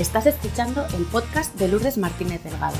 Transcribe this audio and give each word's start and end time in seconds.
Estás 0.00 0.24
escuchando 0.24 0.86
el 0.96 1.04
podcast 1.04 1.54
de 1.58 1.68
Lourdes 1.68 1.98
Martínez 1.98 2.42
Delgado, 2.42 2.78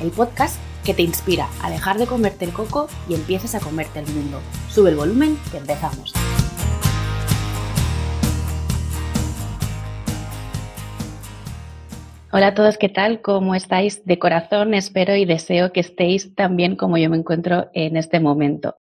el 0.00 0.10
podcast 0.10 0.58
que 0.86 0.94
te 0.94 1.02
inspira 1.02 1.46
a 1.62 1.68
dejar 1.68 1.98
de 1.98 2.06
comerte 2.06 2.46
el 2.46 2.54
coco 2.54 2.88
y 3.10 3.14
empieces 3.14 3.54
a 3.54 3.60
comerte 3.60 3.98
el 3.98 4.06
mundo. 4.06 4.40
Sube 4.70 4.88
el 4.88 4.96
volumen 4.96 5.36
que 5.50 5.58
empezamos. 5.58 6.14
Hola 12.32 12.46
a 12.46 12.54
todos, 12.54 12.78
¿qué 12.78 12.88
tal? 12.88 13.20
¿Cómo 13.20 13.54
estáis? 13.54 14.06
De 14.06 14.18
corazón 14.18 14.72
espero 14.72 15.14
y 15.14 15.26
deseo 15.26 15.74
que 15.74 15.80
estéis 15.80 16.34
tan 16.34 16.56
bien 16.56 16.76
como 16.76 16.96
yo 16.96 17.10
me 17.10 17.18
encuentro 17.18 17.68
en 17.74 17.98
este 17.98 18.18
momento. 18.18 18.76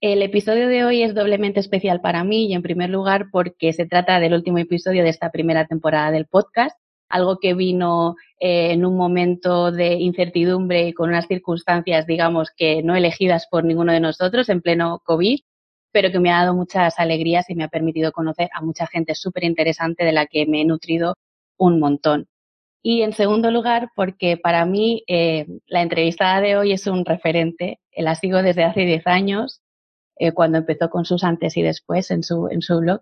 El 0.00 0.22
episodio 0.22 0.66
de 0.68 0.82
hoy 0.86 1.02
es 1.02 1.14
doblemente 1.14 1.60
especial 1.60 2.00
para 2.00 2.24
mí 2.24 2.46
y 2.46 2.54
en 2.54 2.62
primer 2.62 2.88
lugar 2.88 3.26
porque 3.30 3.74
se 3.74 3.84
trata 3.84 4.18
del 4.18 4.32
último 4.32 4.56
episodio 4.56 5.02
de 5.02 5.10
esta 5.10 5.30
primera 5.30 5.66
temporada 5.66 6.10
del 6.10 6.24
podcast, 6.24 6.74
algo 7.08 7.38
que 7.38 7.54
vino 7.54 8.16
eh, 8.38 8.72
en 8.72 8.84
un 8.84 8.96
momento 8.96 9.72
de 9.72 9.94
incertidumbre 9.94 10.88
y 10.88 10.92
con 10.92 11.10
unas 11.10 11.26
circunstancias, 11.26 12.06
digamos, 12.06 12.50
que 12.56 12.82
no 12.82 12.96
elegidas 12.96 13.46
por 13.50 13.64
ninguno 13.64 13.92
de 13.92 14.00
nosotros 14.00 14.48
en 14.48 14.60
pleno 14.60 15.00
COVID, 15.04 15.40
pero 15.92 16.10
que 16.10 16.20
me 16.20 16.30
ha 16.30 16.42
dado 16.42 16.54
muchas 16.54 16.98
alegrías 16.98 17.48
y 17.48 17.54
me 17.54 17.64
ha 17.64 17.68
permitido 17.68 18.12
conocer 18.12 18.50
a 18.52 18.60
mucha 18.62 18.86
gente 18.86 19.14
súper 19.14 19.44
interesante 19.44 20.04
de 20.04 20.12
la 20.12 20.26
que 20.26 20.46
me 20.46 20.60
he 20.62 20.64
nutrido 20.64 21.14
un 21.56 21.80
montón. 21.80 22.28
Y 22.82 23.02
en 23.02 23.12
segundo 23.12 23.50
lugar, 23.50 23.90
porque 23.96 24.36
para 24.36 24.64
mí 24.64 25.02
eh, 25.08 25.46
la 25.66 25.82
entrevistada 25.82 26.40
de 26.40 26.56
hoy 26.56 26.72
es 26.72 26.86
un 26.86 27.04
referente, 27.04 27.80
la 27.96 28.14
sigo 28.14 28.42
desde 28.42 28.64
hace 28.64 28.82
10 28.82 29.06
años, 29.06 29.62
eh, 30.16 30.32
cuando 30.32 30.58
empezó 30.58 30.90
con 30.90 31.04
sus 31.04 31.24
antes 31.24 31.56
y 31.56 31.62
después 31.62 32.10
en 32.10 32.22
su, 32.22 32.48
en 32.48 32.62
su 32.62 32.78
blog. 32.78 33.00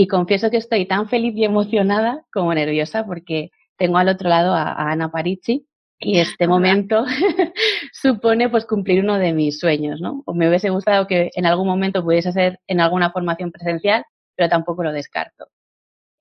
Y 0.00 0.06
confieso 0.06 0.48
que 0.48 0.58
estoy 0.58 0.86
tan 0.86 1.08
feliz 1.08 1.34
y 1.34 1.44
emocionada 1.44 2.24
como 2.32 2.54
nerviosa 2.54 3.04
porque 3.04 3.50
tengo 3.76 3.98
al 3.98 4.08
otro 4.08 4.28
lado 4.28 4.54
a, 4.54 4.92
Ana 4.92 5.10
Paricci 5.10 5.66
y 5.98 6.20
este 6.20 6.46
momento 6.46 7.04
supone 7.92 8.48
pues 8.48 8.64
cumplir 8.64 9.02
uno 9.02 9.18
de 9.18 9.32
mis 9.32 9.58
sueños, 9.58 10.00
¿no? 10.00 10.22
O 10.24 10.34
me 10.34 10.48
hubiese 10.48 10.70
gustado 10.70 11.08
que 11.08 11.30
en 11.34 11.46
algún 11.46 11.66
momento 11.66 12.04
pudiese 12.04 12.30
ser 12.30 12.60
en 12.68 12.80
alguna 12.80 13.10
formación 13.10 13.50
presencial, 13.50 14.04
pero 14.36 14.48
tampoco 14.48 14.84
lo 14.84 14.92
descarto. 14.92 15.48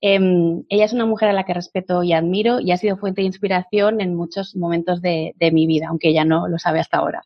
Em, 0.01 0.63
ella 0.69 0.85
es 0.85 0.93
una 0.93 1.05
mujer 1.05 1.29
a 1.29 1.33
la 1.33 1.43
que 1.43 1.53
respeto 1.53 2.01
y 2.01 2.13
admiro 2.13 2.59
y 2.59 2.71
ha 2.71 2.77
sido 2.77 2.97
fuente 2.97 3.21
de 3.21 3.27
inspiración 3.27 4.01
en 4.01 4.15
muchos 4.15 4.55
momentos 4.55 5.03
de, 5.03 5.33
de 5.35 5.51
mi 5.51 5.67
vida, 5.67 5.89
aunque 5.89 6.09
ella 6.09 6.25
no 6.25 6.47
lo 6.47 6.57
sabe 6.57 6.79
hasta 6.79 6.97
ahora. 6.97 7.21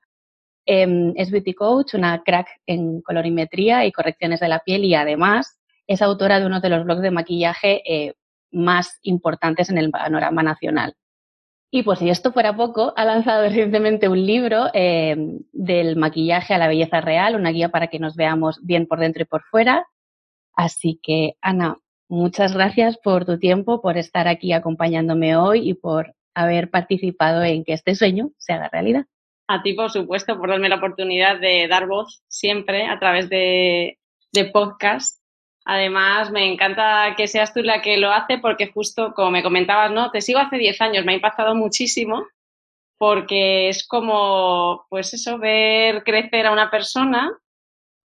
Em, 0.66 1.14
es 1.16 1.32
beauty 1.32 1.54
coach, 1.54 1.94
una 1.94 2.22
crack 2.24 2.50
en 2.66 3.02
colorimetría 3.04 3.86
y 3.86 3.94
correcciones 3.94 4.42
de 4.42 4.50
la 4.50 4.60
piel 4.60 4.84
y 4.84 4.96
además 4.96 5.61
es 5.92 6.02
autora 6.02 6.40
de 6.40 6.46
uno 6.46 6.60
de 6.60 6.70
los 6.70 6.84
blogs 6.84 7.02
de 7.02 7.12
maquillaje 7.12 7.82
eh, 7.86 8.14
más 8.52 9.00
importantes 9.04 9.70
en 9.70 9.78
el 9.78 9.92
panorama 9.92 10.44
nacional. 10.44 10.96
Y 11.74 11.84
pues 11.84 12.00
si 12.00 12.10
esto 12.10 12.34
fuera 12.34 12.56
poco, 12.56 12.94
ha 12.96 13.06
lanzado 13.06 13.44
recientemente 13.48 14.10
un 14.10 14.26
libro 14.26 14.66
em, 14.74 15.40
del 15.52 15.96
maquillaje 15.96 16.54
a 16.54 16.58
la 16.58 16.68
belleza 16.68 17.02
real, 17.02 17.36
una 17.36 17.52
guía 17.52 17.70
para 17.70 17.88
que 17.88 18.00
nos 18.00 18.16
veamos 18.16 18.60
bien 18.64 18.88
por 18.88 19.00
dentro 19.00 19.24
y 19.24 19.26
por 19.26 19.44
fuera. 19.44 19.88
Así 20.54 21.00
que, 21.02 21.36
Ana, 21.42 21.78
muchas 22.10 22.54
gracias 22.54 22.98
por 22.98 23.26
tu 23.26 23.40
tiempo, 23.40 23.82
por 23.82 23.98
estar 23.98 24.28
aquí 24.28 24.54
acompañándome 24.54 25.36
hoy 25.36 25.70
y 25.70 25.74
por 25.74 26.14
haber 26.34 26.70
participado 26.70 27.44
en 27.44 27.64
que 27.64 27.74
este 27.74 27.96
sueño 27.96 28.32
se 28.38 28.54
haga 28.54 28.70
realidad 28.70 29.06
a 29.52 29.62
ti, 29.62 29.74
por 29.74 29.92
supuesto, 29.92 30.38
por 30.38 30.50
darme 30.50 30.70
la 30.70 30.78
oportunidad 30.78 31.40
de 31.40 31.68
dar 31.68 31.88
voz 31.88 32.24
siempre 32.28 32.88
a 32.88 33.00
través 33.00 33.30
de, 33.30 33.98
podcast. 34.54 35.21
Además, 35.66 36.32
me 36.32 36.52
encanta 36.52 37.14
que 37.16 37.28
seas 37.28 37.54
tú 37.54 37.62
la 37.62 37.82
que 37.82 37.98
lo 37.98 38.12
hace 38.12 38.40
porque 38.40 38.72
justo 38.72 39.14
como 39.14 39.32
me 39.32 39.44
comentabas, 39.44 39.92
¿no? 39.92 40.10
Te 40.12 40.22
sigo 40.22 40.40
hace 40.40 40.58
10 40.58 40.82
años, 40.82 41.06
me 41.06 41.12
ha 41.12 41.16
impactado 41.16 41.56
muchísimo 41.56 42.26
porque 42.98 43.70
es 43.70 43.88
como, 43.88 44.86
pues 44.90 45.14
eso, 45.14 45.40
ver 45.40 46.04
crecer 46.04 46.46
a 46.46 46.52
una 46.52 46.70
persona, 46.70 47.32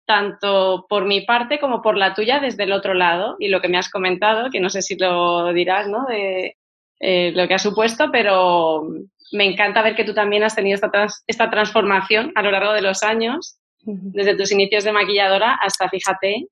tanto 0.06 0.86
por 0.88 1.06
mi 1.06 1.22
parte 1.22 1.60
como 1.60 1.82
por 1.82 1.98
la 1.98 2.14
tuya 2.14 2.40
desde 2.40 2.64
el 2.64 2.72
otro 2.72 2.94
lado. 2.94 3.36
Y 3.40 3.50
lo 3.50 3.60
que 3.60 3.68
me 3.68 3.78
has 3.78 3.90
comentado, 3.90 4.50
que 4.50 4.62
no 4.62 4.70
sé 4.70 4.82
si 4.82 4.96
lo 4.98 5.52
dirás, 5.52 5.90
¿no? 5.90 6.06
De 6.06 6.56
eh, 7.02 7.34
lo 7.36 7.48
que 7.48 7.56
ha 7.56 7.60
supuesto, 7.60 8.10
pero 8.12 8.88
me 9.34 9.46
encanta 9.46 9.82
ver 9.82 9.96
que 9.96 10.06
tú 10.06 10.14
también 10.14 10.44
has 10.44 10.56
tenido 10.56 10.76
esta, 10.76 11.08
esta 11.28 11.50
transformación 11.50 12.32
a 12.36 12.42
lo 12.42 12.52
largo 12.52 12.72
de 12.72 12.82
los 12.82 13.04
años, 13.04 13.58
desde 13.82 14.38
tus 14.38 14.52
inicios 14.52 14.84
de 14.84 14.94
maquilladora 14.94 15.56
hasta, 15.56 15.90
fíjate, 15.90 16.48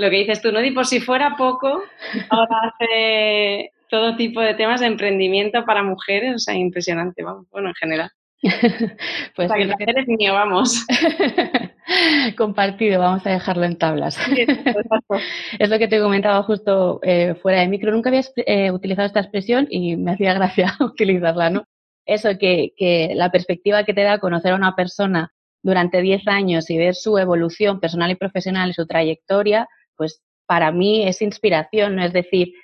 lo 0.00 0.10
que 0.10 0.16
dices 0.16 0.40
tú, 0.42 0.52
¿no? 0.52 0.64
Y 0.64 0.72
por 0.72 0.86
si 0.86 1.00
fuera 1.00 1.36
poco, 1.36 1.82
ahora 2.28 2.56
hace 2.64 3.70
todo 3.88 4.16
tipo 4.16 4.40
de 4.40 4.54
temas 4.54 4.80
de 4.80 4.86
emprendimiento 4.86 5.64
para 5.64 5.82
mujeres, 5.82 6.34
o 6.36 6.38
sea, 6.38 6.54
impresionante, 6.54 7.22
vamos, 7.22 7.46
bueno, 7.50 7.68
en 7.68 7.74
general. 7.74 8.10
pues 9.36 9.50
o 9.50 9.54
sea, 9.54 9.76
que 9.76 9.84
eres 9.84 10.08
mío, 10.08 10.32
vamos. 10.32 10.86
Compartido, 12.36 13.00
vamos 13.00 13.26
a 13.26 13.30
dejarlo 13.30 13.64
en 13.64 13.76
tablas. 13.76 14.18
es 15.58 15.68
lo 15.68 15.78
que 15.78 15.88
te 15.88 16.00
comentaba 16.00 16.42
justo 16.42 17.00
eh, 17.02 17.34
fuera 17.42 17.60
de 17.60 17.68
micro. 17.68 17.92
Nunca 17.92 18.08
habías 18.08 18.32
eh, 18.36 18.70
utilizado 18.70 19.06
esta 19.06 19.20
expresión 19.20 19.66
y 19.70 19.96
me 19.96 20.12
hacía 20.12 20.32
gracia 20.32 20.76
utilizarla, 20.80 21.50
¿no? 21.50 21.64
eso, 22.06 22.30
que, 22.38 22.72
que 22.76 23.12
la 23.14 23.30
perspectiva 23.30 23.84
que 23.84 23.94
te 23.94 24.02
da 24.02 24.18
conocer 24.18 24.52
a 24.52 24.56
una 24.56 24.74
persona 24.74 25.32
durante 25.62 26.02
10 26.02 26.26
años 26.28 26.70
y 26.70 26.78
ver 26.78 26.94
su 26.94 27.18
evolución 27.18 27.80
personal 27.80 28.10
y 28.10 28.16
profesional 28.16 28.70
y 28.70 28.74
su 28.74 28.86
trayectoria, 28.86 29.68
pues 30.00 30.22
para 30.46 30.72
mí 30.72 31.06
es 31.06 31.20
inspiración, 31.20 31.96
¿no? 31.96 32.02
Es 32.02 32.14
decir, 32.14 32.54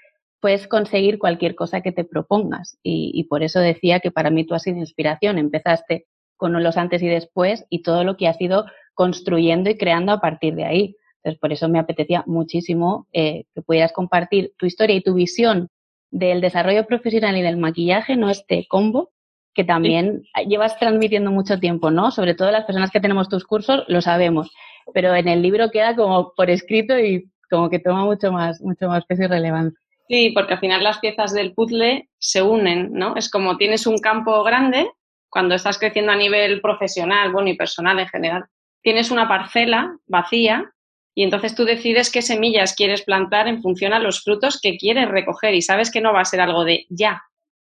puedes 0.41 0.67
conseguir 0.69 1.19
cualquier 1.19 1.55
cosa 1.55 1.83
que 1.83 1.93
te 1.93 2.03
propongas. 2.03 2.79
Y, 2.83 3.11
y, 3.13 3.25
por 3.25 3.43
eso 3.43 3.61
decía 3.61 4.01
que 4.01 4.11
para 4.11 4.31
mí 4.31 4.47
tú 4.47 4.55
has 4.55 4.63
sido 4.63 4.79
inspiración. 4.79 5.37
Empezaste 5.37 6.07
con 6.39 6.55
los 6.63 6.79
antes 6.79 7.03
y 7.03 7.09
después 7.09 7.67
y 7.69 7.83
todo 7.83 8.05
lo 8.05 8.17
que 8.17 8.27
has 8.27 8.41
ido 8.41 8.65
construyendo 8.95 9.69
y 9.69 9.77
creando 9.77 10.13
a 10.13 10.21
partir 10.23 10.55
de 10.55 10.65
ahí. 10.65 10.97
Entonces, 11.19 11.39
por 11.39 11.53
eso 11.53 11.69
me 11.69 11.79
apetecía 11.79 12.25
muchísimo 12.27 13.07
eh, 13.13 13.45
que 13.55 13.61
pudieras 13.61 13.93
compartir 13.93 14.55
tu 14.57 14.65
historia 14.65 14.97
y 14.97 15.03
tu 15.03 15.13
visión 15.13 15.69
del 16.11 16.41
desarrollo 16.41 16.87
profesional 16.87 17.37
y 17.37 17.43
del 17.43 17.59
maquillaje, 17.59 18.17
no 18.17 18.31
este 18.31 18.67
combo, 18.67 19.11
que 19.53 19.63
también 19.63 20.23
llevas 20.49 20.79
transmitiendo 20.79 21.31
mucho 21.31 21.61
tiempo, 21.61 21.91
¿no? 21.91 22.11
Sobre 22.11 22.35
todo 22.35 22.51
las 22.51 22.65
personas 22.65 22.91
que 22.91 23.01
tenemos 23.01 23.29
tus 23.29 23.45
cursos 23.45 23.85
lo 23.89 24.01
sabemos, 24.01 24.51
pero 24.93 25.15
en 25.15 25.29
el 25.29 25.43
libro 25.43 25.71
queda 25.71 25.95
como 25.97 26.33
por 26.35 26.51
escrito 26.51 26.99
y 26.99 27.31
como 27.51 27.71
que 27.71 27.79
toma 27.79 28.05
mucho 28.05 28.33
más, 28.33 28.61
mucho 28.61 28.89
más 28.89 29.05
peso 29.07 29.25
y 29.25 29.27
relevancia. 29.27 29.79
Sí, 30.09 30.31
porque 30.31 30.55
al 30.55 30.61
final 30.61 30.85
las 30.85 30.99
piezas 30.99 31.33
del 31.33 31.53
puzzle 31.53 32.09
se 32.19 32.43
unen, 32.43 32.93
¿no? 32.93 33.17
Es 33.17 33.31
como 33.31 33.57
tienes 33.57 33.87
un 33.87 33.99
campo 33.99 34.43
grande 34.45 34.89
cuando 35.29 35.55
estás 35.55 35.79
creciendo 35.79 36.13
a 36.13 36.17
nivel 36.17 36.61
profesional, 36.61 37.33
bueno, 37.33 37.49
y 37.49 37.57
personal 37.57 37.99
en 37.99 38.09
general. 38.09 38.45
Tienes 38.83 39.11
una 39.11 39.29
parcela 39.29 39.97
vacía 40.07 40.73
y 41.15 41.25
entonces 41.25 41.55
tú 41.55 41.65
decides 41.65 42.11
qué 42.13 42.23
semillas 42.23 42.75
quieres 42.75 43.03
plantar 43.03 43.49
en 43.49 43.63
función 43.63 43.93
a 43.93 43.99
los 43.99 44.23
frutos 44.23 44.61
que 44.61 44.77
quieres 44.77 45.09
recoger 45.09 45.55
y 45.55 45.63
sabes 45.63 45.91
que 45.91 46.01
no 46.01 46.13
va 46.13 46.21
a 46.21 46.25
ser 46.25 46.41
algo 46.41 46.65
de 46.65 46.87
ya, 46.89 47.23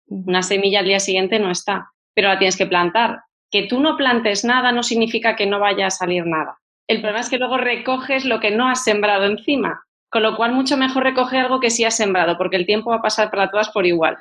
una 0.08 0.42
semilla 0.42 0.80
al 0.80 0.86
día 0.86 1.00
siguiente 1.00 1.40
no 1.40 1.52
está, 1.52 1.92
pero 2.14 2.30
la 2.30 2.38
tienes 2.38 2.58
que 2.58 2.66
plantar. 2.66 3.22
Que 3.50 3.64
tú 3.64 3.80
no 3.80 3.96
plantes 3.98 4.44
nada 4.44 4.72
no 4.72 4.84
significa 4.84 5.36
que 5.36 5.46
no 5.46 5.60
vaya 5.60 5.88
a 5.88 5.92
salir 5.92 6.26
nada. 6.26 6.60
El 6.88 7.02
problema 7.02 7.20
es 7.20 7.30
que 7.30 7.38
luego 7.38 7.58
recoges 7.58 8.26
lo 8.26 8.40
que 8.40 8.52
no 8.52 8.70
has 8.70 8.84
sembrado 8.84 9.26
encima, 9.26 9.84
con 10.10 10.24
lo 10.24 10.38
cual 10.38 10.54
mucho 10.54 10.78
mejor 10.78 11.04
recoger 11.04 11.42
algo 11.42 11.60
que 11.60 11.70
sí 11.70 11.84
has 11.84 11.98
sembrado, 11.98 12.38
porque 12.38 12.56
el 12.56 12.66
tiempo 12.66 12.92
va 12.92 12.98
a 12.98 13.02
pasar 13.02 13.30
para 13.30 13.50
todas 13.50 13.70
por 13.70 13.86
igual. 13.86 14.18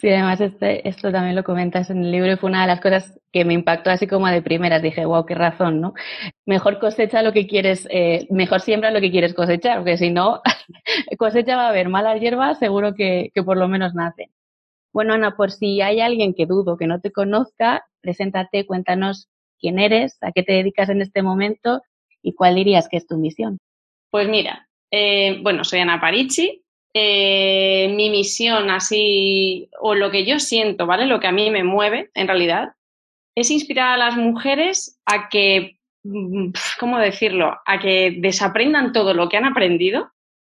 Sí, 0.00 0.08
además 0.08 0.40
este, 0.40 0.88
esto 0.88 1.10
también 1.10 1.34
lo 1.34 1.44
comentas 1.44 1.90
en 1.90 2.04
el 2.04 2.12
libro 2.12 2.36
fue 2.36 2.50
una 2.50 2.62
de 2.62 2.68
las 2.68 2.80
cosas 2.80 3.20
que 3.32 3.44
me 3.44 3.54
impactó 3.54 3.90
así 3.90 4.06
como 4.06 4.28
de 4.28 4.42
primeras. 4.42 4.82
Dije, 4.82 5.04
wow, 5.04 5.26
qué 5.26 5.34
razón, 5.34 5.80
¿no? 5.80 5.94
Mejor 6.46 6.78
cosecha 6.78 7.22
lo 7.22 7.32
que 7.32 7.46
quieres, 7.46 7.86
eh, 7.90 8.26
mejor 8.30 8.60
siembra 8.60 8.90
lo 8.90 9.00
que 9.00 9.10
quieres 9.10 9.34
cosechar, 9.34 9.78
porque 9.78 9.98
si 9.98 10.10
no, 10.10 10.40
cosecha 11.18 11.56
va 11.56 11.66
a 11.66 11.70
haber 11.70 11.88
malas 11.88 12.20
hierbas, 12.20 12.58
seguro 12.58 12.94
que, 12.94 13.30
que 13.34 13.42
por 13.42 13.56
lo 13.56 13.68
menos 13.68 13.94
nace. 13.94 14.30
Bueno, 14.92 15.14
Ana, 15.14 15.36
por 15.36 15.52
si 15.52 15.80
hay 15.80 16.00
alguien 16.00 16.34
que 16.34 16.46
dudo 16.46 16.76
que 16.76 16.86
no 16.86 17.00
te 17.00 17.12
conozca, 17.12 17.86
preséntate, 18.00 18.66
cuéntanos 18.66 19.28
quién 19.60 19.78
eres, 19.78 20.18
a 20.22 20.32
qué 20.32 20.42
te 20.42 20.52
dedicas 20.52 20.88
en 20.88 21.02
este 21.02 21.22
momento 21.22 21.82
y 22.22 22.34
cuál 22.34 22.54
dirías 22.56 22.88
que 22.88 22.96
es 22.96 23.06
tu 23.06 23.16
misión. 23.16 23.58
Pues 24.10 24.28
mira, 24.28 24.68
eh, 24.90 25.38
bueno, 25.42 25.64
soy 25.64 25.80
Ana 25.80 26.00
Paricci. 26.00 26.64
Eh, 26.92 27.92
mi 27.94 28.10
misión 28.10 28.68
así, 28.70 29.68
o 29.80 29.94
lo 29.94 30.10
que 30.10 30.24
yo 30.24 30.40
siento, 30.40 30.86
¿vale? 30.86 31.06
Lo 31.06 31.20
que 31.20 31.28
a 31.28 31.32
mí 31.32 31.48
me 31.50 31.62
mueve, 31.62 32.10
en 32.14 32.26
realidad, 32.26 32.72
es 33.36 33.50
inspirar 33.52 33.94
a 33.94 33.96
las 33.96 34.16
mujeres 34.16 35.00
a 35.06 35.28
que, 35.28 35.78
mm, 36.02 36.50
¿cómo 36.80 36.98
decirlo? 36.98 37.56
A 37.64 37.78
que 37.78 38.16
desaprendan 38.18 38.92
todo 38.92 39.14
lo 39.14 39.28
que 39.28 39.36
han 39.36 39.44
aprendido, 39.44 40.10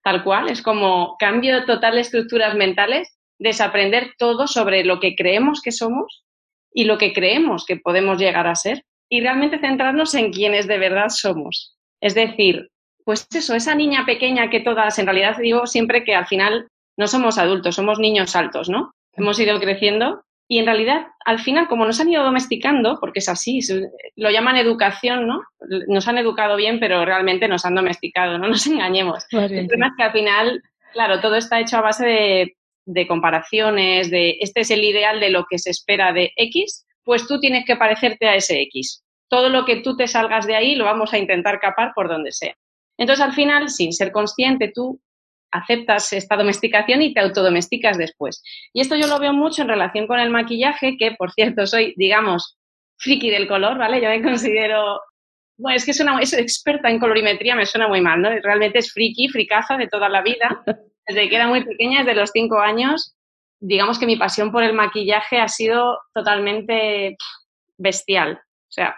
tal 0.03 0.23
cual. 0.23 0.49
Es 0.49 0.63
como 0.63 1.17
cambio 1.19 1.65
total 1.65 1.95
de 1.95 2.01
estructuras 2.01 2.55
mentales 2.55 3.15
desaprender 3.39 4.13
todo 4.17 4.47
sobre 4.47 4.83
lo 4.85 4.99
que 4.99 5.15
creemos 5.15 5.61
que 5.61 5.71
somos 5.71 6.25
y 6.73 6.85
lo 6.85 6.97
que 6.97 7.13
creemos 7.13 7.65
que 7.65 7.77
podemos 7.77 8.17
llegar 8.17 8.47
a 8.47 8.55
ser 8.55 8.83
y 9.13 9.21
realmente 9.21 9.59
centrarnos 9.59 10.15
en 10.15 10.31
quienes 10.31 10.65
de 10.67 10.79
verdad 10.79 11.09
somos. 11.09 11.77
Es 12.01 12.15
decir, 12.15 12.69
pues 13.05 13.27
eso, 13.31 13.53
esa 13.53 13.75
niña 13.75 14.05
pequeña 14.07 14.49
que 14.49 14.59
todas, 14.59 14.97
en 14.97 15.05
realidad 15.05 15.37
digo 15.37 15.67
siempre 15.67 16.03
que 16.03 16.15
al 16.15 16.25
final 16.25 16.67
no 16.97 17.05
somos 17.05 17.37
adultos, 17.37 17.75
somos 17.75 17.99
niños 17.99 18.35
altos, 18.35 18.69
¿no? 18.69 18.91
hemos 19.15 19.39
ido 19.39 19.59
creciendo 19.59 20.23
y 20.47 20.57
en 20.57 20.65
realidad, 20.65 21.05
al 21.25 21.39
final, 21.39 21.67
como 21.67 21.85
nos 21.85 21.99
han 21.99 22.09
ido 22.09 22.23
domesticando, 22.23 22.97
porque 22.99 23.19
es 23.19 23.29
así, 23.29 23.59
lo 24.15 24.31
llaman 24.31 24.57
educación, 24.57 25.27
¿no? 25.27 25.41
Nos 25.87 26.07
han 26.07 26.17
educado 26.17 26.55
bien, 26.57 26.79
pero 26.79 27.05
realmente 27.05 27.47
nos 27.47 27.65
han 27.65 27.75
domesticado, 27.75 28.39
no 28.39 28.47
nos 28.47 28.65
engañemos. 28.67 29.23
El 29.31 29.67
problema 29.67 29.87
es 29.87 29.93
que 29.95 30.03
al 30.03 30.11
final, 30.11 30.61
claro, 30.91 31.21
todo 31.21 31.35
está 31.35 31.59
hecho 31.59 31.77
a 31.77 31.81
base 31.81 32.05
de, 32.05 32.57
de 32.85 33.07
comparaciones, 33.07 34.09
de 34.09 34.37
este 34.41 34.61
es 34.61 34.71
el 34.71 34.83
ideal 34.83 35.19
de 35.19 35.29
lo 35.29 35.45
que 35.49 35.59
se 35.59 35.69
espera 35.69 36.11
de 36.11 36.33
X, 36.35 36.85
pues 37.03 37.27
tú 37.27 37.39
tienes 37.39 37.65
que 37.65 37.75
parecerte 37.75 38.27
a 38.27 38.35
ese 38.35 38.61
X. 38.63 39.02
Todo 39.33 39.49
lo 39.49 39.65
que 39.65 39.77
tú 39.77 39.97
te 39.97 40.07
salgas 40.07 40.45
de 40.45 40.55
ahí 40.55 40.75
lo 40.75 40.85
vamos 40.85 41.11
a 41.11 41.17
intentar 41.17 41.59
capar 41.59 41.91
por 41.95 42.07
donde 42.07 42.31
sea. 42.31 42.53
Entonces, 42.99 43.25
al 43.25 43.33
final, 43.33 43.67
sin 43.67 43.91
ser 43.91 44.11
consciente, 44.11 44.71
tú 44.71 45.01
aceptas 45.51 46.13
esta 46.13 46.35
domesticación 46.35 47.01
y 47.01 47.15
te 47.15 47.19
autodomesticas 47.19 47.97
después. 47.97 48.43
Y 48.73 48.81
esto 48.81 48.95
yo 48.95 49.07
lo 49.07 49.17
veo 49.17 49.33
mucho 49.33 49.63
en 49.63 49.69
relación 49.69 50.05
con 50.05 50.19
el 50.19 50.29
maquillaje, 50.29 50.97
que 50.99 51.15
por 51.17 51.31
cierto 51.31 51.65
soy, 51.65 51.95
digamos, 51.97 52.59
friki 52.99 53.31
del 53.31 53.47
color, 53.47 53.79
¿vale? 53.79 53.99
Yo 53.99 54.09
me 54.09 54.21
considero, 54.21 55.01
bueno, 55.57 55.77
es 55.77 55.83
que 55.83 56.03
una, 56.03 56.19
es 56.19 56.33
experta 56.33 56.91
en 56.91 56.99
colorimetría, 56.99 57.55
me 57.55 57.65
suena 57.65 57.87
muy 57.87 58.01
mal, 58.01 58.21
¿no? 58.21 58.29
Realmente 58.29 58.77
es 58.77 58.93
friki, 58.93 59.29
fricaza 59.29 59.77
de 59.77 59.87
toda 59.87 60.09
la 60.09 60.21
vida. 60.21 60.63
Desde 61.07 61.27
que 61.27 61.35
era 61.35 61.47
muy 61.47 61.65
pequeña, 61.65 62.03
desde 62.03 62.13
los 62.13 62.29
cinco 62.31 62.59
años, 62.59 63.15
digamos 63.59 63.97
que 63.97 64.05
mi 64.05 64.15
pasión 64.15 64.51
por 64.51 64.63
el 64.63 64.73
maquillaje 64.73 65.39
ha 65.39 65.47
sido 65.47 65.97
totalmente 66.13 67.17
bestial. 67.79 68.35
O 68.35 68.71
sea, 68.71 68.95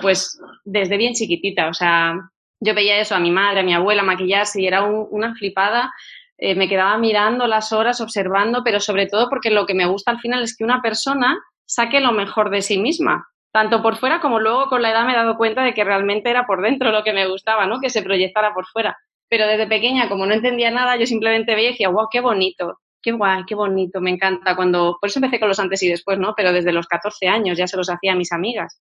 pues 0.00 0.40
desde 0.64 0.96
bien 0.96 1.14
chiquitita, 1.14 1.68
o 1.68 1.74
sea, 1.74 2.14
yo 2.60 2.74
veía 2.74 2.98
eso 2.98 3.14
a 3.14 3.20
mi 3.20 3.30
madre, 3.30 3.60
a 3.60 3.62
mi 3.62 3.74
abuela 3.74 4.02
maquillarse 4.02 4.62
y 4.62 4.66
era 4.66 4.82
una 4.84 5.34
flipada. 5.34 5.92
Eh, 6.38 6.54
me 6.54 6.68
quedaba 6.68 6.96
mirando 6.98 7.46
las 7.46 7.72
horas, 7.72 8.00
observando, 8.00 8.62
pero 8.64 8.80
sobre 8.80 9.06
todo 9.06 9.28
porque 9.28 9.50
lo 9.50 9.66
que 9.66 9.74
me 9.74 9.86
gusta 9.86 10.12
al 10.12 10.20
final 10.20 10.42
es 10.42 10.56
que 10.56 10.64
una 10.64 10.82
persona 10.82 11.38
saque 11.66 12.00
lo 12.00 12.12
mejor 12.12 12.50
de 12.50 12.62
sí 12.62 12.78
misma, 12.78 13.26
tanto 13.52 13.82
por 13.82 13.96
fuera 13.96 14.20
como 14.20 14.40
luego 14.40 14.68
con 14.68 14.82
la 14.82 14.90
edad 14.90 15.04
me 15.06 15.12
he 15.12 15.16
dado 15.16 15.36
cuenta 15.36 15.62
de 15.62 15.74
que 15.74 15.84
realmente 15.84 16.30
era 16.30 16.46
por 16.46 16.62
dentro 16.62 16.90
lo 16.90 17.04
que 17.04 17.12
me 17.12 17.28
gustaba, 17.28 17.66
¿no? 17.66 17.80
Que 17.80 17.90
se 17.90 18.02
proyectara 18.02 18.52
por 18.52 18.66
fuera. 18.66 18.96
Pero 19.28 19.46
desde 19.46 19.66
pequeña, 19.66 20.08
como 20.08 20.26
no 20.26 20.34
entendía 20.34 20.70
nada, 20.70 20.96
yo 20.96 21.06
simplemente 21.06 21.54
veía 21.54 21.68
y 21.68 21.72
decía, 21.72 21.88
wow, 21.88 22.08
qué 22.10 22.20
bonito, 22.20 22.80
qué 23.00 23.12
guay, 23.12 23.44
qué 23.46 23.54
bonito, 23.54 24.00
me 24.00 24.10
encanta. 24.10 24.56
Cuando, 24.56 24.96
por 25.00 25.08
eso 25.08 25.18
empecé 25.18 25.38
con 25.38 25.48
los 25.48 25.58
antes 25.58 25.82
y 25.82 25.88
después, 25.88 26.18
¿no? 26.18 26.34
Pero 26.36 26.52
desde 26.52 26.72
los 26.72 26.86
14 26.86 27.28
años 27.28 27.56
ya 27.58 27.66
se 27.66 27.76
los 27.76 27.88
hacía 27.88 28.12
a 28.12 28.16
mis 28.16 28.32
amigas 28.32 28.80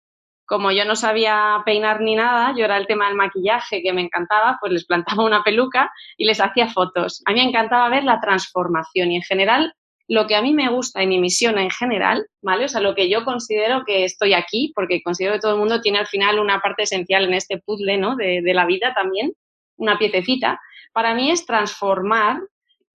como 0.50 0.72
yo 0.72 0.84
no 0.84 0.96
sabía 0.96 1.62
peinar 1.64 2.02
ni 2.02 2.16
nada, 2.16 2.56
yo 2.58 2.66
era 2.66 2.78
el 2.78 2.88
tema 2.88 3.08
del 3.08 3.16
maquillaje 3.16 3.84
que 3.84 3.94
me 3.94 4.02
encantaba, 4.02 4.58
pues 4.60 4.74
les 4.74 4.86
plantaba 4.86 5.24
una 5.24 5.44
peluca 5.44 5.92
y 6.18 6.26
les 6.26 6.42
hacía 6.42 6.68
fotos. 6.68 7.22
A 7.26 7.34
mí 7.34 7.40
me 7.40 7.50
encantaba 7.50 7.88
ver 7.88 8.04
la 8.04 8.20
transformación 8.20 9.12
y 9.12 9.18
en 9.18 9.22
general 9.22 9.74
lo 10.08 10.26
que 10.26 10.36
a 10.36 10.42
mí 10.42 10.52
me 10.52 10.68
gusta 10.70 11.04
y 11.04 11.08
mi 11.08 11.20
misión 11.20 11.60
en 11.60 11.70
general, 11.70 12.26
¿vale? 12.42 12.66
O 12.66 12.68
sea, 12.68 12.82
lo 12.82 12.96
que 12.96 13.12
yo 13.12 13.24
considero 13.26 13.84
que 13.86 14.06
estoy 14.06 14.34
aquí, 14.34 14.74
porque 14.74 15.04
considero 15.04 15.36
que 15.36 15.40
todo 15.40 15.54
el 15.54 15.60
mundo 15.60 15.82
tiene 15.82 16.00
al 16.00 16.08
final 16.08 16.40
una 16.40 16.62
parte 16.62 16.82
esencial 16.82 17.26
en 17.26 17.36
este 17.36 17.60
puzzle, 17.60 18.00
¿no? 18.00 18.16
De, 18.16 18.42
de 18.42 18.54
la 18.56 18.66
vida 18.66 18.92
también, 18.96 19.34
una 19.78 20.00
piececita. 20.00 20.60
Para 20.94 21.14
mí 21.14 21.30
es 21.30 21.46
transformar, 21.46 22.42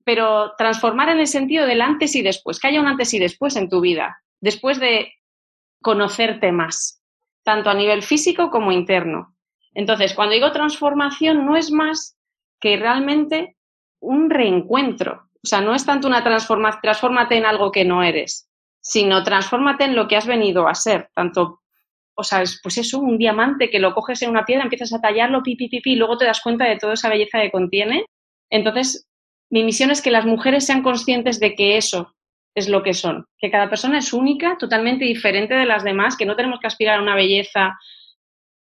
pero 0.04 0.54
transformar 0.58 1.10
en 1.10 1.20
el 1.20 1.28
sentido 1.28 1.66
del 1.66 1.82
antes 1.82 2.16
y 2.16 2.22
después, 2.22 2.58
que 2.58 2.66
haya 2.66 2.80
un 2.80 2.88
antes 2.88 3.14
y 3.14 3.20
después 3.20 3.54
en 3.54 3.68
tu 3.68 3.80
vida, 3.80 4.18
después 4.40 4.80
de 4.80 5.12
conocerte 5.80 6.50
más, 6.50 7.03
tanto 7.44 7.70
a 7.70 7.74
nivel 7.74 8.02
físico 8.02 8.50
como 8.50 8.72
interno. 8.72 9.36
Entonces, 9.74 10.14
cuando 10.14 10.34
digo 10.34 10.52
transformación, 10.52 11.44
no 11.46 11.56
es 11.56 11.70
más 11.70 12.16
que 12.60 12.76
realmente 12.76 13.56
un 14.00 14.30
reencuentro. 14.30 15.28
O 15.42 15.46
sea, 15.46 15.60
no 15.60 15.74
es 15.74 15.84
tanto 15.84 16.08
una 16.08 16.24
transformación, 16.24 16.80
transfórmate 16.82 17.36
en 17.36 17.44
algo 17.44 17.70
que 17.70 17.84
no 17.84 18.02
eres, 18.02 18.48
sino 18.80 19.22
transfórmate 19.22 19.84
en 19.84 19.94
lo 19.94 20.08
que 20.08 20.16
has 20.16 20.26
venido 20.26 20.68
a 20.68 20.74
ser. 20.74 21.10
Tanto, 21.14 21.60
o 22.14 22.22
sea, 22.22 22.42
pues 22.62 22.78
eso, 22.78 22.98
un 22.98 23.18
diamante 23.18 23.68
que 23.68 23.78
lo 23.78 23.94
coges 23.94 24.22
en 24.22 24.30
una 24.30 24.44
piedra, 24.44 24.64
empiezas 24.64 24.92
a 24.92 25.00
tallarlo, 25.00 25.42
pipi, 25.42 25.68
pipi, 25.68 25.92
y 25.92 25.96
luego 25.96 26.16
te 26.16 26.24
das 26.24 26.40
cuenta 26.40 26.64
de 26.64 26.78
toda 26.78 26.94
esa 26.94 27.10
belleza 27.10 27.40
que 27.40 27.50
contiene. 27.50 28.06
Entonces, 28.48 29.06
mi 29.50 29.64
misión 29.64 29.90
es 29.90 30.00
que 30.00 30.10
las 30.10 30.24
mujeres 30.24 30.64
sean 30.64 30.82
conscientes 30.82 31.40
de 31.40 31.54
que 31.54 31.76
eso 31.76 32.14
es 32.54 32.68
lo 32.68 32.82
que 32.82 32.94
son, 32.94 33.26
que 33.38 33.50
cada 33.50 33.68
persona 33.68 33.98
es 33.98 34.12
única, 34.12 34.56
totalmente 34.58 35.04
diferente 35.04 35.54
de 35.54 35.66
las 35.66 35.82
demás, 35.82 36.16
que 36.16 36.26
no 36.26 36.36
tenemos 36.36 36.60
que 36.60 36.68
aspirar 36.68 36.98
a 36.98 37.02
una 37.02 37.16
belleza 37.16 37.76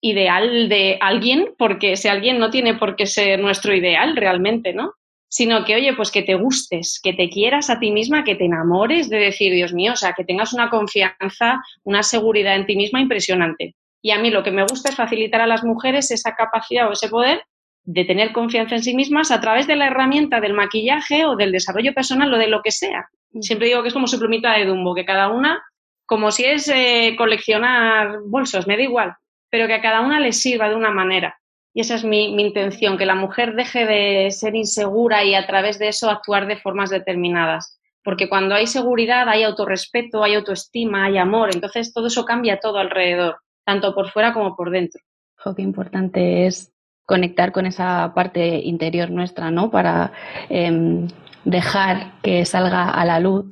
ideal 0.01 0.69
de 0.69 0.99
alguien, 1.01 1.55
porque 1.59 1.93
ese 1.93 2.11
alguien 2.11 2.39
no 2.39 2.51
tiene 2.51 2.75
por 2.75 2.97
qué 2.97 3.07
ser 3.07 3.41
nuestro 3.41 3.75
ideal 3.75 4.17
realmente, 4.17 4.73
¿no? 4.73 4.95
Sino 5.31 5.65
que, 5.65 5.75
oye, 5.75 5.95
pues 5.95 6.11
que 6.11 6.23
te 6.23 6.35
gustes, 6.35 7.01
que 7.03 7.13
te 7.13 7.29
quieras 7.29 7.69
a 7.71 7.79
ti 7.79 7.91
misma, 7.91 8.25
que 8.25 8.35
te 8.35 8.47
enamores 8.47 9.11
de 9.11 9.19
decir, 9.19 9.53
Dios 9.53 9.73
mío, 9.73 9.93
o 9.93 9.97
sea, 9.97 10.15
que 10.15 10.25
tengas 10.25 10.53
una 10.53 10.71
confianza, 10.71 11.63
una 11.85 12.03
seguridad 12.03 12.57
en 12.57 12.67
ti 12.67 12.77
misma 12.77 13.01
impresionante. 13.01 13.75
Y 14.01 14.13
a 14.13 14.19
mí 14.19 14.31
lo 14.31 14.43
que 14.43 14.53
me 14.53 14.63
gusta 14.63 14.89
es 14.89 14.97
facilitar 14.97 15.41
a 15.41 15.47
las 15.47 15.65
mujeres 15.65 16.11
esa 16.11 16.35
capacidad 16.35 16.89
o 16.89 16.93
ese 16.93 17.09
poder 17.09 17.43
de 17.85 18.05
tener 18.05 18.33
confianza 18.33 18.77
en 18.77 18.83
sí 18.83 18.95
mismas 18.95 19.31
a 19.31 19.41
través 19.41 19.67
de 19.67 19.77
la 19.77 19.87
herramienta 19.87 20.41
del 20.41 20.55
maquillaje 20.55 21.25
o 21.25 21.37
del 21.37 21.53
desarrollo 21.53 21.93
personal 21.95 22.33
o 22.33 22.39
de 22.39 22.49
lo 22.49 22.63
que 22.63 22.71
sea. 22.71 23.09
Siempre 23.41 23.69
digo 23.69 23.83
que 23.83 23.89
es 23.89 23.95
como 23.95 24.07
su 24.07 24.19
plumita 24.19 24.53
de 24.53 24.65
Dumbo, 24.65 24.95
que 24.95 25.05
cada 25.05 25.29
una, 25.29 25.63
como 26.07 26.31
si 26.31 26.45
es 26.45 26.69
eh, 26.69 27.15
coleccionar 27.17 28.21
bolsos, 28.25 28.67
me 28.67 28.77
da 28.77 28.83
igual, 28.83 29.15
pero 29.51 29.67
que 29.67 29.75
a 29.75 29.83
cada 29.83 30.01
una 30.01 30.21
le 30.21 30.33
sirva 30.33 30.69
de 30.69 30.75
una 30.75 30.91
manera. 30.91 31.39
Y 31.75 31.83
esa 31.83 31.95
es 31.95 32.05
mi, 32.05 32.35
mi, 32.35 32.43
intención, 32.43 32.97
que 32.97 33.07
la 33.07 33.15
mujer 33.15 33.55
deje 33.55 33.87
de 33.87 34.31
ser 34.31 34.57
insegura 34.57 35.23
y 35.25 35.35
a 35.35 35.47
través 35.47 35.79
de 35.79 35.89
eso 35.89 36.11
actuar 36.11 36.47
de 36.47 36.57
formas 36.57 36.91
determinadas. 36.91 37.79
Porque 38.03 38.29
cuando 38.29 38.55
hay 38.55 38.67
seguridad 38.67 39.29
hay 39.29 39.43
autorrespeto, 39.43 40.25
hay 40.25 40.35
autoestima, 40.35 41.05
hay 41.05 41.19
amor, 41.19 41.51
entonces 41.53 41.93
todo 41.93 42.07
eso 42.07 42.25
cambia 42.25 42.59
todo 42.59 42.79
alrededor, 42.79 43.37
tanto 43.65 43.95
por 43.95 44.11
fuera 44.11 44.33
como 44.33 44.57
por 44.57 44.71
dentro. 44.71 45.01
Jo, 45.37 45.55
qué 45.55 45.63
importante 45.63 46.47
es 46.47 46.73
conectar 47.05 47.53
con 47.53 47.67
esa 47.67 48.13
parte 48.15 48.59
interior 48.59 49.11
nuestra, 49.11 49.51
¿no? 49.51 49.71
Para 49.71 50.13
em, 50.49 51.09
dejar 51.45 52.21
que 52.23 52.45
salga 52.45 52.91
a 52.91 53.05
la 53.05 53.21
luz 53.21 53.47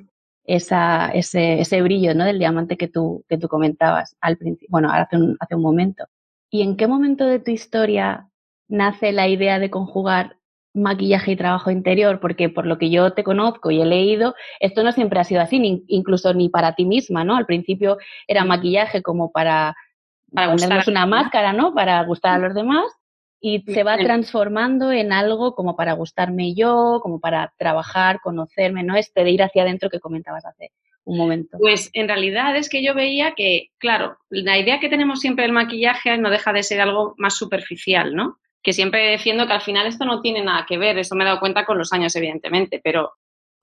esa, 0.44 1.08
ese, 1.08 1.60
ese, 1.60 1.82
brillo 1.82 2.14
¿no? 2.14 2.24
del 2.24 2.38
diamante 2.38 2.76
que 2.76 2.88
tú, 2.88 3.24
que 3.28 3.38
tú 3.38 3.48
comentabas 3.48 4.16
al 4.20 4.36
principio, 4.36 4.68
bueno, 4.70 4.90
hace 4.92 5.16
un, 5.16 5.36
hace 5.40 5.54
un 5.54 5.62
momento. 5.62 6.04
¿Y 6.50 6.62
en 6.62 6.76
qué 6.76 6.86
momento 6.86 7.26
de 7.26 7.40
tu 7.40 7.50
historia 7.50 8.28
nace 8.68 9.12
la 9.12 9.28
idea 9.28 9.58
de 9.58 9.70
conjugar 9.70 10.36
maquillaje 10.72 11.32
y 11.32 11.36
trabajo 11.36 11.70
interior? 11.70 12.20
Porque 12.20 12.48
por 12.48 12.66
lo 12.66 12.78
que 12.78 12.90
yo 12.90 13.12
te 13.12 13.24
conozco 13.24 13.70
y 13.70 13.80
he 13.80 13.86
leído, 13.86 14.34
esto 14.60 14.84
no 14.84 14.92
siempre 14.92 15.18
ha 15.18 15.24
sido 15.24 15.40
así, 15.40 15.58
ni, 15.58 15.84
incluso 15.88 16.32
ni 16.32 16.48
para 16.48 16.74
ti 16.74 16.84
misma, 16.84 17.24
¿no? 17.24 17.36
Al 17.36 17.46
principio 17.46 17.98
era 18.28 18.44
maquillaje 18.44 19.02
como 19.02 19.32
para, 19.32 19.74
para 20.32 20.52
ponernos 20.52 20.86
una 20.86 21.06
máscara, 21.06 21.52
¿no? 21.52 21.74
Para 21.74 22.02
gustar 22.04 22.34
a 22.34 22.38
los 22.38 22.54
demás 22.54 22.84
y 23.40 23.60
se 23.60 23.82
va 23.82 23.96
transformando 23.98 24.92
en 24.92 25.12
algo 25.12 25.54
como 25.54 25.76
para 25.76 25.92
gustarme 25.92 26.54
yo, 26.54 27.00
como 27.02 27.20
para 27.20 27.52
trabajar, 27.58 28.20
conocerme, 28.22 28.82
¿no? 28.82 28.96
Este 28.96 29.24
de 29.24 29.30
ir 29.30 29.42
hacia 29.42 29.62
adentro 29.62 29.90
que 29.90 30.00
comentabas 30.00 30.44
hace 30.46 30.72
un 31.04 31.18
momento. 31.18 31.58
Pues 31.58 31.90
en 31.92 32.08
realidad 32.08 32.56
es 32.56 32.68
que 32.68 32.82
yo 32.82 32.94
veía 32.94 33.34
que, 33.36 33.70
claro, 33.78 34.18
la 34.28 34.58
idea 34.58 34.80
que 34.80 34.88
tenemos 34.88 35.20
siempre 35.20 35.44
del 35.44 35.52
maquillaje 35.52 36.18
no 36.18 36.30
deja 36.30 36.52
de 36.52 36.62
ser 36.62 36.80
algo 36.80 37.14
más 37.18 37.36
superficial, 37.36 38.14
¿no? 38.14 38.38
Que 38.62 38.72
siempre 38.72 39.10
defiendo 39.10 39.46
que 39.46 39.52
al 39.52 39.60
final 39.60 39.86
esto 39.86 40.04
no 40.04 40.20
tiene 40.20 40.42
nada 40.42 40.66
que 40.66 40.78
ver, 40.78 40.98
eso 40.98 41.14
me 41.14 41.22
he 41.22 41.26
dado 41.26 41.38
cuenta 41.38 41.64
con 41.64 41.78
los 41.78 41.92
años, 41.92 42.16
evidentemente, 42.16 42.80
pero 42.82 43.12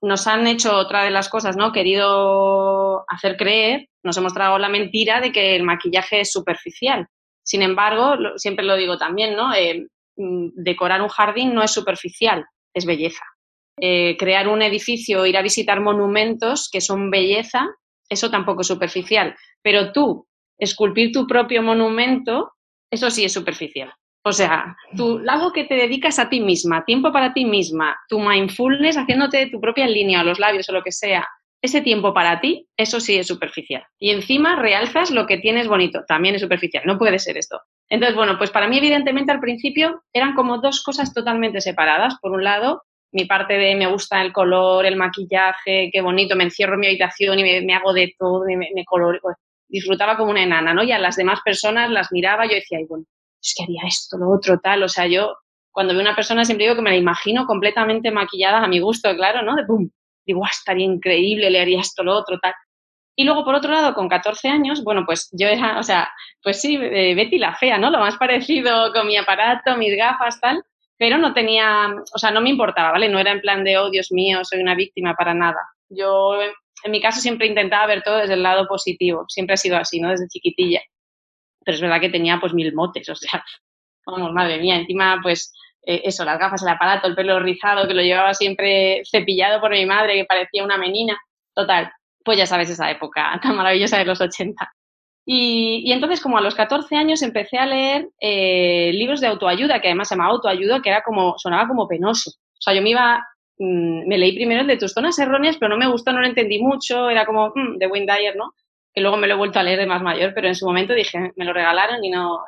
nos 0.00 0.26
han 0.26 0.46
hecho 0.46 0.76
otra 0.76 1.04
de 1.04 1.10
las 1.10 1.28
cosas, 1.28 1.56
¿no? 1.56 1.72
Querido 1.72 3.04
hacer 3.08 3.36
creer, 3.36 3.88
nos 4.02 4.16
hemos 4.16 4.32
tragado 4.32 4.58
la 4.58 4.68
mentira 4.68 5.20
de 5.20 5.32
que 5.32 5.56
el 5.56 5.62
maquillaje 5.62 6.20
es 6.20 6.32
superficial. 6.32 7.08
Sin 7.44 7.62
embargo, 7.62 8.16
siempre 8.36 8.64
lo 8.64 8.76
digo 8.76 8.96
también, 8.96 9.36
¿no? 9.36 9.54
Eh, 9.54 9.86
mm, 10.16 10.48
decorar 10.54 11.02
un 11.02 11.08
jardín 11.08 11.54
no 11.54 11.62
es 11.62 11.70
superficial, 11.70 12.44
es 12.74 12.86
belleza. 12.86 13.24
Eh, 13.80 14.16
crear 14.18 14.48
un 14.48 14.62
edificio, 14.62 15.26
ir 15.26 15.36
a 15.36 15.42
visitar 15.42 15.80
monumentos 15.80 16.68
que 16.72 16.80
son 16.80 17.10
belleza, 17.10 17.68
eso 18.08 18.30
tampoco 18.30 18.62
es 18.62 18.66
superficial. 18.66 19.36
Pero 19.62 19.92
tú, 19.92 20.26
esculpir 20.58 21.12
tu 21.12 21.26
propio 21.26 21.62
monumento, 21.62 22.52
eso 22.90 23.10
sí 23.10 23.24
es 23.24 23.32
superficial. 23.32 23.92
O 24.26 24.32
sea, 24.32 24.74
tú, 24.96 25.20
algo 25.28 25.52
que 25.52 25.64
te 25.64 25.74
dedicas 25.74 26.18
a 26.18 26.30
ti 26.30 26.40
misma, 26.40 26.84
tiempo 26.86 27.12
para 27.12 27.34
ti 27.34 27.44
misma, 27.44 27.94
tu 28.08 28.18
mindfulness 28.18 28.96
haciéndote 28.96 29.50
tu 29.50 29.60
propia 29.60 29.86
línea 29.86 30.22
o 30.22 30.24
los 30.24 30.38
labios 30.38 30.66
o 30.70 30.72
lo 30.72 30.82
que 30.82 30.92
sea, 30.92 31.28
ese 31.64 31.80
tiempo 31.80 32.12
para 32.12 32.42
ti, 32.42 32.68
eso 32.76 33.00
sí 33.00 33.16
es 33.16 33.26
superficial. 33.26 33.82
Y 33.98 34.10
encima 34.10 34.54
realzas 34.54 35.10
lo 35.10 35.26
que 35.26 35.38
tienes 35.38 35.66
bonito, 35.66 36.04
también 36.06 36.34
es 36.34 36.42
superficial, 36.42 36.82
no 36.84 36.98
puede 36.98 37.18
ser 37.18 37.38
esto. 37.38 37.58
Entonces, 37.88 38.14
bueno, 38.14 38.36
pues 38.36 38.50
para 38.50 38.68
mí 38.68 38.76
evidentemente 38.76 39.32
al 39.32 39.40
principio 39.40 40.02
eran 40.12 40.34
como 40.34 40.58
dos 40.58 40.82
cosas 40.82 41.14
totalmente 41.14 41.62
separadas. 41.62 42.16
Por 42.20 42.32
un 42.32 42.44
lado, 42.44 42.82
mi 43.12 43.24
parte 43.24 43.54
de 43.54 43.74
me 43.76 43.86
gusta 43.86 44.20
el 44.20 44.30
color, 44.30 44.84
el 44.84 44.96
maquillaje, 44.96 45.88
qué 45.90 46.02
bonito, 46.02 46.36
me 46.36 46.44
encierro 46.44 46.74
en 46.74 46.80
mi 46.80 46.86
habitación 46.88 47.38
y 47.38 47.64
me, 47.64 47.74
hago 47.74 47.94
de 47.94 48.14
todo, 48.18 48.44
me, 48.44 48.56
me 48.56 48.84
color, 48.84 49.18
pues, 49.22 49.36
disfrutaba 49.66 50.18
como 50.18 50.32
una 50.32 50.42
enana, 50.42 50.74
¿no? 50.74 50.82
Y 50.82 50.92
a 50.92 50.98
las 50.98 51.16
demás 51.16 51.40
personas 51.42 51.88
las 51.90 52.12
miraba, 52.12 52.44
yo 52.44 52.56
decía, 52.56 52.76
Ay, 52.76 52.84
bueno, 52.86 53.06
es 53.42 53.54
que 53.56 53.62
haría 53.62 53.82
esto, 53.88 54.18
lo 54.18 54.30
otro, 54.30 54.58
tal, 54.58 54.82
o 54.82 54.88
sea, 54.88 55.06
yo 55.06 55.34
cuando 55.72 55.94
veo 55.94 56.02
una 56.02 56.14
persona 56.14 56.44
siempre 56.44 56.66
digo 56.66 56.76
que 56.76 56.82
me 56.82 56.90
la 56.90 56.96
imagino 56.96 57.46
completamente 57.46 58.10
maquillada 58.10 58.62
a 58.62 58.68
mi 58.68 58.80
gusto, 58.80 59.14
claro, 59.16 59.42
¿no? 59.42 59.56
De 59.56 59.64
pum, 59.64 59.88
digo, 60.26 60.44
ah, 60.44 60.50
estaría 60.50 60.84
increíble, 60.84 61.50
leería 61.50 61.80
esto, 61.80 62.02
lo 62.02 62.14
otro, 62.14 62.38
tal. 62.40 62.54
Y 63.16 63.24
luego, 63.24 63.44
por 63.44 63.54
otro 63.54 63.72
lado, 63.72 63.94
con 63.94 64.08
14 64.08 64.48
años, 64.48 64.82
bueno, 64.82 65.04
pues 65.06 65.28
yo 65.32 65.46
era, 65.46 65.78
o 65.78 65.82
sea, 65.82 66.10
pues 66.42 66.60
sí, 66.60 66.76
eh, 66.80 67.14
Betty 67.14 67.38
la 67.38 67.54
fea, 67.54 67.78
¿no? 67.78 67.90
Lo 67.90 68.00
más 68.00 68.16
parecido 68.16 68.92
con 68.92 69.06
mi 69.06 69.16
aparato, 69.16 69.76
mis 69.76 69.96
gafas, 69.96 70.40
tal, 70.40 70.62
pero 70.98 71.18
no 71.18 71.32
tenía, 71.32 71.94
o 72.12 72.18
sea, 72.18 72.30
no 72.32 72.40
me 72.40 72.50
importaba, 72.50 72.92
¿vale? 72.92 73.08
No 73.08 73.18
era 73.18 73.30
en 73.30 73.40
plan 73.40 73.62
de, 73.62 73.78
oh, 73.78 73.90
Dios 73.90 74.10
mío, 74.10 74.40
soy 74.44 74.60
una 74.60 74.74
víctima 74.74 75.14
para 75.14 75.32
nada. 75.32 75.60
Yo, 75.88 76.34
en 76.42 76.90
mi 76.90 77.00
caso, 77.00 77.20
siempre 77.20 77.46
intentaba 77.46 77.86
ver 77.86 78.02
todo 78.02 78.16
desde 78.18 78.34
el 78.34 78.42
lado 78.42 78.66
positivo, 78.66 79.24
siempre 79.28 79.54
ha 79.54 79.56
sido 79.58 79.76
así, 79.76 80.00
¿no? 80.00 80.10
Desde 80.10 80.28
chiquitilla. 80.28 80.82
Pero 81.64 81.76
es 81.76 81.80
verdad 81.80 82.00
que 82.00 82.10
tenía, 82.10 82.38
pues, 82.40 82.52
mil 82.52 82.74
motes, 82.74 83.08
o 83.08 83.14
sea, 83.14 83.44
vamos, 84.06 84.32
madre 84.32 84.58
mía, 84.58 84.76
encima, 84.76 85.20
pues, 85.22 85.52
eh, 85.86 86.02
eso, 86.04 86.24
las 86.24 86.38
gafas, 86.38 86.62
el 86.62 86.68
aparato, 86.68 87.06
el 87.08 87.14
pelo 87.14 87.40
rizado, 87.40 87.86
que 87.86 87.94
lo 87.94 88.02
llevaba 88.02 88.34
siempre 88.34 89.02
cepillado 89.10 89.60
por 89.60 89.70
mi 89.70 89.86
madre, 89.86 90.14
que 90.14 90.24
parecía 90.24 90.64
una 90.64 90.78
menina. 90.78 91.18
Total, 91.54 91.90
pues 92.24 92.38
ya 92.38 92.46
sabes 92.46 92.70
esa 92.70 92.90
época 92.90 93.38
tan 93.42 93.56
maravillosa 93.56 93.98
de 93.98 94.04
los 94.04 94.20
80. 94.20 94.72
Y, 95.26 95.90
entonces, 95.92 96.20
como 96.20 96.36
a 96.36 96.42
los 96.42 96.54
14 96.54 96.96
años, 96.96 97.22
empecé 97.22 97.56
a 97.56 97.66
leer 97.66 98.08
eh, 98.20 98.90
libros 98.92 99.20
de 99.20 99.28
autoayuda, 99.28 99.80
que 99.80 99.88
además 99.88 100.08
se 100.08 100.14
llamaba 100.14 100.32
autoayuda, 100.32 100.82
que 100.82 100.90
era 100.90 101.02
como, 101.02 101.34
sonaba 101.38 101.66
como 101.66 101.88
penoso. 101.88 102.30
O 102.30 102.60
sea, 102.60 102.74
yo 102.74 102.82
me 102.82 102.90
iba, 102.90 103.26
mm, 103.58 104.06
me 104.06 104.18
leí 104.18 104.34
primero 104.34 104.62
el 104.62 104.66
de 104.66 104.76
tus 104.76 104.92
zonas 104.92 105.18
erróneas, 105.18 105.56
pero 105.58 105.70
no 105.70 105.78
me 105.78 105.90
gustó, 105.90 106.12
no 106.12 106.20
lo 106.20 106.26
entendí 106.26 106.62
mucho, 106.62 107.08
era 107.08 107.24
como 107.24 107.52
mm, 107.54 107.78
de 107.78 107.86
Wayne 107.86 108.12
Dyer, 108.12 108.36
¿no? 108.36 108.52
Que 108.92 109.00
luego 109.00 109.16
me 109.16 109.26
lo 109.26 109.34
he 109.34 109.36
vuelto 109.38 109.58
a 109.58 109.62
leer 109.62 109.78
de 109.78 109.86
más 109.86 110.02
mayor, 110.02 110.32
pero 110.34 110.48
en 110.48 110.54
su 110.54 110.66
momento 110.66 110.92
dije, 110.92 111.32
me 111.36 111.44
lo 111.44 111.52
regalaron 111.54 112.04
y 112.04 112.10
no. 112.10 112.40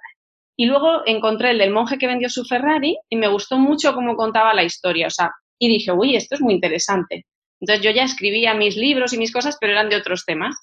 Y 0.57 0.67
luego 0.67 1.03
encontré 1.07 1.51
el 1.51 1.59
del 1.59 1.71
monje 1.71 1.99
que 1.99 2.07
vendió 2.07 2.29
su 2.31 2.45
Ferrari 2.45 2.97
y 3.11 3.17
me 3.17 3.29
gustó 3.29 3.59
mucho 3.59 3.95
cómo 3.95 4.17
contaba 4.17 4.55
la 4.55 4.65
historia, 4.65 5.09
o 5.09 5.11
sea, 5.11 5.31
y 5.59 5.69
dije, 5.69 5.93
uy, 5.93 6.17
esto 6.17 6.35
es 6.35 6.41
muy 6.41 6.55
interesante. 6.55 7.27
Entonces 7.61 7.85
yo 7.85 7.91
ya 7.91 8.05
escribía 8.05 8.55
mis 8.55 8.77
libros 8.77 9.13
y 9.13 9.19
mis 9.19 9.33
cosas, 9.33 9.57
pero 9.61 9.73
eran 9.73 9.89
de 9.89 9.97
otros 9.97 10.25
temas. 10.25 10.57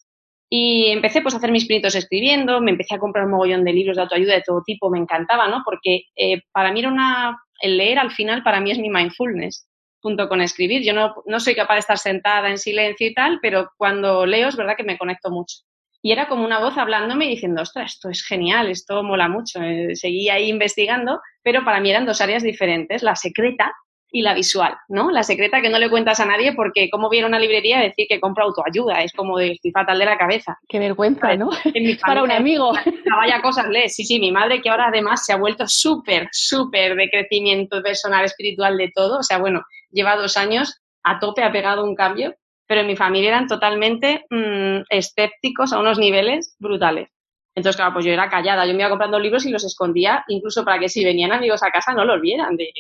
Y 0.50 0.88
empecé 0.90 1.22
pues 1.22 1.34
a 1.34 1.38
hacer 1.38 1.52
mis 1.52 1.66
pinitos 1.66 1.96
escribiendo, 1.96 2.62
me 2.62 2.72
empecé 2.72 2.96
a 2.96 3.00
comprar 3.00 3.26
un 3.26 3.32
mogollón 3.32 3.64
de 3.64 3.74
libros 3.74 3.96
de 3.96 4.04
autoayuda 4.04 4.36
de 4.36 4.44
todo 4.46 4.62
tipo, 4.64 4.90
me 4.90 5.00
encantaba, 5.00 5.48
¿no? 5.48 5.64
Porque 5.66 6.04
eh, 6.16 6.42
para 6.52 6.72
mí 6.72 6.80
era 6.80 6.90
una, 6.90 7.40
el 7.60 7.78
leer 7.78 7.98
al 7.98 8.12
final 8.12 8.44
para 8.44 8.60
mí 8.60 8.70
es 8.70 8.78
mi 8.78 8.90
mindfulness, 8.90 9.68
junto 10.00 10.30
con 10.30 10.42
escribir. 10.42 10.84
Yo 10.84 10.94
no, 10.94 11.16
no 11.26 11.40
soy 11.40 11.56
capaz 11.56 11.76
de 11.76 11.80
estar 11.80 11.98
sentada 11.98 12.50
en 12.50 12.60
silencio 12.60 13.08
y 13.08 13.14
tal, 13.16 13.40
pero 13.42 13.72
cuando 13.78 14.28
leo 14.28 14.50
es 14.50 14.56
verdad 14.56 14.76
que 14.78 14.84
me 14.84 14.98
conecto 14.98 15.32
mucho. 15.32 15.58
Y 16.06 16.12
era 16.12 16.28
como 16.28 16.44
una 16.44 16.60
voz 16.60 16.78
hablándome 16.78 17.26
y 17.26 17.30
diciendo, 17.30 17.62
ostras, 17.62 17.94
esto 17.94 18.10
es 18.10 18.26
genial, 18.26 18.70
esto 18.70 19.04
mola 19.04 19.30
mucho. 19.30 19.62
Eh, 19.64 19.96
seguí 19.96 20.30
ahí 20.30 20.50
investigando, 20.50 21.22
pero 21.42 21.64
para 21.64 21.80
mí 21.80 21.90
eran 21.90 22.06
dos 22.06 22.20
áreas 22.20 22.44
diferentes, 22.44 23.04
la 23.04 23.16
secreta 23.16 23.72
y 24.12 24.22
la 24.22 24.34
visual, 24.34 24.76
¿no? 24.90 25.12
La 25.12 25.24
secreta 25.24 25.62
que 25.62 25.70
no 25.70 25.80
le 25.80 25.90
cuentas 25.90 26.20
a 26.20 26.26
nadie 26.26 26.54
porque 26.54 26.90
como 26.90 27.10
viene 27.10 27.26
una 27.26 27.40
librería 27.40 27.80
decir 27.80 28.06
que 28.08 28.20
compro 28.20 28.44
autoayuda, 28.44 29.02
es 29.02 29.14
como 29.14 29.38
de 29.38 29.54
estoy 29.54 29.72
fatal 29.72 29.98
de 29.98 30.06
la 30.06 30.18
cabeza. 30.18 30.60
Qué 30.68 30.78
vergüenza, 30.78 31.36
¿no? 31.38 31.50
Para 32.06 32.22
un 32.22 32.32
amigo. 32.32 32.74
Vaya 33.18 33.42
cosas 33.42 33.70
lees. 33.70 33.96
Sí, 33.96 34.04
sí, 34.04 34.20
mi 34.20 34.34
madre 34.34 34.62
que 34.62 34.70
ahora 34.70 34.90
además 34.90 35.26
se 35.26 35.32
ha 35.32 35.38
vuelto 35.38 35.68
súper, 35.68 36.28
súper 36.34 36.96
de 36.96 37.10
crecimiento 37.10 37.82
personal, 37.82 38.26
espiritual, 38.26 38.78
de 38.78 38.92
todo. 38.94 39.20
O 39.20 39.24
sea, 39.24 39.38
bueno, 39.38 39.64
lleva 39.90 40.18
dos 40.18 40.36
años 40.36 40.82
a 41.02 41.20
tope, 41.20 41.44
ha 41.44 41.52
pegado 41.52 41.86
un 41.86 41.96
cambio, 41.96 42.36
pero 42.68 42.82
en 42.82 42.88
mi 42.88 42.96
familia 42.96 43.30
eran 43.30 43.48
totalmente 43.48 44.26
mm, 44.30 44.84
escépticos 44.90 45.74
a 45.74 45.80
unos 45.80 46.00
niveles 46.00 46.56
brutales. 46.60 47.10
Entonces, 47.56 47.78
claro, 47.78 47.94
pues 47.94 48.06
yo 48.06 48.12
era 48.12 48.30
callada, 48.30 48.66
yo 48.66 48.74
me 48.74 48.80
iba 48.80 48.90
comprando 48.90 49.20
libros 49.20 49.46
y 49.46 49.52
los 49.52 49.64
escondía, 49.64 50.24
incluso 50.28 50.66
para 50.66 50.80
que 50.80 50.90
si 50.90 51.04
venían 51.04 51.32
amigos 51.32 51.62
a 51.62 51.70
casa 51.70 51.94
no 51.94 52.04
los 52.04 52.20
vieran. 52.20 52.58
De, 52.58 52.72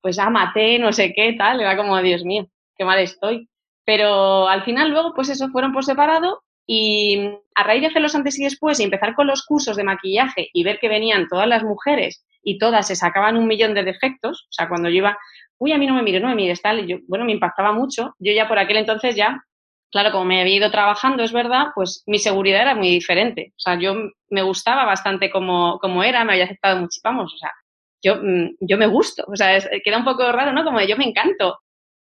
pues 0.00 0.16
ya 0.16 0.30
maté, 0.30 0.78
no 0.78 0.92
sé 0.92 1.12
qué, 1.14 1.34
tal, 1.36 1.60
era 1.60 1.76
como, 1.76 2.00
Dios 2.00 2.24
mío, 2.24 2.46
qué 2.76 2.84
mal 2.84 2.98
estoy. 3.00 3.48
Pero 3.84 4.48
al 4.48 4.62
final 4.64 4.90
luego, 4.90 5.12
pues 5.14 5.28
eso, 5.28 5.48
fueron 5.48 5.72
por 5.72 5.84
separado 5.84 6.42
y 6.66 7.30
a 7.56 7.64
raíz 7.64 7.80
de 7.80 7.88
hacer 7.88 8.00
los 8.00 8.14
antes 8.14 8.38
y 8.38 8.44
después 8.44 8.78
y 8.78 8.84
empezar 8.84 9.14
con 9.14 9.26
los 9.26 9.44
cursos 9.44 9.76
de 9.76 9.82
maquillaje 9.82 10.50
y 10.52 10.62
ver 10.62 10.78
que 10.78 10.88
venían 10.88 11.26
todas 11.26 11.48
las 11.48 11.64
mujeres 11.64 12.24
y 12.42 12.58
todas 12.58 12.86
se 12.86 12.94
sacaban 12.94 13.36
un 13.36 13.48
millón 13.48 13.74
de 13.74 13.82
defectos, 13.82 14.42
o 14.42 14.52
sea, 14.52 14.68
cuando 14.68 14.88
yo 14.88 14.96
iba, 14.96 15.18
uy, 15.60 15.72
a 15.72 15.78
mí 15.78 15.86
no 15.86 15.94
me 15.94 16.02
mires, 16.02 16.22
no 16.22 16.28
me 16.28 16.34
mires, 16.34 16.60
tal, 16.60 16.80
y 16.80 16.86
yo, 16.88 16.96
bueno, 17.06 17.24
me 17.24 17.32
impactaba 17.32 17.72
mucho. 17.72 18.14
Yo 18.18 18.32
ya 18.32 18.48
por 18.48 18.58
aquel 18.58 18.78
entonces 18.78 19.14
ya, 19.14 19.44
claro, 19.92 20.10
como 20.10 20.24
me 20.24 20.40
había 20.40 20.56
ido 20.56 20.70
trabajando, 20.70 21.22
es 21.22 21.32
verdad, 21.32 21.68
pues 21.74 22.02
mi 22.06 22.18
seguridad 22.18 22.62
era 22.62 22.74
muy 22.74 22.88
diferente. 22.88 23.52
O 23.56 23.60
sea, 23.60 23.78
yo 23.78 23.94
me 24.30 24.42
gustaba 24.42 24.84
bastante 24.84 25.30
como, 25.30 25.78
como 25.78 26.02
era, 26.02 26.24
me 26.24 26.32
había 26.32 26.44
aceptado 26.46 26.80
mucho, 26.80 27.00
vamos, 27.04 27.34
o 27.34 27.38
sea, 27.38 27.50
yo, 28.02 28.16
mm, 28.16 28.56
yo 28.60 28.78
me 28.78 28.86
gusto, 28.86 29.24
o 29.28 29.36
sea, 29.36 29.60
queda 29.84 29.98
un 29.98 30.04
poco 30.04 30.30
raro, 30.32 30.52
¿no? 30.52 30.64
Como 30.64 30.78
de 30.80 30.88
yo 30.88 30.96
me 30.96 31.04
encanto, 31.04 31.58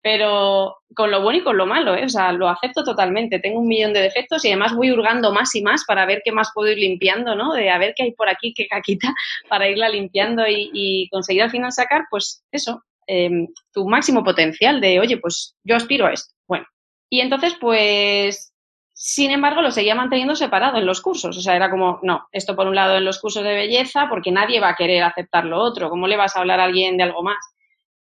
pero 0.04 0.76
con 0.94 1.10
lo 1.10 1.22
bueno 1.22 1.38
y 1.38 1.42
con 1.42 1.56
lo 1.56 1.64
malo, 1.64 1.96
¿eh? 1.96 2.04
O 2.04 2.08
sea, 2.10 2.30
lo 2.30 2.46
acepto 2.48 2.84
totalmente, 2.84 3.38
tengo 3.38 3.60
un 3.60 3.66
millón 3.66 3.94
de 3.94 4.02
defectos 4.02 4.44
y 4.44 4.48
además 4.48 4.74
voy 4.74 4.92
hurgando 4.92 5.32
más 5.32 5.54
y 5.54 5.62
más 5.62 5.84
para 5.86 6.04
ver 6.04 6.20
qué 6.22 6.30
más 6.30 6.50
puedo 6.54 6.70
ir 6.70 6.76
limpiando, 6.76 7.34
¿no? 7.34 7.54
De 7.54 7.70
a 7.70 7.78
ver 7.78 7.94
qué 7.96 8.02
hay 8.02 8.12
por 8.12 8.28
aquí, 8.28 8.52
qué 8.54 8.66
caquita, 8.68 9.14
para 9.48 9.66
irla 9.66 9.88
limpiando 9.88 10.44
y, 10.46 11.08
conseguir 11.10 11.42
al 11.42 11.50
final 11.50 11.72
sacar, 11.72 12.02
pues 12.10 12.44
eso, 12.52 12.82
em, 13.06 13.46
tu 13.72 13.88
máximo 13.88 14.24
potencial 14.24 14.80
de, 14.80 15.00
oye, 15.00 15.18
pues 15.18 15.56
yo 15.64 15.76
aspiro 15.76 16.06
a 16.06 16.12
esto. 16.12 16.34
Bueno, 16.46 16.66
y 17.10 17.20
entonces, 17.20 17.54
pues 17.60 18.54
sin 18.96 19.32
embargo, 19.32 19.60
lo 19.60 19.72
seguía 19.72 19.96
manteniendo 19.96 20.36
separado 20.36 20.78
en 20.78 20.86
los 20.86 21.00
cursos. 21.00 21.36
O 21.36 21.40
sea, 21.40 21.56
era 21.56 21.68
como, 21.68 21.98
no, 22.02 22.28
esto 22.30 22.54
por 22.54 22.68
un 22.68 22.76
lado 22.76 22.96
en 22.96 23.04
los 23.04 23.20
cursos 23.20 23.42
de 23.42 23.54
belleza, 23.54 24.06
porque 24.08 24.30
nadie 24.30 24.60
va 24.60 24.70
a 24.70 24.76
querer 24.76 25.02
aceptar 25.02 25.44
lo 25.44 25.58
otro. 25.60 25.90
¿Cómo 25.90 26.06
le 26.06 26.16
vas 26.16 26.36
a 26.36 26.40
hablar 26.40 26.60
a 26.60 26.64
alguien 26.64 26.96
de 26.96 27.02
algo 27.02 27.22
más? 27.22 27.44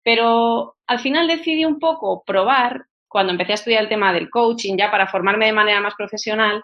Pero 0.04 0.76
al 0.86 1.00
final 1.00 1.26
decidí 1.26 1.64
un 1.64 1.80
poco 1.80 2.22
probar, 2.24 2.86
cuando 3.08 3.32
empecé 3.32 3.52
a 3.52 3.54
estudiar 3.56 3.82
el 3.82 3.88
tema 3.88 4.12
del 4.12 4.30
coaching, 4.30 4.76
ya 4.76 4.90
para 4.90 5.08
formarme 5.08 5.46
de 5.46 5.52
manera 5.52 5.80
más 5.80 5.94
profesional, 5.96 6.62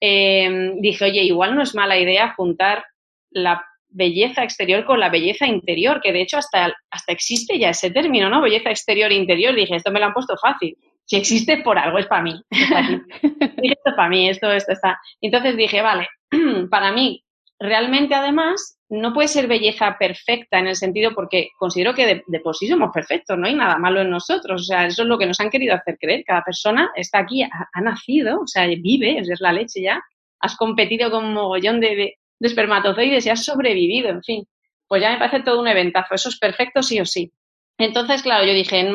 em, 0.00 0.80
dije, 0.80 1.04
oye, 1.04 1.22
igual 1.22 1.54
no 1.54 1.62
es 1.62 1.74
mala 1.74 1.96
idea 1.96 2.34
juntar 2.34 2.84
la 3.30 3.64
belleza 3.94 4.42
exterior 4.42 4.84
con 4.84 5.00
la 5.00 5.08
belleza 5.08 5.46
interior, 5.46 6.00
que 6.02 6.12
de 6.12 6.22
hecho 6.22 6.38
hasta, 6.38 6.74
hasta 6.90 7.12
existe 7.12 7.58
ya 7.58 7.70
ese 7.70 7.90
término, 7.90 8.28
¿no? 8.28 8.42
Belleza 8.42 8.70
exterior 8.70 9.10
e 9.10 9.16
interior. 9.16 9.54
Dije, 9.54 9.76
esto 9.76 9.90
me 9.90 10.00
lo 10.00 10.06
han 10.06 10.12
puesto 10.12 10.36
fácil 10.36 10.76
si 11.06 11.16
existe 11.16 11.58
por 11.58 11.78
algo 11.78 11.98
es 11.98 12.06
para 12.06 12.22
mí. 12.22 12.40
esto 12.50 13.82
es 13.84 13.94
para 13.94 14.08
mí, 14.08 14.28
esto, 14.28 14.50
esto 14.52 14.72
está. 14.72 14.98
Entonces 15.20 15.56
dije, 15.56 15.82
vale, 15.82 16.08
para 16.70 16.92
mí, 16.92 17.22
realmente 17.58 18.14
además, 18.14 18.78
no 18.88 19.12
puede 19.12 19.28
ser 19.28 19.46
belleza 19.46 19.96
perfecta 19.98 20.58
en 20.58 20.68
el 20.68 20.76
sentido 20.76 21.12
porque 21.14 21.48
considero 21.58 21.94
que 21.94 22.22
de, 22.26 22.40
por 22.40 22.56
sí 22.56 22.68
somos 22.68 22.90
perfectos, 22.92 23.36
no 23.38 23.46
hay 23.46 23.54
nada 23.54 23.76
malo 23.78 24.00
en 24.00 24.10
nosotros. 24.10 24.62
O 24.62 24.64
sea, 24.64 24.86
eso 24.86 25.02
es 25.02 25.08
lo 25.08 25.18
que 25.18 25.26
nos 25.26 25.40
han 25.40 25.50
querido 25.50 25.74
hacer 25.74 25.98
creer. 26.00 26.24
Cada 26.24 26.42
persona 26.42 26.90
está 26.96 27.18
aquí, 27.20 27.42
ha, 27.42 27.80
nacido, 27.80 28.40
o 28.40 28.46
sea, 28.46 28.66
vive, 28.66 29.18
es 29.18 29.40
la 29.40 29.52
leche 29.52 29.82
ya. 29.82 30.02
Has 30.40 30.56
competido 30.56 31.10
con 31.10 31.24
un 31.24 31.34
mogollón 31.34 31.80
de, 31.80 31.96
de, 31.96 32.14
de 32.44 32.48
espermatozoides 32.48 33.24
y 33.24 33.30
has 33.30 33.42
sobrevivido, 33.42 34.10
en 34.10 34.22
fin. 34.22 34.46
Pues 34.86 35.00
ya 35.00 35.10
me 35.10 35.18
parece 35.18 35.40
todo 35.40 35.60
un 35.60 35.66
eventazo. 35.66 36.14
Eso 36.14 36.28
es 36.28 36.38
perfecto 36.38 36.82
sí 36.82 37.00
o 37.00 37.06
sí. 37.06 37.32
Entonces, 37.78 38.22
claro, 38.22 38.44
yo 38.44 38.52
dije, 38.52 38.86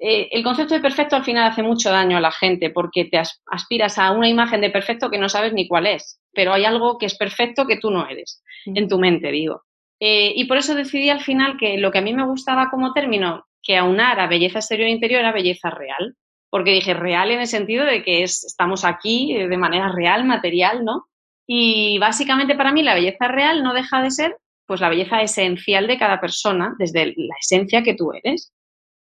eh, 0.00 0.28
el 0.32 0.42
concepto 0.42 0.74
de 0.74 0.80
perfecto 0.80 1.14
al 1.14 1.24
final 1.24 1.48
hace 1.48 1.62
mucho 1.62 1.90
daño 1.90 2.16
a 2.16 2.20
la 2.20 2.32
gente 2.32 2.70
porque 2.70 3.04
te 3.04 3.22
aspiras 3.46 3.98
a 3.98 4.10
una 4.10 4.28
imagen 4.28 4.60
de 4.60 4.70
perfecto 4.70 5.10
que 5.10 5.18
no 5.18 5.28
sabes 5.28 5.52
ni 5.52 5.68
cuál 5.68 5.86
es, 5.86 6.20
pero 6.34 6.52
hay 6.52 6.64
algo 6.64 6.98
que 6.98 7.06
es 7.06 7.16
perfecto 7.16 7.66
que 7.68 7.78
tú 7.78 7.90
no 7.90 8.08
eres, 8.08 8.42
mm. 8.66 8.76
en 8.76 8.88
tu 8.88 8.98
mente, 8.98 9.30
digo. 9.30 9.62
Eh, 10.00 10.32
y 10.34 10.44
por 10.46 10.58
eso 10.58 10.74
decidí 10.74 11.08
al 11.08 11.20
final 11.20 11.56
que 11.56 11.78
lo 11.78 11.92
que 11.92 11.98
a 11.98 12.02
mí 12.02 12.12
me 12.12 12.26
gustaba 12.26 12.68
como 12.68 12.92
término, 12.92 13.46
que 13.62 13.76
aunara 13.76 14.26
belleza 14.26 14.58
exterior 14.58 14.88
e 14.88 14.92
interior, 14.92 15.20
era 15.20 15.32
belleza 15.32 15.70
real. 15.70 16.16
Porque 16.50 16.72
dije 16.72 16.94
real 16.94 17.30
en 17.30 17.40
el 17.40 17.46
sentido 17.46 17.84
de 17.84 18.02
que 18.02 18.22
estamos 18.22 18.84
aquí 18.84 19.34
de 19.34 19.56
manera 19.56 19.90
real, 19.92 20.24
material, 20.24 20.84
¿no? 20.84 21.06
Y 21.46 21.98
básicamente 21.98 22.54
para 22.54 22.72
mí 22.72 22.82
la 22.82 22.94
belleza 22.94 23.28
real 23.28 23.62
no 23.62 23.72
deja 23.72 24.02
de 24.02 24.10
ser 24.10 24.36
pues 24.66 24.80
la 24.80 24.88
belleza 24.88 25.22
esencial 25.22 25.86
de 25.86 25.98
cada 25.98 26.20
persona, 26.20 26.74
desde 26.78 27.06
la 27.16 27.34
esencia 27.40 27.82
que 27.82 27.94
tú 27.94 28.12
eres. 28.12 28.52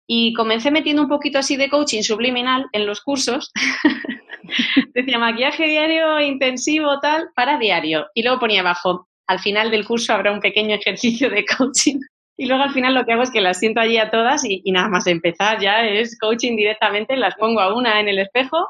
Y 0.08 0.34
comencé 0.34 0.72
metiendo 0.72 1.02
un 1.02 1.10
poquito 1.10 1.40
así 1.40 1.58
de 1.58 1.70
coaching 1.70 2.04
subliminal 2.04 2.68
en 2.72 2.86
los 2.86 3.02
cursos. 3.02 3.52
Decía 4.94 5.20
maquillaje 5.20 5.66
diario, 5.66 6.20
intensivo, 6.22 7.00
tal, 7.00 7.30
para 7.36 7.58
diario. 7.58 8.08
Y 8.14 8.24
luego 8.24 8.40
ponía 8.40 8.62
abajo, 8.62 9.08
al 9.28 9.40
final 9.40 9.70
del 9.72 9.86
curso 9.86 10.14
habrá 10.14 10.32
un 10.32 10.40
pequeño 10.40 10.76
ejercicio 10.76 11.30
de 11.30 11.44
coaching. 11.46 12.00
Y 12.38 12.46
luego 12.46 12.64
al 12.64 12.72
final 12.72 12.94
lo 12.94 13.04
que 13.04 13.14
hago 13.14 13.24
es 13.24 13.32
que 13.32 13.42
las 13.42 13.60
siento 13.60 13.82
allí 13.82 13.98
a 13.98 14.12
todas 14.12 14.46
y, 14.46 14.62
nada 14.72 14.88
más 14.88 15.08
empezar 15.08 15.60
ya 15.60 15.86
es 15.86 16.18
coaching 16.20 16.56
directamente, 16.56 17.18
las 17.18 17.36
pongo 17.36 17.60
a 17.60 17.76
una 17.76 18.00
en 18.00 18.08
el 18.08 18.20
espejo 18.20 18.68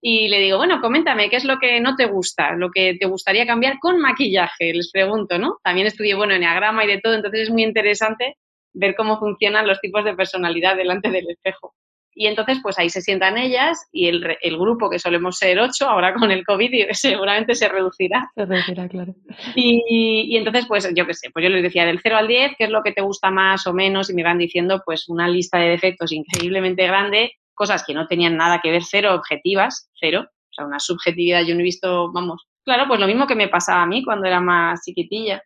y 0.00 0.28
le 0.28 0.38
digo, 0.38 0.56
bueno, 0.56 0.80
coméntame, 0.80 1.28
¿qué 1.28 1.36
es 1.36 1.44
lo 1.44 1.58
que 1.58 1.80
no 1.80 1.94
te 1.94 2.06
gusta? 2.06 2.54
Lo 2.54 2.70
que 2.70 2.94
te 2.98 3.06
gustaría 3.06 3.46
cambiar 3.46 3.78
con 3.78 3.98
maquillaje, 4.00 4.72
les 4.72 4.90
pregunto, 4.90 5.38
¿no? 5.38 5.58
También 5.62 5.86
estudié, 5.86 6.14
bueno, 6.14 6.34
enneagrama 6.34 6.84
y 6.84 6.88
de 6.88 7.00
todo, 7.00 7.14
entonces 7.14 7.42
es 7.42 7.50
muy 7.50 7.64
interesante 7.64 8.36
ver 8.72 8.94
cómo 8.94 9.18
funcionan 9.18 9.66
los 9.66 9.80
tipos 9.80 10.04
de 10.04 10.14
personalidad 10.14 10.76
delante 10.76 11.10
del 11.10 11.28
espejo. 11.28 11.74
Y 12.12 12.26
entonces, 12.26 12.58
pues 12.62 12.78
ahí 12.78 12.90
se 12.90 13.02
sientan 13.02 13.38
ellas 13.38 13.88
y 13.92 14.08
el, 14.08 14.36
el, 14.40 14.58
grupo, 14.58 14.90
que 14.90 14.98
solemos 14.98 15.38
ser 15.38 15.58
ocho, 15.60 15.88
ahora 15.88 16.12
con 16.12 16.30
el 16.30 16.44
COVID 16.44 16.88
seguramente 16.92 17.54
se 17.54 17.68
reducirá. 17.68 18.30
Se 18.34 18.44
reducirá, 18.44 18.88
claro. 18.88 19.14
Y, 19.54 20.26
y 20.28 20.36
entonces, 20.36 20.66
pues 20.66 20.88
yo 20.94 21.06
qué 21.06 21.14
sé, 21.14 21.30
pues 21.30 21.42
yo 21.42 21.50
les 21.50 21.62
decía 21.62 21.86
del 21.86 22.00
0 22.02 22.16
al 22.16 22.28
10, 22.28 22.52
qué 22.58 22.64
es 22.64 22.70
lo 22.70 22.82
que 22.82 22.92
te 22.92 23.02
gusta 23.02 23.30
más 23.30 23.66
o 23.66 23.72
menos, 23.72 24.10
y 24.10 24.14
me 24.14 24.24
van 24.24 24.38
diciendo, 24.38 24.82
pues 24.84 25.08
una 25.08 25.28
lista 25.28 25.58
de 25.58 25.68
defectos 25.68 26.12
increíblemente 26.12 26.86
grande, 26.86 27.32
cosas 27.60 27.84
que 27.84 27.92
no 27.92 28.06
tenían 28.06 28.38
nada 28.38 28.60
que 28.62 28.70
ver, 28.70 28.82
cero 28.82 29.14
objetivas, 29.14 29.90
cero, 30.00 30.24
o 30.24 30.52
sea, 30.54 30.64
una 30.64 30.80
subjetividad 30.80 31.42
yo 31.42 31.54
no 31.54 31.60
he 31.60 31.64
visto, 31.64 32.10
vamos, 32.10 32.48
claro, 32.64 32.88
pues 32.88 32.98
lo 32.98 33.06
mismo 33.06 33.26
que 33.26 33.34
me 33.34 33.48
pasaba 33.48 33.82
a 33.82 33.86
mí 33.86 34.02
cuando 34.02 34.26
era 34.26 34.40
más 34.40 34.80
chiquitilla. 34.82 35.42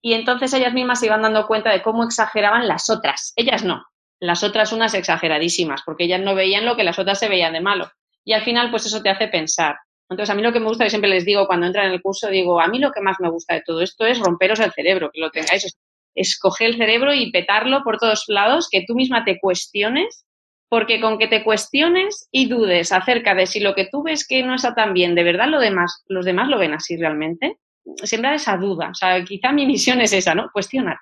Y 0.00 0.14
entonces 0.14 0.52
ellas 0.54 0.74
mismas 0.74 0.98
se 0.98 1.06
iban 1.06 1.22
dando 1.22 1.46
cuenta 1.46 1.70
de 1.70 1.80
cómo 1.80 2.02
exageraban 2.02 2.66
las 2.66 2.90
otras, 2.90 3.32
ellas 3.36 3.62
no, 3.62 3.84
las 4.18 4.42
otras 4.42 4.72
unas 4.72 4.92
exageradísimas, 4.94 5.82
porque 5.86 6.02
ellas 6.02 6.20
no 6.20 6.34
veían 6.34 6.66
lo 6.66 6.74
que 6.74 6.82
las 6.82 6.98
otras 6.98 7.20
se 7.20 7.28
veían 7.28 7.52
de 7.52 7.60
malo. 7.60 7.88
Y 8.24 8.32
al 8.32 8.42
final, 8.42 8.72
pues 8.72 8.84
eso 8.84 9.00
te 9.00 9.10
hace 9.10 9.28
pensar. 9.28 9.76
Entonces, 10.10 10.30
a 10.30 10.34
mí 10.34 10.42
lo 10.42 10.52
que 10.52 10.58
me 10.58 10.66
gusta, 10.66 10.82
yo 10.82 10.90
siempre 10.90 11.10
les 11.10 11.24
digo 11.24 11.46
cuando 11.46 11.66
entran 11.66 11.86
en 11.86 11.92
el 11.92 12.02
curso, 12.02 12.26
digo, 12.26 12.60
a 12.60 12.66
mí 12.66 12.80
lo 12.80 12.90
que 12.90 13.00
más 13.00 13.18
me 13.20 13.30
gusta 13.30 13.54
de 13.54 13.62
todo 13.64 13.80
esto 13.82 14.04
es 14.04 14.18
romperos 14.18 14.58
el 14.58 14.72
cerebro, 14.72 15.12
que 15.12 15.20
lo 15.20 15.30
tengáis, 15.30 15.78
escoger 16.16 16.70
el 16.70 16.76
cerebro 16.76 17.14
y 17.14 17.30
petarlo 17.30 17.84
por 17.84 17.98
todos 17.98 18.24
lados, 18.26 18.66
que 18.68 18.82
tú 18.84 18.96
misma 18.96 19.24
te 19.24 19.38
cuestiones, 19.38 20.26
porque 20.72 21.02
con 21.02 21.18
que 21.18 21.26
te 21.26 21.44
cuestiones 21.44 22.30
y 22.32 22.46
dudes 22.46 22.92
acerca 22.92 23.34
de 23.34 23.44
si 23.44 23.60
lo 23.60 23.74
que 23.74 23.88
tú 23.92 24.02
ves 24.02 24.26
que 24.26 24.42
no 24.42 24.54
está 24.54 24.74
tan 24.74 24.94
bien, 24.94 25.14
de 25.14 25.22
verdad 25.22 25.46
lo 25.46 25.60
demás, 25.60 26.02
los 26.08 26.24
demás 26.24 26.48
lo 26.48 26.56
ven 26.56 26.72
así 26.72 26.96
realmente, 26.96 27.58
sembrar 28.04 28.32
esa 28.32 28.56
duda. 28.56 28.88
O 28.88 28.94
sea, 28.94 29.22
quizá 29.22 29.52
mi 29.52 29.66
misión 29.66 30.00
es 30.00 30.14
esa, 30.14 30.34
¿no? 30.34 30.48
Cuestionar. 30.50 30.96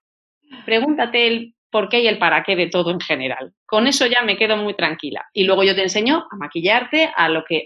Pregúntate 0.65 1.29
el 1.29 1.55
por 1.71 1.89
qué 1.89 2.01
y 2.01 2.09
el 2.09 2.19
para 2.19 2.43
qué 2.43 2.57
de 2.57 2.67
todo 2.67 2.91
en 2.91 2.99
general. 2.99 3.53
Con 3.65 3.87
eso 3.87 4.07
ya 4.07 4.23
me 4.23 4.37
quedo 4.37 4.57
muy 4.57 4.75
tranquila. 4.75 5.25
Y 5.33 5.45
luego 5.45 5.63
yo 5.63 5.77
te 5.77 5.83
enseño 5.83 6.27
a 6.29 6.35
maquillarte 6.35 7.13
a 7.15 7.29
lo 7.29 7.45
que 7.45 7.65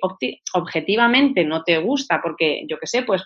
objetivamente 0.52 1.42
no 1.42 1.62
te 1.62 1.78
gusta, 1.78 2.20
porque 2.22 2.66
yo 2.68 2.78
qué 2.78 2.86
sé, 2.86 3.04
pues 3.04 3.22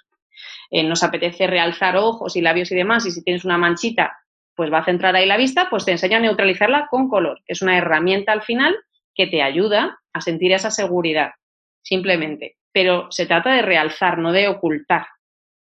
eh, 0.71 0.85
nos 0.85 1.03
apetece 1.03 1.49
realzar 1.49 1.97
ojos 1.97 2.37
y 2.37 2.43
labios 2.43 2.71
y 2.71 2.77
demás, 2.77 3.05
y 3.07 3.11
si 3.11 3.25
tienes 3.25 3.45
una 3.45 3.59
manchita, 3.59 4.17
pues 4.59 4.73
va 4.73 4.79
a 4.79 4.85
centrar 4.85 5.15
ahí 5.15 5.25
la 5.25 5.37
vista, 5.37 5.69
pues 5.71 5.85
te 5.85 5.93
enseño 5.93 6.17
a 6.17 6.21
neutralizarla 6.21 6.89
con 6.91 7.09
color, 7.09 7.41
es 7.47 7.63
una 7.63 7.79
herramienta 7.79 8.33
al 8.33 8.43
final 8.43 8.77
que 9.15 9.29
te 9.29 9.41
ayuda 9.41 10.01
a 10.13 10.21
sentir 10.21 10.51
esa 10.51 10.73
seguridad, 10.73 11.31
simplemente. 11.81 12.57
Pero 12.73 13.07
se 13.13 13.27
trata 13.27 13.53
de 13.53 13.63
realzar, 13.63 14.19
no 14.19 14.33
de 14.33 14.49
ocultar 14.49 15.07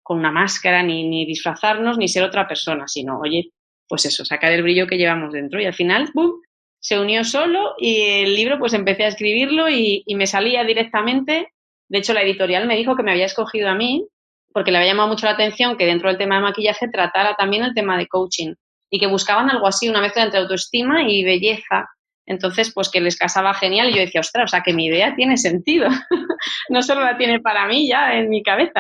con 0.02 0.18
una 0.18 0.30
máscara, 0.30 0.82
ni, 0.82 1.24
disfrazarnos, 1.24 1.96
ni 1.96 2.08
ser 2.08 2.24
otra 2.24 2.46
persona, 2.46 2.86
sino, 2.86 3.20
oye, 3.20 3.52
pues 3.88 4.04
eso, 4.04 4.22
sacar 4.22 4.52
el 4.52 4.62
brillo 4.62 4.86
que 4.86 4.98
llevamos 4.98 5.32
dentro. 5.32 5.58
Y 5.62 5.64
al 5.64 5.72
final, 5.72 6.10
¡bum! 6.12 6.32
se 6.78 6.98
unió 6.98 7.24
solo 7.24 7.76
y 7.78 8.02
el 8.02 8.34
libro 8.34 8.58
pues 8.58 8.74
empecé 8.74 9.04
a 9.04 9.08
escribirlo 9.08 9.70
y, 9.70 10.04
me 10.14 10.26
salía 10.26 10.62
directamente. 10.62 11.54
De 11.88 11.98
hecho, 12.00 12.12
la 12.12 12.20
editorial 12.20 12.66
me 12.66 12.76
dijo 12.76 12.96
que 12.96 13.02
me 13.02 13.12
había 13.12 13.24
escogido 13.24 13.70
a 13.70 13.74
mí 13.74 14.06
porque 14.52 14.70
le 14.70 14.76
había 14.76 14.90
llamado 14.90 15.08
mucho 15.08 15.24
la 15.24 15.32
atención 15.32 15.78
que 15.78 15.86
dentro 15.86 16.10
del 16.10 16.18
tema 16.18 16.36
de 16.36 16.42
maquillaje 16.42 16.88
tratara 16.88 17.34
también 17.34 17.64
el 17.64 17.72
tema 17.72 17.96
de 17.96 18.08
coaching 18.08 18.52
y 18.94 18.98
que 19.00 19.08
buscaban 19.08 19.50
algo 19.50 19.66
así, 19.66 19.88
una 19.88 20.00
mezcla 20.00 20.22
entre 20.22 20.38
autoestima 20.38 21.02
y 21.02 21.24
belleza. 21.24 21.90
Entonces, 22.26 22.72
pues 22.72 22.88
que 22.88 23.00
les 23.00 23.18
casaba 23.18 23.52
genial 23.52 23.90
y 23.90 23.94
yo 23.94 24.00
decía, 24.02 24.20
ostras, 24.20 24.44
o 24.44 24.46
sea, 24.46 24.62
que 24.62 24.72
mi 24.72 24.86
idea 24.86 25.16
tiene 25.16 25.36
sentido. 25.36 25.88
no 26.68 26.80
solo 26.80 27.00
la 27.00 27.18
tiene 27.18 27.40
para 27.40 27.66
mí 27.66 27.88
ya 27.88 28.14
en 28.14 28.28
mi 28.30 28.40
cabeza. 28.44 28.78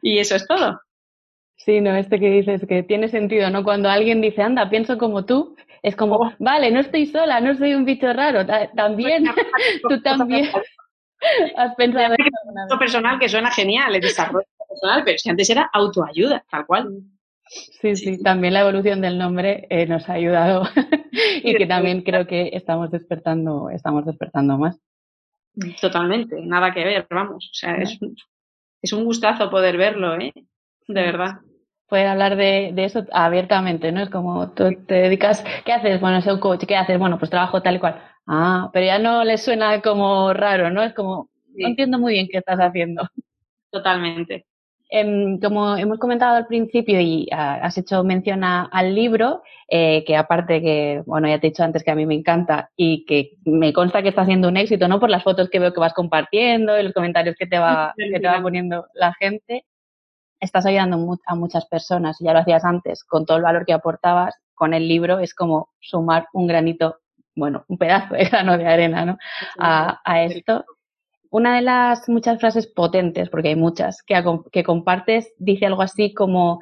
Y 0.00 0.18
eso 0.18 0.34
es 0.34 0.46
todo. 0.46 0.80
Sí, 1.56 1.82
no, 1.82 1.94
este 1.94 2.18
que 2.18 2.30
dices 2.30 2.64
que 2.66 2.84
tiene 2.84 3.08
sentido, 3.08 3.50
¿no? 3.50 3.64
Cuando 3.64 3.90
alguien 3.90 4.22
dice, 4.22 4.40
anda, 4.40 4.70
pienso 4.70 4.96
como 4.96 5.26
tú, 5.26 5.54
es 5.82 5.94
como, 5.94 6.16
oh. 6.16 6.32
vale, 6.38 6.70
no 6.70 6.80
estoy 6.80 7.04
sola, 7.04 7.38
no 7.42 7.54
soy 7.54 7.74
un 7.74 7.84
bicho 7.84 8.10
raro, 8.14 8.46
también, 8.74 9.24
tú 9.90 10.00
también 10.00 10.48
has 11.56 11.74
pensado 11.74 12.14
en 12.14 12.78
personal 12.78 13.18
que 13.18 13.28
suena 13.28 13.50
genial, 13.50 13.94
el 13.94 14.00
desarrollo 14.00 14.48
personal, 14.66 15.02
pero 15.04 15.16
es 15.16 15.22
que 15.22 15.30
antes 15.30 15.50
era 15.50 15.68
autoayuda, 15.70 16.42
tal 16.50 16.64
cual. 16.64 16.88
Sí, 17.46 17.94
sí, 17.96 18.22
también 18.22 18.54
la 18.54 18.62
evolución 18.62 19.00
del 19.00 19.18
nombre 19.18 19.66
eh, 19.70 19.86
nos 19.86 20.08
ha 20.08 20.14
ayudado 20.14 20.64
y 21.42 21.54
que 21.54 21.66
también 21.66 22.02
creo 22.02 22.26
que 22.26 22.50
estamos 22.54 22.90
despertando, 22.90 23.70
estamos 23.70 24.04
despertando 24.06 24.58
más. 24.58 24.80
Totalmente, 25.80 26.40
nada 26.40 26.72
que 26.72 26.84
ver, 26.84 27.06
vamos, 27.10 27.50
o 27.52 27.54
sea, 27.54 27.76
es, 27.76 27.98
es 28.82 28.92
un 28.92 29.04
gustazo 29.04 29.50
poder 29.50 29.76
verlo, 29.76 30.18
¿eh? 30.18 30.32
De 30.88 31.02
verdad 31.02 31.40
poder 31.88 32.08
hablar 32.08 32.36
de, 32.36 32.72
eso 32.78 33.06
abiertamente, 33.12 33.92
¿no? 33.92 34.02
Es 34.02 34.10
como 34.10 34.52
tú 34.52 34.64
te 34.86 34.94
dedicas, 34.94 35.44
¿qué 35.64 35.72
haces? 35.72 36.00
Bueno, 36.00 36.20
soy 36.22 36.34
un 36.34 36.40
coach, 36.40 36.64
¿qué 36.66 36.76
haces? 36.76 36.98
Bueno, 36.98 37.18
pues 37.18 37.30
trabajo 37.30 37.62
tal 37.62 37.76
y 37.76 37.78
cual. 37.78 38.02
Ah, 38.26 38.70
pero 38.72 38.86
ya 38.86 38.98
no 38.98 39.22
le 39.24 39.38
suena 39.38 39.80
como 39.80 40.32
raro, 40.32 40.70
¿no? 40.70 40.82
Es 40.82 40.94
como, 40.94 41.30
no 41.54 41.68
entiendo 41.68 41.98
muy 41.98 42.14
bien 42.14 42.28
qué 42.30 42.38
estás 42.38 42.58
haciendo. 42.58 43.08
Totalmente. 43.70 44.46
Em, 44.96 45.40
como 45.40 45.76
hemos 45.76 45.98
comentado 45.98 46.36
al 46.36 46.46
principio 46.46 47.00
y 47.00 47.26
ah, 47.32 47.58
has 47.62 47.76
hecho 47.76 48.04
mención 48.04 48.44
al 48.44 48.94
libro, 48.94 49.42
eh, 49.68 50.04
que 50.06 50.16
aparte 50.16 50.62
que, 50.62 51.02
bueno, 51.04 51.26
ya 51.26 51.40
te 51.40 51.48
he 51.48 51.50
dicho 51.50 51.64
antes 51.64 51.82
que 51.82 51.90
a 51.90 51.96
mí 51.96 52.06
me 52.06 52.14
encanta 52.14 52.70
y 52.76 53.04
que 53.04 53.32
me 53.44 53.72
consta 53.72 54.02
que 54.02 54.10
está 54.10 54.22
haciendo 54.22 54.46
un 54.46 54.56
éxito, 54.56 54.86
¿no? 54.86 55.00
Por 55.00 55.10
las 55.10 55.24
fotos 55.24 55.50
que 55.50 55.58
veo 55.58 55.72
que 55.72 55.80
vas 55.80 55.94
compartiendo 55.94 56.78
y 56.78 56.84
los 56.84 56.92
comentarios 56.92 57.34
que 57.36 57.48
te 57.48 57.58
va, 57.58 57.92
que 57.96 58.20
te 58.20 58.28
va 58.28 58.40
poniendo 58.40 58.86
la 58.94 59.12
gente 59.14 59.64
estás 60.38 60.64
ayudando 60.66 61.18
a 61.26 61.34
muchas 61.34 61.66
personas, 61.66 62.18
ya 62.20 62.32
lo 62.32 62.38
hacías 62.38 62.64
antes, 62.64 63.02
con 63.02 63.26
todo 63.26 63.38
el 63.38 63.42
valor 63.42 63.64
que 63.66 63.72
aportabas, 63.72 64.36
con 64.54 64.74
el 64.74 64.86
libro 64.86 65.18
es 65.18 65.34
como 65.34 65.70
sumar 65.80 66.28
un 66.32 66.46
granito, 66.46 67.00
bueno, 67.34 67.64
un 67.66 67.78
pedazo 67.78 68.14
de 68.14 68.26
grano 68.26 68.56
de 68.56 68.66
arena, 68.66 69.04
¿no? 69.04 69.18
A, 69.58 70.22
esto. 70.22 70.64
Una 71.34 71.56
de 71.56 71.62
las 71.62 72.08
muchas 72.08 72.38
frases 72.38 72.68
potentes, 72.68 73.28
porque 73.28 73.48
hay 73.48 73.56
muchas, 73.56 74.04
que, 74.04 74.22
que 74.52 74.62
compartes, 74.62 75.34
dice 75.36 75.66
algo 75.66 75.82
así 75.82 76.14
como 76.14 76.60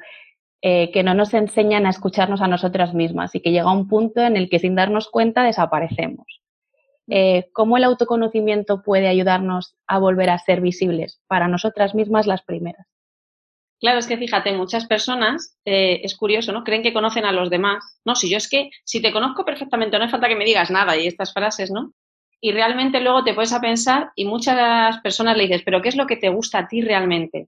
eh, 0.63 0.89
que 0.91 1.03
no 1.03 1.13
nos 1.13 1.35
enseñan 1.35 1.85
a 1.85 1.91
escucharnos 1.91 2.41
a 2.41 2.47
nosotras 2.47 2.95
mismas 2.95 3.35
y 3.35 3.39
que 3.39 3.51
llega 3.51 3.71
un 3.71 3.87
punto 3.87 4.21
en 4.21 4.35
el 4.35 4.49
que 4.49 4.57
sin 4.57 4.73
darnos 4.73 5.11
cuenta 5.11 5.43
desaparecemos. 5.43 6.25
Eh, 7.07 7.51
¿Cómo 7.53 7.77
el 7.77 7.83
autoconocimiento 7.83 8.81
puede 8.81 9.07
ayudarnos 9.07 9.75
a 9.85 9.99
volver 9.99 10.31
a 10.31 10.39
ser 10.39 10.59
visibles 10.59 11.21
para 11.27 11.47
nosotras 11.47 11.93
mismas 11.93 12.25
las 12.25 12.41
primeras? 12.41 12.87
Claro, 13.79 13.99
es 13.99 14.07
que 14.07 14.17
fíjate, 14.17 14.53
muchas 14.53 14.87
personas, 14.87 15.55
eh, 15.65 16.01
es 16.03 16.17
curioso, 16.17 16.51
¿no? 16.51 16.63
Creen 16.63 16.81
que 16.81 16.93
conocen 16.93 17.25
a 17.25 17.31
los 17.31 17.51
demás. 17.51 17.99
No, 18.05 18.15
si 18.15 18.27
yo 18.27 18.37
es 18.37 18.49
que, 18.49 18.71
si 18.85 19.03
te 19.03 19.11
conozco 19.11 19.45
perfectamente, 19.45 19.99
no 19.99 20.05
hace 20.05 20.13
falta 20.13 20.29
que 20.29 20.35
me 20.35 20.45
digas 20.45 20.71
nada 20.71 20.97
y 20.97 21.05
estas 21.05 21.31
frases, 21.31 21.69
¿no? 21.69 21.93
Y 22.45 22.51
realmente 22.51 22.99
luego 22.99 23.23
te 23.23 23.33
puedes 23.33 23.53
a 23.53 23.61
pensar 23.61 24.11
y 24.17 24.25
muchas 24.25 24.99
personas 24.99 25.37
le 25.37 25.43
dices, 25.43 25.61
pero 25.63 25.81
¿qué 25.81 25.87
es 25.87 25.95
lo 25.95 26.05
que 26.05 26.17
te 26.17 26.27
gusta 26.27 26.57
a 26.59 26.67
ti 26.67 26.81
realmente? 26.81 27.47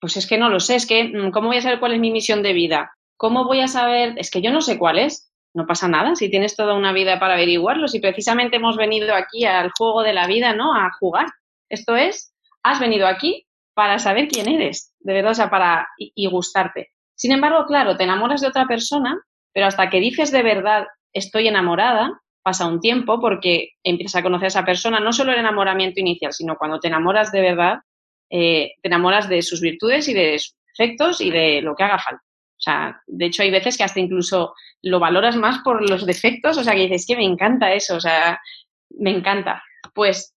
Pues 0.00 0.16
es 0.16 0.28
que 0.28 0.38
no 0.38 0.48
lo 0.48 0.60
sé, 0.60 0.76
es 0.76 0.86
que, 0.86 1.02
mm, 1.02 1.32
¿cómo 1.32 1.48
voy 1.48 1.56
a 1.56 1.62
saber 1.62 1.80
cuál 1.80 1.94
es 1.94 1.98
mi 1.98 2.12
misión 2.12 2.40
de 2.40 2.52
vida? 2.52 2.92
¿Cómo 3.16 3.44
voy 3.44 3.60
a 3.60 3.66
saber? 3.66 4.14
Es 4.16 4.30
que 4.30 4.40
yo 4.40 4.52
no 4.52 4.60
sé 4.60 4.78
cuál 4.78 5.00
es. 5.00 5.32
No 5.52 5.66
pasa 5.66 5.88
nada, 5.88 6.14
si 6.14 6.30
tienes 6.30 6.54
toda 6.54 6.74
una 6.74 6.92
vida 6.92 7.18
para 7.18 7.34
averiguarlo, 7.34 7.88
si 7.88 7.98
precisamente 7.98 8.58
hemos 8.58 8.76
venido 8.76 9.16
aquí 9.16 9.46
al 9.46 9.72
juego 9.76 10.04
de 10.04 10.12
la 10.12 10.28
vida, 10.28 10.54
¿no? 10.54 10.76
A 10.76 10.90
jugar. 11.00 11.26
Esto 11.68 11.96
es, 11.96 12.32
has 12.62 12.78
venido 12.78 13.08
aquí 13.08 13.48
para 13.74 13.98
saber 13.98 14.28
quién 14.28 14.48
eres, 14.48 14.94
de 15.00 15.12
verdad, 15.12 15.32
o 15.32 15.34
sea, 15.34 15.50
para 15.50 15.88
y, 15.98 16.26
gustarte. 16.28 16.90
Sin 17.16 17.32
embargo, 17.32 17.66
claro, 17.66 17.96
te 17.96 18.04
enamoras 18.04 18.42
de 18.42 18.46
otra 18.46 18.66
persona, 18.66 19.20
pero 19.52 19.66
hasta 19.66 19.90
que 19.90 19.98
dices 19.98 20.30
de 20.30 20.44
verdad 20.44 20.86
estoy 21.12 21.48
enamorada, 21.48 22.20
pasa 22.44 22.66
un 22.66 22.78
tiempo 22.78 23.20
porque 23.20 23.70
empiezas 23.82 24.20
a 24.20 24.22
conocer 24.22 24.44
a 24.44 24.48
esa 24.48 24.64
persona, 24.64 25.00
no 25.00 25.12
solo 25.12 25.32
el 25.32 25.38
enamoramiento 25.38 25.98
inicial, 25.98 26.32
sino 26.32 26.56
cuando 26.56 26.78
te 26.78 26.88
enamoras 26.88 27.32
de 27.32 27.40
verdad, 27.40 27.78
eh, 28.30 28.72
te 28.82 28.88
enamoras 28.88 29.28
de 29.28 29.40
sus 29.42 29.62
virtudes 29.62 30.08
y 30.08 30.14
de 30.14 30.38
sus 30.38 30.54
defectos 30.76 31.20
y 31.22 31.30
de 31.30 31.62
lo 31.62 31.74
que 31.74 31.84
haga 31.84 31.98
falta. 31.98 32.22
O 32.22 32.60
sea, 32.64 33.00
de 33.06 33.26
hecho 33.26 33.42
hay 33.42 33.50
veces 33.50 33.76
que 33.78 33.84
hasta 33.84 33.98
incluso 33.98 34.54
lo 34.82 35.00
valoras 35.00 35.36
más 35.36 35.60
por 35.64 35.88
los 35.88 36.04
defectos, 36.04 36.58
o 36.58 36.62
sea, 36.62 36.74
que 36.74 36.82
dices 36.82 37.06
que 37.08 37.16
me 37.16 37.24
encanta 37.24 37.72
eso, 37.72 37.96
o 37.96 38.00
sea, 38.00 38.38
me 38.90 39.10
encanta. 39.10 39.62
Pues, 39.94 40.34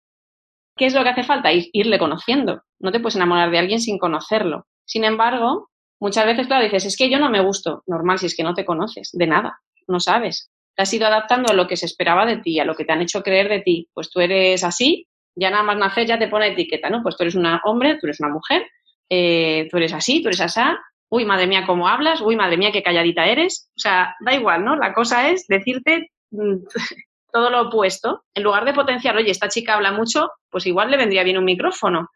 ¿qué 0.76 0.86
es 0.86 0.94
lo 0.94 1.02
que 1.02 1.10
hace 1.10 1.24
falta? 1.24 1.50
irle 1.52 1.98
conociendo. 1.98 2.62
No 2.78 2.92
te 2.92 3.00
puedes 3.00 3.16
enamorar 3.16 3.50
de 3.50 3.58
alguien 3.58 3.80
sin 3.80 3.98
conocerlo. 3.98 4.66
Sin 4.84 5.02
embargo, 5.02 5.70
muchas 6.00 6.24
veces, 6.24 6.46
claro, 6.46 6.64
dices, 6.64 6.86
es 6.86 6.96
que 6.96 7.10
yo 7.10 7.18
no 7.18 7.30
me 7.30 7.40
gusto. 7.40 7.82
Normal, 7.86 8.18
si 8.18 8.26
es 8.26 8.36
que 8.36 8.44
no 8.44 8.54
te 8.54 8.64
conoces, 8.64 9.10
de 9.12 9.26
nada, 9.26 9.58
no 9.88 9.98
sabes. 9.98 10.50
Te 10.76 10.82
has 10.82 10.92
ido 10.92 11.06
adaptando 11.06 11.50
a 11.50 11.54
lo 11.54 11.66
que 11.66 11.76
se 11.76 11.86
esperaba 11.86 12.26
de 12.26 12.36
ti, 12.36 12.60
a 12.60 12.64
lo 12.64 12.74
que 12.74 12.84
te 12.84 12.92
han 12.92 13.02
hecho 13.02 13.22
creer 13.22 13.48
de 13.48 13.60
ti. 13.60 13.88
Pues 13.94 14.10
tú 14.10 14.20
eres 14.20 14.62
así, 14.62 15.08
ya 15.34 15.50
nada 15.50 15.62
más 15.62 15.76
nacer 15.76 16.06
ya 16.06 16.18
te 16.18 16.28
pone 16.28 16.48
etiqueta, 16.48 16.90
¿no? 16.90 17.02
Pues 17.02 17.16
tú 17.16 17.24
eres 17.24 17.34
un 17.34 17.46
hombre, 17.64 17.98
tú 18.00 18.06
eres 18.06 18.20
una 18.20 18.28
mujer, 18.28 18.66
eh, 19.08 19.68
tú 19.70 19.78
eres 19.78 19.92
así, 19.92 20.22
tú 20.22 20.28
eres 20.28 20.40
asá. 20.40 20.78
Uy, 21.08 21.24
madre 21.24 21.46
mía, 21.46 21.64
cómo 21.66 21.88
hablas, 21.88 22.20
uy, 22.20 22.36
madre 22.36 22.56
mía, 22.56 22.72
qué 22.72 22.82
calladita 22.82 23.26
eres. 23.26 23.70
O 23.76 23.80
sea, 23.80 24.14
da 24.20 24.34
igual, 24.34 24.64
¿no? 24.64 24.76
La 24.76 24.92
cosa 24.92 25.30
es 25.30 25.46
decirte 25.46 26.10
mm, 26.30 26.56
todo 27.32 27.50
lo 27.50 27.68
opuesto. 27.68 28.24
En 28.34 28.42
lugar 28.42 28.64
de 28.64 28.74
potenciar, 28.74 29.16
oye, 29.16 29.30
esta 29.30 29.48
chica 29.48 29.74
habla 29.74 29.92
mucho, 29.92 30.30
pues 30.50 30.66
igual 30.66 30.90
le 30.90 30.96
vendría 30.96 31.24
bien 31.24 31.38
un 31.38 31.44
micrófono 31.44 32.08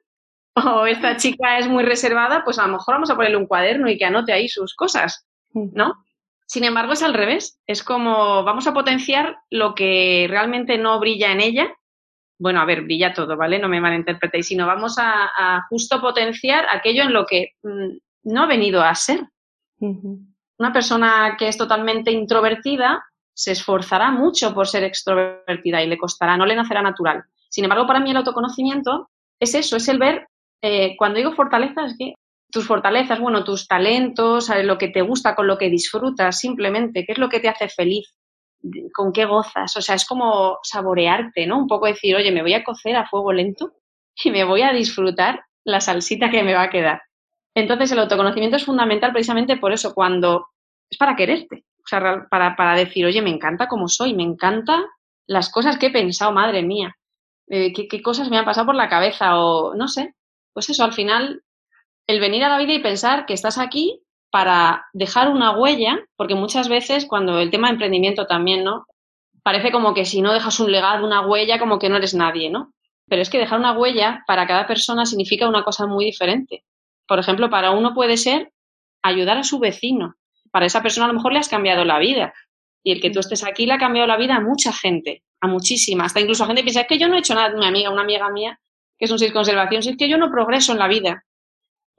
o 0.54 0.86
esta 0.86 1.16
chica 1.16 1.58
es 1.58 1.68
muy 1.68 1.84
reservada, 1.84 2.42
pues 2.44 2.58
a 2.58 2.66
lo 2.66 2.72
mejor 2.72 2.94
vamos 2.94 3.10
a 3.10 3.16
ponerle 3.16 3.36
un 3.36 3.46
cuaderno 3.46 3.88
y 3.88 3.96
que 3.96 4.04
anote 4.04 4.32
ahí 4.32 4.48
sus 4.48 4.74
cosas, 4.74 5.26
¿no? 5.52 5.94
Sin 6.50 6.64
embargo, 6.64 6.94
es 6.94 7.02
al 7.04 7.14
revés. 7.14 7.60
Es 7.64 7.84
como 7.84 8.42
vamos 8.42 8.66
a 8.66 8.74
potenciar 8.74 9.36
lo 9.50 9.72
que 9.76 10.26
realmente 10.28 10.78
no 10.78 10.98
brilla 10.98 11.30
en 11.30 11.40
ella. 11.40 11.72
Bueno, 12.40 12.60
a 12.60 12.64
ver, 12.64 12.82
brilla 12.82 13.14
todo, 13.14 13.36
¿vale? 13.36 13.60
No 13.60 13.68
me 13.68 13.80
malinterpretéis, 13.80 14.48
sino 14.48 14.66
vamos 14.66 14.96
a, 14.98 15.64
justo 15.68 16.00
potenciar 16.00 16.66
aquello 16.68 17.04
en 17.04 17.12
lo 17.12 17.24
que 17.24 17.52
mm, 17.62 17.98
no 18.24 18.42
ha 18.42 18.46
venido 18.46 18.82
a 18.82 18.92
ser. 18.96 19.20
Una 19.78 20.72
persona 20.72 21.36
que 21.38 21.46
es 21.46 21.56
totalmente 21.56 22.10
introvertida 22.10 23.00
se 23.32 23.52
esforzará 23.52 24.10
mucho 24.10 24.52
por 24.52 24.66
ser 24.66 24.82
extrovertida 24.82 25.84
y 25.84 25.86
le 25.86 25.98
costará, 25.98 26.36
no 26.36 26.46
le 26.46 26.56
nacerá 26.56 26.82
natural. 26.82 27.22
Sin 27.48 27.62
embargo, 27.62 27.86
para 27.86 28.00
mí 28.00 28.10
el 28.10 28.16
autoconocimiento 28.16 29.08
es 29.38 29.54
eso, 29.54 29.76
es 29.76 29.86
el 29.86 30.00
ver, 30.00 30.26
eh, 30.62 30.96
cuando 30.98 31.18
digo 31.18 31.30
fortalezas, 31.30 31.94
que 31.96 32.14
tus 32.50 32.66
fortalezas, 32.66 33.20
bueno, 33.20 33.44
tus 33.44 33.66
talentos, 33.66 34.50
lo 34.62 34.78
que 34.78 34.88
te 34.88 35.02
gusta, 35.02 35.34
con 35.34 35.46
lo 35.46 35.58
que 35.58 35.70
disfrutas, 35.70 36.38
simplemente, 36.38 37.04
qué 37.06 37.12
es 37.12 37.18
lo 37.18 37.28
que 37.28 37.40
te 37.40 37.48
hace 37.48 37.68
feliz, 37.68 38.14
con 38.92 39.12
qué 39.12 39.24
gozas, 39.24 39.76
o 39.76 39.80
sea, 39.80 39.94
es 39.94 40.06
como 40.06 40.58
saborearte, 40.62 41.46
¿no? 41.46 41.58
Un 41.58 41.66
poco 41.66 41.86
decir, 41.86 42.14
oye, 42.16 42.32
me 42.32 42.42
voy 42.42 42.54
a 42.54 42.64
cocer 42.64 42.96
a 42.96 43.08
fuego 43.08 43.32
lento 43.32 43.72
y 44.22 44.30
me 44.30 44.44
voy 44.44 44.62
a 44.62 44.72
disfrutar 44.72 45.42
la 45.64 45.80
salsita 45.80 46.30
que 46.30 46.42
me 46.42 46.54
va 46.54 46.64
a 46.64 46.70
quedar. 46.70 47.02
Entonces, 47.54 47.90
el 47.92 47.98
autoconocimiento 47.98 48.56
es 48.56 48.64
fundamental 48.64 49.12
precisamente 49.12 49.56
por 49.56 49.72
eso, 49.72 49.94
cuando 49.94 50.48
es 50.90 50.98
para 50.98 51.16
quererte, 51.16 51.64
o 51.78 51.86
sea, 51.86 52.26
para, 52.30 52.56
para 52.56 52.76
decir, 52.76 53.06
oye, 53.06 53.22
me 53.22 53.30
encanta 53.30 53.66
como 53.66 53.88
soy, 53.88 54.14
me 54.14 54.22
encanta 54.22 54.84
las 55.26 55.50
cosas 55.50 55.78
que 55.78 55.86
he 55.86 55.90
pensado, 55.90 56.32
madre 56.32 56.62
mía, 56.62 56.94
eh, 57.48 57.72
qué, 57.72 57.88
qué 57.88 58.02
cosas 58.02 58.30
me 58.30 58.38
han 58.38 58.44
pasado 58.44 58.66
por 58.66 58.74
la 58.74 58.88
cabeza 58.88 59.38
o 59.38 59.74
no 59.74 59.88
sé. 59.88 60.14
Pues 60.52 60.68
eso, 60.70 60.84
al 60.84 60.92
final, 60.92 61.42
el 62.06 62.20
venir 62.20 62.44
a 62.44 62.48
la 62.48 62.58
vida 62.58 62.72
y 62.72 62.80
pensar 62.80 63.26
que 63.26 63.34
estás 63.34 63.58
aquí 63.58 64.02
para 64.30 64.86
dejar 64.92 65.28
una 65.28 65.56
huella, 65.56 65.98
porque 66.16 66.34
muchas 66.34 66.68
veces 66.68 67.06
cuando 67.06 67.38
el 67.40 67.50
tema 67.50 67.68
de 67.68 67.74
emprendimiento 67.74 68.26
también, 68.26 68.64
¿no? 68.64 68.86
Parece 69.42 69.72
como 69.72 69.94
que 69.94 70.04
si 70.04 70.22
no 70.22 70.32
dejas 70.32 70.60
un 70.60 70.70
legado, 70.70 71.04
una 71.04 71.26
huella, 71.26 71.58
como 71.58 71.78
que 71.78 71.88
no 71.88 71.96
eres 71.96 72.14
nadie, 72.14 72.50
¿no? 72.50 72.72
Pero 73.08 73.22
es 73.22 73.30
que 73.30 73.38
dejar 73.38 73.58
una 73.58 73.72
huella 73.72 74.22
para 74.26 74.46
cada 74.46 74.66
persona 74.66 75.06
significa 75.06 75.48
una 75.48 75.64
cosa 75.64 75.86
muy 75.86 76.04
diferente. 76.04 76.64
Por 77.06 77.18
ejemplo, 77.18 77.50
para 77.50 77.72
uno 77.72 77.92
puede 77.92 78.16
ser 78.16 78.52
ayudar 79.02 79.38
a 79.38 79.42
su 79.42 79.58
vecino. 79.58 80.14
Para 80.52 80.66
esa 80.66 80.82
persona 80.82 81.06
a 81.06 81.08
lo 81.08 81.14
mejor 81.14 81.32
le 81.32 81.40
has 81.40 81.48
cambiado 81.48 81.84
la 81.84 81.98
vida. 81.98 82.32
Y 82.84 82.92
el 82.92 83.00
que 83.00 83.10
tú 83.10 83.18
mm. 83.18 83.20
estés 83.20 83.44
aquí 83.44 83.66
le 83.66 83.72
ha 83.72 83.78
cambiado 83.78 84.06
la 84.06 84.16
vida 84.16 84.36
a 84.36 84.40
mucha 84.40 84.72
gente, 84.72 85.24
a 85.40 85.48
muchísima. 85.48 86.04
Hasta 86.04 86.20
incluso 86.20 86.44
a 86.44 86.46
gente 86.46 86.62
que 86.62 86.66
piensa, 86.66 86.82
es 86.82 86.86
que 86.86 86.98
yo 86.98 87.08
no 87.08 87.16
he 87.16 87.18
hecho 87.18 87.34
nada, 87.34 87.56
mi 87.56 87.66
amiga, 87.66 87.90
una 87.90 88.02
amiga 88.02 88.30
mía, 88.30 88.60
que 88.96 89.06
es 89.06 89.10
un 89.10 89.18
seis 89.18 89.32
conservación, 89.32 89.82
si 89.82 89.90
es 89.90 89.96
que 89.96 90.08
yo 90.08 90.18
no 90.18 90.30
progreso 90.30 90.72
en 90.72 90.78
la 90.78 90.88
vida. 90.88 91.24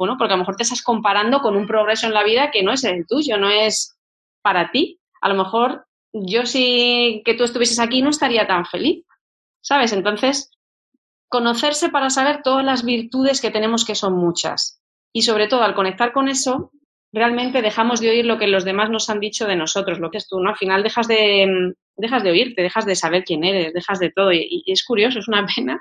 Bueno, 0.02 0.18
porque 0.18 0.34
a 0.34 0.36
lo 0.36 0.42
mejor 0.42 0.56
te 0.56 0.64
estás 0.64 0.82
comparando 0.82 1.42
con 1.42 1.56
un 1.56 1.68
progreso 1.68 2.08
en 2.08 2.16
la 2.16 2.24
vida 2.24 2.50
que 2.50 2.64
no 2.64 2.72
es 2.72 2.84
el 2.86 3.06
tuyo, 3.06 3.38
no 3.38 3.52
es 3.52 4.00
para 4.42 4.72
ti. 4.72 5.00
A 5.22 5.30
lo 5.30 5.36
mejor 5.36 5.86
yo 6.12 6.48
si 6.48 7.22
que 7.24 7.36
tú 7.36 7.44
estuvieses 7.44 7.78
aquí 7.78 8.02
no 8.02 8.10
estaría 8.10 8.48
tan 8.48 8.66
feliz, 8.66 9.06
¿sabes? 9.62 9.94
Entonces, 9.94 10.50
conocerse 11.28 11.90
para 11.90 12.10
saber 12.10 12.42
todas 12.42 12.66
las 12.66 12.84
virtudes 12.84 13.42
que 13.42 13.52
tenemos, 13.52 13.86
que 13.86 13.94
son 13.94 14.14
muchas. 14.14 14.82
Y 15.14 15.22
sobre 15.22 15.48
todo, 15.48 15.62
al 15.62 15.76
conectar 15.76 16.14
con 16.14 16.30
eso, 16.30 16.72
realmente 17.14 17.62
dejamos 17.62 18.00
de 18.00 18.10
oír 18.10 18.26
lo 18.26 18.40
que 18.40 18.48
los 18.48 18.66
demás 18.66 18.90
nos 18.90 19.08
han 19.12 19.20
dicho 19.20 19.46
de 19.46 19.56
nosotros, 19.56 20.00
lo 20.00 20.10
que 20.10 20.18
es 20.18 20.28
tú, 20.28 20.40
¿no? 20.40 20.50
Al 20.50 20.58
final 20.58 20.82
dejas 20.82 21.08
de, 21.08 21.76
dejas 21.96 22.24
de 22.24 22.32
oírte, 22.32 22.64
dejas 22.64 22.88
de 22.88 22.96
saber 22.96 23.24
quién 23.24 23.44
eres, 23.44 23.72
dejas 23.72 24.00
de 24.00 24.10
todo. 24.10 24.32
Y, 24.32 24.64
y 24.66 24.72
es 24.72 24.84
curioso, 24.84 25.20
es 25.20 25.28
una 25.28 25.46
pena, 25.56 25.80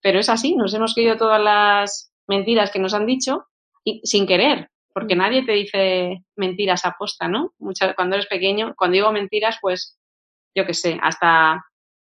pero 0.00 0.20
es 0.20 0.28
así, 0.28 0.54
nos 0.54 0.72
hemos 0.72 0.94
creído 0.94 1.16
todas 1.16 1.42
las 1.42 2.12
mentiras 2.28 2.70
que 2.70 2.78
nos 2.78 2.94
han 2.94 3.06
dicho 3.06 3.48
sin 4.04 4.26
querer, 4.26 4.68
porque 4.92 5.14
mm. 5.14 5.18
nadie 5.18 5.44
te 5.44 5.52
dice 5.52 6.22
mentiras 6.36 6.84
a 6.84 6.96
posta, 6.98 7.28
¿no? 7.28 7.52
Muchas, 7.58 7.94
cuando 7.94 8.16
eres 8.16 8.26
pequeño, 8.26 8.74
cuando 8.76 8.94
digo 8.94 9.12
mentiras, 9.12 9.58
pues 9.60 9.98
yo 10.54 10.66
qué 10.66 10.74
sé, 10.74 10.98
hasta 11.02 11.64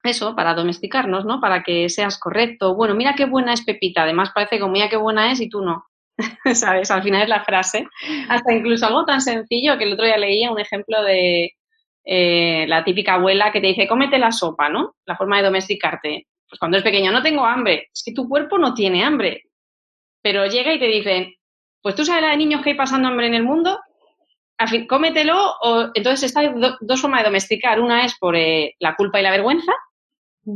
eso, 0.03 0.35
para 0.35 0.53
domesticarnos, 0.53 1.25
¿no? 1.25 1.41
Para 1.41 1.63
que 1.63 1.89
seas 1.89 2.19
correcto. 2.19 2.75
Bueno, 2.75 2.95
mira 2.95 3.15
qué 3.15 3.25
buena 3.25 3.53
es 3.53 3.63
Pepita, 3.63 4.03
además 4.03 4.31
parece 4.33 4.59
como 4.59 4.73
mira 4.73 4.89
qué 4.89 4.97
buena 4.97 5.31
es 5.31 5.41
y 5.41 5.49
tú 5.49 5.61
no. 5.61 5.85
¿Sabes? 6.53 6.91
Al 6.91 7.03
final 7.03 7.23
es 7.23 7.29
la 7.29 7.43
frase. 7.43 7.87
Hasta 8.29 8.53
incluso 8.53 8.85
algo 8.85 9.05
tan 9.05 9.21
sencillo 9.21 9.77
que 9.77 9.83
el 9.83 9.93
otro 9.93 10.05
día 10.05 10.17
leía 10.17 10.51
un 10.51 10.59
ejemplo 10.59 11.01
de 11.03 11.51
eh, 12.05 12.65
la 12.67 12.83
típica 12.83 13.15
abuela 13.15 13.51
que 13.51 13.61
te 13.61 13.67
dice, 13.67 13.87
cómete 13.87 14.17
la 14.17 14.31
sopa, 14.31 14.69
¿no? 14.69 14.95
La 15.05 15.17
forma 15.17 15.37
de 15.37 15.43
domesticarte. 15.43 16.27
Pues 16.49 16.59
cuando 16.59 16.77
eres 16.77 16.85
pequeño, 16.85 17.11
no 17.11 17.21
tengo 17.21 17.45
hambre. 17.45 17.89
Es 17.93 18.03
que 18.05 18.13
tu 18.13 18.29
cuerpo 18.29 18.57
no 18.57 18.73
tiene 18.73 19.03
hambre. 19.03 19.43
Pero 20.21 20.45
llega 20.45 20.73
y 20.73 20.79
te 20.79 20.87
dice, 20.87 21.36
pues 21.87 21.95
tú 21.95 22.03
sabes 22.03 22.21
la 22.21 22.31
de 22.31 22.37
niños 22.37 22.61
que 22.61 22.71
hay 22.71 22.75
pasando 22.75 23.07
hambre 23.07 23.27
en 23.27 23.33
el 23.33 23.45
mundo, 23.45 23.79
al 24.57 24.67
fin, 24.67 24.85
cómetelo, 24.87 25.53
o 25.61 25.89
entonces 25.93 26.23
está 26.23 26.53
dos 26.81 26.99
formas 26.99 27.21
de 27.21 27.29
domesticar. 27.29 27.79
Una 27.79 28.03
es 28.03 28.17
por 28.17 28.35
eh, 28.35 28.75
la 28.79 28.97
culpa 28.97 29.21
y 29.21 29.23
la 29.23 29.31
vergüenza, 29.31 29.71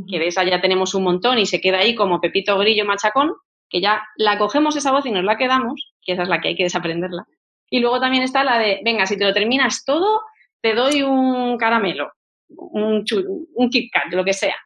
que 0.09 0.19
de 0.19 0.27
esa 0.27 0.43
ya 0.43 0.59
tenemos 0.59 0.93
un 0.93 1.05
montón 1.05 1.39
y 1.39 1.45
se 1.45 1.61
queda 1.61 1.77
ahí 1.77 1.95
como 1.95 2.19
Pepito 2.19 2.57
Grillo 2.57 2.83
machacón, 2.83 3.31
que 3.69 3.79
ya 3.79 4.03
la 4.17 4.37
cogemos 4.37 4.75
esa 4.75 4.91
voz 4.91 5.05
y 5.05 5.11
nos 5.11 5.23
la 5.23 5.37
quedamos, 5.37 5.93
que 6.01 6.11
esa 6.11 6.23
es 6.23 6.27
la 6.27 6.41
que 6.41 6.49
hay 6.49 6.55
que 6.57 6.63
desaprenderla. 6.63 7.23
Y 7.69 7.79
luego 7.79 8.01
también 8.01 8.23
está 8.23 8.43
la 8.43 8.59
de, 8.59 8.81
venga, 8.83 9.05
si 9.05 9.17
te 9.17 9.23
lo 9.23 9.33
terminas 9.33 9.85
todo, 9.85 10.23
te 10.59 10.75
doy 10.75 11.01
un 11.01 11.57
caramelo, 11.57 12.11
un, 12.49 13.05
un 13.55 13.69
Kit 13.69 13.89
Kat, 13.89 14.11
lo 14.11 14.25
que 14.25 14.33
sea. 14.33 14.57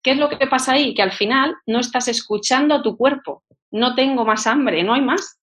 ¿Qué 0.00 0.12
es 0.12 0.16
lo 0.16 0.28
que 0.28 0.46
pasa 0.46 0.74
ahí? 0.74 0.94
Que 0.94 1.02
al 1.02 1.10
final 1.10 1.56
no 1.66 1.80
estás 1.80 2.06
escuchando 2.06 2.76
a 2.76 2.82
tu 2.82 2.96
cuerpo. 2.96 3.42
No 3.72 3.96
tengo 3.96 4.24
más 4.24 4.46
hambre, 4.46 4.84
no 4.84 4.94
hay 4.94 5.00
más. 5.00 5.38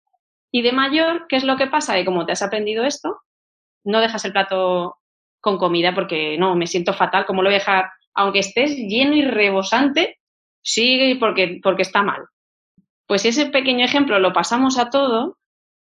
Y 0.56 0.62
de 0.62 0.72
mayor, 0.72 1.26
¿qué 1.28 1.36
es 1.36 1.44
lo 1.44 1.58
que 1.58 1.68
pasa? 1.68 1.96
Que 1.96 2.06
como 2.06 2.26
te 2.26 2.32
has 2.32 2.42
aprendido 2.42 2.86
esto, 2.86 3.20
no 3.84 4.00
dejas 4.00 4.24
el 4.24 4.32
plato 4.32 4.96
con 5.42 5.58
comida 5.58 5.94
porque 5.94 6.38
no, 6.38 6.56
me 6.56 6.66
siento 6.66 6.94
fatal, 6.94 7.26
¿cómo 7.26 7.42
lo 7.42 7.50
voy 7.50 7.56
a 7.56 7.60
dejar? 7.60 7.92
Aunque 8.14 8.40
estés 8.40 8.74
lleno 8.78 9.16
y 9.16 9.22
rebosante, 9.22 10.18
sigue 10.64 11.18
porque, 11.20 11.60
porque 11.62 11.82
está 11.82 12.04
mal. 12.04 12.24
Pues 13.06 13.24
si 13.24 13.28
ese 13.28 13.48
pequeño 13.48 13.84
ejemplo 13.84 14.18
lo 14.20 14.32
pasamos 14.32 14.80
a 14.80 14.90
todo, 14.90 15.38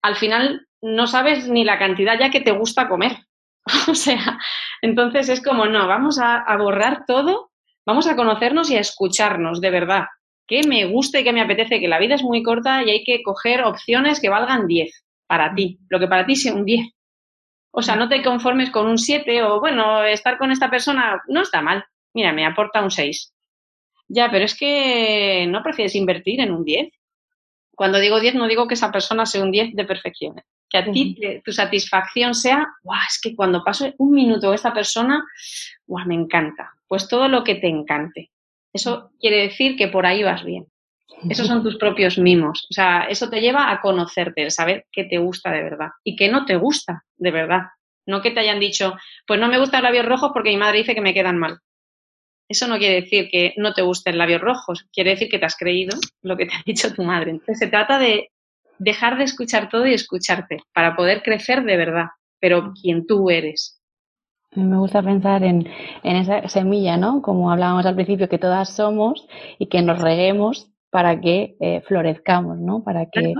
al 0.02 0.16
final 0.16 0.66
no 0.82 1.06
sabes 1.06 1.48
ni 1.48 1.64
la 1.64 1.78
cantidad 1.78 2.18
ya 2.18 2.28
que 2.28 2.42
te 2.42 2.52
gusta 2.52 2.90
comer. 2.90 3.16
o 3.88 3.94
sea, 3.94 4.38
entonces 4.82 5.30
es 5.30 5.42
como, 5.42 5.64
no, 5.64 5.88
vamos 5.88 6.18
a, 6.18 6.40
a 6.42 6.58
borrar 6.58 7.06
todo, 7.06 7.52
vamos 7.86 8.06
a 8.06 8.16
conocernos 8.16 8.70
y 8.70 8.76
a 8.76 8.80
escucharnos, 8.80 9.62
de 9.62 9.70
verdad 9.70 10.04
que 10.48 10.66
me 10.66 10.86
guste 10.86 11.20
y 11.20 11.24
que 11.24 11.32
me 11.32 11.42
apetece, 11.42 11.78
que 11.78 11.88
la 11.88 12.00
vida 12.00 12.14
es 12.14 12.22
muy 12.22 12.42
corta 12.42 12.82
y 12.82 12.90
hay 12.90 13.04
que 13.04 13.22
coger 13.22 13.62
opciones 13.62 14.18
que 14.18 14.30
valgan 14.30 14.66
10 14.66 14.90
para 15.26 15.54
ti, 15.54 15.78
lo 15.90 16.00
que 16.00 16.08
para 16.08 16.26
ti 16.26 16.34
sea 16.34 16.54
un 16.54 16.64
10. 16.64 16.88
O 17.70 17.82
sea, 17.82 17.96
no 17.96 18.08
te 18.08 18.22
conformes 18.22 18.70
con 18.70 18.86
un 18.86 18.96
7 18.96 19.42
o, 19.42 19.60
bueno, 19.60 20.02
estar 20.02 20.38
con 20.38 20.50
esta 20.50 20.70
persona 20.70 21.22
no 21.28 21.42
está 21.42 21.60
mal. 21.60 21.84
Mira, 22.14 22.32
me 22.32 22.46
aporta 22.46 22.82
un 22.82 22.90
6. 22.90 23.34
Ya, 24.08 24.30
pero 24.30 24.46
es 24.46 24.58
que 24.58 25.46
no 25.48 25.62
prefieres 25.62 25.94
invertir 25.94 26.40
en 26.40 26.50
un 26.50 26.64
10. 26.64 26.88
Cuando 27.74 28.00
digo 28.00 28.18
10, 28.18 28.34
no 28.34 28.48
digo 28.48 28.66
que 28.66 28.74
esa 28.74 28.90
persona 28.90 29.26
sea 29.26 29.42
un 29.42 29.52
10 29.52 29.74
de 29.74 29.84
perfección. 29.84 30.38
¿eh? 30.38 30.44
Que 30.70 30.78
a 30.78 30.90
ti 30.90 31.16
tu 31.44 31.52
satisfacción 31.52 32.34
sea, 32.34 32.66
guau, 32.82 32.98
es 33.06 33.20
que 33.22 33.36
cuando 33.36 33.62
paso 33.62 33.92
un 33.98 34.12
minuto 34.12 34.46
con 34.46 34.54
esta 34.54 34.72
persona, 34.72 35.22
guau, 35.86 36.06
me 36.06 36.14
encanta. 36.14 36.72
Pues 36.88 37.06
todo 37.06 37.28
lo 37.28 37.44
que 37.44 37.56
te 37.56 37.68
encante. 37.68 38.30
Eso 38.78 39.10
quiere 39.18 39.42
decir 39.42 39.74
que 39.74 39.88
por 39.88 40.06
ahí 40.06 40.22
vas 40.22 40.44
bien. 40.44 40.66
Esos 41.28 41.48
son 41.48 41.64
tus 41.64 41.76
propios 41.76 42.16
mimos. 42.16 42.68
O 42.70 42.72
sea, 42.72 43.06
eso 43.10 43.28
te 43.28 43.40
lleva 43.40 43.72
a 43.72 43.80
conocerte, 43.80 44.48
saber 44.52 44.86
qué 44.92 45.02
te 45.02 45.18
gusta 45.18 45.50
de 45.50 45.64
verdad 45.64 45.88
y 46.04 46.14
qué 46.14 46.28
no 46.28 46.44
te 46.44 46.54
gusta 46.54 47.02
de 47.16 47.32
verdad. 47.32 47.62
No 48.06 48.22
que 48.22 48.30
te 48.30 48.38
hayan 48.38 48.60
dicho, 48.60 48.94
pues 49.26 49.40
no 49.40 49.48
me 49.48 49.58
gustan 49.58 49.82
labios 49.82 50.06
rojos 50.06 50.30
porque 50.32 50.50
mi 50.50 50.58
madre 50.58 50.78
dice 50.78 50.94
que 50.94 51.00
me 51.00 51.12
quedan 51.12 51.38
mal. 51.38 51.58
Eso 52.48 52.68
no 52.68 52.78
quiere 52.78 53.00
decir 53.00 53.28
que 53.32 53.52
no 53.56 53.74
te 53.74 53.82
gusten 53.82 54.16
labios 54.16 54.40
rojos, 54.40 54.86
quiere 54.92 55.10
decir 55.10 55.28
que 55.28 55.40
te 55.40 55.46
has 55.46 55.56
creído 55.56 55.98
lo 56.22 56.36
que 56.36 56.46
te 56.46 56.54
ha 56.54 56.62
dicho 56.64 56.94
tu 56.94 57.02
madre. 57.02 57.32
Entonces 57.32 57.58
se 57.58 57.66
trata 57.66 57.98
de 57.98 58.30
dejar 58.78 59.18
de 59.18 59.24
escuchar 59.24 59.68
todo 59.68 59.88
y 59.88 59.94
escucharte 59.94 60.58
para 60.72 60.94
poder 60.94 61.24
crecer 61.24 61.64
de 61.64 61.76
verdad, 61.76 62.06
pero 62.38 62.72
quien 62.80 63.08
tú 63.08 63.28
eres. 63.28 63.77
Me 64.52 64.78
gusta 64.78 65.02
pensar 65.02 65.44
en, 65.44 65.68
en, 66.02 66.16
esa 66.16 66.48
semilla, 66.48 66.96
¿no? 66.96 67.20
Como 67.22 67.50
hablábamos 67.50 67.84
al 67.86 67.94
principio, 67.94 68.28
que 68.28 68.38
todas 68.38 68.70
somos 68.74 69.28
y 69.58 69.66
que 69.66 69.82
nos 69.82 70.00
reguemos 70.00 70.70
para 70.90 71.20
que 71.20 71.56
eh, 71.60 71.82
florezcamos, 71.82 72.58
¿no? 72.58 72.82
Para 72.82 73.06
que 73.06 73.34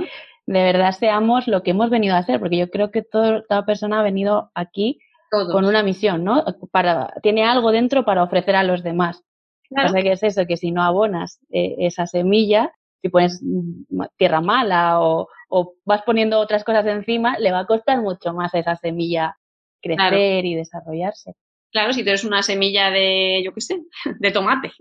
de 0.46 0.62
verdad 0.62 0.92
seamos 0.92 1.48
lo 1.48 1.62
que 1.62 1.70
hemos 1.70 1.90
venido 1.90 2.14
a 2.14 2.22
ser, 2.22 2.40
porque 2.40 2.58
yo 2.58 2.70
creo 2.70 2.90
que 2.90 3.02
todo, 3.02 3.42
toda 3.48 3.64
persona 3.64 4.00
ha 4.00 4.02
venido 4.02 4.50
aquí 4.54 4.98
con 5.30 5.64
una 5.64 5.82
misión, 5.82 6.24
¿no? 6.24 6.44
Para, 6.70 7.12
tiene 7.22 7.44
algo 7.44 7.70
dentro 7.70 8.04
para 8.04 8.22
ofrecer 8.22 8.56
a 8.56 8.62
los 8.62 8.82
demás. 8.82 9.22
Claro. 9.70 9.92
que 9.92 10.12
es 10.12 10.22
eso, 10.22 10.46
que 10.46 10.56
si 10.56 10.72
no 10.72 10.82
abonas 10.82 11.40
eh, 11.50 11.76
esa 11.80 12.06
semilla, 12.06 12.72
si 13.02 13.10
pones 13.10 13.42
mm, 13.42 14.04
tierra 14.16 14.40
mala 14.40 15.02
o, 15.02 15.28
o, 15.50 15.74
vas 15.84 16.00
poniendo 16.02 16.40
otras 16.40 16.64
cosas 16.64 16.86
encima, 16.86 17.38
le 17.38 17.52
va 17.52 17.60
a 17.60 17.66
costar 17.66 18.00
mucho 18.00 18.32
más 18.32 18.54
a 18.54 18.60
esa 18.60 18.76
semilla 18.76 19.36
crecer 19.80 20.44
y 20.44 20.54
desarrollarse. 20.54 21.34
Claro, 21.70 21.92
si 21.92 22.02
tú 22.02 22.08
eres 22.08 22.24
una 22.24 22.42
semilla 22.42 22.90
de, 22.90 23.42
yo 23.44 23.52
qué 23.52 23.60
sé, 23.60 23.80
de 24.18 24.30
tomate 24.30 24.72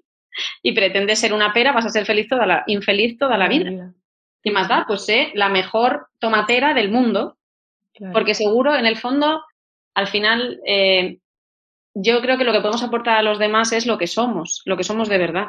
y 0.62 0.74
pretendes 0.74 1.20
ser 1.20 1.34
una 1.34 1.54
pera, 1.54 1.72
vas 1.72 1.86
a 1.86 1.90
ser 1.90 2.06
feliz 2.06 2.28
toda 2.28 2.46
la, 2.46 2.64
infeliz 2.68 3.18
toda 3.18 3.38
la 3.38 3.48
vida. 3.48 3.94
¿Qué 4.44 4.52
más 4.52 4.68
da? 4.68 4.86
Pues 4.88 5.06
sé 5.06 5.32
la 5.34 5.50
mejor 5.50 6.08
tomatera 6.20 6.74
del 6.74 6.92
mundo, 6.92 7.38
porque 8.14 8.36
seguro 8.36 8.76
en 8.76 8.86
el 8.86 8.98
fondo, 8.98 9.44
al 9.96 10.08
final, 10.08 10.62
eh, 10.66 11.18
yo 11.96 12.22
creo 12.22 12.38
que 12.38 12.44
lo 12.44 12.54
que 12.54 12.60
podemos 12.60 12.84
aportar 12.84 13.18
a 13.18 13.24
los 13.24 13.40
demás 13.40 13.72
es 13.72 13.88
lo 13.88 13.98
que 13.98 14.06
somos, 14.06 14.62
lo 14.66 14.78
que 14.78 14.84
somos 14.84 15.10
de 15.10 15.18
verdad, 15.18 15.48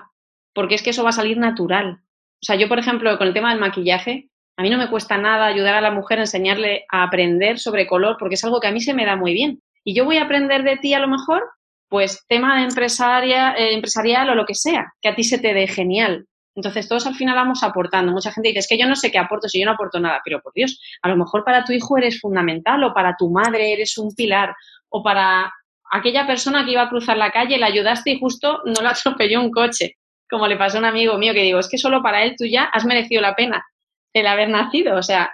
porque 0.54 0.74
es 0.74 0.82
que 0.82 0.90
eso 0.90 1.02
va 1.02 1.10
a 1.10 1.12
salir 1.12 1.36
natural. 1.36 2.00
O 2.40 2.44
sea, 2.44 2.56
yo, 2.56 2.68
por 2.68 2.78
ejemplo, 2.78 3.16
con 3.18 3.28
el 3.28 3.34
tema 3.34 3.50
del 3.50 3.60
maquillaje, 3.60 4.30
a 4.58 4.62
mí 4.62 4.70
no 4.70 4.76
me 4.76 4.90
cuesta 4.90 5.16
nada 5.16 5.46
ayudar 5.46 5.76
a 5.76 5.80
la 5.80 5.92
mujer 5.92 6.18
a 6.18 6.22
enseñarle 6.22 6.84
a 6.90 7.04
aprender 7.04 7.60
sobre 7.60 7.86
color 7.86 8.16
porque 8.18 8.34
es 8.34 8.42
algo 8.42 8.58
que 8.58 8.66
a 8.66 8.72
mí 8.72 8.80
se 8.80 8.92
me 8.92 9.06
da 9.06 9.14
muy 9.14 9.32
bien. 9.32 9.62
Y 9.84 9.94
yo 9.94 10.04
voy 10.04 10.16
a 10.18 10.24
aprender 10.24 10.64
de 10.64 10.76
ti 10.76 10.94
a 10.94 10.98
lo 10.98 11.06
mejor 11.06 11.48
pues 11.88 12.24
tema 12.28 12.64
empresaria, 12.64 13.52
eh, 13.52 13.72
empresarial 13.74 14.28
o 14.30 14.34
lo 14.34 14.44
que 14.44 14.56
sea, 14.56 14.92
que 15.00 15.10
a 15.10 15.14
ti 15.14 15.22
se 15.22 15.38
te 15.38 15.54
dé 15.54 15.68
genial. 15.68 16.26
Entonces, 16.56 16.88
todos 16.88 17.06
al 17.06 17.14
final 17.14 17.36
vamos 17.36 17.62
aportando. 17.62 18.10
Mucha 18.10 18.32
gente 18.32 18.48
dice, 18.48 18.58
es 18.58 18.68
que 18.68 18.76
yo 18.76 18.88
no 18.88 18.96
sé 18.96 19.12
qué 19.12 19.18
aporto 19.18 19.48
si 19.48 19.60
yo 19.60 19.64
no 19.64 19.72
aporto 19.72 20.00
nada, 20.00 20.20
pero 20.24 20.42
por 20.42 20.52
Dios, 20.52 20.80
a 21.02 21.08
lo 21.08 21.16
mejor 21.16 21.44
para 21.44 21.64
tu 21.64 21.72
hijo 21.72 21.96
eres 21.96 22.20
fundamental 22.20 22.82
o 22.82 22.92
para 22.92 23.14
tu 23.16 23.30
madre 23.30 23.72
eres 23.72 23.96
un 23.96 24.12
pilar 24.12 24.56
o 24.88 25.04
para 25.04 25.52
aquella 25.92 26.26
persona 26.26 26.64
que 26.64 26.72
iba 26.72 26.82
a 26.82 26.88
cruzar 26.88 27.16
la 27.16 27.30
calle, 27.30 27.58
le 27.58 27.64
ayudaste 27.64 28.10
y 28.10 28.18
justo 28.18 28.60
no 28.64 28.82
la 28.82 28.90
atropelló 28.90 29.40
un 29.40 29.52
coche, 29.52 29.98
como 30.28 30.48
le 30.48 30.56
pasó 30.56 30.78
a 30.78 30.80
un 30.80 30.86
amigo 30.86 31.16
mío 31.16 31.32
que 31.32 31.42
digo, 31.42 31.60
es 31.60 31.68
que 31.68 31.78
solo 31.78 32.02
para 32.02 32.24
él 32.24 32.34
tú 32.36 32.44
ya 32.44 32.64
has 32.64 32.84
merecido 32.84 33.22
la 33.22 33.36
pena 33.36 33.64
el 34.12 34.26
haber 34.26 34.48
nacido, 34.48 34.96
o 34.96 35.02
sea, 35.02 35.30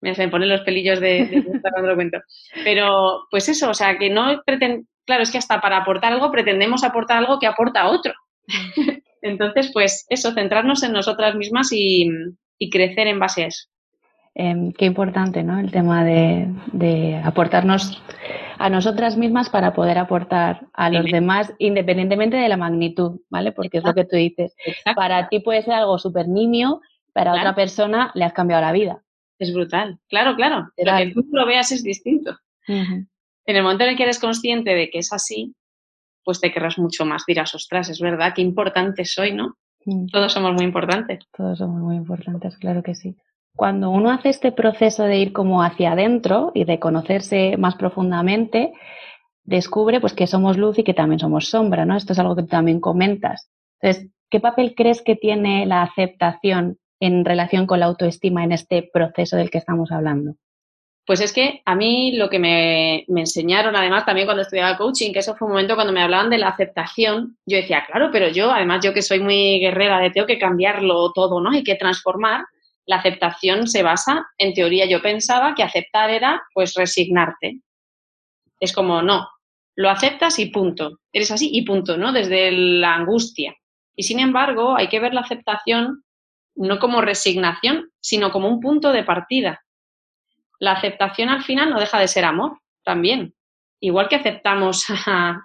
me, 0.00 0.14
se 0.14 0.28
ponen 0.28 0.48
los 0.48 0.60
pelillos 0.62 1.00
de, 1.00 1.26
de 1.26 1.60
cuando 1.60 1.88
lo 1.88 1.94
cuento. 1.94 2.18
Pero, 2.64 3.26
pues 3.30 3.48
eso, 3.48 3.70
o 3.70 3.74
sea, 3.74 3.98
que 3.98 4.10
no 4.10 4.42
pretend... 4.44 4.86
claro, 5.04 5.22
es 5.22 5.30
que 5.30 5.38
hasta 5.38 5.60
para 5.60 5.78
aportar 5.78 6.12
algo 6.12 6.30
pretendemos 6.30 6.84
aportar 6.84 7.18
algo 7.18 7.38
que 7.38 7.46
aporta 7.46 7.82
a 7.82 7.90
otro. 7.90 8.12
Entonces, 9.22 9.70
pues 9.72 10.06
eso, 10.08 10.32
centrarnos 10.32 10.82
en 10.82 10.92
nosotras 10.92 11.34
mismas 11.34 11.68
y, 11.72 12.08
crecer 12.70 13.06
en 13.06 13.18
base 13.18 13.44
a 13.44 13.46
eso. 13.48 13.68
Em, 14.34 14.72
qué 14.72 14.84
importante, 14.84 15.42
¿no? 15.42 15.58
El 15.58 15.72
tema 15.72 16.04
de, 16.04 17.20
aportarnos 17.24 18.02
a 18.58 18.70
nosotras 18.70 19.16
mismas 19.16 19.50
para 19.50 19.72
poder 19.72 19.98
aportar 19.98 20.66
a 20.72 20.90
los 20.90 21.10
demás, 21.10 21.52
independientemente 21.58 22.36
de 22.36 22.48
la 22.48 22.56
magnitud, 22.56 23.20
¿vale? 23.30 23.52
Porque 23.52 23.78
es 23.78 23.84
lo 23.84 23.94
que 23.94 24.04
tú 24.04 24.16
dices. 24.16 24.54
Para 24.94 25.28
ti 25.28 25.40
puede 25.40 25.62
ser 25.62 25.74
algo 25.74 25.98
súper 25.98 26.28
nimio, 26.28 26.80
para 27.18 27.32
otra 27.34 27.54
persona 27.54 28.10
le 28.14 28.24
has 28.24 28.32
cambiado 28.32 28.62
la 28.62 28.72
vida. 28.72 29.02
Es 29.38 29.52
brutal. 29.52 29.98
Claro, 30.08 30.36
claro. 30.36 30.70
Lo 30.76 30.96
que 30.96 31.12
tú 31.12 31.26
lo 31.32 31.46
veas 31.46 31.72
es 31.72 31.82
distinto. 31.82 32.36
En 32.66 33.06
el 33.44 33.62
momento 33.62 33.84
en 33.84 33.90
el 33.90 33.96
que 33.96 34.02
eres 34.04 34.18
consciente 34.18 34.74
de 34.74 34.90
que 34.90 34.98
es 34.98 35.12
así, 35.12 35.54
pues 36.22 36.40
te 36.40 36.52
querrás 36.52 36.78
mucho 36.78 37.04
más. 37.04 37.24
Dirás, 37.26 37.54
ostras, 37.54 37.88
es 37.88 38.00
verdad, 38.00 38.34
qué 38.34 38.42
importante 38.42 39.04
soy, 39.04 39.32
¿no? 39.32 39.56
Mm. 39.84 40.06
Todos 40.06 40.32
somos 40.32 40.52
muy 40.52 40.64
importantes. 40.64 41.24
Todos 41.34 41.58
somos 41.58 41.80
muy 41.80 41.96
importantes, 41.96 42.58
claro 42.58 42.82
que 42.82 42.94
sí. 42.94 43.16
Cuando 43.56 43.90
uno 43.90 44.10
hace 44.10 44.28
este 44.28 44.52
proceso 44.52 45.04
de 45.04 45.18
ir 45.18 45.32
como 45.32 45.62
hacia 45.62 45.92
adentro 45.92 46.52
y 46.54 46.64
de 46.64 46.78
conocerse 46.78 47.56
más 47.56 47.74
profundamente, 47.76 48.72
descubre 49.44 50.00
pues 50.00 50.12
que 50.12 50.26
somos 50.26 50.58
luz 50.58 50.78
y 50.78 50.84
que 50.84 50.94
también 50.94 51.18
somos 51.18 51.48
sombra, 51.48 51.84
¿no? 51.84 51.96
Esto 51.96 52.12
es 52.12 52.18
algo 52.18 52.36
que 52.36 52.42
tú 52.42 52.48
también 52.48 52.80
comentas. 52.80 53.48
Entonces, 53.80 54.12
¿qué 54.30 54.40
papel 54.40 54.74
crees 54.76 55.00
que 55.00 55.16
tiene 55.16 55.64
la 55.64 55.82
aceptación 55.82 56.78
en 57.00 57.24
relación 57.24 57.66
con 57.66 57.80
la 57.80 57.86
autoestima 57.86 58.44
en 58.44 58.52
este 58.52 58.88
proceso 58.92 59.36
del 59.36 59.50
que 59.50 59.58
estamos 59.58 59.92
hablando? 59.92 60.34
Pues 61.08 61.22
es 61.22 61.32
que 61.32 61.62
a 61.64 61.74
mí 61.74 62.12
lo 62.16 62.28
que 62.28 62.38
me, 62.38 63.06
enseñaron, 63.08 63.74
además 63.74 64.04
también 64.04 64.26
cuando 64.26 64.42
estudiaba 64.42 64.76
coaching, 64.76 65.12
que 65.12 65.20
eso 65.20 65.34
fue 65.36 65.46
un 65.46 65.52
momento 65.52 65.74
cuando 65.74 65.92
me 65.92 66.02
hablaban 66.02 66.28
de 66.28 66.36
la 66.36 66.48
aceptación, 66.48 67.38
yo 67.46 67.56
decía, 67.56 67.86
claro, 67.86 68.10
pero 68.12 68.28
yo, 68.28 68.50
además 68.52 68.84
yo 68.84 68.92
que 68.92 69.00
soy 69.00 69.20
muy 69.20 69.58
guerrera, 69.58 70.00
de 70.00 70.10
tengo 70.10 70.26
que 70.26 70.38
cambiarlo 70.38 71.10
todo, 71.14 71.40
¿no? 71.40 71.50
Hay 71.50 71.64
que 71.64 71.76
transformar. 71.76 72.44
La 72.84 72.96
aceptación 72.96 73.68
se 73.68 73.82
basa, 73.82 74.26
en 74.36 74.52
teoría 74.52 74.84
yo 74.84 75.00
pensaba 75.00 75.54
que 75.54 75.62
aceptar 75.62 76.10
era 76.10 76.42
pues 76.52 76.74
resignarte. 76.74 77.62
Es 78.60 78.74
como, 78.74 79.00
no, 79.00 79.28
lo 79.76 79.88
aceptas 79.88 80.38
y 80.38 80.46
punto. 80.46 80.98
Eres 81.10 81.30
así 81.30 81.48
y 81.52 81.62
punto, 81.62 81.96
¿no? 81.96 82.12
Desde 82.12 82.52
la 82.52 82.96
angustia. 82.96 83.54
Y 83.96 84.02
sin 84.02 84.20
embargo, 84.20 84.76
hay 84.76 84.88
que 84.88 85.00
ver 85.00 85.14
la 85.14 85.22
aceptación 85.22 86.04
no 86.58 86.78
como 86.78 87.00
resignación, 87.00 87.90
sino 88.00 88.30
como 88.30 88.48
un 88.48 88.60
punto 88.60 88.92
de 88.92 89.04
partida 89.04 89.62
la 90.58 90.72
aceptación 90.72 91.28
al 91.28 91.42
final 91.42 91.70
no 91.70 91.80
deja 91.80 91.98
de 91.98 92.08
ser 92.08 92.24
amor 92.24 92.58
también. 92.84 93.34
Igual 93.80 94.08
que 94.08 94.16
aceptamos 94.16 94.84
a, 95.06 95.42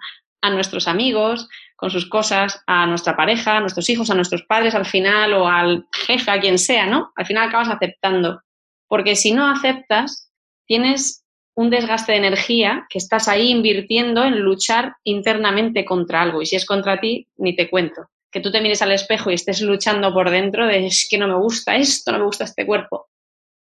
nuestros 0.50 0.88
amigos 0.88 1.48
con 1.74 1.90
sus 1.90 2.08
cosas, 2.08 2.62
a 2.66 2.86
nuestra 2.86 3.16
pareja, 3.16 3.56
a 3.56 3.60
nuestros 3.60 3.88
hijos, 3.88 4.10
a 4.10 4.14
nuestros 4.14 4.42
padres 4.42 4.74
al 4.74 4.84
final 4.84 5.32
o 5.32 5.48
al 5.48 5.86
jefe, 6.06 6.30
a 6.30 6.38
quien 6.38 6.58
sea, 6.58 6.86
¿no? 6.86 7.12
Al 7.16 7.24
final 7.24 7.48
acabas 7.48 7.70
aceptando. 7.70 8.42
Porque 8.86 9.16
si 9.16 9.32
no 9.32 9.50
aceptas, 9.50 10.30
tienes 10.66 11.24
un 11.54 11.70
desgaste 11.70 12.12
de 12.12 12.18
energía 12.18 12.86
que 12.90 12.98
estás 12.98 13.26
ahí 13.26 13.50
invirtiendo 13.50 14.22
en 14.22 14.40
luchar 14.40 14.96
internamente 15.02 15.84
contra 15.84 16.20
algo. 16.20 16.42
Y 16.42 16.46
si 16.46 16.56
es 16.56 16.66
contra 16.66 17.00
ti, 17.00 17.26
ni 17.36 17.56
te 17.56 17.70
cuento. 17.70 18.02
Que 18.34 18.40
tú 18.40 18.50
te 18.50 18.60
mires 18.60 18.82
al 18.82 18.90
espejo 18.90 19.30
y 19.30 19.34
estés 19.34 19.60
luchando 19.60 20.12
por 20.12 20.28
dentro 20.28 20.66
de 20.66 20.86
es 20.86 21.06
que 21.08 21.18
no 21.18 21.28
me 21.28 21.36
gusta 21.36 21.76
esto, 21.76 22.10
no 22.10 22.18
me 22.18 22.24
gusta 22.24 22.42
este 22.42 22.66
cuerpo. 22.66 23.06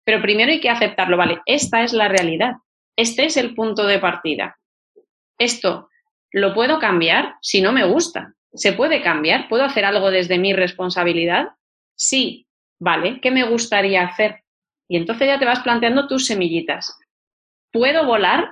Pero 0.03 0.23
primero 0.23 0.51
hay 0.51 0.61
que 0.61 0.71
aceptarlo, 0.71 1.19
vale, 1.19 1.43
esta 1.45 1.83
es 1.83 1.93
la 1.93 2.09
realidad, 2.09 2.55
este 2.97 3.27
es 3.27 3.37
el 3.37 3.55
punto 3.55 3.87
de 3.87 3.99
partida. 3.99 4.59
Esto 5.39 5.91
lo 6.31 6.55
puedo 6.55 6.79
cambiar 6.79 7.35
si 7.43 7.61
no 7.61 7.71
me 7.71 7.85
gusta. 7.85 8.33
¿Se 8.55 8.73
puede 8.73 9.03
cambiar? 9.03 9.47
¿Puedo 9.51 9.65
hacer 9.65 9.85
algo 9.85 10.11
desde 10.11 10.39
mi 10.39 10.55
responsabilidad? 10.55 11.49
Sí, 11.95 12.47
vale, 12.81 13.21
¿qué 13.21 13.31
me 13.31 13.45
gustaría 13.45 14.03
hacer? 14.05 14.43
Y 14.89 14.97
entonces 14.97 15.27
ya 15.27 15.39
te 15.39 15.45
vas 15.45 15.61
planteando 15.61 16.09
tus 16.09 16.25
semillitas. 16.25 16.99
¿Puedo 17.71 18.07
volar? 18.07 18.51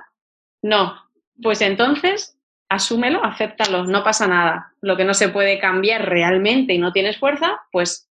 No. 0.61 1.09
Pues 1.41 1.61
entonces, 1.61 2.37
asúmelo, 2.71 3.23
acéptalo, 3.23 3.83
no 3.83 4.01
pasa 4.01 4.27
nada. 4.27 4.73
Lo 4.79 4.95
que 4.95 5.03
no 5.03 5.13
se 5.13 5.27
puede 5.27 5.59
cambiar 5.59 6.07
realmente 6.07 6.73
y 6.73 6.77
no 6.77 6.93
tienes 6.93 7.17
fuerza, 7.17 7.59
pues 7.69 8.09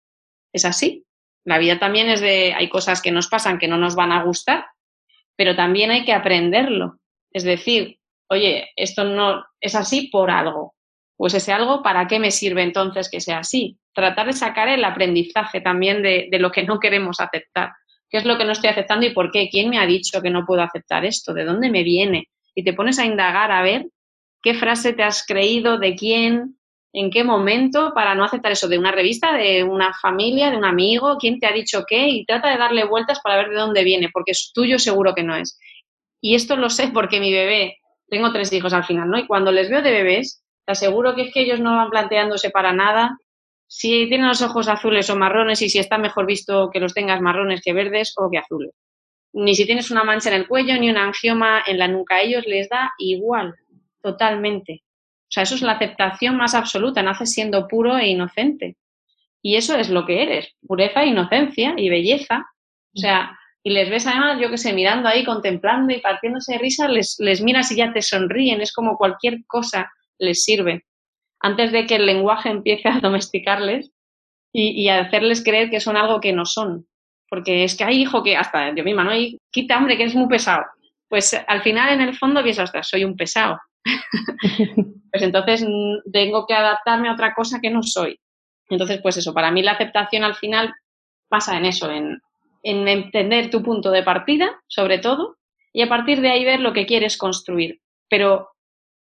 es 0.53 0.65
así. 0.65 1.07
La 1.45 1.59
vida 1.59 1.79
también 1.79 2.09
es 2.09 2.21
de, 2.21 2.53
hay 2.55 2.69
cosas 2.69 3.01
que 3.01 3.13
nos 3.13 3.29
pasan 3.29 3.59
que 3.59 3.69
no 3.69 3.79
nos 3.79 3.95
van 3.95 4.11
a 4.11 4.25
gustar, 4.25 4.67
pero 5.37 5.55
también 5.55 5.93
hay 5.93 6.05
que 6.05 6.13
aprenderlo. 6.13 6.99
Es 7.33 7.45
decir, 7.45 8.01
oye, 8.29 8.71
esto 8.75 9.05
no 9.05 9.45
es 9.61 9.77
así 9.77 10.09
por 10.09 10.29
algo. 10.29 10.75
Pues 11.17 11.35
ese 11.35 11.53
algo, 11.53 11.81
¿para 11.81 12.09
qué 12.09 12.19
me 12.19 12.33
sirve 12.33 12.63
entonces 12.63 13.09
que 13.09 13.21
sea 13.21 13.39
así? 13.39 13.79
Tratar 13.95 14.27
de 14.27 14.33
sacar 14.33 14.69
el 14.69 14.85
aprendizaje 14.85 15.61
también 15.61 16.03
de, 16.03 16.27
de 16.33 16.39
lo 16.41 16.51
que 16.51 16.65
no 16.65 16.81
queremos 16.81 17.21
aceptar. 17.21 17.71
¿Qué 18.11 18.19
es 18.19 18.25
lo 18.25 18.37
que 18.37 18.45
no 18.45 18.53
estoy 18.53 18.71
aceptando 18.71 19.07
y 19.07 19.11
por 19.11 19.31
qué? 19.31 19.49
¿Quién 19.49 19.71
me 19.71 19.79
ha 19.79 19.87
dicho 19.87 20.21
que 20.21 20.31
no 20.31 20.45
puedo 20.45 20.63
aceptar 20.63 21.05
esto? 21.05 21.33
¿De 21.33 21.45
dónde 21.45 21.71
me 21.71 21.85
viene? 21.85 22.29
Y 22.57 22.65
te 22.65 22.73
pones 22.73 22.99
a 22.99 23.05
indagar 23.05 23.53
a 23.53 23.63
ver 23.63 23.87
qué 24.43 24.55
frase 24.55 24.93
te 24.93 25.03
has 25.03 25.25
creído, 25.27 25.79
de 25.79 25.95
quién, 25.95 26.59
en 26.93 27.11
qué 27.11 27.25
momento 27.25 27.93
para 27.95 28.15
no 28.15 28.25
aceptar 28.25 28.53
eso 28.53 28.69
de 28.69 28.79
una 28.79 28.93
revista, 28.93 29.33
de 29.33 29.63
una 29.65 29.93
familia, 29.95 30.51
de 30.51 30.57
un 30.57 30.65
amigo, 30.65 31.17
quién 31.19 31.39
te 31.39 31.47
ha 31.47 31.53
dicho 31.53 31.85
qué 31.87 32.09
y 32.09 32.25
trata 32.25 32.51
de 32.51 32.59
darle 32.59 32.85
vueltas 32.85 33.21
para 33.21 33.37
ver 33.37 33.51
de 33.51 33.57
dónde 33.57 33.85
viene, 33.85 34.09
porque 34.13 34.33
es 34.33 34.53
tuyo 34.55 34.79
seguro 34.79 35.15
que 35.15 35.23
no 35.23 35.37
es. 35.37 35.59
Y 36.21 36.35
esto 36.35 36.57
lo 36.57 36.71
sé 36.71 36.89
porque 36.89 37.21
mi 37.21 37.33
bebé, 37.33 37.77
tengo 38.09 38.33
tres 38.33 38.53
hijos 38.53 38.73
al 38.73 38.85
final, 38.85 39.09
¿no? 39.09 39.19
Y 39.19 39.27
cuando 39.27 39.53
les 39.53 39.71
veo 39.71 39.83
de 39.83 39.93
bebés, 39.93 40.43
te 40.65 40.73
aseguro 40.73 41.15
que 41.15 41.23
es 41.23 41.33
que 41.33 41.41
ellos 41.41 41.61
no 41.61 41.77
van 41.77 41.91
planteándose 41.91 42.51
para 42.51 42.73
nada 42.73 43.19
si 43.69 44.09
tienen 44.09 44.29
los 44.29 44.43
ojos 44.43 44.67
azules 44.69 45.11
o 45.11 45.17
marrones 45.17 45.61
y 45.61 45.69
si 45.69 45.79
está 45.79 45.99
mejor 45.99 46.27
visto 46.27 46.71
que 46.73 46.81
los 46.81 46.95
tengas 46.95 47.21
marrones 47.21 47.61
que 47.63 47.75
verdes 47.75 48.15
o 48.17 48.31
que 48.31 48.39
azules. 48.39 48.73
Ni 49.35 49.55
si 49.55 49.67
tienes 49.67 49.91
una 49.91 50.05
mancha 50.05 50.31
en 50.31 50.37
el 50.37 50.49
cuello 50.49 50.75
ni 50.81 50.89
un 50.89 50.97
angioma 50.97 51.63
en 51.67 51.79
la 51.79 51.87
nuca, 51.87 52.17
a 52.17 52.23
ellos 52.23 52.45
les 52.47 52.69
da 52.71 52.93
igual, 52.99 53.55
totalmente. 54.03 54.83
O 55.29 55.31
sea, 55.31 55.43
eso 55.43 55.55
es 55.55 55.63
la 55.63 55.73
aceptación 55.73 56.37
más 56.37 56.55
absoluta, 56.55 57.03
naces 57.03 57.33
siendo 57.33 57.69
puro 57.69 57.99
e 57.99 58.09
inocente. 58.09 58.77
Y 59.43 59.57
eso 59.57 59.77
es 59.77 59.91
lo 59.91 60.07
que 60.07 60.23
eres, 60.23 60.55
pureza, 60.67 61.05
inocencia 61.05 61.75
y 61.77 61.91
belleza. 61.91 62.47
O 62.95 62.99
sea, 62.99 63.39
y 63.63 63.71
les 63.71 63.91
ves 63.91 64.07
además, 64.07 64.41
yo 64.41 64.51
que 64.51 64.57
sé, 64.57 64.73
mirando 64.73 65.09
ahí, 65.09 65.25
contemplando 65.25 65.93
y 65.93 66.01
partiéndose 66.01 66.55
de 66.55 66.59
risa, 66.59 66.89
les, 66.89 67.17
les 67.19 67.43
miras 67.43 67.71
y 67.71 67.77
ya 67.77 67.93
te 67.93 68.03
sonríen, 68.03 68.61
es 68.61 68.73
como 68.73 68.97
cualquier 68.97 69.45
cosa 69.47 69.93
les 70.19 70.45
sirve. 70.45 70.87
Antes 71.41 71.73
de 71.73 71.87
que 71.87 71.97
el 71.97 72.07
lenguaje 72.07 72.49
empiece 72.49 72.89
a 72.89 73.01
domesticarles 73.01 73.93
y, 74.53 74.71
y 74.83 74.89
a 74.89 75.01
hacerles 75.01 75.45
creer 75.45 75.71
que 75.71 75.81
son 75.81 75.97
algo 75.97 76.21
que 76.21 76.33
no 76.33 76.47
son. 76.47 76.87
Porque 77.29 77.65
es 77.65 77.77
que 77.77 77.85
hay 77.85 78.01
hijo 78.01 78.23
que, 78.23 78.37
hasta 78.37 78.75
yo 78.75 78.83
misma, 78.83 79.05
¿no? 79.05 79.15
Y 79.15 79.39
quita, 79.51 79.77
hombre, 79.77 79.97
que 79.97 80.05
eres 80.05 80.15
muy 80.15 80.29
pesado. 80.29 80.65
Pues 81.09 81.39
al 81.47 81.63
final, 81.63 81.93
en 81.93 82.01
el 82.01 82.17
fondo, 82.17 82.43
piensas, 82.43 82.73
soy 82.83 83.05
un 83.05 83.17
pesado. 83.17 83.59
pues 85.11 85.23
entonces 85.23 85.63
mm, 85.63 86.11
tengo 86.13 86.47
que 86.47 86.55
adaptarme 86.55 87.09
a 87.09 87.13
otra 87.13 87.35
cosa 87.35 87.61
que 87.61 87.71
no 87.71 87.83
soy. 87.83 88.19
Entonces, 88.69 89.01
pues 89.03 89.17
eso, 89.17 89.33
para 89.33 89.51
mí 89.51 89.63
la 89.63 89.73
aceptación 89.73 90.25
al 90.25 90.35
final 90.35 90.75
pasa 91.29 91.57
en 91.57 91.65
eso, 91.65 91.91
en, 91.91 92.21
en 92.63 92.89
entender 92.89 93.51
tu 93.51 93.63
punto 93.63 93.91
de 93.91 94.03
partida, 94.03 94.61
sobre 94.67 94.99
todo, 94.99 95.37
y 95.73 95.83
a 95.83 95.89
partir 95.89 96.21
de 96.21 96.31
ahí 96.31 96.45
ver 96.45 96.61
lo 96.61 96.73
que 96.73 96.87
quieres 96.87 97.17
construir, 97.17 97.81
pero 98.09 98.51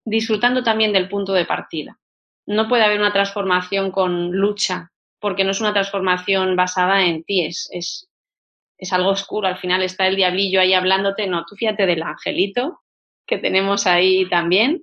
disfrutando 0.04 0.62
también 0.62 0.92
del 0.92 1.08
punto 1.08 1.32
de 1.32 1.44
partida. 1.44 1.98
No 2.46 2.68
puede 2.68 2.84
haber 2.84 3.00
una 3.00 3.12
transformación 3.12 3.90
con 3.90 4.32
lucha, 4.32 4.90
porque 5.20 5.44
no 5.44 5.50
es 5.50 5.60
una 5.60 5.72
transformación 5.72 6.56
basada 6.56 7.04
en 7.04 7.22
ti, 7.24 7.44
es, 7.44 7.68
es, 7.72 8.08
es 8.78 8.92
algo 8.92 9.10
oscuro. 9.10 9.46
Al 9.46 9.58
final 9.58 9.82
está 9.82 10.06
el 10.06 10.16
diablillo 10.16 10.60
ahí 10.60 10.72
hablándote, 10.72 11.26
no, 11.26 11.44
tú 11.44 11.54
fíjate 11.54 11.86
del 11.86 12.02
angelito 12.02 12.80
que 13.30 13.38
tenemos 13.38 13.86
ahí 13.86 14.28
también 14.28 14.82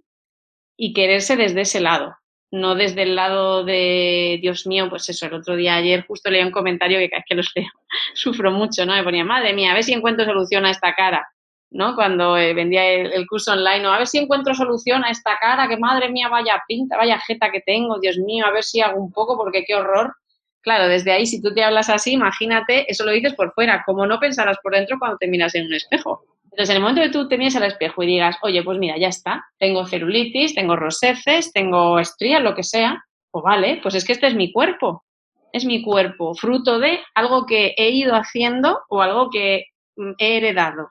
y 0.77 0.93
quererse 0.93 1.35
desde 1.35 1.61
ese 1.61 1.81
lado, 1.81 2.15
no 2.49 2.75
desde 2.75 3.03
el 3.03 3.15
lado 3.15 3.65
de, 3.65 4.39
Dios 4.41 4.65
mío, 4.65 4.89
pues 4.89 5.09
eso, 5.09 5.25
el 5.25 5.33
otro 5.33 5.57
día, 5.57 5.75
ayer 5.75 6.05
justo 6.07 6.31
leí 6.31 6.41
un 6.41 6.51
comentario 6.51 6.97
que 6.97 7.09
cada 7.09 7.19
vez 7.19 7.25
que 7.27 7.35
los 7.35 7.51
leo 7.55 7.69
sufro 8.15 8.51
mucho, 8.51 8.85
¿no? 8.85 8.93
Me 8.93 9.03
ponía, 9.03 9.25
madre 9.25 9.53
mía, 9.53 9.71
a 9.71 9.73
ver 9.73 9.83
si 9.83 9.93
encuentro 9.93 10.25
solución 10.25 10.65
a 10.65 10.71
esta 10.71 10.95
cara. 10.95 11.27
¿no? 11.69 11.95
Cuando 11.95 12.37
eh, 12.37 12.53
vendía 12.53 12.89
el, 12.89 13.27
curso 13.27 13.51
online, 13.51 13.85
a 13.85 13.97
ver 13.97 14.07
si 14.07 14.17
encuentro 14.19 14.55
solución 14.55 15.03
a 15.03 15.11
esta 15.11 15.37
cara, 15.37 15.67
que 15.67 15.75
madre 15.75 16.09
mía, 16.09 16.29
vaya 16.29 16.63
pinta, 16.65 16.95
vaya 16.95 17.19
jeta 17.19 17.51
que 17.51 17.59
tengo, 17.59 17.99
Dios 17.99 18.17
mío, 18.17 18.45
a 18.45 18.51
ver 18.51 18.63
si 18.63 18.79
hago 18.79 19.01
un 19.01 19.11
poco, 19.11 19.35
porque 19.37 19.65
qué 19.65 19.75
horror. 19.75 20.15
Claro, 20.61 20.87
desde 20.87 21.11
ahí, 21.11 21.25
si 21.25 21.41
tú 21.41 21.53
te 21.53 21.65
hablas 21.65 21.89
así, 21.89 22.13
imagínate, 22.13 22.89
eso 22.89 23.03
lo 23.03 23.11
dices 23.11 23.33
por 23.35 23.53
fuera, 23.53 23.83
como 23.85 24.05
no 24.05 24.17
pensarás 24.19 24.57
por 24.63 24.73
dentro 24.73 24.97
cuando 24.97 25.17
te 25.17 25.27
miras 25.27 25.55
en 25.55 25.65
un 25.65 25.73
espejo. 25.73 26.23
Entonces, 26.57 26.71
en 26.71 26.77
el 26.77 26.81
momento 26.81 27.01
que 27.03 27.09
tú 27.09 27.27
te 27.27 27.37
mires 27.37 27.55
al 27.55 27.65
espejo 27.65 28.01
y 28.01 28.07
digas, 28.07 28.35
oye, 28.41 28.63
pues 28.63 28.79
mira, 28.79 28.97
ya 28.97 29.09
está, 29.09 29.45
tengo 29.59 29.85
celulitis, 29.85 30.55
tengo 30.55 30.75
roseces, 30.75 31.53
tengo 31.53 31.99
estrías, 31.99 32.41
lo 32.41 32.55
que 32.55 32.63
sea, 32.63 33.05
pues 33.29 33.43
vale, 33.43 33.79
pues 33.83 33.93
es 33.93 34.03
que 34.03 34.13
este 34.13 34.25
es 34.25 34.33
mi 34.33 34.51
cuerpo, 34.51 35.05
es 35.53 35.65
mi 35.65 35.83
cuerpo, 35.83 36.33
fruto 36.33 36.79
de 36.79 36.99
algo 37.13 37.45
que 37.45 37.75
he 37.77 37.91
ido 37.91 38.15
haciendo 38.15 38.79
o 38.89 39.03
algo 39.03 39.29
que 39.29 39.65
mm, 39.97 40.13
he 40.17 40.37
heredado 40.37 40.89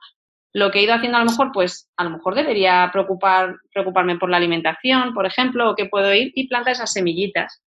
lo 0.53 0.71
que 0.71 0.79
he 0.79 0.83
ido 0.83 0.93
haciendo 0.93 1.17
a 1.17 1.23
lo 1.23 1.29
mejor, 1.29 1.51
pues 1.53 1.87
a 1.97 2.03
lo 2.03 2.11
mejor 2.11 2.33
debería 2.33 2.89
preocupar, 2.91 3.57
preocuparme 3.71 4.17
por 4.17 4.31
la 4.31 4.37
alimentación, 4.37 5.13
por 5.13 5.25
ejemplo, 5.27 5.69
o 5.69 5.75
que 5.75 5.85
puedo 5.85 6.11
ir 6.13 6.31
y 6.33 6.47
plantar 6.47 6.73
esas 6.73 6.93
semillitas. 6.93 7.61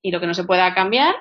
Y 0.00 0.12
lo 0.12 0.20
que 0.20 0.28
no 0.28 0.34
se 0.34 0.44
pueda 0.44 0.72
cambiar, 0.72 1.16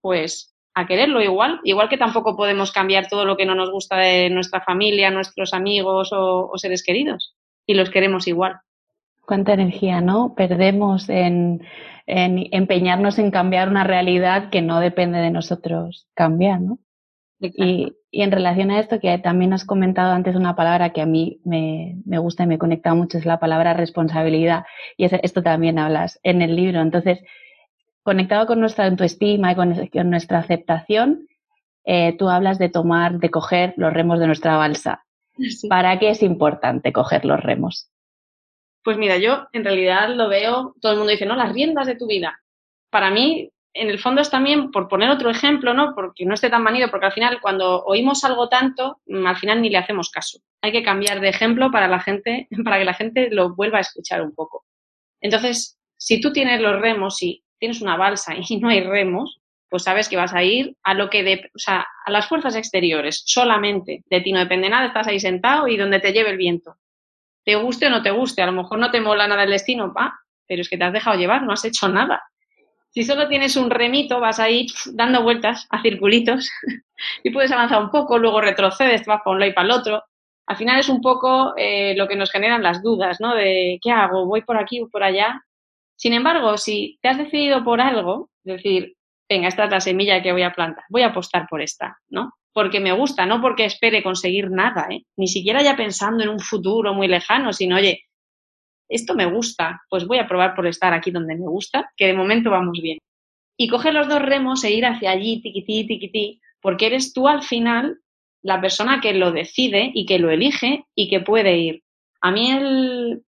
pues 0.00 0.51
a 0.74 0.86
quererlo 0.86 1.22
igual, 1.22 1.60
igual 1.64 1.88
que 1.88 1.98
tampoco 1.98 2.36
podemos 2.36 2.72
cambiar 2.72 3.08
todo 3.08 3.24
lo 3.24 3.36
que 3.36 3.44
no 3.44 3.54
nos 3.54 3.70
gusta 3.70 3.98
de 3.98 4.30
nuestra 4.30 4.60
familia, 4.62 5.10
nuestros 5.10 5.52
amigos 5.52 6.10
o, 6.12 6.50
seres 6.56 6.82
queridos, 6.82 7.34
y 7.66 7.74
los 7.74 7.90
queremos 7.90 8.26
igual. 8.26 8.60
Cuánta 9.26 9.52
energía, 9.52 10.00
¿no? 10.00 10.34
Perdemos 10.34 11.08
en, 11.08 11.62
en 12.06 12.48
empeñarnos 12.52 13.18
en 13.18 13.30
cambiar 13.30 13.68
una 13.68 13.84
realidad 13.84 14.50
que 14.50 14.62
no 14.62 14.80
depende 14.80 15.18
de 15.18 15.30
nosotros 15.30 16.08
cambiar, 16.14 16.60
¿no? 16.60 16.78
Y, 17.38 17.96
y, 18.12 18.22
en 18.22 18.30
relación 18.30 18.70
a 18.70 18.78
esto, 18.78 19.00
que 19.00 19.18
también 19.18 19.52
has 19.52 19.64
comentado 19.64 20.12
antes 20.12 20.36
una 20.36 20.54
palabra 20.54 20.90
que 20.90 21.00
a 21.00 21.06
mí 21.06 21.40
me, 21.44 21.96
me 22.04 22.18
gusta 22.18 22.44
y 22.44 22.46
me 22.46 22.58
conecta 22.58 22.94
mucho, 22.94 23.18
es 23.18 23.26
la 23.26 23.40
palabra 23.40 23.74
responsabilidad. 23.74 24.64
Y 24.96 25.06
esto 25.06 25.42
también 25.42 25.78
hablas 25.80 26.20
en 26.22 26.40
el 26.40 26.54
libro. 26.54 26.80
Entonces, 26.80 27.18
conectado 28.02 28.46
con 28.46 28.60
nuestra 28.60 28.86
autoestima 28.86 29.52
y 29.52 29.54
con, 29.54 30.10
nuestra 30.10 30.38
aceptación, 30.38 31.28
eh, 31.84 32.16
tú 32.18 32.28
hablas 32.28 32.58
de 32.58 32.68
tomar, 32.68 33.18
de 33.18 33.30
coger 33.30 33.74
los 33.76 33.92
remos 33.92 34.18
de 34.18 34.26
nuestra 34.26 34.56
balsa. 34.56 35.04
¿Para 35.68 35.98
qué 35.98 36.10
es 36.10 36.22
importante 36.22 36.92
coger 36.92 37.24
los 37.24 37.40
remos? 37.40 37.90
Pues 38.84 38.98
mira, 38.98 39.16
yo 39.18 39.46
en 39.52 39.64
realidad 39.64 40.10
lo 40.10 40.28
veo, 40.28 40.74
todo 40.80 40.92
el 40.92 40.98
mundo 40.98 41.12
dice, 41.12 41.26
no, 41.26 41.36
las 41.36 41.52
riendas 41.52 41.86
de 41.86 41.96
tu 41.96 42.06
vida. 42.06 42.40
Para 42.90 43.10
mí, 43.10 43.50
en 43.74 43.88
el 43.88 43.98
fondo 43.98 44.20
es 44.20 44.30
también, 44.30 44.70
por 44.70 44.88
poner 44.88 45.10
otro 45.10 45.30
ejemplo, 45.30 45.72
¿no? 45.72 45.94
Porque 45.94 46.26
no 46.26 46.34
esté 46.34 46.50
tan 46.50 46.62
manido, 46.62 46.90
porque 46.90 47.06
al 47.06 47.12
final 47.12 47.40
cuando 47.40 47.84
oímos 47.84 48.24
algo 48.24 48.48
tanto, 48.48 49.00
mm, 49.06 49.26
al 49.26 49.36
final 49.36 49.62
ni 49.62 49.70
le 49.70 49.78
hacemos 49.78 50.10
caso. 50.10 50.40
Hay 50.60 50.72
que 50.72 50.82
cambiar 50.82 51.20
de 51.20 51.28
ejemplo 51.28 51.70
para 51.70 51.88
la 51.88 52.00
gente, 52.00 52.48
para 52.64 52.78
que 52.78 52.84
la 52.84 52.94
gente 52.94 53.30
lo 53.30 53.54
vuelva 53.54 53.78
a 53.78 53.82
escuchar 53.82 54.22
un 54.22 54.34
poco. 54.34 54.64
Entonces, 55.20 55.78
si 55.96 56.20
tú 56.20 56.32
tienes 56.32 56.60
los 56.60 56.80
remos 56.80 57.22
y 57.22 57.41
tienes 57.62 57.80
una 57.80 57.96
balsa 57.96 58.34
y 58.48 58.56
no 58.56 58.68
hay 58.68 58.80
remos, 58.80 59.38
pues 59.70 59.84
sabes 59.84 60.08
que 60.08 60.16
vas 60.16 60.34
a 60.34 60.42
ir 60.42 60.76
a 60.82 60.94
lo 60.94 61.08
que 61.08 61.22
de, 61.22 61.50
o 61.54 61.58
sea, 61.58 61.86
a 62.04 62.10
las 62.10 62.26
fuerzas 62.26 62.56
exteriores, 62.56 63.22
solamente. 63.24 64.02
De 64.10 64.20
ti 64.20 64.32
no 64.32 64.40
depende 64.40 64.68
nada, 64.68 64.88
estás 64.88 65.06
ahí 65.06 65.20
sentado 65.20 65.68
y 65.68 65.76
donde 65.76 66.00
te 66.00 66.12
lleve 66.12 66.30
el 66.30 66.36
viento. 66.36 66.74
Te 67.44 67.54
guste 67.54 67.86
o 67.86 67.90
no 67.90 68.02
te 68.02 68.10
guste, 68.10 68.42
a 68.42 68.46
lo 68.46 68.52
mejor 68.52 68.80
no 68.80 68.90
te 68.90 69.00
mola 69.00 69.28
nada 69.28 69.44
el 69.44 69.50
destino, 69.50 69.94
pa, 69.94 70.12
pero 70.46 70.60
es 70.60 70.68
que 70.68 70.76
te 70.76 70.82
has 70.82 70.92
dejado 70.92 71.16
llevar, 71.16 71.42
no 71.44 71.52
has 71.52 71.64
hecho 71.64 71.88
nada. 71.88 72.20
Si 72.90 73.04
solo 73.04 73.28
tienes 73.28 73.56
un 73.56 73.70
remito, 73.70 74.18
vas 74.18 74.40
a 74.40 74.50
ir 74.50 74.66
dando 74.92 75.22
vueltas 75.22 75.68
a 75.70 75.80
circulitos 75.82 76.50
y 77.22 77.30
puedes 77.30 77.52
avanzar 77.52 77.80
un 77.80 77.90
poco, 77.90 78.18
luego 78.18 78.40
retrocedes, 78.40 79.06
vas 79.06 79.20
para 79.24 79.34
un 79.34 79.40
lado 79.40 79.52
y 79.52 79.54
para 79.54 79.66
el 79.66 79.72
otro. 79.72 80.02
Al 80.46 80.56
final 80.56 80.80
es 80.80 80.88
un 80.88 81.00
poco 81.00 81.54
eh, 81.56 81.94
lo 81.96 82.08
que 82.08 82.16
nos 82.16 82.32
generan 82.32 82.64
las 82.64 82.82
dudas, 82.82 83.20
¿no? 83.20 83.36
De 83.36 83.78
¿qué 83.80 83.92
hago? 83.92 84.26
¿Voy 84.26 84.42
por 84.42 84.58
aquí 84.58 84.80
o 84.80 84.88
por 84.88 85.04
allá? 85.04 85.40
Sin 86.02 86.14
embargo, 86.14 86.58
si 86.58 86.98
te 87.00 87.10
has 87.10 87.16
decidido 87.16 87.62
por 87.62 87.80
algo, 87.80 88.28
es 88.42 88.56
decir, 88.56 88.96
venga, 89.30 89.46
esta 89.46 89.66
es 89.66 89.70
la 89.70 89.80
semilla 89.80 90.20
que 90.20 90.32
voy 90.32 90.42
a 90.42 90.52
plantar, 90.52 90.82
voy 90.90 91.02
a 91.02 91.10
apostar 91.10 91.46
por 91.48 91.62
esta, 91.62 91.96
¿no? 92.08 92.32
Porque 92.52 92.80
me 92.80 92.90
gusta, 92.90 93.24
no 93.24 93.40
porque 93.40 93.66
espere 93.66 94.02
conseguir 94.02 94.50
nada, 94.50 94.88
¿eh? 94.90 95.04
Ni 95.16 95.28
siquiera 95.28 95.62
ya 95.62 95.76
pensando 95.76 96.24
en 96.24 96.30
un 96.30 96.40
futuro 96.40 96.92
muy 96.92 97.06
lejano, 97.06 97.52
sino, 97.52 97.76
oye, 97.76 98.02
esto 98.88 99.14
me 99.14 99.26
gusta, 99.26 99.80
pues 99.88 100.04
voy 100.04 100.18
a 100.18 100.26
probar 100.26 100.56
por 100.56 100.66
estar 100.66 100.92
aquí 100.92 101.12
donde 101.12 101.36
me 101.36 101.46
gusta, 101.46 101.92
que 101.96 102.08
de 102.08 102.14
momento 102.14 102.50
vamos 102.50 102.80
bien. 102.82 102.98
Y 103.56 103.68
coger 103.68 103.94
los 103.94 104.08
dos 104.08 104.22
remos 104.22 104.64
e 104.64 104.72
ir 104.72 104.84
hacia 104.84 105.12
allí, 105.12 105.40
tiquití, 105.40 105.86
tiquití, 105.86 106.40
porque 106.60 106.86
eres 106.86 107.12
tú 107.12 107.28
al 107.28 107.44
final 107.44 108.00
la 108.42 108.60
persona 108.60 109.00
que 109.00 109.14
lo 109.14 109.30
decide 109.30 109.92
y 109.94 110.04
que 110.04 110.18
lo 110.18 110.32
elige 110.32 110.84
y 110.96 111.08
que 111.08 111.20
puede 111.20 111.58
ir. 111.58 111.84
A 112.20 112.32
mí 112.32 112.50
el, 112.50 113.22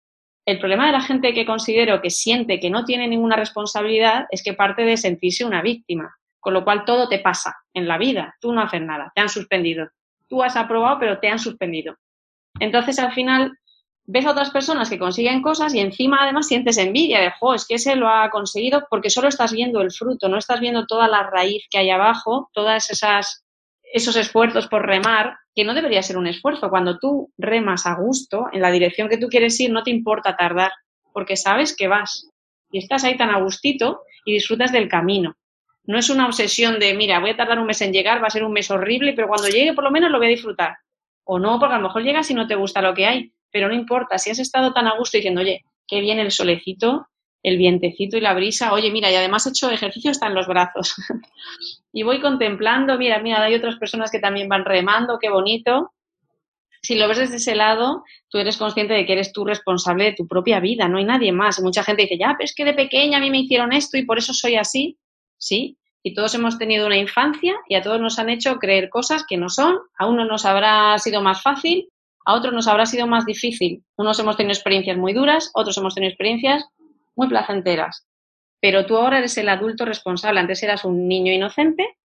el 0.46 0.60
problema 0.60 0.88
de 0.88 0.92
la 0.92 1.02
gente 1.02 1.34
que 1.34 1.46
considero 1.46 2.02
que 2.02 2.10
siente 2.10 2.60
que 2.60 2.70
no 2.70 2.86
tiene 2.86 3.08
ninguna 3.08 3.36
responsabilidad 3.36 4.26
es 4.30 4.44
que 4.44 4.54
parte 4.54 4.84
de 4.84 4.98
sentirse 4.98 5.46
una 5.46 5.62
víctima, 5.62 6.16
con 6.40 6.54
lo 6.54 6.64
cual 6.64 6.84
todo 6.86 7.08
te 7.08 7.20
pasa 7.20 7.56
en 7.74 7.88
la 7.88 7.98
vida, 7.98 8.36
tú 8.42 8.52
no 8.52 8.62
haces 8.62 8.82
nada, 8.82 9.12
te 9.16 9.22
han 9.22 9.30
suspendido. 9.30 9.90
Tú 10.28 10.44
has 10.44 10.56
aprobado, 10.56 11.00
pero 11.00 11.20
te 11.20 11.30
han 11.30 11.40
suspendido. 11.40 11.96
Entonces, 12.60 13.00
al 13.00 13.14
final, 13.14 13.58
ves 14.06 14.26
a 14.26 14.32
otras 14.32 14.52
personas 14.52 14.90
que 14.90 15.00
consiguen 15.00 15.42
cosas 15.42 15.74
y 15.74 15.80
encima 15.80 16.20
además 16.22 16.48
sientes 16.48 16.78
envidia 16.78 17.22
de, 17.22 17.32
jo, 17.40 17.54
es 17.54 17.66
que 17.66 17.76
ese 17.76 17.96
lo 17.96 18.10
ha 18.10 18.30
conseguido 18.30 18.86
porque 18.90 19.10
solo 19.10 19.30
estás 19.30 19.54
viendo 19.54 19.82
el 19.82 19.92
fruto, 19.92 20.28
no 20.28 20.38
estás 20.38 20.60
viendo 20.60 20.86
toda 20.86 21.08
la 21.08 21.24
raíz 21.24 21.66
que 21.70 21.78
hay 21.78 21.90
abajo, 21.90 22.50
todas 22.54 22.90
esas 22.90 23.44
esos 23.94 24.16
esfuerzos 24.16 24.68
por 24.68 24.86
remar, 24.88 25.38
que 25.56 25.64
no 25.64 25.74
debería 25.74 26.02
ser 26.02 26.18
un 26.18 26.28
esfuerzo. 26.28 26.70
Cuando 26.70 26.98
tú 27.00 27.32
remas 27.38 27.86
a 27.86 27.96
gusto 27.96 28.48
en 28.52 28.62
la 28.62 28.72
dirección 28.72 29.10
que 29.10 29.18
tú 29.18 29.28
quieres 29.28 29.60
ir, 29.60 29.72
no 29.72 29.84
te 29.84 29.92
importa 29.92 30.36
tardar, 30.36 30.72
porque 31.12 31.38
sabes 31.38 31.76
que 31.76 31.88
vas 31.88 32.30
y 32.72 32.80
estás 32.80 33.04
ahí 33.04 33.18
tan 33.18 33.30
a 33.30 33.40
gustito 33.40 34.02
y 34.26 34.34
disfrutas 34.34 34.72
del 34.72 34.90
camino. 34.90 35.36
No 35.86 36.00
es 36.00 36.10
una 36.10 36.26
obsesión 36.26 36.80
de, 36.80 36.94
mira, 36.94 37.20
voy 37.20 37.32
a 37.32 37.38
tardar 37.38 37.60
un 37.60 37.68
mes 37.68 37.82
en 37.82 37.94
llegar, 37.94 38.24
va 38.24 38.28
a 38.28 38.32
ser 38.32 38.44
un 38.44 38.54
mes 38.54 38.72
horrible, 38.72 39.14
pero 39.14 39.28
cuando 39.28 39.48
llegue 39.48 39.74
por 39.74 39.84
lo 39.84 39.92
menos 39.92 40.10
lo 40.10 40.18
voy 40.18 40.28
a 40.28 40.32
disfrutar. 40.32 40.78
O 41.26 41.40
no, 41.40 41.60
porque 41.60 41.76
a 41.76 41.78
lo 41.78 41.88
mejor 41.88 42.04
llegas 42.04 42.30
y 42.32 42.34
no 42.34 42.48
te 42.48 42.56
gusta 42.56 42.82
lo 42.82 42.94
que 42.94 43.06
hay, 43.06 43.34
pero 43.52 43.68
no 43.68 43.74
importa, 43.74 44.18
si 44.18 44.32
has 44.32 44.40
estado 44.40 44.74
tan 44.74 44.88
a 44.88 44.98
gusto 44.98 45.18
diciendo, 45.18 45.42
oye, 45.42 45.64
qué 45.88 46.02
bien 46.02 46.20
el 46.20 46.32
solecito, 46.32 47.08
el 47.44 47.58
vientecito 47.58 48.18
y 48.18 48.22
la 48.22 48.34
brisa, 48.34 48.74
oye, 48.74 48.90
mira, 48.90 49.12
y 49.12 49.16
además 49.16 49.46
he 49.46 49.50
hecho 49.50 49.70
ejercicio 49.70 50.12
hasta 50.12 50.28
en 50.28 50.34
los 50.34 50.48
brazos. 50.48 50.96
y 51.94 52.04
voy 52.04 52.22
contemplando, 52.22 52.98
mira, 52.98 53.20
mira, 53.20 53.44
hay 53.44 53.54
otras 53.54 53.76
personas 53.76 54.10
que 54.10 54.20
también 54.20 54.48
van 54.48 54.64
remando, 54.64 55.20
qué 55.20 55.30
bonito. 55.30 55.92
Si 56.82 56.96
lo 56.96 57.08
ves 57.08 57.18
desde 57.18 57.36
ese 57.36 57.56
lado, 57.56 58.04
tú 58.30 58.38
eres 58.38 58.58
consciente 58.58 58.94
de 58.94 59.06
que 59.06 59.14
eres 59.14 59.34
tú 59.34 59.46
responsable 59.46 60.06
de 60.06 60.14
tu 60.14 60.28
propia 60.28 60.62
vida, 60.62 60.88
no 60.88 60.98
hay 60.98 61.06
nadie 61.06 61.32
más. 61.34 61.62
Mucha 61.62 61.84
gente 61.84 62.04
dice, 62.04 62.18
ya, 62.18 62.36
pero 62.38 62.46
es 62.46 62.56
que 62.56 62.66
de 62.66 62.74
pequeña 62.74 63.18
a 63.18 63.22
mí 63.22 63.30
me 63.30 63.40
hicieron 63.40 63.74
esto 63.74 63.98
y 63.98 64.06
por 64.06 64.18
eso 64.18 64.34
soy 64.34 64.56
así. 64.56 64.98
Sí, 65.38 65.78
y 66.02 66.14
todos 66.14 66.34
hemos 66.36 66.58
tenido 66.58 66.88
una 66.88 66.98
infancia 66.98 67.56
y 67.68 67.76
a 67.76 67.82
todos 67.82 68.00
nos 68.00 68.18
han 68.20 68.30
hecho 68.30 68.56
creer 68.58 68.90
cosas 68.90 69.26
que 69.28 69.36
no 69.36 69.50
son, 69.50 69.78
a 69.98 70.08
uno 70.08 70.24
nos 70.24 70.46
habrá 70.46 70.98
sido 70.98 71.22
más 71.22 71.42
fácil 71.42 71.90
a 72.26 72.36
otros 72.36 72.54
nos 72.54 72.68
habrá 72.68 72.86
sido 72.86 73.08
más 73.08 73.26
difícil. 73.26 73.84
Unos 73.98 74.20
hemos 74.20 74.38
tenido 74.38 74.54
experiencias 74.54 74.98
muy 74.98 75.14
duras, 75.14 75.52
otros 75.54 75.78
hemos 75.78 75.94
tenido 75.94 76.10
experiencias 76.10 76.66
muy 77.16 77.28
placenteras. 77.28 78.08
Pero 78.60 78.86
tú 78.86 78.98
ahora 78.98 79.20
eres 79.20 79.38
el 79.38 79.50
adulto 79.50 79.86
responsable. 79.86 80.40
Antes 80.40 80.64
eras 80.64 80.86
un 80.86 81.08
niño 81.08 81.32
inocente 81.32 81.98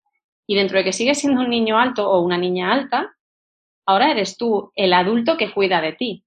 y 0.47 0.55
dentro 0.55 0.77
de 0.77 0.83
que 0.83 0.93
sigues 0.93 1.19
siendo 1.19 1.41
un 1.41 1.49
niño 1.49 1.77
alto 1.77 2.09
o 2.09 2.21
una 2.21 2.37
niña 2.37 2.71
alta, 2.71 3.15
ahora 3.85 4.11
eres 4.11 4.37
tú 4.37 4.71
el 4.75 4.93
adulto 4.93 5.37
que 5.37 5.51
cuida 5.51 5.81
de 5.81 5.93
ti. 5.93 6.23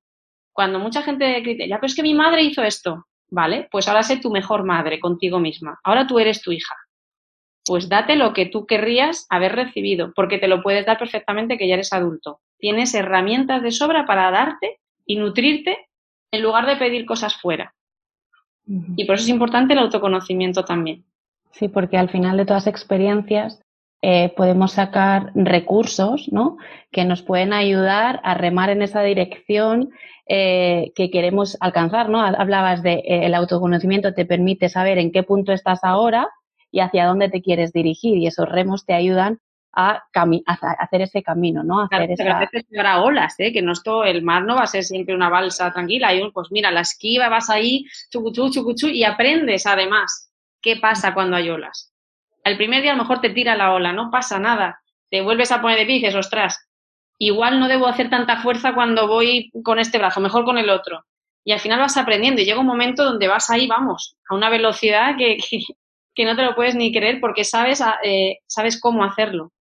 Cuando 0.52 0.78
mucha 0.78 1.02
gente 1.02 1.42
critica, 1.42 1.66
ya, 1.66 1.76
pero 1.76 1.86
es 1.86 1.94
que 1.94 2.02
mi 2.02 2.14
madre 2.14 2.42
hizo 2.42 2.62
esto, 2.62 3.06
¿vale? 3.28 3.68
Pues 3.70 3.88
ahora 3.88 4.02
sé 4.02 4.18
tu 4.18 4.30
mejor 4.30 4.64
madre 4.64 5.00
contigo 5.00 5.38
misma. 5.38 5.80
Ahora 5.84 6.06
tú 6.06 6.18
eres 6.18 6.42
tu 6.42 6.52
hija. 6.52 6.74
Pues 7.64 7.88
date 7.88 8.16
lo 8.16 8.32
que 8.32 8.46
tú 8.46 8.66
querrías 8.66 9.26
haber 9.30 9.54
recibido, 9.54 10.12
porque 10.14 10.38
te 10.38 10.48
lo 10.48 10.62
puedes 10.62 10.86
dar 10.86 10.98
perfectamente 10.98 11.56
que 11.56 11.68
ya 11.68 11.74
eres 11.74 11.92
adulto 11.92 12.40
tienes 12.60 12.94
herramientas 12.94 13.62
de 13.62 13.72
sobra 13.72 14.06
para 14.06 14.30
darte 14.30 14.78
y 15.04 15.16
nutrirte 15.16 15.88
en 16.30 16.42
lugar 16.42 16.66
de 16.66 16.76
pedir 16.76 17.06
cosas 17.06 17.34
fuera. 17.40 17.74
Y 18.96 19.04
por 19.04 19.16
eso 19.16 19.24
es 19.24 19.30
importante 19.30 19.72
el 19.72 19.80
autoconocimiento 19.80 20.64
también. 20.64 21.04
Sí, 21.50 21.68
porque 21.68 21.98
al 21.98 22.08
final 22.08 22.36
de 22.36 22.44
todas 22.44 22.66
las 22.66 22.74
experiencias 22.74 23.60
eh, 24.02 24.32
podemos 24.36 24.72
sacar 24.72 25.32
recursos 25.34 26.28
¿no? 26.32 26.56
que 26.90 27.04
nos 27.04 27.22
pueden 27.22 27.52
ayudar 27.52 28.20
a 28.22 28.34
remar 28.34 28.70
en 28.70 28.82
esa 28.82 29.02
dirección 29.02 29.90
eh, 30.26 30.92
que 30.94 31.10
queremos 31.10 31.56
alcanzar. 31.60 32.08
¿no? 32.08 32.20
Hablabas 32.20 32.82
de 32.82 32.94
eh, 32.94 33.26
el 33.26 33.34
autoconocimiento 33.34 34.14
te 34.14 34.24
permite 34.24 34.68
saber 34.68 34.98
en 34.98 35.10
qué 35.10 35.22
punto 35.22 35.52
estás 35.52 35.80
ahora 35.82 36.28
y 36.70 36.80
hacia 36.80 37.06
dónde 37.06 37.28
te 37.28 37.42
quieres 37.42 37.72
dirigir 37.72 38.16
y 38.16 38.26
esos 38.26 38.48
remos 38.48 38.86
te 38.86 38.94
ayudan 38.94 39.40
a, 39.72 40.02
hacer 40.46 41.02
ese 41.02 41.22
camino, 41.22 41.62
¿no? 41.62 41.80
A 41.80 41.84
hacer 41.84 42.10
esa... 42.10 42.36
a 42.36 42.40
veces 42.40 42.64
habrá 42.76 43.02
olas, 43.02 43.34
¿eh? 43.38 43.52
que 43.52 43.62
no 43.62 43.72
esto, 43.72 44.04
el 44.04 44.22
mar 44.22 44.44
no 44.44 44.56
va 44.56 44.62
a 44.62 44.66
ser 44.66 44.84
siempre 44.84 45.14
una 45.14 45.28
balsa 45.28 45.72
tranquila. 45.72 46.14
Y 46.14 46.30
pues 46.30 46.48
mira, 46.50 46.70
la 46.70 46.80
esquiva, 46.80 47.28
vas 47.28 47.50
ahí, 47.50 47.84
chucuchú, 48.10 48.50
chucuchú, 48.50 48.88
y 48.88 49.04
aprendes 49.04 49.66
además 49.66 50.32
qué 50.60 50.76
pasa 50.76 51.14
cuando 51.14 51.36
hay 51.36 51.50
olas. 51.50 51.92
El 52.44 52.56
primer 52.56 52.82
día 52.82 52.92
a 52.92 52.96
lo 52.96 53.02
mejor 53.02 53.20
te 53.20 53.30
tira 53.30 53.56
la 53.56 53.72
ola, 53.72 53.92
no 53.92 54.10
pasa 54.10 54.38
nada. 54.38 54.80
Te 55.10 55.20
vuelves 55.20 55.52
a 55.52 55.60
poner 55.60 55.78
de 55.78 55.86
pie 55.86 55.96
y 55.96 55.98
dices, 56.00 56.14
ostras, 56.14 56.68
igual 57.18 57.60
no 57.60 57.68
debo 57.68 57.86
hacer 57.86 58.10
tanta 58.10 58.40
fuerza 58.42 58.74
cuando 58.74 59.06
voy 59.06 59.50
con 59.62 59.78
este 59.78 59.98
brazo, 59.98 60.20
mejor 60.20 60.44
con 60.44 60.58
el 60.58 60.70
otro. 60.70 61.04
Y 61.44 61.52
al 61.52 61.60
final 61.60 61.78
vas 61.80 61.96
aprendiendo 61.96 62.40
y 62.40 62.44
llega 62.44 62.60
un 62.60 62.66
momento 62.66 63.04
donde 63.04 63.28
vas 63.28 63.50
ahí, 63.50 63.66
vamos, 63.66 64.16
a 64.28 64.34
una 64.34 64.50
velocidad 64.50 65.16
que, 65.16 65.38
que, 66.14 66.24
no 66.24 66.36
te 66.36 66.42
lo 66.42 66.54
puedes 66.54 66.74
ni 66.74 66.92
creer 66.92 67.20
porque 67.20 67.44
sabes, 67.44 67.82
eh, 68.02 68.38
sabes 68.46 68.80
cómo 68.80 69.04
hacerlo. 69.04 69.52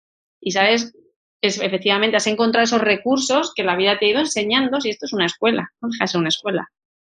Y 0.41 0.51
sabes, 0.51 0.93
es, 1.41 1.61
efectivamente, 1.61 2.17
has 2.17 2.27
encontrado 2.27 2.63
esos 2.63 2.81
recursos 2.81 3.53
que 3.55 3.63
la 3.63 3.75
vida 3.75 3.97
te 3.97 4.05
ha 4.05 4.09
ido 4.09 4.19
enseñando, 4.19 4.81
si 4.81 4.89
esto 4.89 5.05
es 5.05 5.13
una 5.13 5.25
escuela, 5.25 5.69
no 5.81 5.89
deja 5.89 6.03
de 6.03 6.07
ser 6.07 6.19
una 6.19 6.29
escuela. 6.29 6.67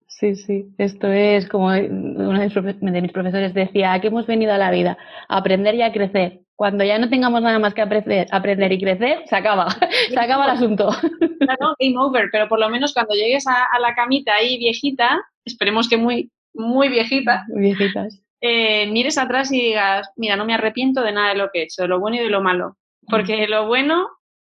Sí, 0.07 0.35
sí, 0.35 0.65
esto 0.77 1.07
es 1.07 1.47
como 1.47 1.67
uno 1.67 2.39
de 2.39 3.01
mis 3.01 3.11
profesores 3.13 3.53
decía, 3.53 3.93
aquí 3.93 4.07
hemos 4.07 4.27
venido 4.27 4.51
a 4.51 4.57
la 4.57 4.69
vida, 4.69 4.97
a 5.29 5.37
aprender 5.37 5.75
y 5.75 5.81
a 5.81 5.93
crecer. 5.93 6.41
Cuando 6.57 6.83
ya 6.83 6.99
no 6.99 7.09
tengamos 7.09 7.41
nada 7.41 7.57
más 7.57 7.73
que 7.73 7.81
aprender, 7.81 8.27
aprender 8.31 8.69
y 8.73 8.81
crecer, 8.81 9.23
se 9.27 9.35
acaba, 9.37 9.67
se 10.09 10.19
acaba 10.19 10.45
el 10.45 10.51
asunto. 10.51 10.89
Claro, 11.39 11.73
game 11.79 11.97
over, 11.97 12.27
pero 12.33 12.49
por 12.49 12.59
lo 12.59 12.69
menos 12.69 12.93
cuando 12.93 13.15
llegues 13.15 13.47
a, 13.47 13.79
la 13.79 13.95
camita 13.95 14.35
ahí 14.35 14.57
viejita, 14.59 15.23
esperemos 15.45 15.87
que 15.87 15.95
muy, 15.95 16.29
muy 16.53 16.89
viejita, 16.89 17.45
viejitas. 17.55 18.21
Eh, 18.41 18.87
mires 18.91 19.17
atrás 19.17 19.51
y 19.53 19.59
digas, 19.59 20.11
mira, 20.17 20.35
no 20.35 20.45
me 20.45 20.53
arrepiento 20.53 21.01
de 21.01 21.13
nada 21.13 21.29
de 21.29 21.35
lo 21.35 21.49
que 21.49 21.61
he 21.61 21.63
hecho, 21.63 21.83
de 21.83 21.87
lo 21.87 21.99
bueno 21.99 22.17
y 22.17 22.19
de 22.19 22.29
lo 22.29 22.41
malo, 22.41 22.75
porque 23.09 23.47
lo 23.47 23.67
bueno 23.67 24.07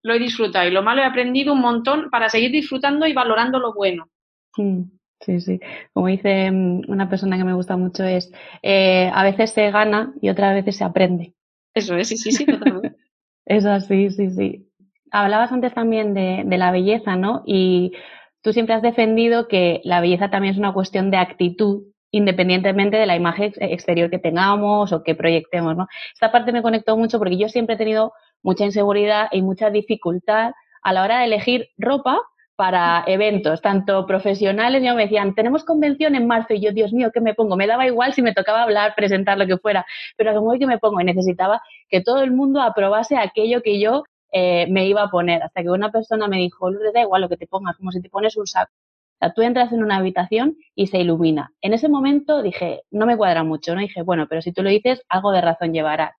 lo 0.02 0.14
he 0.14 0.20
disfrutado 0.20 0.68
y 0.68 0.72
lo 0.72 0.82
malo 0.82 1.02
he 1.02 1.06
aprendido 1.06 1.54
un 1.54 1.62
montón 1.62 2.10
para 2.10 2.30
seguir 2.30 2.52
disfrutando 2.52 3.06
y 3.06 3.14
valorando 3.14 3.60
lo 3.60 3.74
bueno. 3.74 4.10
Mm. 4.58 4.84
Sí, 5.22 5.42
sí. 5.42 5.60
Como 5.94 6.08
dice 6.08 6.50
mm, 6.50 6.84
una 6.88 7.10
persona 7.10 7.38
que 7.38 7.44
me 7.44 7.54
gusta 7.54 7.76
mucho 7.76 8.04
es, 8.04 8.32
eh, 8.62 9.12
a 9.14 9.24
veces 9.24 9.52
se 9.52 9.70
gana 9.72 10.14
y 10.22 10.30
otras 10.30 10.54
veces 10.56 10.78
se 10.78 10.84
aprende. 10.84 11.34
Eso 11.74 11.96
es, 11.98 12.08
sí, 12.08 12.18
sí, 12.18 12.32
sí, 12.32 12.46
totalmente. 12.46 12.96
es 13.46 13.66
así, 13.66 14.10
sí, 14.12 14.30
sí. 14.32 14.70
Hablabas 15.12 15.52
antes 15.52 15.74
también 15.74 16.14
de, 16.14 16.44
de 16.46 16.58
la 16.58 16.72
belleza, 16.72 17.16
¿no? 17.16 17.44
Y 17.46 17.94
tú 18.42 18.54
siempre 18.54 18.76
has 18.76 18.82
defendido 18.82 19.48
que 19.48 19.82
la 19.84 20.00
belleza 20.02 20.30
también 20.30 20.54
es 20.54 20.60
una 20.60 20.74
cuestión 20.74 21.12
de 21.12 21.18
actitud 21.18 21.84
independientemente 22.12 22.98
de 22.98 23.06
la 23.06 23.16
imagen 23.16 23.54
exterior 23.58 24.10
que 24.10 24.18
tengamos 24.18 24.92
o 24.92 25.04
que 25.04 25.16
proyectemos, 25.16 25.76
¿no? 25.76 25.88
Esta 26.14 26.32
parte 26.32 26.52
me 26.52 26.64
conectó 26.64 26.98
mucho 26.98 27.20
porque 27.20 27.38
yo 27.38 27.50
siempre 27.50 27.76
he 27.76 27.78
tenido 27.78 28.14
mucha 28.44 28.66
inseguridad 28.66 29.28
y 29.32 29.42
mucha 29.42 29.70
dificultad 29.70 30.54
a 30.82 30.94
la 30.94 31.04
hora 31.04 31.20
de 31.20 31.26
elegir 31.26 31.70
ropa 31.78 32.22
para 32.60 33.06
eventos, 33.08 33.62
tanto 33.62 34.06
profesionales, 34.06 34.84
ya 34.84 34.94
me 34.94 35.04
decían, 35.04 35.34
tenemos 35.34 35.64
convención 35.64 36.14
en 36.16 36.28
marzo 36.28 36.54
y 36.54 36.60
yo, 36.60 36.74
Dios 36.74 36.92
mío, 36.92 37.10
¿qué 37.14 37.22
me 37.22 37.34
pongo? 37.34 37.56
Me 37.56 37.68
daba 37.68 37.88
igual 37.88 38.14
si 38.14 38.22
me 38.22 38.34
tocaba 38.34 38.64
hablar, 38.64 38.96
presentar 38.98 39.38
lo 39.38 39.48
que 39.48 39.58
fuera, 39.58 39.86
pero 40.18 40.36
como 40.36 40.52
que 40.60 40.68
me 40.68 40.78
pongo 40.78 41.00
y 41.00 41.06
necesitaba 41.06 41.62
que 41.88 42.02
todo 42.02 42.22
el 42.22 42.32
mundo 42.32 42.62
aprobase 42.62 43.16
aquello 43.16 43.62
que 43.62 43.80
yo 43.80 44.04
eh, 44.34 44.68
me 44.70 44.86
iba 44.88 45.04
a 45.04 45.10
poner, 45.10 45.42
hasta 45.42 45.62
que 45.62 45.70
una 45.70 45.90
persona 45.90 46.28
me 46.28 46.36
dijo, 46.36 46.70
Lourdes, 46.70 46.92
da 46.92 47.00
igual 47.02 47.22
lo 47.22 47.30
que 47.30 47.38
te 47.38 47.48
pongas, 47.48 47.78
como 47.78 47.92
si 47.94 48.02
te 48.02 48.10
pones 48.10 48.36
un 48.36 48.46
saco. 48.46 48.74
O 48.74 49.26
sea, 49.26 49.34
tú 49.34 49.42
entras 49.42 49.72
en 49.72 49.82
una 49.82 49.96
habitación 49.96 50.58
y 50.76 50.88
se 50.88 51.00
ilumina. 51.00 51.54
En 51.62 51.74
ese 51.74 51.88
momento 51.88 52.42
dije, 52.42 52.82
no 52.92 53.06
me 53.06 53.16
cuadra 53.16 53.44
mucho, 53.46 53.74
¿no? 53.74 53.80
dije, 53.80 54.02
bueno, 54.02 54.28
pero 54.28 54.42
si 54.42 54.52
tú 54.52 54.64
lo 54.64 54.70
dices, 54.70 55.02
algo 55.08 55.32
de 55.32 55.40
razón 55.40 55.74
llevará. 55.74 56.18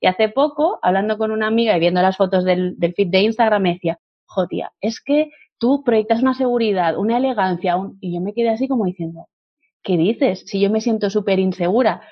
Y 0.00 0.06
hace 0.06 0.28
poco, 0.28 0.78
hablando 0.82 1.18
con 1.18 1.30
una 1.30 1.46
amiga 1.46 1.76
y 1.76 1.80
viendo 1.80 2.00
las 2.02 2.16
fotos 2.16 2.44
del, 2.44 2.76
feed 2.78 3.08
de 3.08 3.20
Instagram, 3.20 3.62
me 3.62 3.74
decía, 3.74 3.98
jodia, 4.24 4.72
es 4.80 5.00
que 5.00 5.30
tú 5.58 5.82
proyectas 5.84 6.22
una 6.22 6.34
seguridad, 6.34 6.96
una 6.96 7.18
elegancia, 7.18 7.76
y 8.00 8.14
yo 8.14 8.20
me 8.20 8.32
quedé 8.32 8.48
así 8.48 8.66
como 8.66 8.86
diciendo, 8.86 9.26
¿qué 9.82 9.96
dices? 9.96 10.44
Si 10.46 10.60
yo 10.60 10.70
me 10.70 10.80
siento 10.80 11.10
súper 11.10 11.38
insegura, 11.38 12.02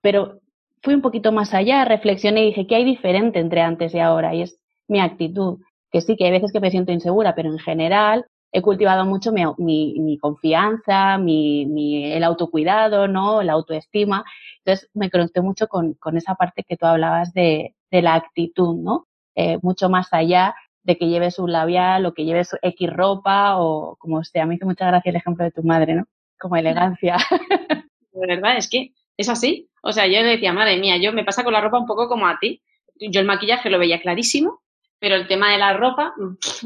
pero 0.00 0.40
fui 0.82 0.94
un 0.94 1.02
poquito 1.02 1.32
más 1.32 1.54
allá, 1.54 1.84
reflexioné 1.84 2.42
y 2.42 2.46
dije, 2.46 2.66
¿qué 2.66 2.76
hay 2.76 2.84
diferente 2.84 3.38
entre 3.38 3.60
antes 3.60 3.94
y 3.94 4.00
ahora? 4.00 4.34
Y 4.34 4.42
es 4.42 4.58
mi 4.88 5.00
actitud, 5.00 5.58
que 5.90 6.00
sí, 6.00 6.16
que 6.16 6.24
hay 6.24 6.32
veces 6.32 6.52
que 6.52 6.60
me 6.60 6.70
siento 6.70 6.92
insegura, 6.92 7.34
pero 7.34 7.50
en 7.50 7.58
general 7.58 8.26
he 8.52 8.62
cultivado 8.62 9.04
mucho 9.04 9.32
mi, 9.32 10.18
confianza, 10.20 11.18
mi, 11.18 12.12
el 12.12 12.24
autocuidado, 12.24 13.08
¿no? 13.08 13.42
La 13.42 13.52
autoestima. 13.52 14.24
Entonces 14.66 14.90
me 14.94 15.10
conecté 15.10 15.42
mucho 15.42 15.68
con, 15.68 15.96
esa 16.16 16.34
parte 16.34 16.64
que 16.64 16.76
tú 16.76 16.86
hablabas 16.86 17.32
de, 17.32 17.76
la 17.92 18.14
actitud, 18.14 18.74
¿no? 18.74 19.06
Eh, 19.36 19.58
mucho 19.62 19.88
más 19.88 20.08
allá 20.12 20.56
de 20.82 20.98
que 20.98 21.06
lleves 21.06 21.38
un 21.38 21.52
labial 21.52 22.04
o 22.04 22.14
que 22.14 22.24
lleves 22.24 22.50
X 22.60 22.92
ropa 22.92 23.58
o 23.58 23.94
como 23.96 24.24
sea. 24.24 24.44
Me 24.44 24.56
hizo 24.56 24.66
mucha 24.66 24.88
gracia 24.88 25.10
el 25.10 25.16
ejemplo 25.16 25.44
de 25.44 25.52
tu 25.52 25.62
madre, 25.62 25.94
¿no? 25.94 26.06
Como 26.38 26.56
elegancia. 26.56 27.16
De 28.12 28.26
verdad, 28.26 28.56
es 28.56 28.68
que 28.68 28.92
es 29.16 29.28
así. 29.28 29.68
O 29.82 29.92
sea, 29.92 30.06
yo 30.06 30.20
le 30.20 30.30
decía, 30.30 30.52
madre 30.52 30.78
mía, 30.78 30.96
yo 30.96 31.12
me 31.12 31.24
pasa 31.24 31.44
con 31.44 31.52
la 31.52 31.60
ropa 31.60 31.78
un 31.78 31.86
poco 31.86 32.08
como 32.08 32.26
a 32.26 32.38
ti. 32.40 32.60
Yo 32.98 33.20
el 33.20 33.26
maquillaje 33.26 33.70
lo 33.70 33.78
veía 33.78 34.00
clarísimo, 34.00 34.62
pero 34.98 35.14
el 35.14 35.28
tema 35.28 35.52
de 35.52 35.58
la 35.58 35.74
ropa 35.74 36.12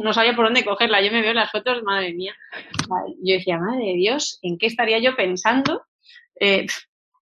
no 0.03 0.13
sabía 0.15 0.35
por 0.35 0.47
dónde 0.47 0.65
cogerla. 0.65 1.03
Yo 1.03 1.13
me 1.13 1.21
veo 1.21 1.31
en 1.31 1.37
las 1.37 1.51
fotos, 1.51 1.83
madre 1.83 2.15
mía. 2.15 2.35
Yo 3.23 3.35
decía, 3.35 3.59
madre 3.59 3.85
de 3.85 3.95
Dios, 3.95 4.39
¿en 4.41 4.57
qué 4.57 4.67
estaría 4.67 4.99
yo 5.01 5.17
pensando? 5.17 5.83
Eh, 6.41 6.67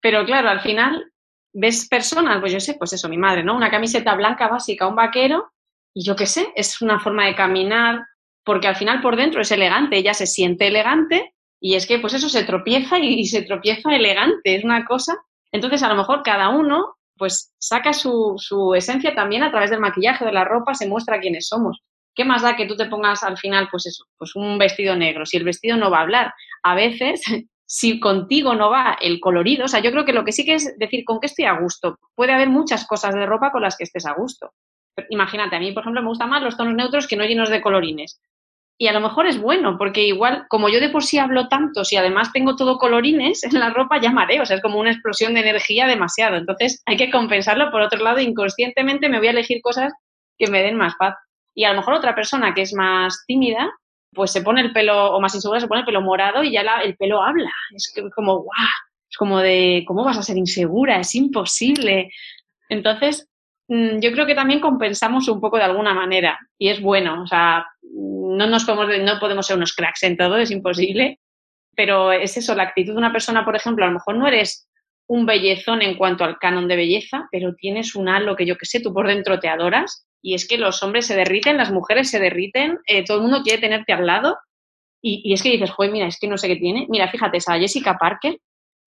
pero 0.03 0.27
claro, 0.27 0.51
al 0.51 0.61
final 0.61 1.11
ves 1.55 1.89
personas, 1.89 2.41
pues 2.41 2.53
yo 2.53 2.61
sé, 2.61 2.75
pues 2.75 2.93
eso, 2.93 3.09
mi 3.09 3.17
madre, 3.17 3.45
¿no? 3.45 3.57
Una 3.57 3.71
camiseta 3.71 4.15
blanca 4.15 4.49
básica, 4.49 4.89
un 4.89 4.97
vaquero, 4.97 5.53
y 5.95 6.05
yo 6.05 6.17
qué 6.17 6.27
sé, 6.27 6.49
es 6.57 6.83
una 6.83 6.99
forma 7.01 7.27
de 7.27 7.35
caminar, 7.35 8.01
porque 8.45 8.67
al 8.67 8.77
final 8.77 9.01
por 9.01 9.17
dentro 9.17 9.41
es 9.41 9.53
elegante, 9.53 9.97
ella 9.97 10.15
se 10.15 10.27
siente 10.27 10.67
elegante 10.67 11.35
y 11.61 11.75
es 11.75 11.87
que 11.87 11.99
pues 12.01 12.15
eso 12.15 12.29
se 12.29 12.45
tropieza 12.45 12.99
y, 12.99 13.25
se 13.27 13.43
tropieza 13.43 13.95
elegante, 13.95 14.57
es 14.57 14.65
una 14.65 14.85
cosa. 14.85 15.17
Entonces 15.53 15.83
a 15.83 15.89
lo 15.89 15.95
mejor 15.95 16.23
cada 16.23 16.49
uno 16.49 16.97
pues 17.17 17.53
saca 17.59 17.93
su, 17.93 18.35
su 18.39 18.75
esencia 18.75 19.15
también 19.15 19.45
a 19.45 19.51
través 19.51 19.71
del 19.71 19.79
maquillaje, 19.79 20.25
de 20.25 20.33
la 20.33 20.45
ropa, 20.45 20.75
se 20.75 20.89
muestra 20.89 21.21
quiénes 21.21 21.47
somos. 21.47 21.81
¿Qué 22.15 22.25
más 22.25 22.43
da 22.43 22.57
que 22.57 22.67
tú 22.67 22.77
te 22.77 22.87
pongas 22.87 23.23
al 23.23 23.39
final, 23.39 23.69
pues 23.71 23.87
eso, 23.87 24.05
pues 24.19 24.35
un 24.35 24.59
vestido 24.59 24.97
negro? 24.97 25.25
Si 25.25 25.37
el 25.37 25.45
vestido 25.45 25.77
no 25.77 25.91
va 25.91 25.99
a 25.99 26.03
hablar, 26.03 26.35
a 26.65 26.75
veces, 26.75 27.23
si 27.75 28.01
contigo 28.01 28.55
no 28.55 28.71
va 28.71 28.99
el 29.01 29.19
colorido, 29.19 29.65
o 29.65 29.69
sea, 29.69 29.81
yo 29.81 29.91
creo 29.91 30.05
que 30.05 30.13
lo 30.13 30.25
que 30.25 30.33
sí 30.33 30.45
que 30.45 30.55
es 30.55 30.77
decir 30.79 31.05
con 31.05 31.21
qué 31.21 31.27
estoy 31.27 31.47
a 31.47 31.59
gusto. 31.59 31.99
Puede 32.15 32.33
haber 32.33 32.51
muchas 32.51 32.87
cosas 32.87 33.15
de 33.15 33.25
ropa 33.25 33.51
con 33.51 33.63
las 33.63 33.77
que 33.77 33.85
estés 33.85 34.05
a 34.05 34.13
gusto 34.13 34.53
imagínate, 35.09 35.57
a 35.57 35.61
mí, 35.61 35.73
por 35.73 35.83
ejemplo, 35.83 36.03
me 36.03 36.09
gustan 36.09 36.31
más 36.31 36.43
los 36.43 36.57
tonos 36.57 36.75
neutros 36.75 37.07
que 37.07 37.17
no 37.17 37.25
llenos 37.25 37.49
de 37.49 37.63
colorines. 37.63 38.21
Y 38.79 38.89
a 38.89 38.93
lo 38.93 39.01
mejor 39.01 39.27
es 39.27 39.41
bueno, 39.41 39.77
porque 39.79 40.05
igual, 40.05 40.47
como 40.49 40.69
yo 40.69 40.81
de 40.81 40.89
por 40.89 41.05
sí 41.05 41.19
hablo 41.19 41.49
tanto, 41.49 41.85
si 41.85 41.97
además 41.97 42.33
tengo 42.33 42.57
todo 42.57 42.79
colorines 42.79 43.45
en 43.45 43.59
la 43.61 43.71
ropa, 43.71 44.01
ya 44.01 44.11
mareo, 44.11 44.43
o 44.43 44.47
sea, 44.47 44.57
es 44.57 44.63
como 44.63 44.79
una 44.79 44.91
explosión 44.91 45.35
de 45.35 45.41
energía 45.41 45.87
demasiado. 45.87 46.37
Entonces, 46.37 46.83
hay 46.87 46.97
que 46.97 47.11
compensarlo. 47.11 47.71
Por 47.71 47.83
otro 47.83 48.03
lado, 48.03 48.21
inconscientemente 48.21 49.09
me 49.09 49.19
voy 49.19 49.29
a 49.29 49.33
elegir 49.33 49.61
cosas 49.63 49.93
que 50.39 50.51
me 50.51 50.63
den 50.63 50.77
más 50.77 50.95
paz. 50.97 51.15
Y 51.55 51.65
a 51.65 51.71
lo 51.71 51.77
mejor 51.77 51.95
otra 51.95 52.15
persona 52.15 52.55
que 52.55 52.63
es 52.63 52.75
más 52.75 53.25
tímida, 53.27 53.71
pues 54.13 54.31
se 54.33 54.43
pone 54.43 54.61
el 54.61 54.73
pelo, 54.73 55.15
o 55.15 55.21
más 55.21 55.35
insegura, 55.35 55.61
se 55.61 55.69
pone 55.69 55.81
el 55.81 55.87
pelo 55.87 56.03
morado 56.03 56.43
y 56.43 56.53
ya 56.53 56.63
el 56.83 56.97
pelo 56.97 57.23
habla. 57.23 57.51
Es 57.75 57.93
como, 58.15 58.43
guau, 58.43 58.69
es 59.11 59.17
como 59.17 59.39
de, 59.39 59.85
¿cómo 59.87 60.05
vas 60.05 60.19
a 60.19 60.23
ser 60.23 60.37
insegura? 60.37 61.01
Es 61.01 61.15
imposible. 61.15 62.11
Entonces, 62.69 63.29
Mm, 63.73 64.01
yo 64.01 64.13
creo 64.13 64.27
que 64.27 64.35
también 64.35 64.61
compensamos 64.61 65.29
un 65.29 65.41
poco 65.41 65.57
de 65.57 65.65
alguna 65.65 65.95
manera 65.95 66.39
y 66.59 66.69
es 66.69 66.81
bueno, 66.81 67.23
o 67.23 67.27
sea, 67.27 67.65
no 67.83 68.47
nos 68.47 68.65
podemos, 68.65 68.99
no 69.01 69.19
podemos 69.19 69.47
ser 69.47 69.57
unos 69.57 69.75
cracks 69.75 70.03
en 70.03 70.17
todo, 70.19 70.37
es 70.37 70.51
imposible, 70.51 71.21
pero 71.75 72.13
es 72.13 72.37
eso, 72.37 72.55
la 72.55 72.65
actitud 72.65 72.93
de 72.93 72.99
una 72.99 73.13
persona, 73.13 73.47
por 73.47 73.57
ejemplo, 73.57 73.85
a 73.85 73.89
lo 73.89 73.95
mejor 73.95 74.17
no 74.17 74.27
eres 74.27 74.69
un 75.07 75.25
bellezón 75.27 75.81
en 75.81 75.97
cuanto 75.97 76.25
al 76.25 76.39
canon 76.39 76.69
de 76.69 76.77
belleza, 76.77 77.29
pero 77.31 77.55
tienes 77.55 77.95
un 77.95 78.11
halo 78.11 78.37
que 78.37 78.45
yo 78.45 78.57
que 78.59 78.67
sé, 78.67 78.81
tú 78.81 78.93
por 78.93 79.07
dentro 79.07 79.41
te 79.41 79.49
adoras 79.49 80.07
y 80.23 80.35
es 80.35 80.47
que 80.47 80.57
los 80.57 80.83
hombres 80.83 81.07
se 81.07 81.17
derriten, 81.17 81.57
las 81.57 81.73
mujeres 81.73 82.11
se 82.11 82.21
derriten, 82.21 82.79
eh, 82.87 83.05
todo 83.05 83.19
el 83.19 83.25
mundo 83.25 83.43
quiere 83.43 83.61
tenerte 83.61 83.93
al 83.93 84.07
lado 84.07 84.39
y, 85.03 85.21
y, 85.25 85.33
es 85.33 85.43
que 85.43 85.51
dices, 85.51 85.71
joder, 85.71 85.91
mira, 85.91 86.07
es 86.07 86.19
que 86.19 86.29
no 86.29 86.39
sé 86.39 86.47
qué 86.47 86.57
tiene. 86.57 86.87
Mira, 86.89 87.09
fíjate, 87.09 87.39
esa 87.39 87.59
Jessica 87.59 87.99
Parker, 87.99 88.39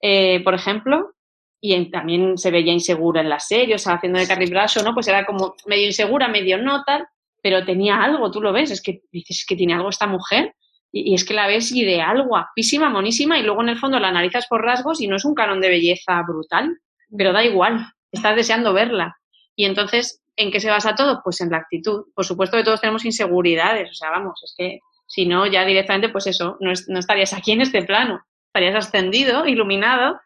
eh, 0.01 0.39
por 0.43 0.53
ejemplo, 0.53 1.15
y 1.59 1.91
también 1.91 2.37
se 2.37 2.51
veía 2.51 2.71
insegura 2.71 3.21
en 3.21 3.29
las 3.29 3.47
series, 3.47 3.87
haciendo 3.87 4.19
de 4.19 4.27
Carrie 4.27 4.49
Bradshaw, 4.49 4.83
¿no? 4.83 4.93
Pues 4.93 5.07
era 5.07 5.25
como 5.25 5.55
medio 5.65 5.85
insegura, 5.85 6.27
medio 6.27 6.57
no 6.57 6.83
tal, 6.83 7.05
pero 7.41 7.65
tenía 7.65 8.01
algo, 8.01 8.31
tú 8.31 8.41
lo 8.41 8.53
ves, 8.53 8.71
es 8.71 8.81
que 8.81 9.01
dices 9.11 9.45
que 9.47 9.55
tiene 9.55 9.73
algo 9.73 9.89
esta 9.89 10.07
mujer 10.07 10.55
y, 10.91 11.13
es 11.13 11.25
que 11.25 11.33
la 11.33 11.47
ves 11.47 11.71
ideal, 11.71 12.25
guapísima, 12.25 12.89
monísima 12.89 13.37
y 13.37 13.43
luego 13.43 13.61
en 13.61 13.69
el 13.69 13.77
fondo 13.77 13.99
la 13.99 14.07
analizas 14.07 14.47
por 14.47 14.63
rasgos 14.63 15.01
y 15.01 15.07
no 15.07 15.17
es 15.17 15.25
un 15.25 15.35
canon 15.35 15.59
de 15.59 15.69
belleza 15.69 16.21
brutal, 16.27 16.77
pero 17.15 17.33
da 17.33 17.43
igual, 17.43 17.87
estás 18.11 18.35
deseando 18.35 18.73
verla. 18.73 19.17
Y 19.55 19.65
entonces, 19.65 20.21
¿en 20.35 20.51
qué 20.51 20.59
se 20.59 20.69
basa 20.69 20.95
todo? 20.95 21.21
Pues 21.23 21.41
en 21.41 21.49
la 21.49 21.57
actitud. 21.57 22.05
Por 22.13 22.25
supuesto 22.25 22.57
que 22.57 22.63
todos 22.63 22.81
tenemos 22.81 23.05
inseguridades, 23.05 23.89
o 23.89 23.93
sea, 23.93 24.09
vamos, 24.09 24.41
es 24.43 24.53
que 24.57 24.79
si 25.07 25.25
no, 25.25 25.45
ya 25.45 25.65
directamente, 25.65 26.09
pues 26.09 26.27
eso, 26.27 26.57
no, 26.59 26.71
no 26.87 26.99
estarías 26.99 27.33
aquí 27.33 27.51
en 27.51 27.61
este 27.61 27.83
plano, 27.83 28.21
estarías 28.47 28.75
ascendido, 28.75 29.45
iluminado 29.45 30.19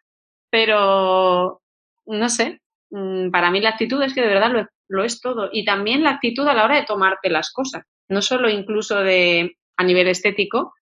pero 0.49 1.62
no 2.05 2.30
sé, 2.30 2.62
mm, 2.89 3.30
para 3.32 3.51
mí 3.51 3.62
la 3.62 3.70
actitud 3.70 4.01
es 4.01 4.14
que 4.14 4.22
de 4.22 4.28
verdad 4.28 4.68
lo, 4.88 5.03
es 5.03 5.22
todo. 5.22 5.49
Y 5.51 5.66
también 5.66 6.03
la 6.03 6.12
actitud 6.12 6.47
a 6.47 6.53
la 6.53 6.66
hora 6.66 6.76
de 6.76 6.86
tomarte 6.86 7.30
las 7.30 7.51
cosas, 7.51 7.86
no 8.07 8.22
solo 8.22 8.49
incluso 8.49 8.99
de 9.01 9.57
a 9.78 9.84
nivel 9.84 10.07
estético, 10.07 10.74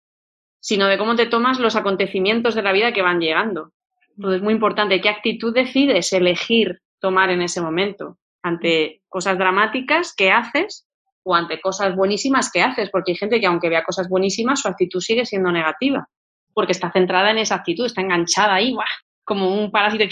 sino 0.60 0.86
de 0.86 0.98
cómo 0.98 1.16
te 1.16 1.26
tomas 1.26 1.58
los 1.58 1.76
acontecimientos 1.76 2.54
de 2.54 2.62
la 2.62 2.72
vida 2.72 2.92
que 2.92 3.02
van 3.02 3.20
llegando. 3.20 3.72
Entonces 4.16 4.38
es 4.38 4.42
muy 4.42 4.54
importante 4.54 5.00
qué 5.00 5.08
actitud 5.08 5.52
decides 5.52 6.12
elegir 6.12 6.80
tomar 6.98 7.30
en 7.30 7.42
ese 7.42 7.60
momento 7.60 8.18
ante 8.46 9.02
cosas 9.08 9.36
dramáticas 9.38 10.14
que 10.16 10.30
haces 10.30 10.86
o 11.24 11.34
ante 11.34 11.60
cosas 11.60 11.96
buenísimas 11.96 12.50
que 12.52 12.62
haces, 12.62 12.90
porque 12.90 13.12
hay 13.12 13.16
gente 13.16 13.40
que 13.40 13.46
aunque 13.46 13.68
vea 13.68 13.82
cosas 13.82 14.08
buenísimas, 14.08 14.60
su 14.60 14.68
actitud 14.68 15.00
sigue 15.00 15.26
siendo 15.26 15.50
negativa, 15.50 16.08
porque 16.54 16.72
está 16.72 16.92
centrada 16.92 17.32
en 17.32 17.38
esa 17.38 17.56
actitud, 17.56 17.86
está 17.86 18.00
enganchada 18.00 18.54
ahí, 18.54 18.72
¡buah! 18.72 18.84
como 19.24 19.52
un 19.52 19.72
parásito 19.72 20.04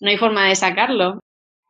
no 0.00 0.10
hay 0.10 0.16
forma 0.16 0.46
de 0.46 0.54
sacarlo. 0.54 1.18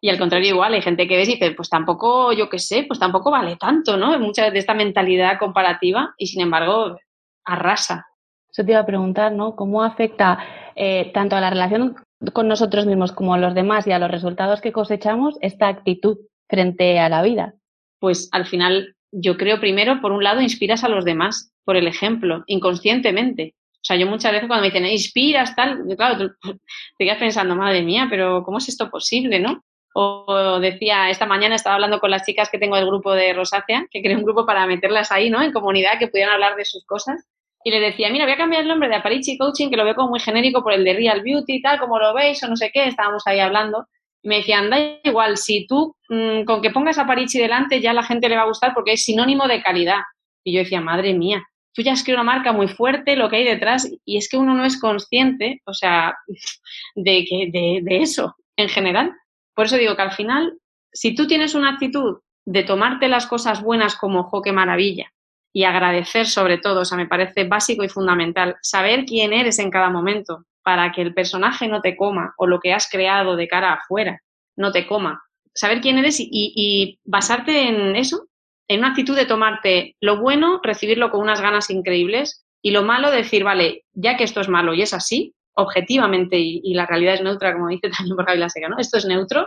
Y 0.00 0.10
al 0.10 0.18
contrario, 0.18 0.50
igual, 0.50 0.74
hay 0.74 0.82
gente 0.82 1.06
que 1.06 1.16
ves 1.16 1.28
y 1.28 1.34
dice, 1.34 1.52
pues 1.52 1.70
tampoco, 1.70 2.32
yo 2.32 2.48
qué 2.50 2.58
sé, 2.58 2.84
pues 2.86 2.98
tampoco 2.98 3.30
vale 3.30 3.56
tanto, 3.56 3.96
¿no? 3.96 4.18
Mucha 4.18 4.50
de 4.50 4.58
esta 4.58 4.74
mentalidad 4.74 5.38
comparativa 5.38 6.12
y 6.18 6.26
sin 6.26 6.42
embargo 6.42 6.98
arrasa. 7.44 8.06
Eso 8.50 8.64
te 8.64 8.72
iba 8.72 8.80
a 8.80 8.86
preguntar, 8.86 9.32
¿no? 9.32 9.54
¿Cómo 9.54 9.82
afecta 9.82 10.38
eh, 10.74 11.10
tanto 11.14 11.36
a 11.36 11.40
la 11.40 11.50
relación 11.50 11.96
con 12.32 12.48
nosotros 12.48 12.86
mismos 12.86 13.12
como 13.12 13.36
los 13.36 13.54
demás 13.54 13.86
y 13.86 13.92
a 13.92 13.98
los 13.98 14.10
resultados 14.10 14.60
que 14.60 14.72
cosechamos 14.72 15.36
esta 15.40 15.68
actitud 15.68 16.18
frente 16.48 16.98
a 16.98 17.08
la 17.08 17.22
vida? 17.22 17.54
Pues 17.98 18.28
al 18.32 18.46
final, 18.46 18.96
yo 19.10 19.36
creo 19.36 19.60
primero, 19.60 20.00
por 20.00 20.12
un 20.12 20.24
lado, 20.24 20.40
inspiras 20.40 20.84
a 20.84 20.88
los 20.88 21.04
demás 21.04 21.52
por 21.64 21.76
el 21.76 21.86
ejemplo, 21.86 22.44
inconscientemente. 22.46 23.54
O 23.74 23.84
sea, 23.84 23.96
yo 23.96 24.06
muchas 24.06 24.32
veces 24.32 24.46
cuando 24.46 24.62
me 24.62 24.68
dicen, 24.68 24.86
inspiras, 24.86 25.56
tal, 25.56 25.84
claro, 25.96 26.30
te 26.98 27.04
quedas 27.04 27.18
pensando, 27.18 27.56
madre 27.56 27.82
mía, 27.82 28.06
pero 28.08 28.44
¿cómo 28.44 28.58
es 28.58 28.68
esto 28.68 28.90
posible, 28.90 29.40
no? 29.40 29.64
O 29.94 30.58
decía, 30.60 31.10
esta 31.10 31.26
mañana 31.26 31.56
estaba 31.56 31.74
hablando 31.74 32.00
con 32.00 32.10
las 32.10 32.24
chicas 32.24 32.48
que 32.50 32.58
tengo 32.58 32.76
del 32.76 32.86
grupo 32.86 33.12
de 33.12 33.34
Rosácea, 33.34 33.86
que 33.90 34.00
creé 34.00 34.16
un 34.16 34.22
grupo 34.22 34.46
para 34.46 34.66
meterlas 34.66 35.12
ahí, 35.12 35.28
¿no? 35.28 35.42
En 35.42 35.52
comunidad, 35.52 35.98
que 35.98 36.08
pudieran 36.08 36.34
hablar 36.34 36.56
de 36.56 36.64
sus 36.64 36.84
cosas. 36.86 37.26
Y 37.64 37.70
le 37.70 37.80
decía, 37.80 38.10
mira, 38.10 38.24
voy 38.24 38.34
a 38.34 38.36
cambiar 38.36 38.62
el 38.62 38.68
nombre 38.68 38.88
de 38.88 38.96
Aparici 38.96 39.38
Coaching, 39.38 39.70
que 39.70 39.76
lo 39.76 39.84
veo 39.84 39.94
como 39.94 40.10
muy 40.10 40.20
genérico 40.20 40.62
por 40.62 40.72
el 40.72 40.84
de 40.84 40.94
Real 40.94 41.22
Beauty 41.22 41.54
y 41.54 41.62
tal, 41.62 41.78
como 41.78 41.98
lo 41.98 42.12
veis 42.14 42.42
o 42.42 42.48
no 42.48 42.56
sé 42.56 42.70
qué, 42.72 42.86
estábamos 42.86 43.22
ahí 43.26 43.40
hablando. 43.40 43.86
Me 44.24 44.36
decían, 44.36 44.70
da 44.70 44.78
igual, 45.04 45.36
si 45.36 45.66
tú 45.66 45.96
mm, 46.08 46.44
con 46.44 46.62
que 46.62 46.70
pongas 46.70 46.98
Aparici 46.98 47.38
delante 47.38 47.80
ya 47.80 47.92
la 47.92 48.02
gente 48.02 48.28
le 48.28 48.36
va 48.36 48.42
a 48.42 48.48
gustar 48.48 48.72
porque 48.74 48.92
es 48.92 49.04
sinónimo 49.04 49.46
de 49.46 49.62
calidad. 49.62 50.00
Y 50.44 50.54
yo 50.54 50.60
decía, 50.60 50.80
madre 50.80 51.14
mía, 51.14 51.42
tú 51.72 51.82
ya 51.82 51.92
has 51.92 52.02
creado 52.02 52.22
una 52.22 52.32
marca 52.32 52.52
muy 52.52 52.68
fuerte, 52.68 53.16
lo 53.16 53.28
que 53.28 53.36
hay 53.36 53.44
detrás, 53.44 53.90
y 54.04 54.16
es 54.16 54.28
que 54.28 54.36
uno 54.36 54.54
no 54.54 54.64
es 54.64 54.80
consciente, 54.80 55.62
o 55.64 55.72
sea, 55.72 56.16
de, 56.94 57.24
que, 57.24 57.50
de, 57.52 57.80
de 57.82 58.02
eso 58.02 58.36
en 58.56 58.68
general. 58.68 59.12
Por 59.54 59.66
eso 59.66 59.76
digo 59.76 59.96
que 59.96 60.02
al 60.02 60.12
final, 60.12 60.58
si 60.92 61.14
tú 61.14 61.26
tienes 61.26 61.54
una 61.54 61.70
actitud 61.70 62.18
de 62.44 62.64
tomarte 62.64 63.08
las 63.08 63.26
cosas 63.26 63.62
buenas 63.62 63.96
como, 63.96 64.24
jo, 64.24 64.42
qué 64.42 64.52
maravilla, 64.52 65.12
y 65.52 65.64
agradecer 65.64 66.26
sobre 66.26 66.58
todo, 66.58 66.80
o 66.80 66.84
sea, 66.84 66.96
me 66.96 67.06
parece 67.06 67.44
básico 67.44 67.84
y 67.84 67.88
fundamental, 67.88 68.56
saber 68.62 69.04
quién 69.04 69.32
eres 69.32 69.58
en 69.58 69.70
cada 69.70 69.90
momento 69.90 70.44
para 70.62 70.92
que 70.92 71.02
el 71.02 71.14
personaje 71.14 71.68
no 71.68 71.80
te 71.80 71.96
coma 71.96 72.34
o 72.38 72.46
lo 72.46 72.60
que 72.60 72.72
has 72.72 72.88
creado 72.88 73.36
de 73.36 73.48
cara 73.48 73.72
afuera 73.74 74.20
no 74.56 74.72
te 74.72 74.86
coma. 74.86 75.22
Saber 75.54 75.80
quién 75.80 75.98
eres 75.98 76.16
y, 76.18 76.98
basarte 77.04 77.68
en 77.68 77.96
eso, 77.96 78.26
en 78.68 78.80
una 78.80 78.88
actitud 78.88 79.16
de 79.16 79.26
tomarte 79.26 79.96
lo 80.00 80.20
bueno, 80.20 80.60
recibirlo 80.62 81.10
con 81.10 81.20
unas 81.20 81.40
ganas 81.40 81.68
increíbles 81.70 82.44
y 82.62 82.70
lo 82.70 82.82
malo 82.82 83.10
decir, 83.10 83.44
vale, 83.44 83.84
ya 83.92 84.16
que 84.16 84.24
esto 84.24 84.40
es 84.40 84.48
malo 84.48 84.72
y 84.72 84.82
es 84.82 84.94
así, 84.94 85.34
objetivamente 85.54 86.38
y, 86.38 86.72
la 86.74 86.86
realidad 86.86 87.14
es 87.14 87.22
neutra, 87.22 87.52
como 87.52 87.68
dice 87.68 87.90
también 87.96 88.16
por 88.16 88.36
la 88.36 88.48
Seca, 88.48 88.68
¿no? 88.68 88.78
Esto 88.78 88.98
es 88.98 89.04
neutro, 89.04 89.46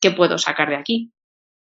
¿qué 0.00 0.10
puedo 0.10 0.38
sacar 0.38 0.70
de 0.70 0.76
aquí? 0.76 1.12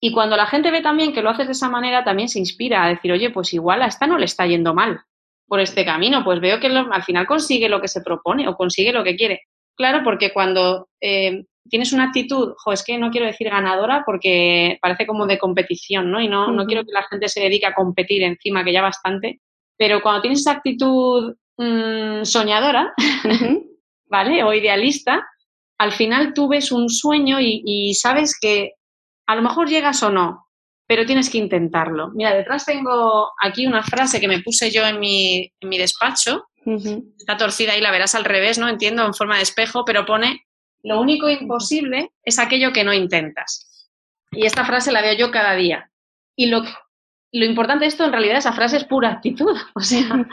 Y 0.05 0.11
cuando 0.13 0.37
la 0.37 0.47
gente 0.47 0.73
ve 0.73 0.81
también 0.81 1.13
que 1.13 1.23
lo 1.23 1.31
haces 1.31 1.47
de 1.47 1.53
esa 1.53 1.69
manera, 1.69 2.03
también 2.03 2.29
se 2.29 2.41
inspira 2.41 2.85
a 2.85 2.89
decir, 2.89 3.13
oye, 3.13 3.31
pues 3.31 3.55
igual 3.55 3.83
a 3.83 3.87
esta 3.87 4.07
no 4.07 4.19
le 4.19 4.25
está 4.25 4.47
yendo 4.47 4.75
mal 4.75 5.01
por 5.47 5.61
este 5.61 5.85
camino, 5.85 6.25
pues 6.25 6.41
veo 6.41 6.59
que 6.59 6.67
al 6.67 7.03
final 7.05 7.27
consigue 7.27 7.69
lo 7.69 7.81
que 7.81 7.89
se 7.89 8.01
propone 8.01 8.49
o 8.49 8.57
consigue 8.57 8.93
lo 8.93 9.05
que 9.05 9.17
quiere. 9.17 9.43
Claro, 9.77 10.03
porque 10.03 10.33
cuando 10.33 10.89
eh, 11.01 11.45
tienes 11.69 11.93
una 11.93 12.05
actitud, 12.05 12.55
jo, 12.57 12.73
es 12.73 12.83
que 12.83 12.99
no 12.99 13.11
quiero 13.11 13.27
decir 13.27 13.49
ganadora 13.49 14.03
porque 14.05 14.79
parece 14.81 15.07
como 15.07 15.27
de 15.27 15.39
competición, 15.39 16.11
¿no? 16.11 16.21
Y 16.21 16.29
no, 16.29 16.51
no 16.51 16.67
quiero 16.67 16.85
que 16.85 16.93
la 16.93 17.05
gente 17.05 17.29
se 17.29 17.41
dedique 17.41 17.67
a 17.67 17.75
competir 17.75 18.23
encima, 18.23 18.65
que 18.65 18.73
ya 18.73 18.83
bastante, 18.83 19.41
pero 19.77 20.03
cuando 20.03 20.23
tienes 20.23 20.41
esa 20.41 20.53
actitud 20.53 21.35
mm, 21.59 22.25
soñadora, 22.25 22.93
¿vale? 24.07 24.43
O 24.43 24.53
idealista, 24.53 25.27
al 25.79 25.93
final 25.93 26.35
tú 26.35 26.49
ves 26.49 26.73
un 26.73 26.89
sueño 26.89 27.39
y, 27.41 27.95
sabes 27.95 28.39
que 28.41 28.73
a 29.27 29.35
lo 29.35 29.43
mejor 29.43 29.69
llegas 29.69 30.03
o 30.03 30.11
no, 30.11 30.49
pero 30.87 31.07
tienes 31.07 31.31
que 31.31 31.39
intentarlo. 31.39 32.11
Mira, 32.15 32.35
detrás 32.35 32.67
tengo 32.67 33.31
aquí 33.41 33.67
una 33.67 33.83
frase 33.83 34.21
que 34.21 34.29
me 34.29 34.41
puse 34.43 34.71
yo 34.71 34.87
en 34.87 35.01
mi, 35.01 35.51
en 35.61 35.69
mi 35.69 35.79
despacho. 35.79 36.49
Está 37.19 37.37
torcida 37.37 37.73
ahí, 37.73 37.81
la 37.81 37.91
verás 37.91 38.15
al 38.15 38.25
revés, 38.25 38.59
¿no? 38.59 38.69
Entiendo, 38.69 39.05
en 39.05 39.15
forma 39.15 39.37
de 39.37 39.43
espejo, 39.43 39.85
pero 39.85 40.05
pone, 40.05 40.45
lo 40.83 41.01
único 41.01 41.29
imposible 41.29 42.13
es 42.25 42.39
aquello 42.39 42.73
que 42.73 42.85
no 42.85 42.93
intentas. 42.93 43.89
Y 44.33 44.47
esta 44.47 44.65
frase 44.65 44.93
la 44.93 45.03
veo 45.03 45.15
yo 45.15 45.31
cada 45.31 45.55
día. 45.55 45.91
Y 46.37 46.47
lo, 46.47 46.63
lo 47.33 47.45
importante 47.45 47.85
de 47.85 47.89
esto, 47.89 48.05
en 48.05 48.13
realidad, 48.13 48.39
esa 48.39 48.53
frase 48.53 48.77
es 48.77 48.85
pura 48.85 49.11
actitud. 49.11 49.57
O 49.75 49.81
sea, 49.81 50.27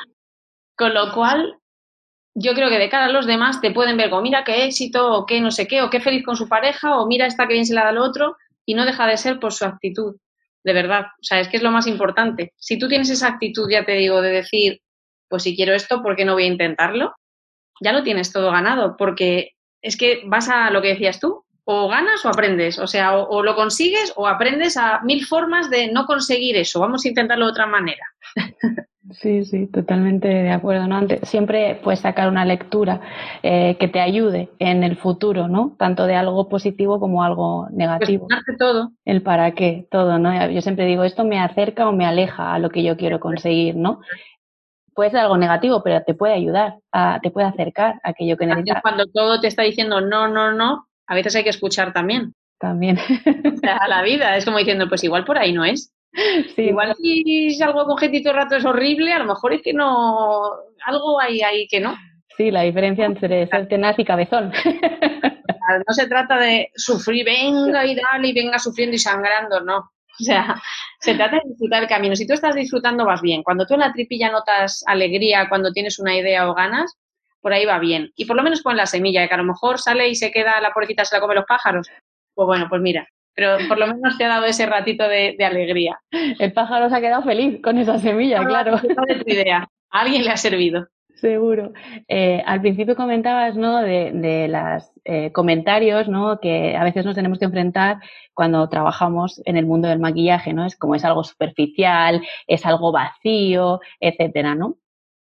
con 0.75 0.93
lo 0.93 1.13
cual, 1.13 1.57
yo 2.35 2.53
creo 2.53 2.69
que 2.69 2.79
de 2.79 2.89
cara 2.89 3.05
a 3.05 3.11
los 3.11 3.25
demás 3.25 3.61
te 3.61 3.71
pueden 3.71 3.97
ver 3.97 4.09
como, 4.09 4.21
mira 4.21 4.43
qué 4.43 4.65
éxito, 4.65 5.13
o 5.13 5.25
qué 5.25 5.41
no 5.41 5.51
sé 5.51 5.67
qué, 5.67 5.81
o 5.81 5.89
qué 5.89 5.99
feliz 5.99 6.23
con 6.25 6.35
su 6.35 6.47
pareja, 6.47 6.97
o 6.97 7.07
mira 7.07 7.25
esta 7.25 7.47
que 7.47 7.53
bien 7.53 7.65
se 7.65 7.73
la 7.73 7.83
da 7.83 7.89
al 7.89 7.97
otro, 7.97 8.37
y 8.69 8.75
no 8.75 8.85
deja 8.85 9.07
de 9.07 9.17
ser 9.17 9.39
por 9.39 9.51
su 9.51 9.65
actitud, 9.65 10.17
de 10.63 10.73
verdad. 10.73 11.05
O 11.19 11.23
sea, 11.23 11.39
es 11.39 11.47
que 11.47 11.57
es 11.57 11.63
lo 11.63 11.71
más 11.71 11.87
importante. 11.87 12.53
Si 12.55 12.77
tú 12.77 12.87
tienes 12.87 13.09
esa 13.09 13.27
actitud, 13.27 13.67
ya 13.67 13.83
te 13.83 13.93
digo, 13.93 14.21
de 14.21 14.29
decir, 14.29 14.81
pues 15.27 15.41
si 15.41 15.55
quiero 15.55 15.73
esto, 15.73 16.03
¿por 16.03 16.15
qué 16.15 16.23
no 16.23 16.33
voy 16.33 16.43
a 16.43 16.53
intentarlo? 16.53 17.15
Ya 17.81 17.93
lo 17.93 18.03
tienes 18.03 18.31
todo 18.31 18.51
ganado, 18.51 18.95
porque 18.95 19.53
es 19.81 19.97
que 19.97 20.21
vas 20.27 20.49
a 20.49 20.69
lo 20.69 20.83
que 20.83 20.89
decías 20.89 21.19
tú, 21.19 21.45
o 21.63 21.87
ganas 21.87 22.23
o 22.25 22.29
aprendes, 22.29 22.77
o 22.77 22.85
sea, 22.85 23.17
o, 23.17 23.41
lo 23.41 23.55
consigues 23.55 24.13
o 24.15 24.27
aprendes 24.27 24.77
a 24.77 24.99
mil 25.01 25.25
formas 25.25 25.71
de 25.71 25.91
no 25.91 26.05
conseguir 26.05 26.55
eso. 26.55 26.79
Vamos 26.79 27.03
a 27.05 27.07
intentarlo 27.07 27.45
de 27.45 27.51
otra 27.51 27.65
manera. 27.65 28.05
Sí, 29.11 29.43
sí, 29.45 29.67
totalmente 29.67 30.27
de 30.27 30.51
acuerdo. 30.51 30.87
¿no? 30.87 31.01
siempre 31.23 31.79
puedes 31.83 32.01
sacar 32.01 32.27
una 32.27 32.45
lectura 32.45 33.01
eh, 33.43 33.77
que 33.79 33.87
te 33.87 33.99
ayude 33.99 34.49
en 34.59 34.83
el 34.83 34.97
futuro, 34.97 35.47
¿no? 35.47 35.75
Tanto 35.77 36.05
de 36.05 36.15
algo 36.15 36.47
positivo 36.49 36.99
como 36.99 37.23
algo 37.23 37.67
negativo. 37.71 38.27
todo. 38.57 38.91
El 39.05 39.21
para 39.21 39.51
qué, 39.51 39.87
todo, 39.89 40.19
¿no? 40.19 40.49
Yo 40.51 40.61
siempre 40.61 40.85
digo, 40.85 41.03
esto 41.03 41.23
me 41.23 41.39
acerca 41.39 41.87
o 41.87 41.91
me 41.91 42.05
aleja 42.05 42.53
a 42.53 42.59
lo 42.59 42.69
que 42.69 42.83
yo 42.83 42.97
quiero 42.97 43.19
conseguir, 43.19 43.75
¿no? 43.75 44.01
Puede 44.93 45.11
ser 45.11 45.21
algo 45.21 45.37
negativo, 45.37 45.81
pero 45.83 46.03
te 46.03 46.13
puede 46.13 46.33
ayudar, 46.33 46.75
a, 46.91 47.19
te 47.21 47.31
puede 47.31 47.47
acercar 47.47 47.99
a 48.03 48.09
aquello 48.09 48.37
que 48.37 48.45
necesitas. 48.45 48.81
Cuando 48.81 49.05
todo 49.07 49.39
te 49.39 49.47
está 49.47 49.63
diciendo 49.63 50.01
no, 50.01 50.27
no, 50.27 50.51
no, 50.51 50.87
a 51.07 51.15
veces 51.15 51.35
hay 51.35 51.43
que 51.43 51.49
escuchar 51.49 51.93
también. 51.93 52.33
También. 52.59 52.99
a 53.63 53.87
la 53.87 54.03
vida, 54.03 54.35
es 54.35 54.45
como 54.45 54.57
diciendo, 54.57 54.89
pues 54.89 55.03
igual 55.03 55.23
por 55.23 55.37
ahí 55.37 55.53
no 55.53 55.63
es. 55.63 55.93
Igual 56.57 56.95
si 56.95 57.51
salgo 57.51 57.85
con 57.85 57.97
gente 57.97 58.21
todo 58.21 58.33
el 58.33 58.39
rato 58.39 58.55
es 58.55 58.65
horrible, 58.65 59.13
a 59.13 59.19
lo 59.19 59.25
mejor 59.25 59.53
es 59.53 59.61
que 59.61 59.73
no, 59.73 60.41
algo 60.85 61.19
hay 61.19 61.41
ahí 61.41 61.67
que 61.67 61.79
no. 61.79 61.95
Sí, 62.37 62.51
la 62.51 62.61
diferencia 62.61 63.05
entre 63.05 63.47
ser 63.51 63.67
tenaz 63.67 63.97
y 63.99 64.05
cabezón. 64.05 64.51
No 65.87 65.93
se 65.93 66.07
trata 66.07 66.37
de 66.39 66.71
sufrir, 66.75 67.23
venga 67.23 67.85
y 67.85 67.93
dale 67.93 68.29
y 68.29 68.33
venga 68.33 68.57
sufriendo 68.57 68.95
y 68.95 68.97
sangrando, 68.97 69.61
no. 69.61 69.77
O 69.77 70.23
sea, 70.23 70.59
se 70.99 71.13
trata 71.13 71.35
de 71.35 71.49
disfrutar 71.49 71.83
el 71.83 71.87
camino. 71.87 72.15
Si 72.15 72.25
tú 72.25 72.33
estás 72.33 72.55
disfrutando, 72.55 73.05
vas 73.05 73.21
bien. 73.21 73.43
Cuando 73.43 73.67
tú 73.67 73.75
en 73.75 73.81
la 73.81 73.93
tripilla 73.93 74.31
notas 74.31 74.83
alegría, 74.87 75.47
cuando 75.47 75.71
tienes 75.71 75.99
una 75.99 76.15
idea 76.15 76.49
o 76.49 76.55
ganas, 76.55 76.97
por 77.39 77.53
ahí 77.53 77.65
va 77.65 77.77
bien. 77.77 78.11
Y 78.15 78.25
por 78.25 78.35
lo 78.35 78.41
menos 78.41 78.61
pon 78.63 78.75
la 78.75 78.85
semilla, 78.85 79.27
que 79.27 79.33
a 79.35 79.37
lo 79.37 79.43
mejor 79.43 79.79
sale 79.79 80.09
y 80.09 80.15
se 80.15 80.31
queda 80.31 80.59
la 80.59 80.71
pobrecita, 80.71 81.05
se 81.05 81.15
la 81.15 81.21
come 81.21 81.35
los 81.35 81.45
pájaros. 81.45 81.87
Pues 82.33 82.47
bueno, 82.47 82.65
pues 82.67 82.81
mira, 82.81 83.07
pero 83.39 83.57
por 83.69 83.79
lo 83.79 83.87
menos 83.87 84.17
te 84.17 84.25
ha 84.25 84.27
dado 84.27 84.45
ese 84.45 84.65
ratito 84.65 85.07
de, 85.07 85.37
alegría. 85.39 85.97
El 86.11 86.51
pájaro 86.51 86.89
se 86.89 86.95
ha 86.97 86.99
quedado 86.99 87.23
feliz 87.23 87.61
con 87.61 87.77
esa 87.77 87.97
semilla, 87.97 88.43
claro. 88.43 88.77
De 89.07 89.15
tu 89.15 89.31
idea. 89.31 89.69
A 89.89 90.01
alguien 90.01 90.25
le 90.25 90.31
ha 90.31 90.35
servido. 90.35 90.87
Seguro. 91.15 91.71
Eh, 92.09 92.43
al 92.45 92.59
principio 92.59 92.97
comentabas, 92.97 93.55
¿no? 93.55 93.81
De, 93.81 94.47
los 94.49 94.91
eh, 95.05 95.31
comentarios, 95.31 96.09
¿no? 96.09 96.41
Que 96.41 96.75
a 96.75 96.83
veces 96.83 97.05
nos 97.05 97.15
tenemos 97.15 97.39
que 97.39 97.45
enfrentar 97.45 97.99
cuando 98.33 98.67
trabajamos 98.67 99.41
en 99.45 99.55
el 99.55 99.65
mundo 99.65 99.87
del 99.87 99.99
maquillaje, 99.99 100.51
¿no? 100.51 100.65
Es 100.65 100.75
como 100.75 100.95
es 100.95 101.05
algo 101.05 101.23
superficial, 101.23 102.21
es 102.45 102.65
algo 102.65 102.91
vacío, 102.91 103.79
etcétera, 104.01 104.53
¿no? 104.53 104.75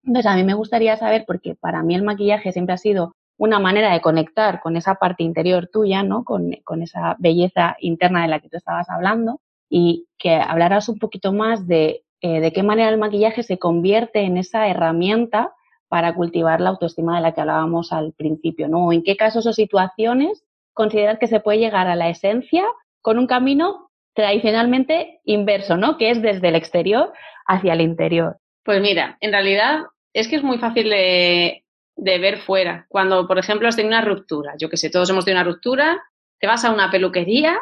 Entonces 0.02 0.32
a 0.32 0.34
mí 0.34 0.42
me 0.42 0.54
gustaría 0.54 0.96
saber, 0.96 1.24
porque 1.28 1.54
para 1.54 1.84
mí 1.84 1.94
el 1.94 2.02
maquillaje 2.02 2.50
siempre 2.50 2.74
ha 2.74 2.78
sido 2.78 3.14
una 3.40 3.58
manera 3.58 3.94
de 3.94 4.02
conectar 4.02 4.60
con 4.60 4.76
esa 4.76 4.96
parte 4.96 5.22
interior 5.22 5.70
tuya, 5.72 6.02
¿no? 6.02 6.24
Con, 6.24 6.52
esa 6.82 7.16
belleza 7.18 7.74
interna 7.80 8.20
de 8.20 8.28
la 8.28 8.40
que 8.40 8.50
tú 8.50 8.58
estabas 8.58 8.90
hablando 8.90 9.40
y 9.70 10.06
que 10.18 10.34
hablaras 10.34 10.90
un 10.90 10.98
poquito 10.98 11.32
más 11.32 11.66
de 11.66 12.04
eh, 12.20 12.40
de 12.40 12.52
qué 12.52 12.62
manera 12.62 12.90
el 12.90 12.98
maquillaje 12.98 13.42
se 13.42 13.58
convierte 13.58 14.20
en 14.20 14.36
esa 14.36 14.68
herramienta 14.68 15.54
para 15.88 16.14
cultivar 16.14 16.60
la 16.60 16.68
autoestima 16.68 17.16
de 17.16 17.22
la 17.22 17.32
que 17.32 17.40
hablábamos 17.40 17.92
al 17.92 18.12
principio, 18.12 18.68
¿no? 18.68 18.88
O 18.88 18.92
en 18.92 19.02
qué 19.02 19.16
casos 19.16 19.46
o 19.46 19.54
situaciones 19.54 20.44
consideras 20.74 21.18
que 21.18 21.26
se 21.26 21.40
puede 21.40 21.60
llegar 21.60 21.88
a 21.88 21.96
la 21.96 22.10
esencia 22.10 22.64
con 23.00 23.18
un 23.18 23.26
camino 23.26 23.90
tradicionalmente 24.12 25.20
inverso, 25.24 25.78
¿no? 25.78 25.96
Que 25.96 26.10
es 26.10 26.20
desde 26.20 26.48
el 26.48 26.56
exterior 26.56 27.10
hacia 27.46 27.72
el 27.72 27.80
interior. 27.80 28.36
Pues 28.64 28.82
mira, 28.82 29.16
en 29.22 29.32
realidad 29.32 29.84
es 30.12 30.28
que 30.28 30.36
es 30.36 30.42
muy 30.42 30.58
fácil 30.58 30.90
de, 30.90 31.64
de 31.96 32.18
ver 32.18 32.38
fuera. 32.40 32.86
Cuando, 32.88 33.26
por 33.26 33.38
ejemplo, 33.38 33.68
has 33.68 33.76
tenido 33.76 33.96
una 33.96 34.04
ruptura, 34.04 34.54
yo 34.58 34.68
que 34.68 34.76
sé, 34.76 34.90
todos 34.90 35.10
hemos 35.10 35.24
tenido 35.24 35.42
una 35.42 35.50
ruptura, 35.50 36.02
te 36.38 36.46
vas 36.46 36.64
a 36.64 36.72
una 36.72 36.90
peluquería, 36.90 37.58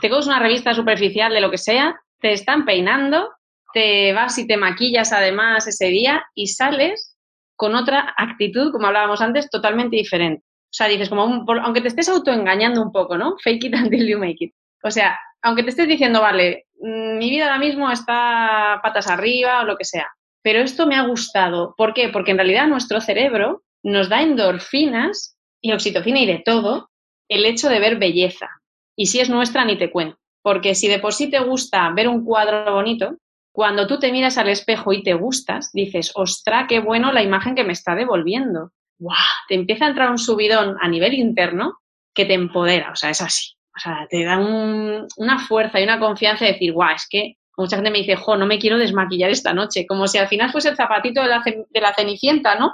te 0.00 0.10
coges 0.10 0.26
una 0.26 0.38
revista 0.38 0.74
superficial 0.74 1.32
de 1.32 1.40
lo 1.40 1.50
que 1.50 1.58
sea, 1.58 1.98
te 2.20 2.32
están 2.32 2.64
peinando 2.64 3.30
te 3.72 4.12
vas 4.12 4.38
y 4.38 4.46
te 4.46 4.56
maquillas 4.56 5.12
además 5.12 5.66
ese 5.66 5.86
día 5.86 6.24
y 6.34 6.48
sales 6.48 7.16
con 7.56 7.74
otra 7.74 8.14
actitud, 8.16 8.72
como 8.72 8.86
hablábamos 8.86 9.20
antes, 9.20 9.50
totalmente 9.50 9.96
diferente. 9.96 10.44
O 10.64 10.72
sea, 10.72 10.86
dices, 10.86 11.08
como 11.08 11.44
aunque 11.62 11.80
te 11.80 11.88
estés 11.88 12.08
autoengañando 12.08 12.82
un 12.82 12.92
poco, 12.92 13.16
¿no? 13.16 13.36
Fake 13.42 13.64
it 13.64 13.74
until 13.74 14.06
you 14.06 14.18
make 14.18 14.36
it. 14.40 14.52
O 14.82 14.90
sea, 14.90 15.18
aunque 15.42 15.62
te 15.62 15.70
estés 15.70 15.88
diciendo, 15.88 16.20
vale, 16.20 16.66
mm, 16.80 17.18
mi 17.18 17.30
vida 17.30 17.44
ahora 17.44 17.58
mismo 17.58 17.90
está 17.90 18.80
patas 18.82 19.08
arriba 19.08 19.62
o 19.62 19.64
lo 19.64 19.76
que 19.76 19.84
sea, 19.84 20.08
pero 20.42 20.60
esto 20.60 20.86
me 20.86 20.96
ha 20.96 21.02
gustado. 21.02 21.74
¿Por 21.76 21.94
qué? 21.94 22.10
Porque 22.10 22.30
en 22.30 22.38
realidad 22.38 22.68
nuestro 22.68 23.00
cerebro 23.00 23.62
nos 23.82 24.08
da 24.08 24.22
endorfinas 24.22 25.36
y 25.60 25.72
oxitocina 25.72 26.20
y 26.20 26.26
de 26.26 26.42
todo 26.44 26.90
el 27.28 27.44
hecho 27.44 27.68
de 27.68 27.80
ver 27.80 27.98
belleza. 27.98 28.48
Y 28.96 29.06
si 29.06 29.20
es 29.20 29.30
nuestra, 29.30 29.64
ni 29.64 29.76
te 29.76 29.90
cuento. 29.90 30.18
Porque 30.42 30.74
si 30.74 30.88
de 30.88 30.98
por 30.98 31.12
sí 31.12 31.30
te 31.30 31.40
gusta 31.40 31.90
ver 31.90 32.08
un 32.08 32.24
cuadro 32.24 32.72
bonito, 32.72 33.16
cuando 33.52 33.86
tú 33.86 33.98
te 33.98 34.12
miras 34.12 34.38
al 34.38 34.48
espejo 34.48 34.92
y 34.92 35.02
te 35.02 35.14
gustas, 35.14 35.70
dices, 35.72 36.12
ostra, 36.14 36.66
qué 36.68 36.80
bueno 36.80 37.12
la 37.12 37.22
imagen 37.22 37.54
que 37.54 37.64
me 37.64 37.72
está 37.72 37.94
devolviendo. 37.94 38.70
¡Guau! 38.98 39.16
Te 39.48 39.54
empieza 39.54 39.84
a 39.84 39.88
entrar 39.88 40.10
un 40.10 40.18
subidón 40.18 40.76
a 40.80 40.88
nivel 40.88 41.14
interno 41.14 41.78
que 42.14 42.24
te 42.24 42.34
empodera, 42.34 42.90
o 42.92 42.96
sea, 42.96 43.10
es 43.10 43.20
así. 43.20 43.52
O 43.76 43.80
sea, 43.80 44.06
te 44.10 44.24
da 44.24 44.38
una 44.38 45.38
fuerza 45.38 45.80
y 45.80 45.84
una 45.84 46.00
confianza 46.00 46.44
de 46.44 46.52
decir, 46.52 46.72
guau, 46.72 46.94
es 46.94 47.06
que 47.08 47.34
mucha 47.56 47.76
gente 47.76 47.90
me 47.90 47.98
dice, 47.98 48.16
jo, 48.16 48.36
no 48.36 48.46
me 48.46 48.58
quiero 48.58 48.78
desmaquillar 48.78 49.30
esta 49.30 49.52
noche, 49.52 49.86
como 49.86 50.06
si 50.08 50.18
al 50.18 50.28
final 50.28 50.50
fuese 50.50 50.70
el 50.70 50.76
zapatito 50.76 51.22
de 51.22 51.28
la, 51.28 51.42
de 51.44 51.80
la 51.80 51.94
cenicienta, 51.94 52.56
¿no? 52.56 52.72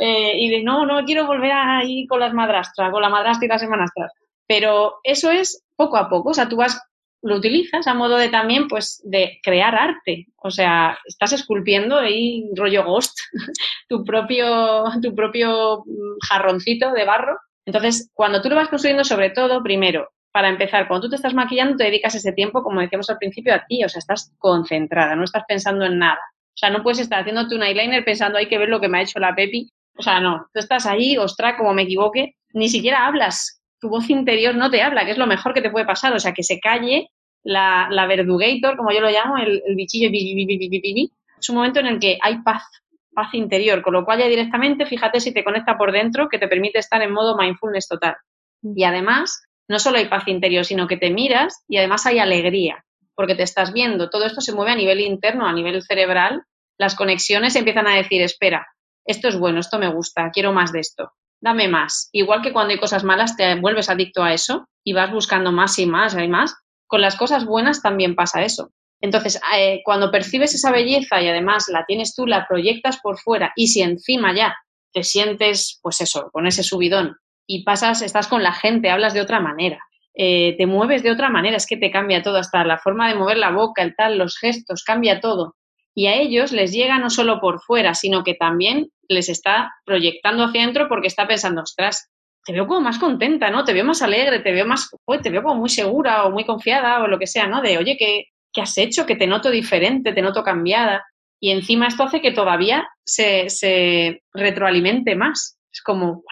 Eh, 0.00 0.34
y 0.38 0.50
de, 0.50 0.62
no, 0.62 0.86
no 0.86 1.04
quiero 1.04 1.26
volver 1.26 1.52
a 1.52 1.84
ir 1.84 2.06
con 2.08 2.20
las 2.20 2.32
madrastras, 2.34 2.90
con 2.90 3.02
la 3.02 3.08
madrastra 3.08 3.46
y 3.46 3.48
las 3.48 3.62
hermanastras. 3.62 4.12
Pero 4.46 4.96
eso 5.02 5.30
es 5.30 5.64
poco 5.76 5.96
a 5.96 6.08
poco, 6.08 6.30
o 6.30 6.34
sea, 6.34 6.48
tú 6.48 6.56
vas, 6.56 6.80
lo 7.22 7.36
utilizas 7.36 7.86
a 7.86 7.94
modo 7.94 8.16
de 8.16 8.28
también, 8.28 8.68
pues, 8.68 9.00
de 9.04 9.40
crear 9.42 9.74
arte. 9.74 10.26
O 10.36 10.50
sea, 10.50 10.98
estás 11.04 11.32
esculpiendo 11.32 11.98
ahí, 11.98 12.48
rollo 12.54 12.84
ghost, 12.84 13.18
tu 13.88 14.04
propio, 14.04 14.84
tu 15.02 15.14
propio 15.14 15.82
mm, 15.86 16.18
jarroncito 16.28 16.92
de 16.92 17.04
barro. 17.04 17.38
Entonces, 17.64 18.10
cuando 18.14 18.40
tú 18.40 18.48
lo 18.48 18.56
vas 18.56 18.68
construyendo, 18.68 19.04
sobre 19.04 19.30
todo, 19.30 19.62
primero, 19.62 20.08
para 20.36 20.48
empezar, 20.50 20.86
cuando 20.86 21.06
tú 21.06 21.10
te 21.10 21.16
estás 21.16 21.34
maquillando, 21.34 21.76
te 21.76 21.84
dedicas 21.84 22.14
ese 22.14 22.32
tiempo, 22.32 22.62
como 22.62 22.80
decíamos 22.80 23.08
al 23.10 23.18
principio, 23.18 23.54
a 23.54 23.64
ti, 23.66 23.82
o 23.82 23.88
sea, 23.88 23.98
estás 23.98 24.32
concentrada, 24.38 25.16
no 25.16 25.24
estás 25.24 25.44
pensando 25.48 25.86
en 25.86 25.98
nada. 25.98 26.20
O 26.56 26.58
sea, 26.58 26.70
no 26.70 26.82
puedes 26.82 27.00
estar 27.00 27.20
haciéndote 27.20 27.54
un 27.54 27.62
eyeliner 27.62 28.04
pensando, 28.04 28.38
hay 28.38 28.46
que 28.46 28.58
ver 28.58 28.68
lo 28.68 28.80
que 28.80 28.88
me 28.88 28.98
ha 28.98 29.02
hecho 29.02 29.18
la 29.18 29.34
Pepi. 29.34 29.70
O 29.98 30.02
sea, 30.02 30.20
no, 30.20 30.48
tú 30.52 30.60
estás 30.60 30.86
ahí, 30.86 31.16
ostra, 31.16 31.56
como 31.56 31.72
me 31.72 31.82
equivoque, 31.82 32.36
ni 32.52 32.68
siquiera 32.68 33.06
hablas 33.06 33.56
tu 33.80 33.88
voz 33.88 34.08
interior 34.10 34.54
no 34.54 34.70
te 34.70 34.82
habla, 34.82 35.04
que 35.04 35.12
es 35.12 35.18
lo 35.18 35.26
mejor 35.26 35.54
que 35.54 35.62
te 35.62 35.70
puede 35.70 35.86
pasar. 35.86 36.12
O 36.14 36.20
sea, 36.20 36.32
que 36.32 36.42
se 36.42 36.60
calle 36.60 37.10
la, 37.42 37.88
la 37.90 38.06
verdugator, 38.06 38.76
como 38.76 38.92
yo 38.92 39.00
lo 39.00 39.10
llamo, 39.10 39.36
el, 39.38 39.62
el 39.66 39.74
bichillo, 39.74 40.10
es 40.12 41.50
un 41.50 41.56
momento 41.56 41.80
en 41.80 41.86
el 41.86 41.98
que 41.98 42.18
hay 42.22 42.42
paz, 42.42 42.62
paz 43.14 43.34
interior, 43.34 43.82
con 43.82 43.92
lo 43.92 44.04
cual 44.04 44.20
ya 44.20 44.26
directamente 44.26 44.86
fíjate 44.86 45.20
si 45.20 45.32
te 45.32 45.44
conecta 45.44 45.76
por 45.76 45.92
dentro, 45.92 46.28
que 46.28 46.38
te 46.38 46.48
permite 46.48 46.78
estar 46.78 47.02
en 47.02 47.12
modo 47.12 47.36
mindfulness 47.36 47.88
total. 47.88 48.16
Y 48.62 48.84
además, 48.84 49.42
no 49.68 49.78
solo 49.78 49.98
hay 49.98 50.06
paz 50.06 50.26
interior, 50.26 50.64
sino 50.64 50.86
que 50.86 50.96
te 50.96 51.10
miras 51.10 51.62
y 51.68 51.76
además 51.76 52.06
hay 52.06 52.18
alegría, 52.18 52.84
porque 53.14 53.34
te 53.34 53.42
estás 53.42 53.72
viendo. 53.72 54.10
Todo 54.10 54.24
esto 54.24 54.40
se 54.40 54.54
mueve 54.54 54.72
a 54.72 54.76
nivel 54.76 55.00
interno, 55.00 55.46
a 55.46 55.52
nivel 55.52 55.82
cerebral. 55.82 56.42
Las 56.78 56.94
conexiones 56.94 57.54
empiezan 57.54 57.86
a 57.86 57.96
decir, 57.96 58.22
espera, 58.22 58.66
esto 59.06 59.28
es 59.28 59.38
bueno, 59.38 59.60
esto 59.60 59.78
me 59.78 59.92
gusta, 59.92 60.30
quiero 60.32 60.52
más 60.52 60.72
de 60.72 60.80
esto 60.80 61.12
dame 61.40 61.68
más. 61.68 62.08
Igual 62.12 62.42
que 62.42 62.52
cuando 62.52 62.72
hay 62.72 62.78
cosas 62.78 63.04
malas 63.04 63.36
te 63.36 63.54
vuelves 63.56 63.90
adicto 63.90 64.22
a 64.22 64.32
eso 64.32 64.68
y 64.84 64.92
vas 64.92 65.12
buscando 65.12 65.52
más 65.52 65.78
y 65.78 65.86
más 65.86 66.14
y 66.14 66.28
más, 66.28 66.54
con 66.86 67.00
las 67.00 67.16
cosas 67.16 67.44
buenas 67.44 67.82
también 67.82 68.14
pasa 68.14 68.42
eso. 68.42 68.70
Entonces, 69.00 69.40
eh, 69.56 69.82
cuando 69.84 70.10
percibes 70.10 70.54
esa 70.54 70.72
belleza 70.72 71.20
y 71.20 71.28
además 71.28 71.66
la 71.68 71.84
tienes 71.84 72.14
tú, 72.14 72.26
la 72.26 72.46
proyectas 72.48 72.98
por 73.02 73.18
fuera 73.18 73.52
y 73.54 73.68
si 73.68 73.82
encima 73.82 74.34
ya 74.34 74.56
te 74.92 75.02
sientes, 75.02 75.78
pues 75.82 76.00
eso, 76.00 76.30
con 76.32 76.46
ese 76.46 76.62
subidón 76.62 77.16
y 77.46 77.62
pasas, 77.62 78.00
estás 78.02 78.26
con 78.26 78.42
la 78.42 78.52
gente, 78.52 78.90
hablas 78.90 79.12
de 79.12 79.20
otra 79.20 79.38
manera, 79.38 79.78
eh, 80.14 80.56
te 80.56 80.66
mueves 80.66 81.02
de 81.02 81.10
otra 81.10 81.28
manera, 81.28 81.58
es 81.58 81.66
que 81.66 81.76
te 81.76 81.90
cambia 81.90 82.22
todo, 82.22 82.38
hasta 82.38 82.64
la 82.64 82.78
forma 82.78 83.08
de 83.08 83.14
mover 83.14 83.36
la 83.36 83.50
boca, 83.50 83.82
el 83.82 83.94
tal, 83.94 84.16
los 84.16 84.38
gestos, 84.38 84.82
cambia 84.82 85.20
todo 85.20 85.54
y 85.96 86.08
a 86.08 86.14
ellos 86.14 86.52
les 86.52 86.72
llega 86.72 86.98
no 86.98 87.08
solo 87.08 87.40
por 87.40 87.60
fuera, 87.62 87.94
sino 87.94 88.22
que 88.22 88.34
también 88.34 88.90
les 89.08 89.28
está 89.28 89.72
proyectando 89.84 90.44
hacia 90.44 90.62
adentro 90.62 90.88
porque 90.88 91.08
está 91.08 91.26
pensando, 91.26 91.62
ostras, 91.62 92.10
te 92.44 92.52
veo 92.52 92.66
como 92.66 92.80
más 92.80 92.98
contenta, 92.98 93.50
¿no? 93.50 93.64
Te 93.64 93.72
veo 93.72 93.84
más 93.84 94.02
alegre, 94.02 94.38
te 94.40 94.52
veo 94.52 94.66
más, 94.66 94.88
te 95.22 95.30
veo 95.30 95.42
como 95.42 95.56
muy 95.56 95.68
segura 95.68 96.24
o 96.24 96.30
muy 96.30 96.44
confiada 96.44 97.02
o 97.02 97.08
lo 97.08 97.18
que 97.18 97.26
sea, 97.26 97.48
¿no? 97.48 97.60
De, 97.60 97.76
oye, 97.76 97.96
¿qué, 97.98 98.26
¿qué 98.52 98.60
has 98.60 98.78
hecho? 98.78 99.04
Que 99.04 99.16
te 99.16 99.26
noto 99.26 99.50
diferente, 99.50 100.12
te 100.12 100.22
noto 100.22 100.44
cambiada. 100.44 101.04
Y 101.40 101.50
encima 101.50 101.88
esto 101.88 102.04
hace 102.04 102.20
que 102.20 102.30
todavía 102.30 102.88
se, 103.04 103.50
se 103.50 104.22
retroalimente 104.32 105.16
más. 105.16 105.58
Es 105.72 105.82
como, 105.82 106.22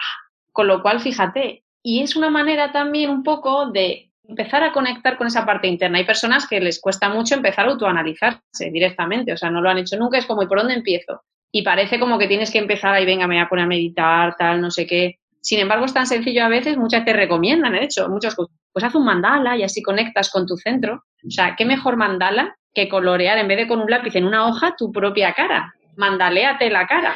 con 0.51 0.67
lo 0.67 0.81
cual, 0.81 1.01
fíjate, 1.01 1.63
y 1.83 2.01
es 2.01 2.15
una 2.15 2.29
manera 2.29 2.71
también 2.71 3.09
un 3.09 3.21
poco 3.21 3.69
de 3.69 4.09
empezar 4.27 4.63
a 4.63 4.71
conectar 4.71 5.17
con 5.17 5.27
esa 5.27 5.45
parte 5.45 5.67
interna. 5.67 5.99
Hay 5.99 6.05
personas 6.05 6.47
que 6.47 6.59
les 6.59 6.79
cuesta 6.79 7.09
mucho 7.09 7.35
empezar 7.35 7.67
a 7.67 7.71
autoanalizarse 7.71 8.71
directamente, 8.71 9.33
o 9.33 9.37
sea, 9.37 9.51
no 9.51 9.61
lo 9.61 9.69
han 9.69 9.77
hecho 9.77 9.97
nunca, 9.97 10.17
es 10.17 10.25
como, 10.25 10.41
¿y 10.43 10.47
por 10.47 10.59
dónde 10.59 10.73
empiezo? 10.73 11.21
Y 11.55 11.61
parece 11.61 12.01
como 12.01 12.19
que 12.19 12.27
tienes 12.27 12.51
que 12.51 12.57
empezar 12.57 12.93
ahí, 12.93 13.05
venga, 13.05 13.27
me 13.27 13.35
voy 13.35 13.41
a 13.41 13.47
poner 13.47 13.63
a 13.63 13.67
meditar, 13.69 14.35
tal, 14.35 14.59
no 14.59 14.69
sé 14.69 14.85
qué. 14.85 15.19
Sin 15.39 15.57
embargo, 15.57 15.85
es 15.85 15.93
tan 15.93 16.05
sencillo 16.05 16.43
a 16.43 16.49
veces, 16.49 16.75
muchas 16.75 17.05
te 17.05 17.13
recomiendan, 17.13 17.71
de 17.71 17.85
hecho, 17.85 18.09
muchos, 18.09 18.35
pues 18.35 18.83
haz 18.83 18.93
un 18.93 19.05
mandala 19.05 19.55
y 19.55 19.63
así 19.63 19.81
conectas 19.81 20.29
con 20.29 20.45
tu 20.45 20.57
centro. 20.57 21.05
O 21.25 21.31
sea, 21.31 21.55
¿qué 21.55 21.63
mejor 21.63 21.95
mandala 21.95 22.57
que 22.73 22.89
colorear 22.89 23.37
en 23.37 23.47
vez 23.47 23.59
de 23.59 23.67
con 23.69 23.79
un 23.79 23.89
lápiz 23.89 24.17
en 24.17 24.25
una 24.25 24.45
hoja 24.49 24.75
tu 24.77 24.91
propia 24.91 25.31
cara? 25.31 25.73
Mandaléate 25.95 26.69
la 26.69 26.85
cara. 26.87 27.15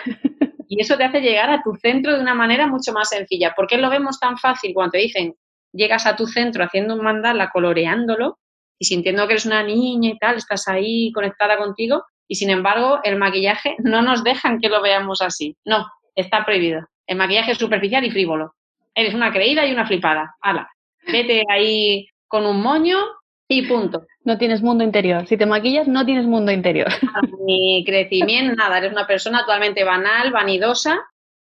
Y 0.69 0.79
eso 0.79 0.95
te 0.95 1.03
hace 1.03 1.19
llegar 1.19 1.49
a 1.49 1.61
tu 1.61 1.75
centro 1.75 2.15
de 2.15 2.21
una 2.21 2.33
manera 2.33 2.65
mucho 2.65 2.93
más 2.93 3.09
sencilla. 3.09 3.53
¿Por 3.57 3.67
qué 3.67 3.77
lo 3.77 3.89
vemos 3.89 4.21
tan 4.21 4.37
fácil 4.37 4.71
cuando 4.73 4.91
te 4.91 4.99
dicen 4.99 5.35
llegas 5.73 6.05
a 6.05 6.15
tu 6.15 6.27
centro 6.27 6.63
haciendo 6.63 6.93
un 6.93 7.03
mandala, 7.03 7.49
coloreándolo 7.49 8.37
y 8.77 8.85
sintiendo 8.85 9.27
que 9.27 9.33
eres 9.33 9.47
una 9.47 9.63
niña 9.63 10.11
y 10.11 10.17
tal, 10.17 10.37
estás 10.37 10.69
ahí 10.69 11.11
conectada 11.11 11.57
contigo 11.57 12.05
y 12.29 12.35
sin 12.35 12.51
embargo 12.51 12.99
el 13.03 13.17
maquillaje 13.17 13.75
no 13.79 14.01
nos 14.01 14.23
dejan 14.23 14.59
que 14.59 14.69
lo 14.69 14.81
veamos 14.81 15.21
así. 15.21 15.57
No, 15.65 15.87
está 16.15 16.45
prohibido. 16.45 16.87
El 17.07 17.17
maquillaje 17.17 17.51
es 17.51 17.57
superficial 17.57 18.05
y 18.05 18.11
frívolo. 18.11 18.53
Eres 18.93 19.13
una 19.13 19.33
creída 19.33 19.65
y 19.65 19.73
una 19.73 19.87
flipada. 19.87 20.35
Hala, 20.41 20.69
vete 21.11 21.43
ahí 21.49 22.07
con 22.27 22.45
un 22.45 22.61
moño 22.61 22.99
y 23.47 23.63
punto. 23.63 24.05
No 24.23 24.37
tienes 24.37 24.61
mundo 24.61 24.83
interior. 24.83 25.25
Si 25.27 25.37
te 25.37 25.47
maquillas, 25.47 25.87
no 25.87 26.05
tienes 26.05 26.25
mundo 26.25 26.51
interior. 26.51 26.87
Ni 27.45 27.83
crecimiento, 27.83 28.55
nada. 28.55 28.77
Eres 28.77 28.91
una 28.91 29.07
persona 29.07 29.41
totalmente 29.41 29.83
banal, 29.83 30.31
vanidosa, 30.31 30.99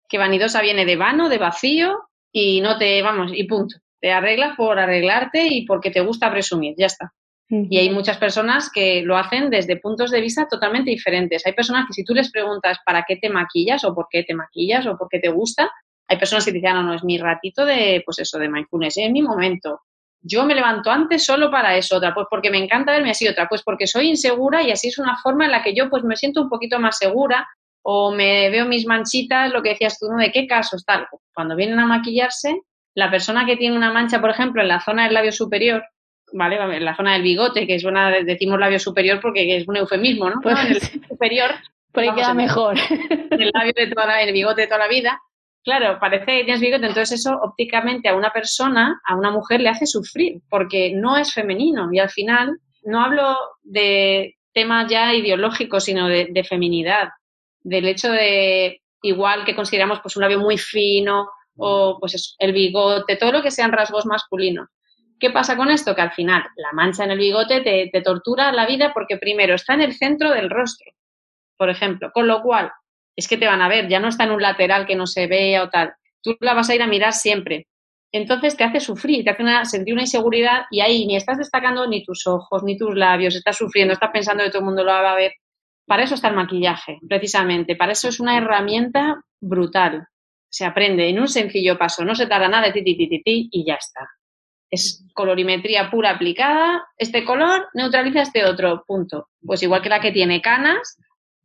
que 0.09 0.17
vanidosa 0.17 0.63
viene 0.63 0.87
de 0.87 0.97
vano, 0.97 1.29
de 1.29 1.37
vacío 1.37 2.09
y 2.33 2.63
no 2.63 2.79
te, 2.79 3.03
vamos, 3.03 3.31
y 3.35 3.45
punto. 3.45 3.77
Te 4.01 4.11
arreglas 4.11 4.57
por 4.57 4.79
arreglarte 4.79 5.49
y 5.49 5.67
porque 5.67 5.91
te 5.91 6.01
gusta 6.01 6.31
presumir, 6.31 6.75
ya 6.79 6.87
está. 6.87 7.13
Y 7.51 7.79
hay 7.79 7.89
muchas 7.89 8.19
personas 8.19 8.71
que 8.71 9.03
lo 9.03 9.17
hacen 9.17 9.49
desde 9.49 9.79
puntos 9.79 10.11
de 10.11 10.21
vista 10.21 10.47
totalmente 10.49 10.91
diferentes. 10.91 11.47
Hay 11.47 11.55
personas 11.55 11.87
que 11.87 11.95
si 11.95 12.05
tú 12.05 12.15
les 12.15 12.31
preguntas 12.31 12.79
para 12.85 13.05
qué 13.09 13.17
te 13.17 13.31
maquillas 13.31 13.85
o 13.85 13.95
por 13.95 14.07
qué 14.11 14.23
te 14.23 14.35
maquillas 14.35 14.87
o 14.87 14.99
por 14.99 15.09
qué 15.09 15.19
te 15.19 15.31
gusta, 15.31 15.71
hay 16.09 16.19
personas 16.19 16.45
que 16.45 16.53
dicen, 16.53 16.75
no, 16.75 16.83
no, 16.83 16.95
es 16.95 17.05
mi 17.05 17.17
ratito 17.19 17.65
de, 17.65 18.03
pues 18.05 18.19
eso, 18.19 18.39
de 18.39 18.49
mindfulness, 18.49 18.99
es 18.99 19.11
mi 19.11 19.23
momento. 19.23 19.81
Yo 20.21 20.45
me 20.45 20.55
levanto 20.55 20.91
antes 20.91 21.25
solo 21.25 21.51
para 21.51 21.77
eso, 21.77 21.97
otra, 21.97 22.13
pues 22.13 22.27
porque 22.29 22.51
me 22.51 22.59
encanta 22.59 22.93
verme 22.93 23.11
así, 23.11 23.27
otra, 23.29 23.49
pues 23.49 23.63
porque 23.63 23.87
soy 23.87 24.09
insegura 24.09 24.63
y 24.63 24.71
así 24.71 24.89
es 24.89 24.99
una 24.99 25.17
forma 25.23 25.47
en 25.47 25.53
la 25.53 25.63
que 25.63 25.75
yo 25.75 25.89
pues 25.89 26.03
me 26.05 26.17
siento 26.17 26.43
un 26.43 26.49
poquito 26.49 26.79
más 26.79 26.99
segura 26.99 27.49
o 27.83 28.11
me 28.11 28.51
veo 28.51 28.67
mis 28.67 28.87
manchitas, 28.87 29.53
lo 29.53 29.63
que 29.63 29.71
decías 29.71 29.99
tú, 29.99 30.09
¿no? 30.11 30.19
¿De 30.19 30.33
qué 30.33 30.47
casos 30.47 30.85
tal? 30.85 31.07
Cuando 31.33 31.57
vienen 31.57 31.79
a 31.79 31.87
maquillarse, 31.87 32.61
la 32.95 33.11
persona 33.11 33.47
que 33.47 33.57
tiene 33.57 33.77
una 33.77 33.93
mancha, 33.93 34.21
por 34.21 34.31
ejemplo, 34.31 34.61
en 34.61 34.69
la 34.69 34.81
zona 34.81 35.05
del 35.05 35.15
labio 35.15 35.33
superior, 35.33 35.85
¿vale? 36.33 36.57
En 36.77 36.85
la 36.85 36.97
zona 36.97 37.15
del 37.15 37.23
bigote, 37.23 37.67
que 37.67 37.75
es 37.75 37.85
una, 37.85 38.11
decimos 38.11 38.59
labio 38.59 38.79
superior 38.79 39.21
porque 39.21 39.57
es 39.57 39.67
un 39.69 39.77
eufemismo, 39.77 40.31
¿no? 40.31 40.41
Pues, 40.43 40.59
en 40.65 40.73
el 40.73 40.81
superior. 41.09 41.51
Por 41.93 42.03
ahí 42.03 42.15
queda 42.15 42.35
mejor. 42.35 42.77
El 43.31 43.51
labio 43.55 43.73
de 43.75 43.87
toda 43.89 44.21
el 44.23 44.33
bigote 44.33 44.63
de 44.63 44.67
toda 44.67 44.81
la 44.81 44.89
vida. 44.89 45.21
Claro, 45.65 45.99
parece 46.01 46.25
que 46.25 46.45
tienes 46.45 46.61
bigote, 46.61 46.87
entonces 46.87 47.21
eso 47.21 47.39
ópticamente 47.43 48.09
a 48.09 48.15
una 48.15 48.31
persona, 48.31 49.01
a 49.05 49.17
una 49.17 49.31
mujer 49.31 49.61
le 49.61 49.69
hace 49.69 49.87
sufrir, 49.87 50.41
porque 50.49 50.93
no 50.95 51.17
es 51.17 51.33
femenino. 51.33 51.89
Y 51.93 51.99
al 51.99 52.11
final, 52.11 52.59
no 52.85 53.03
hablo 53.03 53.37
de 53.63 54.37
temas 54.53 54.91
ya 54.91 55.13
ideológicos, 55.15 55.85
sino 55.85 56.09
de, 56.09 56.29
de 56.31 56.45
feminidad, 56.45 57.09
del 57.63 57.87
hecho 57.87 58.11
de, 58.11 58.81
igual 59.03 59.45
que 59.45 59.55
consideramos 59.55 60.01
pues 60.01 60.17
un 60.17 60.23
labio 60.23 60.39
muy 60.39 60.59
fino, 60.59 61.29
o 61.59 61.99
pues 61.99 62.37
el 62.39 62.53
bigote, 62.53 63.17
todo 63.17 63.33
lo 63.33 63.43
que 63.43 63.51
sean 63.51 63.73
rasgos 63.73 64.07
masculinos. 64.07 64.69
¿Qué 65.19 65.31
pasa 65.31 65.57
con 65.57 65.69
esto? 65.71 65.95
Que 65.95 66.03
al 66.03 66.13
final 66.13 66.45
la 66.57 66.73
mancha 66.73 67.05
en 67.05 67.11
el 67.11 67.19
bigote 67.19 67.61
te, 67.61 68.03
tortura 68.03 68.53
la 68.53 68.67
vida 68.67 68.93
porque 68.93 69.17
primero 69.17 69.55
está 69.55 69.75
en 69.75 69.83
el 69.83 69.95
centro 69.95 70.31
del 70.31 70.49
rostro, 70.49 70.93
por 71.57 71.71
ejemplo, 71.71 72.11
con 72.13 72.29
lo 72.29 72.43
cual 72.43 72.71
es 73.17 73.27
que 73.27 73.37
te 73.37 73.47
van 73.47 73.61
a 73.61 73.69
ver, 73.69 73.89
ya 73.89 73.99
no 73.99 74.09
está 74.09 74.25
en 74.25 74.31
un 74.31 74.43
lateral 74.43 74.87
que 74.87 74.95
no 74.95 75.07
se 75.07 75.27
vea 75.27 75.65
o 75.65 75.71
tal. 75.71 75.93
Tú 76.23 76.37
la 76.41 76.55
vas 76.55 76.71
a 76.71 76.75
ir 76.75 76.83
a 76.83 76.87
mirar 76.87 77.13
siempre. 77.13 77.67
entonces 78.13 78.57
te 78.57 78.65
hace 78.65 78.81
sufrir, 78.81 79.25
te 79.25 79.31
hace 79.31 79.71
sentir 79.71 79.93
una 79.93 80.03
inseguridad 80.03 80.63
y 80.71 80.81
ahí 80.81 81.07
ni 81.07 81.17
estás 81.17 81.39
destacando 81.39 81.87
ni 81.87 82.05
tus 82.05 82.27
ojos, 82.27 82.63
ni 82.63 82.79
tus 82.79 82.95
labios, 82.95 83.35
estás 83.35 83.57
sufriendo, 83.57 83.93
estás 83.93 84.11
pensando 84.13 84.45
que 84.45 84.51
todo 84.51 84.61
el 84.61 84.67
mundo 84.67 84.85
lo 84.85 84.93
va 84.93 85.13
a 85.13 85.17
ver. 85.17 85.33
Para 85.87 86.05
eso 86.05 86.15
está 86.15 86.29
el 86.29 86.37
maquillaje, 86.37 86.99
precisamente. 87.09 87.77
Para 87.77 87.93
eso 87.93 88.09
es 88.09 88.21
una 88.21 88.37
herramienta 88.37 89.23
brutal. 89.41 90.07
Se 90.51 90.65
aprende 90.65 91.09
en 91.09 91.21
un 91.21 91.29
sencillo 91.29 91.77
paso, 91.77 92.05
no 92.05 92.15
se 92.15 92.27
tarda 92.27 92.49
nada, 92.49 92.73
ti, 92.73 92.83
ti, 92.85 92.97
ti, 92.97 93.23
ti 93.23 93.49
y 93.51 93.67
ya 93.67 93.75
está. 93.75 94.09
Es 94.71 95.05
colorimetría 95.15 95.91
pura 95.91 96.11
aplicada. 96.11 96.87
Este 96.97 97.25
color 97.25 97.69
neutraliza 97.75 98.23
este 98.23 98.45
otro, 98.45 98.85
punto. 98.87 99.29
Pues 99.45 99.63
igual 99.63 99.83
que 99.83 99.89
la 99.89 100.01
que 100.01 100.13
tiene 100.13 100.43
canas, 100.43 100.97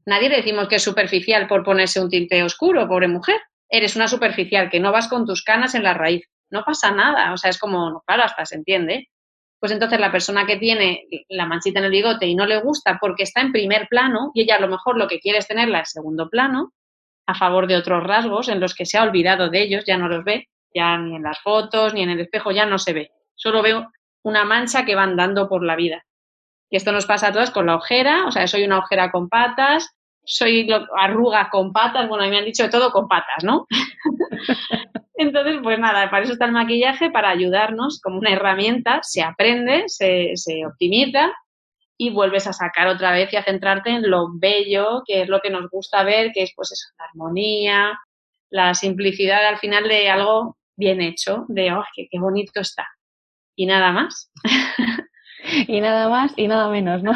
nadie 0.06 0.30
le 0.30 0.38
decimos 0.38 0.68
que 0.68 0.76
es 0.76 0.84
superficial 0.84 1.48
por 1.48 1.64
ponerse 1.64 2.02
un 2.02 2.10
tinte 2.10 2.44
oscuro, 2.44 2.88
pobre 2.88 3.08
mujer. 3.08 3.40
Eres 3.70 3.96
una 3.96 4.08
superficial, 4.08 4.70
que 4.70 4.80
no 4.80 4.92
vas 4.92 5.08
con 5.08 5.26
tus 5.26 5.44
canas 5.44 5.74
en 5.74 5.84
la 5.84 5.94
raíz 5.94 6.28
no 6.54 6.64
pasa 6.64 6.92
nada, 6.92 7.34
o 7.34 7.38
sea, 7.38 7.50
es 7.50 7.58
como, 7.58 8.04
claro, 8.06 8.24
hasta 8.24 8.46
se 8.46 8.56
entiende. 8.56 9.10
Pues 9.60 9.72
entonces 9.72 10.00
la 10.00 10.12
persona 10.12 10.46
que 10.46 10.58
tiene 10.58 11.08
la 11.30 11.48
manchita 11.48 11.80
en 11.80 11.86
el 11.86 11.92
bigote 11.92 12.28
y 12.28 12.36
no 12.36 12.46
le 12.46 12.62
gusta 12.62 13.00
porque 13.02 13.24
está 13.24 13.42
en 13.42 13.52
primer 13.52 13.88
plano 13.88 14.32
y 14.36 14.42
ella 14.42 14.58
a 14.58 14.60
lo 14.60 14.68
mejor 14.68 14.98
lo 14.98 15.08
que 15.08 15.20
quiere 15.20 15.40
es 15.40 15.48
tenerla 15.48 15.80
en 15.80 15.86
segundo 15.86 16.30
plano, 16.30 16.74
a 17.26 17.34
favor 17.34 17.66
de 17.66 17.78
otros 17.78 18.04
rasgos 18.04 18.50
en 18.50 18.60
los 18.60 18.76
que 18.76 18.86
se 18.86 18.98
ha 18.98 19.04
olvidado 19.04 19.50
de 19.50 19.64
ellos, 19.64 19.84
ya 19.88 19.98
no 19.98 20.10
los 20.10 20.24
ve, 20.24 20.48
ya 20.74 20.98
ni 20.98 21.16
en 21.16 21.24
las 21.24 21.40
fotos, 21.40 21.94
ni 21.94 22.02
en 22.02 22.10
el 22.10 22.20
espejo, 22.20 22.52
ya 22.52 22.66
no 22.66 22.78
se 22.78 22.94
ve. 22.94 23.12
Solo 23.36 23.62
veo 23.62 23.92
una 24.24 24.46
mancha 24.46 24.86
que 24.86 24.96
va 24.96 25.04
andando 25.04 25.48
por 25.48 25.64
la 25.64 25.76
vida. 25.76 26.04
Y 26.70 26.78
esto 26.78 26.92
nos 26.92 27.06
pasa 27.06 27.28
a 27.28 27.32
todos 27.32 27.52
con 27.52 27.68
la 27.68 27.76
ojera, 27.76 28.26
o 28.26 28.32
sea, 28.32 28.48
soy 28.48 28.64
una 28.64 28.80
ojera 28.80 29.12
con 29.12 29.30
patas, 29.30 29.96
soy 30.24 30.68
arruga 30.98 31.50
con 31.50 31.72
patas, 31.72 32.08
bueno, 32.08 32.24
a 32.24 32.28
mí 32.28 32.32
me 32.32 32.40
han 32.40 32.46
dicho 32.46 32.64
de 32.64 32.70
todo 32.70 32.92
con 32.92 33.08
patas, 33.08 33.44
¿no? 33.44 33.68
Entonces, 35.16 35.58
pues 35.62 35.78
nada, 35.78 36.10
para 36.10 36.24
eso 36.24 36.34
está 36.34 36.46
el 36.46 36.52
maquillaje, 36.52 37.12
para 37.12 37.30
ayudarnos 37.30 38.02
como 38.02 38.18
una 38.18 38.32
herramienta, 38.32 39.00
se 39.04 39.22
aprende, 39.22 39.84
se, 39.88 40.32
se 40.36 40.66
optimiza 40.66 41.32
y 41.98 42.10
vuelves 42.10 42.48
a 42.48 42.54
sacar 42.54 42.88
otra 42.88 43.12
vez 43.12 43.32
y 43.32 43.36
a 43.36 43.44
centrarte 43.44 43.92
en 43.92 44.10
lo 44.10 44.28
bello, 44.34 45.04
que 45.06 45.22
es 45.22 45.30
lo 45.30 45.42
que 45.42 45.52
nos 45.52 45.70
gusta 45.70 46.04
ver, 46.04 46.32
que 46.34 46.44
es 46.44 46.54
pues 46.56 46.72
eso, 46.72 46.88
la 46.98 47.06
armonía, 47.06 48.00
la 48.50 48.74
simplicidad 48.74 49.46
al 49.46 49.58
final 49.58 49.88
de 49.88 50.10
algo 50.10 50.58
bien 50.76 51.02
hecho, 51.02 51.46
de 51.48 51.72
oh, 51.74 51.84
qué, 51.96 52.08
qué 52.10 52.20
bonito 52.20 52.60
está. 52.60 52.88
Y 53.56 53.66
nada 53.66 53.92
más. 53.92 54.32
Y 55.68 55.82
nada 55.82 56.08
más 56.10 56.34
y 56.38 56.48
nada 56.48 56.70
menos, 56.70 57.04
¿no? 57.04 57.12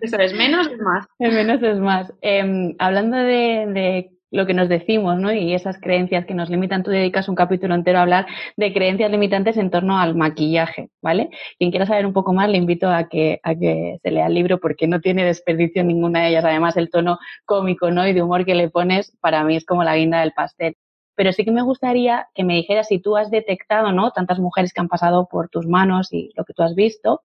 Eso 0.00 0.18
es, 0.18 0.32
menos 0.32 0.66
es 0.66 0.78
más. 0.78 1.06
menos 1.18 1.62
es 1.62 1.78
más. 1.78 2.12
Em, 2.22 2.74
hablando 2.78 3.18
de, 3.18 3.66
de, 3.68 4.10
lo 4.34 4.46
que 4.46 4.54
nos 4.54 4.68
decimos, 4.68 5.16
¿no? 5.16 5.32
Y 5.32 5.54
esas 5.54 5.78
creencias 5.78 6.26
que 6.26 6.34
nos 6.34 6.50
limitan, 6.50 6.82
tú 6.82 6.90
dedicas 6.90 7.28
un 7.28 7.36
capítulo 7.36 7.74
entero 7.74 7.98
a 7.98 8.02
hablar 8.02 8.26
de 8.56 8.72
creencias 8.72 9.10
limitantes 9.10 9.56
en 9.56 9.70
torno 9.70 9.98
al 9.98 10.16
maquillaje, 10.16 10.90
¿vale? 11.00 11.30
Quien 11.56 11.70
quiera 11.70 11.86
saber 11.86 12.04
un 12.04 12.12
poco 12.12 12.32
más, 12.32 12.48
le 12.48 12.58
invito 12.58 12.90
a 12.90 13.08
que, 13.08 13.38
a 13.44 13.54
que 13.54 13.98
se 14.02 14.10
lea 14.10 14.26
el 14.26 14.34
libro 14.34 14.58
porque 14.58 14.88
no 14.88 15.00
tiene 15.00 15.24
desperdicio 15.24 15.84
ninguna 15.84 16.22
de 16.22 16.30
ellas. 16.30 16.44
Además, 16.44 16.76
el 16.76 16.90
tono 16.90 17.18
cómico, 17.44 17.90
¿no? 17.92 18.06
Y 18.08 18.12
de 18.12 18.22
humor 18.22 18.44
que 18.44 18.56
le 18.56 18.70
pones, 18.70 19.16
para 19.20 19.44
mí 19.44 19.54
es 19.54 19.64
como 19.64 19.84
la 19.84 19.96
guinda 19.96 20.20
del 20.20 20.32
pastel. 20.32 20.74
Pero 21.14 21.32
sí 21.32 21.44
que 21.44 21.52
me 21.52 21.62
gustaría 21.62 22.28
que 22.34 22.44
me 22.44 22.54
dijeras 22.54 22.88
si 22.88 22.98
tú 22.98 23.16
has 23.16 23.30
detectado, 23.30 23.92
¿no? 23.92 24.10
Tantas 24.10 24.38
mujeres 24.38 24.72
que 24.72 24.80
han 24.80 24.88
pasado 24.88 25.28
por 25.28 25.48
tus 25.48 25.66
manos 25.66 26.12
y 26.12 26.32
lo 26.36 26.44
que 26.44 26.54
tú 26.54 26.62
has 26.62 26.74
visto, 26.74 27.22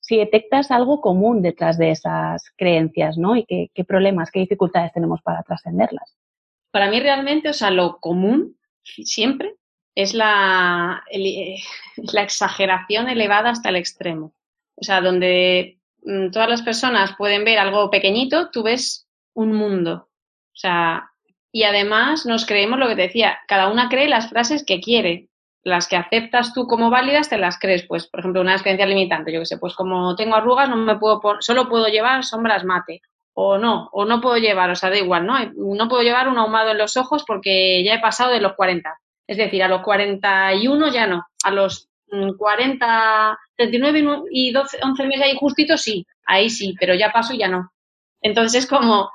si 0.00 0.18
detectas 0.18 0.70
algo 0.70 1.00
común 1.00 1.42
detrás 1.42 1.78
de 1.78 1.90
esas 1.90 2.50
creencias, 2.56 3.16
¿no? 3.16 3.36
Y 3.36 3.44
qué, 3.46 3.84
problemas, 3.84 4.30
qué 4.30 4.40
dificultades 4.40 4.92
tenemos 4.92 5.22
para 5.22 5.42
trascenderlas. 5.42 6.16
Para 6.72 6.90
mí 6.90 6.98
realmente, 7.00 7.48
o 7.50 7.52
sea, 7.52 7.70
lo 7.70 7.98
común 8.00 8.58
siempre 8.82 9.54
es 9.94 10.12
la, 10.12 11.04
la 12.12 12.22
exageración 12.22 13.08
elevada 13.08 13.50
hasta 13.50 13.68
el 13.68 13.76
extremo. 13.76 14.34
O 14.74 14.82
sea, 14.82 15.00
donde 15.00 15.78
mm, 16.02 16.30
todas 16.30 16.48
las 16.48 16.62
personas 16.62 17.14
pueden 17.16 17.44
ver 17.44 17.58
algo 17.58 17.88
pequeñito, 17.88 18.50
tú 18.50 18.64
ves 18.64 19.06
un 19.34 19.52
mundo. 19.54 20.08
O 20.52 20.56
sea, 20.56 21.11
y 21.52 21.64
además 21.64 22.24
nos 22.24 22.46
creemos 22.46 22.78
lo 22.78 22.88
que 22.88 22.96
te 22.96 23.02
decía, 23.02 23.38
cada 23.46 23.68
una 23.68 23.88
cree 23.90 24.08
las 24.08 24.30
frases 24.30 24.64
que 24.64 24.80
quiere. 24.80 25.28
Las 25.64 25.86
que 25.86 25.96
aceptas 25.96 26.52
tú 26.54 26.66
como 26.66 26.90
válidas 26.90 27.28
te 27.28 27.38
las 27.38 27.58
crees, 27.58 27.86
pues, 27.86 28.08
por 28.08 28.18
ejemplo, 28.20 28.40
una 28.40 28.58
creencia 28.58 28.86
limitante, 28.86 29.32
yo 29.32 29.40
que 29.40 29.46
sé, 29.46 29.58
pues 29.58 29.74
como 29.74 30.16
tengo 30.16 30.34
arrugas, 30.34 30.68
no 30.68 30.76
me 30.76 30.96
puedo 30.96 31.20
solo 31.38 31.68
puedo 31.68 31.86
llevar 31.86 32.24
sombras 32.24 32.64
mate 32.64 33.00
o 33.34 33.58
no, 33.58 33.88
o 33.92 34.04
no 34.04 34.20
puedo 34.20 34.38
llevar, 34.38 34.70
o 34.70 34.74
sea, 34.74 34.90
da 34.90 34.96
igual, 34.98 35.24
¿no? 35.24 35.36
No 35.54 35.88
puedo 35.88 36.02
llevar 36.02 36.28
un 36.28 36.38
ahumado 36.38 36.72
en 36.72 36.78
los 36.78 36.96
ojos 36.96 37.24
porque 37.24 37.84
ya 37.84 37.94
he 37.94 38.00
pasado 38.00 38.32
de 38.32 38.40
los 38.40 38.54
40. 38.54 38.98
Es 39.26 39.36
decir, 39.36 39.62
a 39.62 39.68
los 39.68 39.82
41 39.82 40.92
ya 40.92 41.06
no, 41.06 41.24
a 41.44 41.50
los 41.50 41.88
40, 42.36 43.38
39 43.56 44.22
y 44.30 44.52
12, 44.52 44.78
11 44.82 45.06
meses 45.06 45.22
ahí 45.22 45.36
justito 45.38 45.76
sí, 45.76 46.04
ahí 46.26 46.50
sí, 46.50 46.74
pero 46.78 46.94
ya 46.94 47.12
paso 47.12 47.34
y 47.34 47.38
ya 47.38 47.48
no. 47.48 47.72
Entonces 48.20 48.64
es 48.64 48.68
como, 48.68 49.10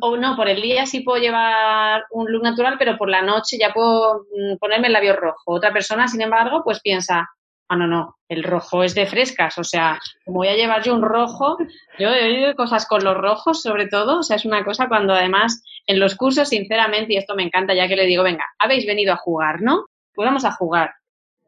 o 0.00 0.16
no, 0.16 0.36
por 0.36 0.48
el 0.48 0.60
día 0.60 0.86
sí 0.86 1.00
puedo 1.00 1.20
llevar 1.20 2.04
un 2.10 2.30
look 2.30 2.42
natural, 2.42 2.76
pero 2.78 2.96
por 2.96 3.08
la 3.08 3.22
noche 3.22 3.58
ya 3.58 3.72
puedo 3.72 4.26
mm, 4.36 4.56
ponerme 4.58 4.88
el 4.88 4.92
labio 4.92 5.16
rojo. 5.16 5.42
Otra 5.46 5.72
persona, 5.72 6.08
sin 6.08 6.20
embargo, 6.20 6.62
pues 6.64 6.80
piensa, 6.80 7.28
ah, 7.68 7.76
no, 7.76 7.86
no, 7.86 8.16
el 8.28 8.42
rojo 8.42 8.82
es 8.82 8.94
de 8.94 9.06
frescas, 9.06 9.56
o 9.58 9.64
sea, 9.64 9.98
como 10.24 10.38
voy 10.38 10.48
a 10.48 10.56
llevar 10.56 10.82
yo 10.82 10.94
un 10.94 11.02
rojo, 11.02 11.56
yo 11.98 12.10
he 12.10 12.24
oído 12.24 12.54
cosas 12.54 12.86
con 12.86 13.04
los 13.04 13.16
rojos 13.16 13.62
sobre 13.62 13.86
todo, 13.86 14.18
o 14.18 14.22
sea, 14.22 14.36
es 14.36 14.44
una 14.44 14.64
cosa 14.64 14.88
cuando 14.88 15.14
además 15.14 15.62
en 15.86 15.98
los 15.98 16.14
cursos, 16.14 16.48
sinceramente, 16.48 17.14
y 17.14 17.16
esto 17.16 17.34
me 17.34 17.44
encanta, 17.44 17.74
ya 17.74 17.88
que 17.88 17.96
le 17.96 18.06
digo, 18.06 18.22
venga, 18.22 18.44
habéis 18.58 18.86
venido 18.86 19.12
a 19.12 19.16
jugar, 19.16 19.62
¿no? 19.62 19.86
Pues 20.14 20.26
vamos 20.26 20.44
a 20.44 20.52
jugar. 20.52 20.92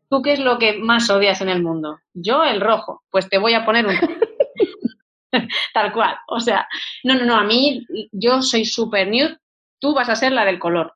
¿Tú 0.09 0.22
qué 0.22 0.35
es 0.35 0.41
lo 0.41 0.59
que 0.59 0.78
más 0.78 1.09
odias 1.11 1.41
en 1.41 1.49
el 1.49 1.62
mundo? 1.62 1.99
Yo 2.12 2.45
el 2.45 2.61
rojo, 2.61 3.03
pues 3.11 3.28
te 3.28 3.39
voy 3.39 3.55
a 3.55 3.64
poner 3.64 3.87
un 3.87 3.95
Tal 5.74 5.93
cual, 5.93 6.16
o 6.28 6.41
sea, 6.41 6.68
no, 7.05 7.14
no, 7.14 7.24
no, 7.24 7.37
a 7.37 7.45
mí 7.45 7.87
yo 8.12 8.43
soy 8.43 8.64
super 8.64 9.09
nude, 9.09 9.39
tú 9.78 9.95
vas 9.95 10.09
a 10.09 10.16
ser 10.16 10.33
la 10.33 10.45
del 10.45 10.59
color. 10.59 10.95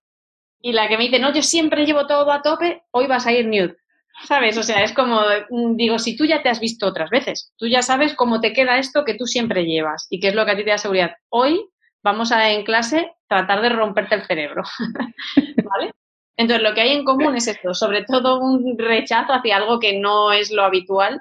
Y 0.60 0.72
la 0.72 0.88
que 0.88 0.96
me 0.96 1.04
dice, 1.04 1.18
no, 1.18 1.32
yo 1.32 1.42
siempre 1.42 1.84
llevo 1.84 2.06
todo 2.06 2.30
a 2.32 2.42
tope, 2.42 2.82
hoy 2.90 3.06
vas 3.06 3.26
a 3.26 3.32
ir 3.32 3.46
nude. 3.46 3.76
¿Sabes? 4.24 4.56
O 4.56 4.62
sea, 4.62 4.82
es 4.82 4.92
como, 4.92 5.20
mm, 5.50 5.76
digo, 5.76 5.98
si 5.98 6.16
tú 6.16 6.24
ya 6.24 6.42
te 6.42 6.48
has 6.48 6.58
visto 6.58 6.86
otras 6.86 7.10
veces, 7.10 7.52
tú 7.58 7.66
ya 7.66 7.82
sabes 7.82 8.14
cómo 8.14 8.40
te 8.40 8.52
queda 8.54 8.78
esto 8.78 9.04
que 9.04 9.14
tú 9.14 9.26
siempre 9.26 9.66
llevas 9.66 10.06
y 10.08 10.20
qué 10.20 10.28
es 10.28 10.34
lo 10.34 10.46
que 10.46 10.52
a 10.52 10.56
ti 10.56 10.64
te 10.64 10.70
da 10.70 10.78
seguridad. 10.78 11.12
Hoy 11.28 11.68
vamos 12.02 12.32
a 12.32 12.50
en 12.50 12.64
clase 12.64 13.12
tratar 13.28 13.60
de 13.60 13.68
romperte 13.68 14.14
el 14.14 14.24
cerebro. 14.24 14.62
¿Vale? 15.64 15.92
Entonces, 16.38 16.62
lo 16.62 16.74
que 16.74 16.82
hay 16.82 16.92
en 16.92 17.04
común 17.04 17.36
es 17.36 17.46
esto, 17.46 17.74
sobre 17.74 18.04
todo 18.04 18.40
un 18.40 18.76
rechazo 18.78 19.32
hacia 19.32 19.56
algo 19.56 19.78
que 19.80 19.98
no 19.98 20.32
es 20.32 20.50
lo 20.50 20.64
habitual 20.64 21.20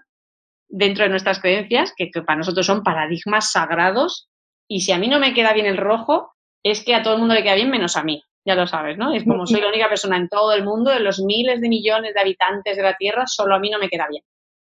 dentro 0.67 1.03
de 1.03 1.09
nuestras 1.09 1.39
creencias, 1.39 1.93
que, 1.95 2.09
para 2.25 2.37
nosotros 2.37 2.65
son 2.65 2.83
paradigmas 2.83 3.51
sagrados, 3.51 4.29
y 4.67 4.81
si 4.81 4.91
a 4.91 4.97
mí 4.97 5.07
no 5.07 5.19
me 5.19 5.33
queda 5.33 5.53
bien 5.53 5.65
el 5.65 5.77
rojo, 5.77 6.31
es 6.63 6.83
que 6.83 6.95
a 6.95 7.03
todo 7.03 7.13
el 7.13 7.19
mundo 7.19 7.35
le 7.35 7.43
queda 7.43 7.55
bien 7.55 7.69
menos 7.69 7.95
a 7.97 8.03
mí 8.03 8.23
ya 8.45 8.55
lo 8.55 8.67
sabes, 8.67 8.97
¿no? 8.97 9.11
Es 9.11 9.23
como 9.23 9.47
soy 9.47 9.59
la 9.59 9.69
única 9.69 9.89
persona 9.89 10.17
en 10.17 10.29
todo 10.29 10.53
el 10.53 10.63
mundo, 10.63 10.91
de 10.91 10.99
los 10.99 11.19
miles 11.19 11.59
de 11.61 11.67
millones 11.67 12.13
de 12.13 12.21
habitantes 12.21 12.77
de 12.77 12.83
la 12.83 12.95
Tierra, 12.95 13.25
solo 13.25 13.55
a 13.55 13.59
mí 13.59 13.71
no 13.71 13.79
me 13.79 13.89
queda 13.89 14.07
bien. 14.07 14.23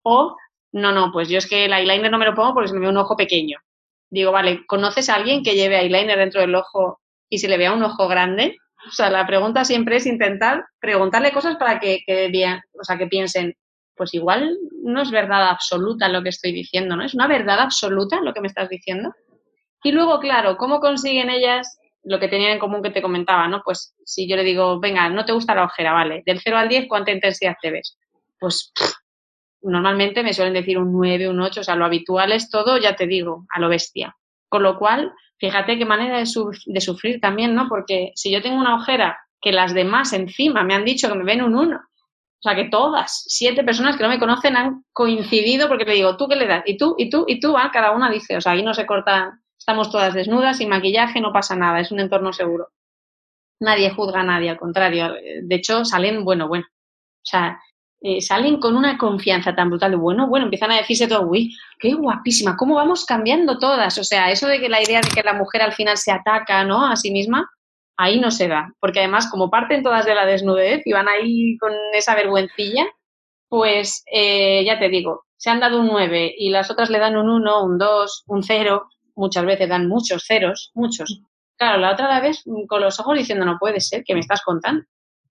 O, 0.03 0.37
no, 0.73 0.93
no, 0.93 1.11
pues 1.11 1.29
yo 1.31 1.39
es 1.39 1.49
que 1.49 1.65
el 1.65 1.73
eyeliner 1.73 2.11
no 2.11 2.19
me 2.19 2.27
lo 2.27 2.35
pongo 2.35 2.53
porque 2.53 2.69
se 2.69 2.75
me 2.75 2.81
ve 2.81 2.89
un 2.89 2.99
ojo 2.99 3.17
pequeño. 3.17 3.59
Digo, 4.11 4.31
vale, 4.31 4.67
¿conoces 4.67 5.09
a 5.09 5.15
alguien 5.15 5.43
que 5.43 5.55
lleve 5.55 5.81
eyeliner 5.81 6.19
dentro 6.19 6.43
del 6.43 6.55
ojo 6.55 7.01
y 7.31 7.39
se 7.39 7.49
le 7.49 7.57
vea 7.57 7.73
un 7.73 7.83
ojo 7.83 8.09
grande? 8.09 8.59
O 8.87 8.91
sea, 8.91 9.09
la 9.09 9.27
pregunta 9.27 9.65
siempre 9.65 9.97
es 9.97 10.07
intentar 10.07 10.67
preguntarle 10.79 11.33
cosas 11.33 11.57
para 11.57 11.81
que, 11.81 12.01
que, 12.07 12.31
o 12.79 12.85
sea, 12.85 12.99
que 12.99 13.07
piensen, 13.07 13.55
pues 13.97 14.15
igual 14.15 14.57
no 14.83 15.03
es 15.03 15.11
verdad 15.11 15.49
absoluta 15.49 16.09
lo 16.09 16.23
que 16.23 16.31
estoy 16.31 16.53
diciendo, 16.53 16.97
¿no? 16.97 17.05
Es 17.05 17.15
una 17.15 17.27
verdad 17.27 17.61
absoluta 17.61 18.21
lo 18.21 18.33
que 18.33 18.41
me 18.41 18.49
estás 18.49 18.69
diciendo. 18.69 19.15
Y 19.83 19.93
luego, 19.93 20.21
claro, 20.21 20.57
¿cómo 20.57 20.81
consiguen 20.81 21.31
ellas 21.31 21.79
lo 22.05 22.19
que 22.19 22.29
tenían 22.29 22.53
en 22.53 22.59
común 22.59 22.83
que 22.83 22.91
te 22.91 23.03
comentaba, 23.03 23.47
¿no? 23.49 23.63
Pues 23.65 23.95
si 24.05 24.29
yo 24.29 24.37
le 24.37 24.45
digo, 24.45 24.81
venga, 24.81 25.09
no 25.09 25.25
te 25.25 25.33
gusta 25.33 25.55
la 25.55 25.65
ojera, 25.65 25.93
vale, 25.93 26.23
del 26.27 26.41
0 26.41 26.57
al 26.57 26.69
10, 26.69 26.87
¿cuánta 26.89 27.13
intensidad 27.13 27.57
te 27.61 27.71
ves? 27.71 27.97
Pues 28.39 28.73
normalmente 29.63 30.23
me 30.23 30.35
suelen 30.35 30.55
decir 30.55 30.79
un 30.79 30.93
9, 30.93 31.29
un 31.29 31.41
8, 31.41 31.61
o 31.61 31.65
sea, 31.65 31.77
lo 31.77 31.85
habitual 31.85 32.33
es 32.33 32.51
todo, 32.51 32.79
ya 32.79 32.97
te 32.97 33.07
digo, 33.07 33.47
a 33.51 33.61
lo 33.61 33.69
bestia. 33.69 34.17
Con 34.49 34.65
lo 34.65 34.79
cual, 34.79 35.13
fíjate 35.39 35.79
qué 35.79 35.85
manera 35.85 36.19
de, 36.19 36.29
de 36.67 36.81
sufrir 36.81 37.21
también, 37.21 37.55
¿no? 37.55 37.69
Porque 37.69 38.13
si 38.15 38.33
yo 38.33 38.43
tengo 38.43 38.57
una 38.57 38.75
ojera 38.75 39.19
que 39.41 39.53
las 39.53 39.75
demás 39.75 40.13
encima 40.13 40.65
me 40.65 40.75
han 40.75 40.85
dicho 40.85 41.09
que 41.09 41.15
me 41.15 41.25
ven 41.25 41.43
un 41.43 41.55
1, 41.57 41.81
o 42.45 42.49
sea, 42.49 42.57
que 42.57 42.69
todas, 42.69 43.25
siete 43.29 43.63
personas 43.63 43.97
que 43.97 44.03
no 44.03 44.09
me 44.09 44.19
conocen 44.19 44.57
han 44.57 44.85
coincidido 44.93 45.69
porque 45.69 45.85
le 45.85 45.95
digo, 45.95 46.17
¿tú 46.17 46.27
qué 46.29 46.37
le 46.37 46.49
das? 46.49 46.65
Y 46.67 46.77
tú, 46.77 46.97
y 46.99 47.09
tú, 47.09 47.25
y 47.29 47.39
tú, 47.39 47.57
ah, 47.57 47.71
cada 47.73 47.93
una 47.93 48.11
dice, 48.11 48.37
o 48.37 48.41
sea, 48.41 48.53
ahí 48.53 48.63
no 48.63 48.75
se 48.75 48.85
corta 48.85 49.39
Estamos 49.63 49.93
todas 49.93 50.13
desnudas, 50.13 50.57
sin 50.57 50.69
maquillaje, 50.69 51.21
no 51.21 51.33
pasa 51.33 51.55
nada, 51.55 51.79
es 51.79 51.93
un 51.93 52.01
entorno 52.01 52.33
seguro. 52.33 52.71
Nadie 53.61 53.91
juzga 53.91 54.23
a 54.23 54.25
nadie, 54.25 54.51
al 54.51 54.59
contrario. 54.59 55.15
De 55.41 55.55
hecho, 55.55 55.85
salen, 55.85 56.25
bueno, 56.25 56.49
bueno. 56.49 56.65
O 56.69 57.25
sea, 57.25 57.61
eh, 58.01 58.21
salen 58.21 58.59
con 58.59 58.75
una 58.75 58.99
confianza 58.99 59.55
tan 59.55 59.71
brutal 59.71 59.97
bueno, 59.97 60.27
bueno, 60.27 60.47
empiezan 60.47 60.73
a 60.73 60.79
decirse 60.79 61.07
todo, 61.07 61.29
uy, 61.29 61.57
qué 61.79 61.95
guapísima, 61.95 62.57
cómo 62.57 62.75
vamos 62.75 63.05
cambiando 63.05 63.61
todas. 63.61 63.97
O 63.99 64.03
sea, 64.03 64.33
eso 64.33 64.49
de 64.49 64.59
que 64.59 64.69
la 64.69 64.83
idea 64.83 65.01
de 65.01 65.11
que 65.11 65.23
la 65.23 65.35
mujer 65.35 65.63
al 65.63 65.75
final 65.75 65.97
se 65.97 66.11
ataca, 66.11 66.65
¿no? 66.65 66.85
A 66.85 66.97
sí 66.97 67.13
misma, 67.13 67.49
ahí 67.97 68.21
no 68.21 68.31
se 68.31 68.49
da, 68.49 68.73
porque 68.81 69.01
además 69.01 69.31
como 69.31 69.51
parten 69.51 69.83
todas 69.83 70.07
de 70.07 70.15
la 70.15 70.27
desnudez 70.27 70.83
y 70.85 70.93
van 70.93 71.09
ahí 71.09 71.57
con 71.59 71.73
esa 71.93 72.15
vergüencilla, 72.15 72.87
pues 73.49 74.03
eh, 74.13 74.65
ya 74.65 74.79
te 74.79 74.89
digo, 74.89 75.25
se 75.37 75.51
han 75.51 75.61
dado 75.61 75.81
un 75.81 75.89
9 75.89 76.35
y 76.39 76.51
las 76.51 76.71
otras 76.71 76.89
le 76.89 76.99
dan 76.99 77.17
un 77.17 77.29
1, 77.29 77.65
un 77.65 77.79
2, 77.79 78.25
un 78.29 78.43
0, 78.43 78.89
muchas 79.17 79.45
veces 79.45 79.69
dan 79.69 79.89
muchos 79.89 80.25
ceros, 80.27 80.71
muchos. 80.75 81.21
Claro, 81.59 81.79
la 81.79 81.93
otra 81.93 82.21
vez 82.21 82.43
con 82.69 82.81
los 82.81 82.99
ojos 82.99 83.19
diciendo, 83.19 83.45
no 83.45 83.59
puede 83.59 83.81
ser, 83.81 84.05
que 84.05 84.15
me 84.15 84.21
estás 84.21 84.43
contando? 84.43 84.85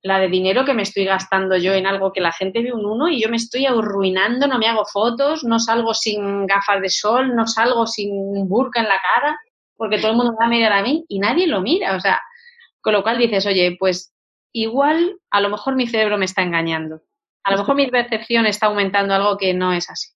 La 0.03 0.19
de 0.19 0.29
dinero 0.29 0.65
que 0.65 0.73
me 0.73 0.81
estoy 0.81 1.05
gastando 1.05 1.57
yo 1.57 1.73
en 1.73 1.85
algo 1.87 2.11
que 2.11 2.21
la 2.21 2.31
gente 2.31 2.61
ve 2.61 2.73
un 2.73 2.85
1 2.85 3.09
y 3.09 3.21
yo 3.21 3.29
me 3.29 3.37
estoy 3.37 3.65
arruinando, 3.65 4.47
no 4.47 4.57
me 4.59 4.67
hago 4.67 4.83
fotos, 4.85 5.43
no 5.43 5.59
salgo 5.59 5.93
sin 5.93 6.45
gafas 6.45 6.81
de 6.81 6.89
sol, 6.89 7.35
no 7.35 7.47
salgo 7.47 7.87
sin 7.87 8.11
burka 8.47 8.81
en 8.81 8.87
la 8.87 8.99
cara, 8.99 9.37
porque 9.77 9.97
todo 9.97 10.11
el 10.11 10.17
mundo 10.17 10.35
va 10.39 10.45
a 10.45 10.49
mirar 10.49 10.73
a 10.73 10.83
mí 10.83 11.05
y 11.07 11.19
nadie 11.19 11.47
lo 11.47 11.61
mira. 11.61 11.95
O 11.95 11.99
sea, 11.99 12.19
con 12.81 12.93
lo 12.93 13.03
cual 13.03 13.17
dices, 13.17 13.45
oye, 13.45 13.75
pues 13.79 14.13
igual 14.53 15.19
a 15.29 15.41
lo 15.41 15.49
mejor 15.49 15.75
mi 15.75 15.87
cerebro 15.87 16.17
me 16.17 16.25
está 16.25 16.41
engañando. 16.41 17.01
A 17.43 17.51
lo 17.51 17.57
mejor 17.57 17.75
mi 17.75 17.87
percepción 17.87 18.45
está 18.45 18.67
aumentando 18.67 19.13
algo 19.13 19.37
que 19.37 19.53
no 19.53 19.73
es 19.73 19.89
así. 19.89 20.09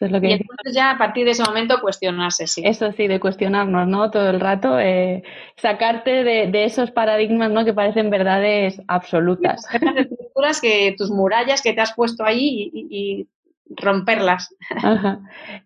y 0.00 0.04
entonces 0.06 0.74
ya 0.74 0.90
a 0.90 0.98
partir 0.98 1.24
de 1.24 1.32
ese 1.32 1.42
momento 1.42 1.80
cuestionarse, 1.80 2.46
sí. 2.46 2.62
Eso 2.64 2.92
sí, 2.92 3.08
de 3.08 3.18
cuestionarnos, 3.18 3.88
¿no? 3.88 4.10
Todo 4.10 4.30
el 4.30 4.40
rato, 4.40 4.78
eh, 4.78 5.24
sacarte 5.56 6.22
de, 6.22 6.64
esos 6.64 6.90
paradigmas, 6.90 7.50
¿no? 7.50 7.64
Que 7.64 7.72
parecen 7.72 8.10
verdades 8.10 8.80
absolutas. 8.86 9.66
Estructuras 9.72 10.60
que 10.60 10.94
tus 10.96 11.10
murallas 11.10 11.62
que 11.62 11.72
te 11.72 11.80
has 11.80 11.94
puesto 11.94 12.24
ahí 12.24 12.70
y, 12.72 13.28
romperlas. 13.76 14.54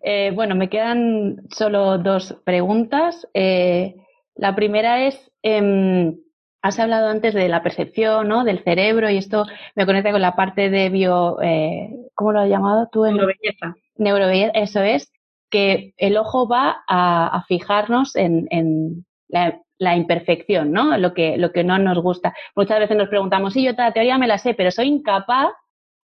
Eh, 0.01 0.31
bueno, 0.33 0.55
me 0.55 0.69
quedan 0.69 1.41
solo 1.51 1.97
dos 1.97 2.33
preguntas. 2.45 3.27
Eh, 3.33 3.95
la 4.35 4.55
primera 4.55 5.05
es, 5.05 5.28
em, 5.43 6.17
has 6.61 6.79
hablado 6.79 7.09
antes 7.09 7.33
de 7.33 7.47
la 7.47 7.63
percepción, 7.63 8.27
¿no? 8.27 8.43
Del 8.43 8.63
cerebro 8.63 9.09
y 9.09 9.17
esto 9.17 9.45
me 9.75 9.85
conecta 9.85 10.11
con 10.11 10.21
la 10.21 10.35
parte 10.35 10.69
de 10.69 10.89
bio, 10.89 11.41
eh, 11.41 11.89
¿cómo 12.15 12.33
lo 12.33 12.41
has 12.41 12.49
llamado 12.49 12.89
tú? 12.91 13.03
Neurobelleza. 13.05 13.75
Neurobelleza, 13.95 14.51
eso 14.53 14.81
es, 14.81 15.11
que 15.49 15.93
el 15.97 16.17
ojo 16.17 16.47
va 16.47 16.83
a, 16.87 17.43
fijarnos 17.47 18.15
en, 18.15 19.05
la, 19.27 19.95
imperfección, 19.95 20.71
¿no? 20.71 20.97
Lo 20.97 21.13
que, 21.13 21.37
lo 21.37 21.51
que 21.51 21.63
no 21.63 21.77
nos 21.79 21.97
gusta. 21.99 22.33
Muchas 22.55 22.79
veces 22.79 22.97
nos 22.97 23.09
preguntamos, 23.09 23.53
sí, 23.53 23.63
yo 23.63 23.73
toda 23.73 23.87
la 23.87 23.93
teoría 23.93 24.17
me 24.17 24.27
la 24.27 24.37
sé, 24.37 24.53
pero 24.53 24.71
soy 24.71 24.87
incapaz 24.87 25.51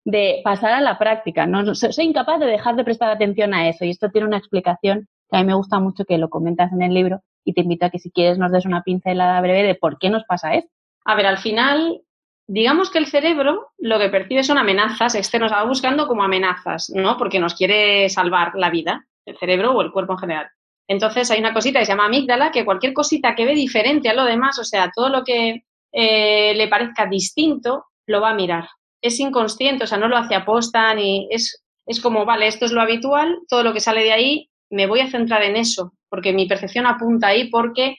de 0.03 0.41
pasar 0.43 0.73
a 0.73 0.81
la 0.81 0.97
práctica, 0.97 1.45
¿no? 1.45 1.73
Soy 1.75 2.05
incapaz 2.05 2.39
de 2.39 2.47
dejar 2.47 2.75
de 2.75 2.83
prestar 2.83 3.09
atención 3.11 3.53
a 3.53 3.69
eso 3.69 3.85
y 3.85 3.91
esto 3.91 4.09
tiene 4.09 4.27
una 4.27 4.37
explicación 4.37 5.07
que 5.29 5.37
a 5.37 5.39
mí 5.39 5.45
me 5.45 5.53
gusta 5.53 5.79
mucho 5.79 6.05
que 6.05 6.17
lo 6.17 6.29
comentas 6.29 6.71
en 6.73 6.81
el 6.81 6.93
libro, 6.93 7.21
y 7.43 7.53
te 7.53 7.61
invito 7.61 7.85
a 7.85 7.89
que 7.89 7.99
si 7.99 8.11
quieres 8.11 8.37
nos 8.37 8.51
des 8.51 8.65
una 8.65 8.83
pincelada 8.83 9.39
breve 9.41 9.63
de 9.63 9.75
por 9.75 9.97
qué 9.99 10.09
nos 10.09 10.23
pasa 10.23 10.53
esto. 10.53 10.71
A 11.05 11.15
ver, 11.15 11.25
al 11.25 11.37
final, 11.37 12.01
digamos 12.47 12.89
que 12.89 12.99
el 12.99 13.07
cerebro 13.07 13.69
lo 13.77 13.99
que 13.99 14.09
percibe 14.09 14.43
son 14.43 14.57
amenazas 14.57 15.15
externas, 15.15 15.51
va 15.51 15.63
buscando 15.63 16.07
como 16.07 16.23
amenazas, 16.23 16.91
¿no? 16.93 17.17
Porque 17.17 17.39
nos 17.39 17.55
quiere 17.55 18.09
salvar 18.09 18.53
la 18.55 18.69
vida, 18.69 19.05
el 19.25 19.37
cerebro 19.37 19.71
o 19.71 19.81
el 19.81 19.91
cuerpo 19.91 20.13
en 20.13 20.19
general. 20.19 20.47
Entonces 20.87 21.31
hay 21.31 21.39
una 21.39 21.53
cosita 21.53 21.79
que 21.79 21.85
se 21.85 21.93
llama 21.93 22.05
amígdala, 22.05 22.51
que 22.51 22.65
cualquier 22.65 22.93
cosita 22.93 23.33
que 23.35 23.45
ve 23.45 23.55
diferente 23.55 24.09
a 24.09 24.13
lo 24.13 24.25
demás, 24.25 24.59
o 24.59 24.63
sea, 24.63 24.91
todo 24.93 25.09
lo 25.09 25.23
que 25.23 25.63
eh, 25.93 26.53
le 26.53 26.67
parezca 26.67 27.05
distinto, 27.05 27.85
lo 28.07 28.21
va 28.21 28.31
a 28.31 28.35
mirar. 28.35 28.67
Es 29.01 29.19
inconsciente, 29.19 29.85
o 29.85 29.87
sea, 29.87 29.97
no 29.97 30.07
lo 30.07 30.17
hace 30.17 30.35
aposta 30.35 30.93
ni 30.93 31.27
es, 31.31 31.63
es 31.85 32.01
como, 32.01 32.25
vale, 32.25 32.47
esto 32.47 32.65
es 32.65 32.71
lo 32.71 32.81
habitual, 32.81 33.39
todo 33.47 33.63
lo 33.63 33.73
que 33.73 33.79
sale 33.79 34.03
de 34.03 34.11
ahí, 34.11 34.50
me 34.71 34.87
voy 34.87 35.01
a 35.01 35.11
centrar 35.11 35.43
en 35.43 35.55
eso, 35.55 35.93
porque 36.09 36.33
mi 36.33 36.47
percepción 36.47 36.87
apunta 36.87 37.27
ahí 37.27 37.49
porque, 37.49 37.97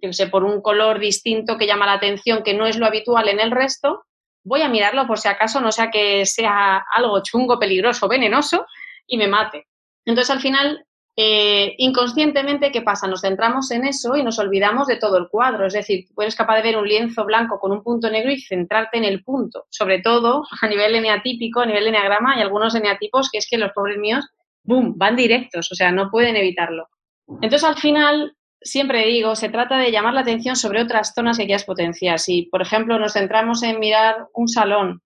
yo 0.00 0.12
sé, 0.12 0.28
por 0.28 0.44
un 0.44 0.60
color 0.60 0.98
distinto 1.00 1.58
que 1.58 1.66
llama 1.66 1.86
la 1.86 1.94
atención, 1.94 2.42
que 2.42 2.54
no 2.54 2.66
es 2.66 2.78
lo 2.78 2.86
habitual 2.86 3.28
en 3.28 3.40
el 3.40 3.50
resto, 3.50 4.04
voy 4.44 4.62
a 4.62 4.68
mirarlo 4.68 5.06
por 5.06 5.18
si 5.18 5.28
acaso 5.28 5.60
no 5.60 5.72
sea 5.72 5.90
que 5.90 6.24
sea 6.26 6.84
algo 6.94 7.22
chungo, 7.22 7.58
peligroso, 7.58 8.08
venenoso 8.08 8.66
y 9.06 9.18
me 9.18 9.28
mate. 9.28 9.66
Entonces, 10.04 10.30
al 10.30 10.40
final, 10.40 10.86
eh, 11.16 11.74
inconscientemente, 11.78 12.72
¿qué 12.72 12.82
pasa? 12.82 13.06
Nos 13.06 13.20
centramos 13.20 13.70
en 13.70 13.84
eso 13.84 14.16
y 14.16 14.22
nos 14.22 14.38
olvidamos 14.38 14.86
de 14.86 14.96
todo 14.96 15.18
el 15.18 15.28
cuadro. 15.28 15.66
Es 15.66 15.74
decir, 15.74 16.06
tú 16.06 16.22
eres 16.22 16.34
capaz 16.34 16.56
de 16.56 16.62
ver 16.62 16.76
un 16.76 16.88
lienzo 16.88 17.24
blanco 17.24 17.58
con 17.58 17.72
un 17.72 17.82
punto 17.82 18.08
negro 18.10 18.30
y 18.30 18.40
centrarte 18.40 18.98
en 18.98 19.04
el 19.04 19.22
punto. 19.22 19.66
Sobre 19.68 20.00
todo 20.00 20.44
a 20.62 20.66
nivel 20.68 20.94
eneatípico, 20.94 21.60
a 21.60 21.66
nivel 21.66 21.88
eneagrama, 21.88 22.34
hay 22.34 22.42
algunos 22.42 22.74
eneatipos 22.74 23.28
que 23.30 23.38
es 23.38 23.48
que 23.48 23.58
los 23.58 23.72
pobres 23.72 23.98
míos, 23.98 24.26
¡boom!, 24.62 24.94
van 24.96 25.16
directos, 25.16 25.70
o 25.72 25.74
sea, 25.74 25.90
no 25.92 26.10
pueden 26.10 26.36
evitarlo. 26.36 26.88
Entonces, 27.40 27.64
al 27.64 27.76
final, 27.76 28.36
siempre 28.60 29.06
digo, 29.06 29.34
se 29.36 29.48
trata 29.48 29.78
de 29.78 29.90
llamar 29.90 30.14
la 30.14 30.20
atención 30.20 30.56
sobre 30.56 30.82
otras 30.82 31.12
zonas 31.14 31.38
que 31.38 31.46
quieras 31.46 31.64
potenciar. 31.64 32.18
Si, 32.18 32.42
por 32.42 32.62
ejemplo, 32.62 32.98
nos 32.98 33.12
centramos 33.12 33.62
en 33.62 33.78
mirar 33.78 34.26
un 34.34 34.48
salón 34.48 35.02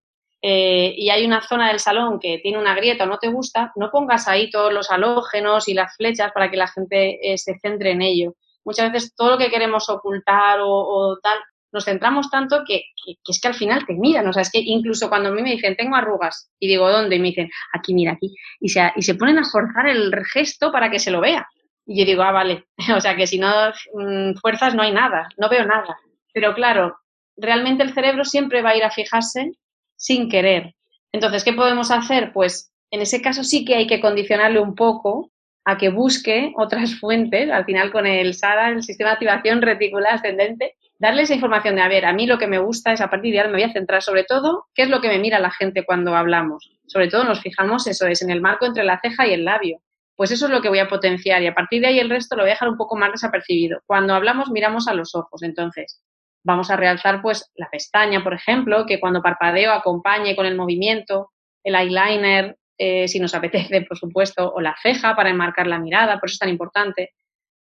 eh, 0.46 0.94
y 0.96 1.08
hay 1.10 1.24
una 1.24 1.40
zona 1.40 1.68
del 1.68 1.80
salón 1.80 2.18
que 2.20 2.38
tiene 2.38 2.58
una 2.58 2.74
grieta 2.74 3.04
o 3.04 3.06
no 3.06 3.18
te 3.18 3.28
gusta, 3.28 3.72
no 3.76 3.90
pongas 3.90 4.28
ahí 4.28 4.50
todos 4.50 4.72
los 4.72 4.90
halógenos 4.90 5.68
y 5.68 5.74
las 5.74 5.96
flechas 5.96 6.32
para 6.32 6.50
que 6.50 6.58
la 6.58 6.68
gente 6.68 7.32
eh, 7.32 7.38
se 7.38 7.58
centre 7.58 7.92
en 7.92 8.02
ello. 8.02 8.34
Muchas 8.64 8.92
veces 8.92 9.14
todo 9.14 9.32
lo 9.32 9.38
que 9.38 9.50
queremos 9.50 9.88
ocultar 9.88 10.58
o, 10.62 11.18
tal, 11.22 11.38
nos 11.74 11.84
centramos 11.84 12.30
tanto 12.30 12.62
que, 12.64 12.84
es 13.28 13.40
que 13.40 13.48
al 13.48 13.54
final 13.54 13.84
te 13.84 13.94
miran. 13.94 14.28
O 14.28 14.32
sea, 14.32 14.42
es 14.42 14.50
que 14.50 14.60
incluso 14.60 15.08
cuando 15.08 15.28
a 15.28 15.32
mí 15.32 15.42
me 15.42 15.50
dicen, 15.50 15.76
tengo 15.76 15.96
arrugas, 15.96 16.50
y 16.60 16.68
digo, 16.68 16.88
¿dónde? 16.88 17.16
Y 17.16 17.18
me 17.18 17.28
dicen, 17.28 17.50
aquí, 17.72 17.92
mira, 17.92 18.12
aquí. 18.12 18.34
Y 18.60 18.68
se, 18.68 18.92
y 18.94 19.02
se 19.02 19.16
ponen 19.16 19.38
a 19.38 19.44
forzar 19.44 19.88
el 19.88 20.14
gesto 20.32 20.70
para 20.70 20.88
que 20.88 21.00
se 21.00 21.10
lo 21.10 21.20
vea. 21.20 21.46
Y 21.84 21.98
yo 21.98 22.06
digo, 22.06 22.22
ah, 22.22 22.30
vale, 22.30 22.64
o 22.96 23.00
sea 23.00 23.16
que 23.16 23.26
si 23.26 23.38
no 23.38 23.50
mm, 23.92 24.36
fuerzas 24.40 24.74
no 24.74 24.82
hay 24.82 24.92
nada, 24.92 25.28
no 25.36 25.48
veo 25.48 25.66
nada. 25.66 25.98
Pero 26.32 26.54
claro, 26.54 26.96
realmente 27.36 27.82
el 27.82 27.92
cerebro 27.92 28.24
siempre 28.24 28.62
va 28.62 28.70
a 28.70 28.76
ir 28.76 28.84
a 28.84 28.90
fijarse 28.90 29.50
sin 29.96 30.28
querer. 30.28 30.74
Entonces, 31.12 31.42
¿qué 31.44 31.52
podemos 31.52 31.90
hacer? 31.90 32.32
Pues 32.32 32.72
en 32.92 33.02
ese 33.02 33.20
caso 33.20 33.42
sí 33.42 33.64
que 33.64 33.74
hay 33.74 33.86
que 33.88 34.00
condicionarle 34.00 34.60
un 34.60 34.76
poco 34.76 35.32
a 35.64 35.76
que 35.76 35.88
busque 35.88 36.52
otras 36.56 36.94
fuentes, 37.00 37.50
al 37.50 37.64
final 37.64 37.90
con 37.90 38.06
el 38.06 38.34
SARA, 38.34 38.70
el 38.70 38.84
sistema 38.84 39.10
de 39.10 39.14
activación 39.14 39.60
reticular 39.60 40.14
ascendente, 40.14 40.76
darle 40.98 41.22
esa 41.22 41.34
información 41.34 41.76
de, 41.76 41.82
a 41.82 41.88
ver, 41.88 42.04
a 42.04 42.12
mí 42.12 42.26
lo 42.26 42.38
que 42.38 42.46
me 42.46 42.58
gusta 42.58 42.92
es 42.92 43.00
a 43.00 43.10
partir 43.10 43.32
de 43.32 43.40
ahora 43.40 43.50
me 43.50 43.58
voy 43.58 43.70
a 43.70 43.72
centrar 43.72 44.02
sobre 44.02 44.24
todo, 44.24 44.66
¿qué 44.74 44.82
es 44.82 44.88
lo 44.88 45.00
que 45.00 45.08
me 45.08 45.18
mira 45.18 45.38
la 45.38 45.50
gente 45.50 45.84
cuando 45.84 46.16
hablamos? 46.16 46.72
Sobre 46.86 47.08
todo 47.08 47.24
nos 47.24 47.40
fijamos, 47.40 47.86
eso 47.86 48.06
es, 48.06 48.22
en 48.22 48.30
el 48.30 48.40
marco 48.40 48.66
entre 48.66 48.84
la 48.84 49.00
ceja 49.00 49.26
y 49.26 49.32
el 49.32 49.44
labio 49.44 49.80
pues 50.16 50.30
eso 50.30 50.46
es 50.46 50.52
lo 50.52 50.62
que 50.62 50.68
voy 50.68 50.78
a 50.78 50.88
potenciar 50.88 51.42
y 51.42 51.46
a 51.46 51.54
partir 51.54 51.80
de 51.80 51.88
ahí 51.88 51.98
el 51.98 52.10
resto 52.10 52.36
lo 52.36 52.42
voy 52.42 52.50
a 52.50 52.54
dejar 52.54 52.68
un 52.68 52.76
poco 52.76 52.96
más 52.96 53.10
desapercibido. 53.12 53.80
Cuando 53.86 54.14
hablamos 54.14 54.50
miramos 54.50 54.86
a 54.88 54.94
los 54.94 55.14
ojos, 55.14 55.42
entonces 55.42 56.02
vamos 56.44 56.70
a 56.70 56.76
realzar 56.76 57.20
pues 57.22 57.50
la 57.56 57.68
pestaña, 57.70 58.22
por 58.22 58.34
ejemplo, 58.34 58.86
que 58.86 59.00
cuando 59.00 59.22
parpadeo 59.22 59.72
acompañe 59.72 60.36
con 60.36 60.46
el 60.46 60.56
movimiento, 60.56 61.30
el 61.64 61.74
eyeliner, 61.74 62.56
eh, 62.78 63.08
si 63.08 63.18
nos 63.18 63.34
apetece, 63.34 63.82
por 63.88 63.98
supuesto, 63.98 64.52
o 64.52 64.60
la 64.60 64.76
ceja 64.80 65.16
para 65.16 65.30
enmarcar 65.30 65.66
la 65.66 65.78
mirada, 65.78 66.20
por 66.20 66.28
eso 66.28 66.34
es 66.34 66.40
tan 66.40 66.48
importante. 66.48 67.14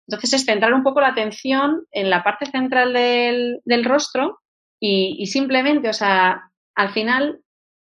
Entonces 0.10 0.34
es 0.34 0.46
centrar 0.46 0.74
un 0.74 0.84
poco 0.84 1.02
la 1.02 1.10
atención 1.10 1.86
en 1.92 2.10
la 2.10 2.24
parte 2.24 2.48
central 2.48 2.94
del, 2.94 3.86
rostro 3.86 4.40
y, 4.80 5.26
simplemente, 5.28 5.90
o 5.90 5.94
sea, 5.94 6.52
al 6.74 6.90
final 6.90 7.42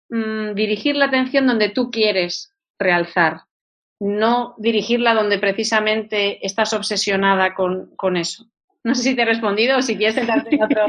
mm, 0.09 0.55
dirigir 0.55 0.95
la 0.95 1.07
atención 1.07 1.47
donde 1.47 1.71
tú 1.71 1.91
quieres 1.91 2.55
realzar 2.79 3.43
no 4.03 4.55
dirigirla 4.59 5.15
donde 5.15 5.39
precisamente 5.39 6.45
estás 6.45 6.73
obsesionada 6.73 7.55
con, 7.55 8.17
eso. 8.17 8.47
No 8.83 8.97
sé 8.97 9.05
si 9.05 9.15
te 9.15 9.23
he 9.23 9.25
respondido 9.25 9.79
o 9.79 9.83
si 9.83 9.97
quieres 9.97 10.17
sentarte 10.17 10.57
en 10.57 10.63
otro. 10.65 10.87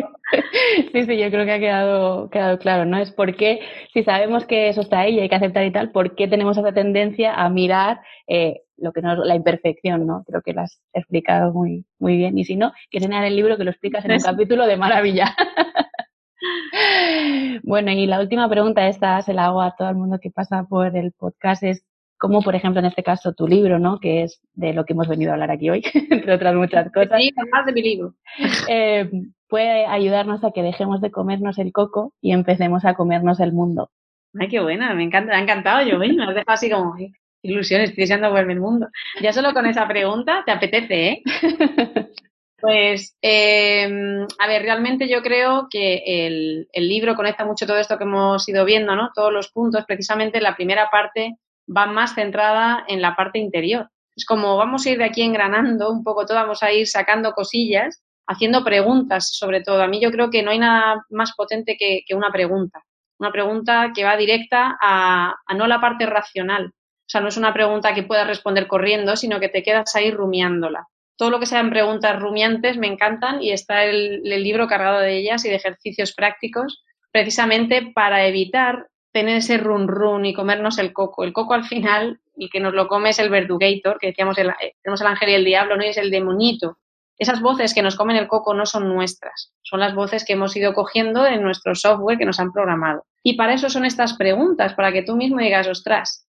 sí, 0.91 1.03
sí, 1.03 1.17
yo 1.19 1.29
creo 1.29 1.45
que 1.45 1.51
ha 1.51 1.59
quedado, 1.59 2.31
quedado 2.31 2.57
claro, 2.57 2.85
¿no? 2.85 2.97
Es 2.97 3.11
porque 3.11 3.59
si 3.93 4.03
sabemos 4.03 4.45
que 4.45 4.67
eso 4.67 4.81
está 4.81 5.01
ahí 5.01 5.15
y 5.15 5.19
hay 5.19 5.29
que 5.29 5.35
aceptar 5.35 5.63
y 5.63 5.71
tal, 5.71 5.91
¿por 5.91 6.15
qué 6.15 6.27
tenemos 6.27 6.57
esa 6.57 6.73
tendencia 6.73 7.35
a 7.35 7.49
mirar 7.49 8.01
eh, 8.27 8.61
lo 8.77 8.91
que 8.91 9.01
no 9.01 9.15
la 9.15 9.35
imperfección, 9.35 10.07
¿no? 10.07 10.23
Creo 10.25 10.41
que 10.41 10.53
lo 10.53 10.61
has 10.61 10.79
explicado 10.93 11.53
muy, 11.53 11.85
muy 11.99 12.17
bien. 12.17 12.37
Y 12.37 12.45
si 12.45 12.55
no, 12.55 12.73
que 12.89 12.99
tener 12.99 13.23
el 13.23 13.35
libro 13.35 13.57
que 13.57 13.63
lo 13.63 13.71
explicas 13.71 14.05
en 14.05 14.13
un 14.13 14.19
capítulo 14.19 14.67
de 14.67 14.77
maravilla. 14.77 15.35
bueno, 17.63 17.91
y 17.91 18.05
la 18.05 18.19
última 18.19 18.49
pregunta, 18.49 18.87
esta 18.87 19.21
se 19.21 19.33
la 19.33 19.45
hago 19.45 19.61
a 19.61 19.75
todo 19.75 19.89
el 19.89 19.95
mundo 19.95 20.19
que 20.19 20.31
pasa 20.31 20.65
por 20.69 20.95
el 20.95 21.11
podcast, 21.13 21.63
es 21.63 21.85
como 22.23 22.41
por 22.41 22.55
ejemplo 22.55 22.79
en 22.79 22.85
este 22.85 23.03
caso 23.03 23.33
tu 23.33 23.49
libro, 23.49 23.79
¿no? 23.79 23.99
que 23.99 24.23
es 24.23 24.39
de 24.53 24.71
lo 24.71 24.85
que 24.85 24.93
hemos 24.93 25.09
venido 25.09 25.31
a 25.31 25.33
hablar 25.33 25.51
aquí 25.51 25.69
hoy, 25.69 25.83
entre 26.09 26.33
otras 26.33 26.55
muchas 26.55 26.89
cosas. 26.91 27.19
Sí, 27.19 27.33
más 27.51 27.65
de 27.65 27.73
mi 27.73 27.81
libro. 27.81 28.15
Eh, 28.69 29.11
puede 29.49 29.85
ayudarnos 29.85 30.43
a 30.43 30.51
que 30.51 30.63
dejemos 30.63 31.01
de 31.01 31.11
comernos 31.11 31.59
el 31.59 31.73
coco 31.73 32.13
y 32.21 32.31
empecemos 32.31 32.85
a 32.85 32.93
comernos 32.93 33.41
el 33.41 33.51
mundo. 33.51 33.91
Ay, 34.39 34.47
qué 34.47 34.61
buena, 34.61 34.93
me 34.93 35.03
encanta, 35.03 35.33
me 35.33 35.37
ha 35.37 35.41
encantado 35.41 35.87
yo, 35.87 35.99
me 35.99 36.07
has 36.07 36.33
dejado 36.33 36.43
así 36.47 36.69
como 36.69 36.95
ilusiones, 37.43 37.89
estoy 37.89 38.03
deseando 38.03 38.33
verme 38.33 38.53
el 38.53 38.59
mundo. 38.59 38.87
Ya 39.21 39.31
solo 39.31 39.53
con 39.53 39.65
esa 39.65 39.87
pregunta 39.87 40.43
te 40.45 40.51
apetece, 40.51 41.07
¿eh? 41.07 41.23
Pues, 42.59 43.17
em, 43.21 44.25
a 44.39 44.47
ver, 44.47 44.61
realmente 44.61 45.09
yo 45.09 45.21
creo 45.21 45.67
que 45.69 46.01
el, 46.05 46.69
el, 46.71 46.87
libro 46.87 47.13
conecta 47.13 47.43
mucho 47.43 47.67
todo 47.67 47.75
esto 47.75 47.97
que 47.97 48.05
hemos 48.05 48.47
ido 48.47 48.63
viendo, 48.63 48.95
¿no? 48.95 49.11
Todos 49.13 49.33
los 49.33 49.51
puntos, 49.51 49.83
precisamente 49.85 50.39
la 50.39 50.55
primera 50.55 50.89
parte 50.89 51.35
va 51.67 51.87
más 51.87 52.15
centrada 52.15 52.85
en 52.87 53.01
la 53.01 53.17
parte 53.17 53.37
interior. 53.37 53.89
Es 54.15 54.25
como 54.25 54.55
vamos 54.55 54.85
a 54.85 54.91
ir 54.91 54.97
de 54.97 55.03
aquí 55.03 55.23
engranando 55.23 55.91
un 55.91 56.05
poco 56.05 56.25
todo, 56.25 56.37
vamos 56.37 56.63
a 56.63 56.71
ir 56.71 56.87
sacando 56.87 57.33
cosillas 57.33 58.01
haciendo 58.27 58.63
preguntas 58.63 59.35
sobre 59.35 59.61
todo. 59.61 59.81
A 59.81 59.87
mí 59.87 60.01
yo 60.01 60.11
creo 60.11 60.29
que 60.29 60.43
no 60.43 60.51
hay 60.51 60.59
nada 60.59 61.03
más 61.09 61.33
potente 61.35 61.75
que, 61.77 62.03
una 62.15 62.31
pregunta. 62.31 62.83
Una 63.19 63.31
pregunta 63.31 63.91
que 63.95 64.03
va 64.03 64.17
directa 64.17 64.77
a, 64.81 65.35
no 65.55 65.67
la 65.67 65.79
parte 65.79 66.05
racional. 66.05 66.71
Sea, 67.13 67.21
no 67.21 67.27
es 67.27 67.37
una 67.37 67.53
pregunta 67.53 67.93
que 67.93 68.01
puedas 68.01 68.25
responder 68.25 68.65
corriendo, 68.65 69.15
sino 69.15 69.39
que 69.39 69.47
te 69.47 69.61
quedas 69.61 69.95
ahí 69.95 70.09
rumiándola. 70.09 70.87
Todo 71.15 71.29
lo 71.29 71.39
que 71.39 71.45
sean 71.45 71.69
preguntas 71.69 72.19
rumiantes 72.19 72.75
me 72.77 72.87
encantan 72.87 73.39
y 73.39 73.51
está 73.51 73.83
el, 73.83 74.23
el 74.25 74.43
libro 74.43 74.65
cargado 74.65 74.97
de 74.97 75.15
ellas 75.15 75.45
y 75.45 75.49
de 75.49 75.57
ejercicios 75.57 76.15
prácticos 76.15 76.83
precisamente 77.11 77.91
para 77.93 78.25
evitar 78.25 78.87
tener 79.11 79.37
ese 79.37 79.59
run 79.59 79.87
run 79.87 80.25
y 80.25 80.33
comernos 80.33 80.79
el 80.79 80.91
coco. 80.91 81.23
El 81.23 81.33
coco 81.33 81.53
al 81.53 81.65
final, 81.65 82.19
y 82.35 82.49
que 82.49 82.59
nos 82.59 82.73
lo 82.73 82.87
come 82.87 83.11
es 83.11 83.19
el 83.19 83.29
verdugator, 83.29 83.99
que 83.99 84.07
decíamos, 84.07 84.35
el, 84.39 84.49
eh, 84.49 84.73
tenemos 84.81 85.01
el 85.01 85.07
ángel 85.07 85.29
y 85.29 85.33
el 85.35 85.45
diablo, 85.45 85.77
¿no? 85.77 85.83
Y 85.83 85.89
es 85.89 85.97
el 85.97 86.09
demonito. 86.09 86.79
Esas 87.19 87.41
voces 87.41 87.75
que 87.75 87.83
nos 87.83 87.95
comen 87.95 88.15
el 88.15 88.27
coco 88.27 88.55
no 88.55 88.65
son 88.65 88.89
nuestras, 88.89 89.53
son 89.61 89.81
las 89.81 89.93
voces 89.93 90.25
que 90.25 90.33
hemos 90.33 90.55
ido 90.57 90.73
cogiendo 90.73 91.27
en 91.27 91.43
nuestro 91.43 91.75
software 91.75 92.17
que 92.17 92.25
nos 92.25 92.39
han 92.39 92.51
programado. 92.51 93.05
Y 93.21 93.35
para 93.37 93.53
eso 93.53 93.69
son 93.69 93.85
estas 93.85 94.13
preguntas, 94.13 94.73
para 94.73 94.91
que 94.91 95.03
tú 95.03 95.15
mismo 95.15 95.37
digas, 95.37 95.67
ostras. 95.67 96.25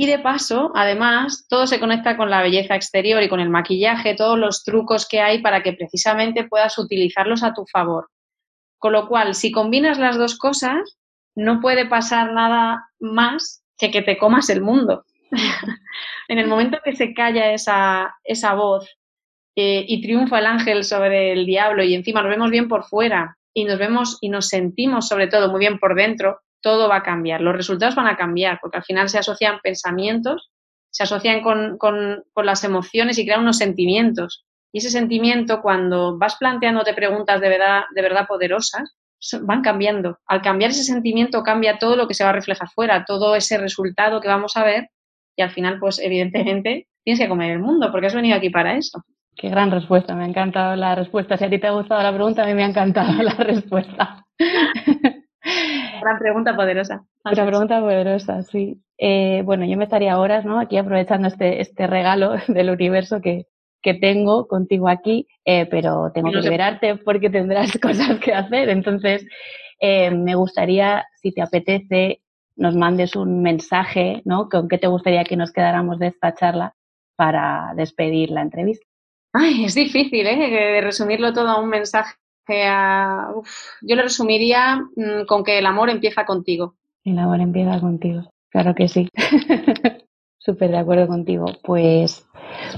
Y 0.00 0.06
de 0.06 0.20
paso, 0.20 0.70
además, 0.76 1.46
todo 1.48 1.66
se 1.66 1.80
conecta 1.80 2.16
con 2.16 2.30
la 2.30 2.40
belleza 2.40 2.76
exterior 2.76 3.20
y 3.20 3.28
con 3.28 3.40
el 3.40 3.50
maquillaje, 3.50 4.14
todos 4.14 4.38
los 4.38 4.62
trucos 4.62 5.08
que 5.08 5.20
hay 5.20 5.42
para 5.42 5.64
que 5.64 5.72
precisamente 5.72 6.44
puedas 6.44 6.78
utilizarlos 6.78 7.42
a 7.42 7.52
tu 7.52 7.66
favor. 7.66 8.08
Con 8.78 8.92
lo 8.92 9.08
cual, 9.08 9.34
si 9.34 9.50
combinas 9.50 9.98
las 9.98 10.16
dos 10.16 10.38
cosas, 10.38 10.98
no 11.34 11.60
puede 11.60 11.84
pasar 11.86 12.32
nada 12.32 12.88
más 13.00 13.64
que 13.76 13.90
que 13.90 14.02
te 14.02 14.18
comas 14.18 14.48
el 14.50 14.62
mundo. 14.62 15.04
en 16.28 16.38
el 16.38 16.46
momento 16.46 16.78
que 16.84 16.94
se 16.94 17.12
calla 17.12 17.52
esa, 17.52 18.14
esa 18.22 18.54
voz 18.54 18.88
eh, 19.56 19.84
y 19.88 20.00
triunfa 20.00 20.38
el 20.38 20.46
ángel 20.46 20.84
sobre 20.84 21.32
el 21.32 21.44
diablo 21.44 21.82
y 21.82 21.94
encima 21.94 22.22
nos 22.22 22.30
vemos 22.30 22.50
bien 22.52 22.68
por 22.68 22.84
fuera 22.84 23.36
y 23.52 23.64
nos 23.64 23.80
vemos 23.80 24.18
y 24.20 24.28
nos 24.28 24.46
sentimos 24.46 25.08
sobre 25.08 25.26
todo 25.26 25.50
muy 25.50 25.58
bien 25.58 25.80
por 25.80 25.96
dentro, 25.96 26.38
todo 26.60 26.88
va 26.88 26.96
a 26.96 27.02
cambiar. 27.02 27.40
Los 27.40 27.56
resultados 27.56 27.94
van 27.94 28.06
a 28.06 28.16
cambiar 28.16 28.58
porque 28.60 28.78
al 28.78 28.84
final 28.84 29.08
se 29.08 29.18
asocian 29.18 29.60
pensamientos, 29.62 30.50
se 30.90 31.02
asocian 31.04 31.42
con, 31.42 31.78
con, 31.78 32.24
con 32.32 32.46
las 32.46 32.64
emociones 32.64 33.18
y 33.18 33.24
crean 33.24 33.42
unos 33.42 33.58
sentimientos. 33.58 34.44
Y 34.72 34.78
ese 34.78 34.90
sentimiento, 34.90 35.62
cuando 35.62 36.18
vas 36.18 36.36
planteándote 36.36 36.94
preguntas 36.94 37.40
de 37.40 37.48
verdad, 37.48 37.82
de 37.94 38.02
verdad 38.02 38.26
poderosas, 38.26 38.96
van 39.42 39.62
cambiando. 39.62 40.18
Al 40.26 40.42
cambiar 40.42 40.70
ese 40.70 40.84
sentimiento 40.84 41.42
cambia 41.42 41.78
todo 41.78 41.96
lo 41.96 42.06
que 42.06 42.14
se 42.14 42.24
va 42.24 42.30
a 42.30 42.34
reflejar 42.34 42.68
fuera, 42.68 43.04
todo 43.04 43.34
ese 43.34 43.58
resultado 43.58 44.20
que 44.20 44.28
vamos 44.28 44.56
a 44.56 44.64
ver 44.64 44.90
y 45.38 45.42
al 45.42 45.50
final, 45.50 45.78
pues 45.78 46.00
evidentemente, 46.00 46.88
tienes 47.04 47.20
que 47.20 47.28
comer 47.28 47.52
el 47.52 47.60
mundo 47.60 47.90
porque 47.92 48.08
has 48.08 48.14
venido 48.14 48.36
aquí 48.36 48.50
para 48.50 48.76
eso. 48.76 49.02
Qué 49.36 49.48
gran 49.48 49.70
respuesta, 49.70 50.16
me 50.16 50.24
ha 50.24 50.26
encantado 50.26 50.74
la 50.74 50.96
respuesta. 50.96 51.36
Si 51.36 51.44
a 51.44 51.50
ti 51.50 51.60
te 51.60 51.68
ha 51.68 51.70
gustado 51.70 52.02
la 52.02 52.12
pregunta, 52.12 52.42
a 52.42 52.46
mí 52.46 52.54
me 52.54 52.64
ha 52.64 52.68
encantado 52.68 53.12
la 53.22 53.34
respuesta. 53.34 54.26
Gran 56.00 56.18
pregunta 56.18 56.54
poderosa. 56.54 57.04
Gran 57.24 57.46
pregunta 57.46 57.80
poderosa, 57.80 58.42
sí. 58.42 58.80
Eh, 58.98 59.42
bueno, 59.44 59.64
yo 59.64 59.76
me 59.76 59.84
estaría 59.84 60.18
horas, 60.18 60.44
¿no? 60.44 60.58
Aquí 60.58 60.76
aprovechando 60.76 61.28
este, 61.28 61.60
este 61.60 61.86
regalo 61.86 62.34
del 62.48 62.70
universo 62.70 63.20
que, 63.20 63.46
que 63.82 63.94
tengo 63.94 64.46
contigo 64.48 64.88
aquí, 64.88 65.26
eh, 65.44 65.66
pero 65.66 66.10
tengo 66.12 66.30
que 66.30 66.40
liberarte 66.40 66.96
porque 66.96 67.30
tendrás 67.30 67.78
cosas 67.82 68.18
que 68.18 68.32
hacer. 68.32 68.68
Entonces, 68.68 69.26
eh, 69.80 70.10
me 70.10 70.34
gustaría, 70.34 71.06
si 71.20 71.32
te 71.32 71.42
apetece, 71.42 72.22
nos 72.56 72.74
mandes 72.74 73.14
un 73.14 73.40
mensaje, 73.42 74.22
¿no? 74.24 74.48
¿Con 74.48 74.68
qué 74.68 74.78
te 74.78 74.88
gustaría 74.88 75.24
que 75.24 75.36
nos 75.36 75.52
quedáramos 75.52 75.98
de 76.00 76.08
esta 76.08 76.34
charla 76.34 76.74
para 77.16 77.72
despedir 77.76 78.30
la 78.30 78.42
entrevista? 78.42 78.84
Ay, 79.32 79.64
es 79.64 79.74
difícil, 79.74 80.26
¿eh? 80.26 80.80
Resumirlo 80.80 81.32
todo 81.32 81.48
a 81.48 81.60
un 81.60 81.68
mensaje. 81.68 82.14
Yo 82.48 83.96
lo 83.96 84.02
resumiría 84.02 84.76
mm, 84.96 85.26
con 85.26 85.44
que 85.44 85.58
el 85.58 85.66
amor 85.66 85.90
empieza 85.90 86.24
contigo. 86.24 86.74
El 87.04 87.18
amor 87.18 87.40
empieza 87.40 87.80
contigo, 87.80 88.30
claro 88.50 88.74
que 88.74 88.88
sí. 88.88 89.08
Súper 90.38 90.70
de 90.70 90.78
acuerdo 90.78 91.06
contigo. 91.06 91.46
Pues 91.62 92.26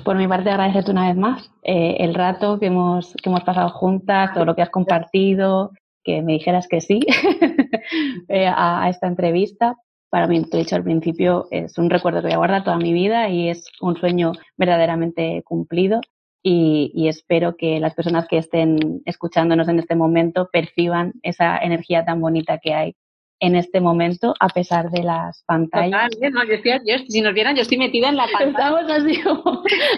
por 0.05 0.17
mi 0.17 0.27
parte, 0.27 0.51
agradecerte 0.51 0.91
una 0.91 1.09
vez 1.09 1.17
más 1.17 1.51
eh, 1.63 1.97
el 2.01 2.15
rato 2.15 2.59
que 2.59 2.67
hemos, 2.67 3.15
que 3.23 3.29
hemos 3.29 3.45
pasado 3.45 3.69
juntas, 3.71 4.33
todo 4.33 4.45
lo 4.45 4.55
que 4.55 4.63
has 4.63 4.71
compartido, 4.71 5.73
que 6.03 6.23
me 6.23 6.35
dijeras 6.35 6.67
que 6.69 6.81
sí 6.81 7.01
eh, 8.29 8.47
a, 8.47 8.89
esta 8.89 9.07
entrevista. 9.07 9.77
Para 10.11 10.27
mí, 10.27 10.43
te 10.43 10.57
he 10.57 10.61
dicho 10.61 10.75
al 10.75 10.83
principio, 10.83 11.47
es 11.51 11.79
un 11.79 11.89
recuerdo 11.89 12.21
que 12.21 12.29
voy 12.29 12.35
a 12.35 12.39
guardar 12.39 12.65
toda 12.65 12.79
mi 12.79 12.93
vida 12.93 13.29
y 13.29 13.49
es 13.49 13.67
un 13.81 13.97
sueño 13.97 14.33
verdaderamente 14.57 15.43
cumplido. 15.45 16.01
Y, 16.43 16.91
y, 16.95 17.09
espero 17.09 17.57
que 17.57 17.81
las 17.81 17.95
personas 17.95 18.27
que 18.27 18.39
estén 18.39 19.03
escuchándonos 19.05 19.69
en 19.69 19.79
este 19.79 19.95
momento 19.95 20.49
perciban 20.51 21.13
esa 21.23 21.59
energía 21.59 22.07
tan 22.07 22.19
bonita 22.21 22.59
que 22.59 22.73
hay 22.73 22.97
en 23.41 23.57
este 23.57 23.81
momento, 23.81 24.35
a 24.39 24.49
pesar 24.49 24.91
de 24.91 25.03
las 25.03 25.43
pantallas. 25.47 26.11
Total, 26.11 26.29
¿eh? 26.29 26.31
no, 26.31 26.45
yo 26.45 26.99
si 27.09 27.23
nos 27.23 27.35
vieran, 27.35 27.57
yo 27.57 27.63
estoy 27.63 27.79
metida 27.79 28.11
en 28.11 28.17
la 28.17 28.27
pantalla. 28.31 28.81
Estamos 28.81 28.91
así 28.91 29.21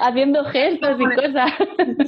haciendo 0.00 0.44
gestos 0.44 0.96
y 0.98 1.04
cosas. 1.04 1.52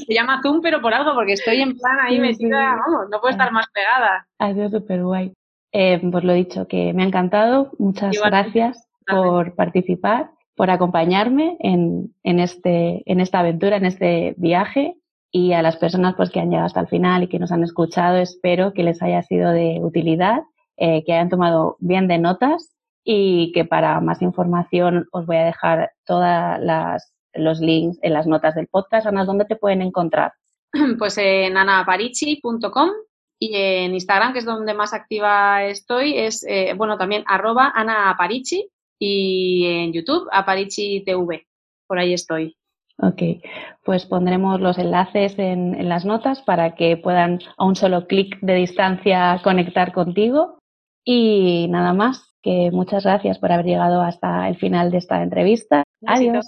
Se 0.07 0.14
llama 0.14 0.41
Zoom, 0.43 0.61
pero 0.62 0.80
por 0.80 0.95
algo, 0.95 1.12
porque 1.14 1.32
estoy 1.32 1.61
en 1.61 1.76
plan 1.76 1.99
ahí 2.07 2.20
metida, 2.20 2.76
vamos, 2.76 3.09
no 3.11 3.20
puedo 3.20 3.32
estar 3.32 3.53
más 3.53 3.66
pegada. 3.72 4.26
Ha 4.39 4.55
sido 4.55 4.70
súper 4.70 5.03
guay. 5.03 5.32
Eh, 5.72 6.01
pues 6.11 6.22
lo 6.22 6.32
dicho, 6.32 6.68
que 6.68 6.93
me 6.93 7.03
ha 7.03 7.07
encantado. 7.07 7.72
Muchas 7.78 8.16
gracias 8.24 8.89
por 9.07 9.57
participar, 9.57 10.30
por 10.57 10.70
acompañarme 10.70 11.57
en, 11.61 12.14
en, 12.22 12.40
este, 12.40 13.02
en 13.11 13.20
esta 13.20 13.40
aventura, 13.40 13.76
en 13.76 13.86
este 13.86 14.34
viaje. 14.36 14.96
Y 15.30 15.52
a 15.52 15.62
las 15.62 15.76
personas 15.76 16.14
pues, 16.16 16.30
que 16.30 16.38
han 16.38 16.50
llegado 16.50 16.66
hasta 16.66 16.80
el 16.80 16.86
final 16.86 17.24
y 17.24 17.28
que 17.28 17.40
nos 17.40 17.50
han 17.50 17.64
escuchado, 17.64 18.18
espero 18.18 18.72
que 18.72 18.84
les 18.84 19.02
haya 19.02 19.20
sido 19.22 19.50
de 19.50 19.80
utilidad 19.82 20.42
eh, 20.76 21.05
que 21.05 21.12
hayan 21.12 21.28
tomado 21.28 21.76
bien 21.78 22.09
de 22.09 22.18
notas 22.18 22.74
y 23.05 23.52
que 23.52 23.64
para 23.64 24.00
más 24.00 24.22
información 24.22 25.07
os 25.12 25.26
voy 25.26 25.36
a 25.36 25.44
dejar 25.44 25.92
todos 26.05 26.26
los 27.34 27.61
links 27.61 27.98
en 28.02 28.12
las 28.12 28.26
notas 28.26 28.55
del 28.55 28.66
podcast. 28.66 29.07
Ana, 29.07 29.24
¿dónde 29.24 29.44
te 29.44 29.57
pueden 29.57 29.82
encontrar? 29.82 30.32
Pues 30.98 31.16
en 31.18 31.57
anaparichi.com 31.57 32.90
y 33.38 33.55
en 33.55 33.94
Instagram, 33.94 34.32
que 34.32 34.40
es 34.40 34.44
donde 34.44 34.74
más 34.74 34.94
activa 34.94 35.64
estoy, 35.64 36.18
es, 36.18 36.44
eh, 36.48 36.74
bueno, 36.76 36.96
también 36.96 37.22
arroba 37.26 37.72
anaaparichi 37.74 38.68
y 39.05 39.66
en 39.66 39.92
YouTube, 39.92 40.28
aparichi 40.32 41.05
TV. 41.05 41.46
Por 41.86 41.98
ahí 41.98 42.14
estoy. 42.14 42.57
Ok, 42.98 43.22
pues 43.84 44.07
pondremos 44.07 44.61
los 44.61 44.78
enlaces 44.78 45.38
en, 45.38 45.74
en, 45.74 45.88
las 45.88 46.05
notas 46.05 46.42
para 46.42 46.76
que 46.76 46.96
puedan 46.96 47.40
a 47.59 47.64
un 47.64 47.74
solo 47.74 48.07
clic 48.07 48.38
de 48.40 48.55
distancia 48.55 49.40
conectar 49.42 49.92
contigo 49.92 50.59
y 51.05 51.66
nada 51.70 51.92
más, 51.92 52.34
que 52.40 52.70
muchas 52.72 53.05
gracias 53.05 53.38
por 53.38 53.52
haber 53.52 53.66
llegado 53.66 54.00
hasta 54.00 54.48
el 54.48 54.57
final 54.57 54.90
de 54.90 54.98
esta 54.98 55.22
entrevista. 55.22 55.82
Adiós. 56.07 56.46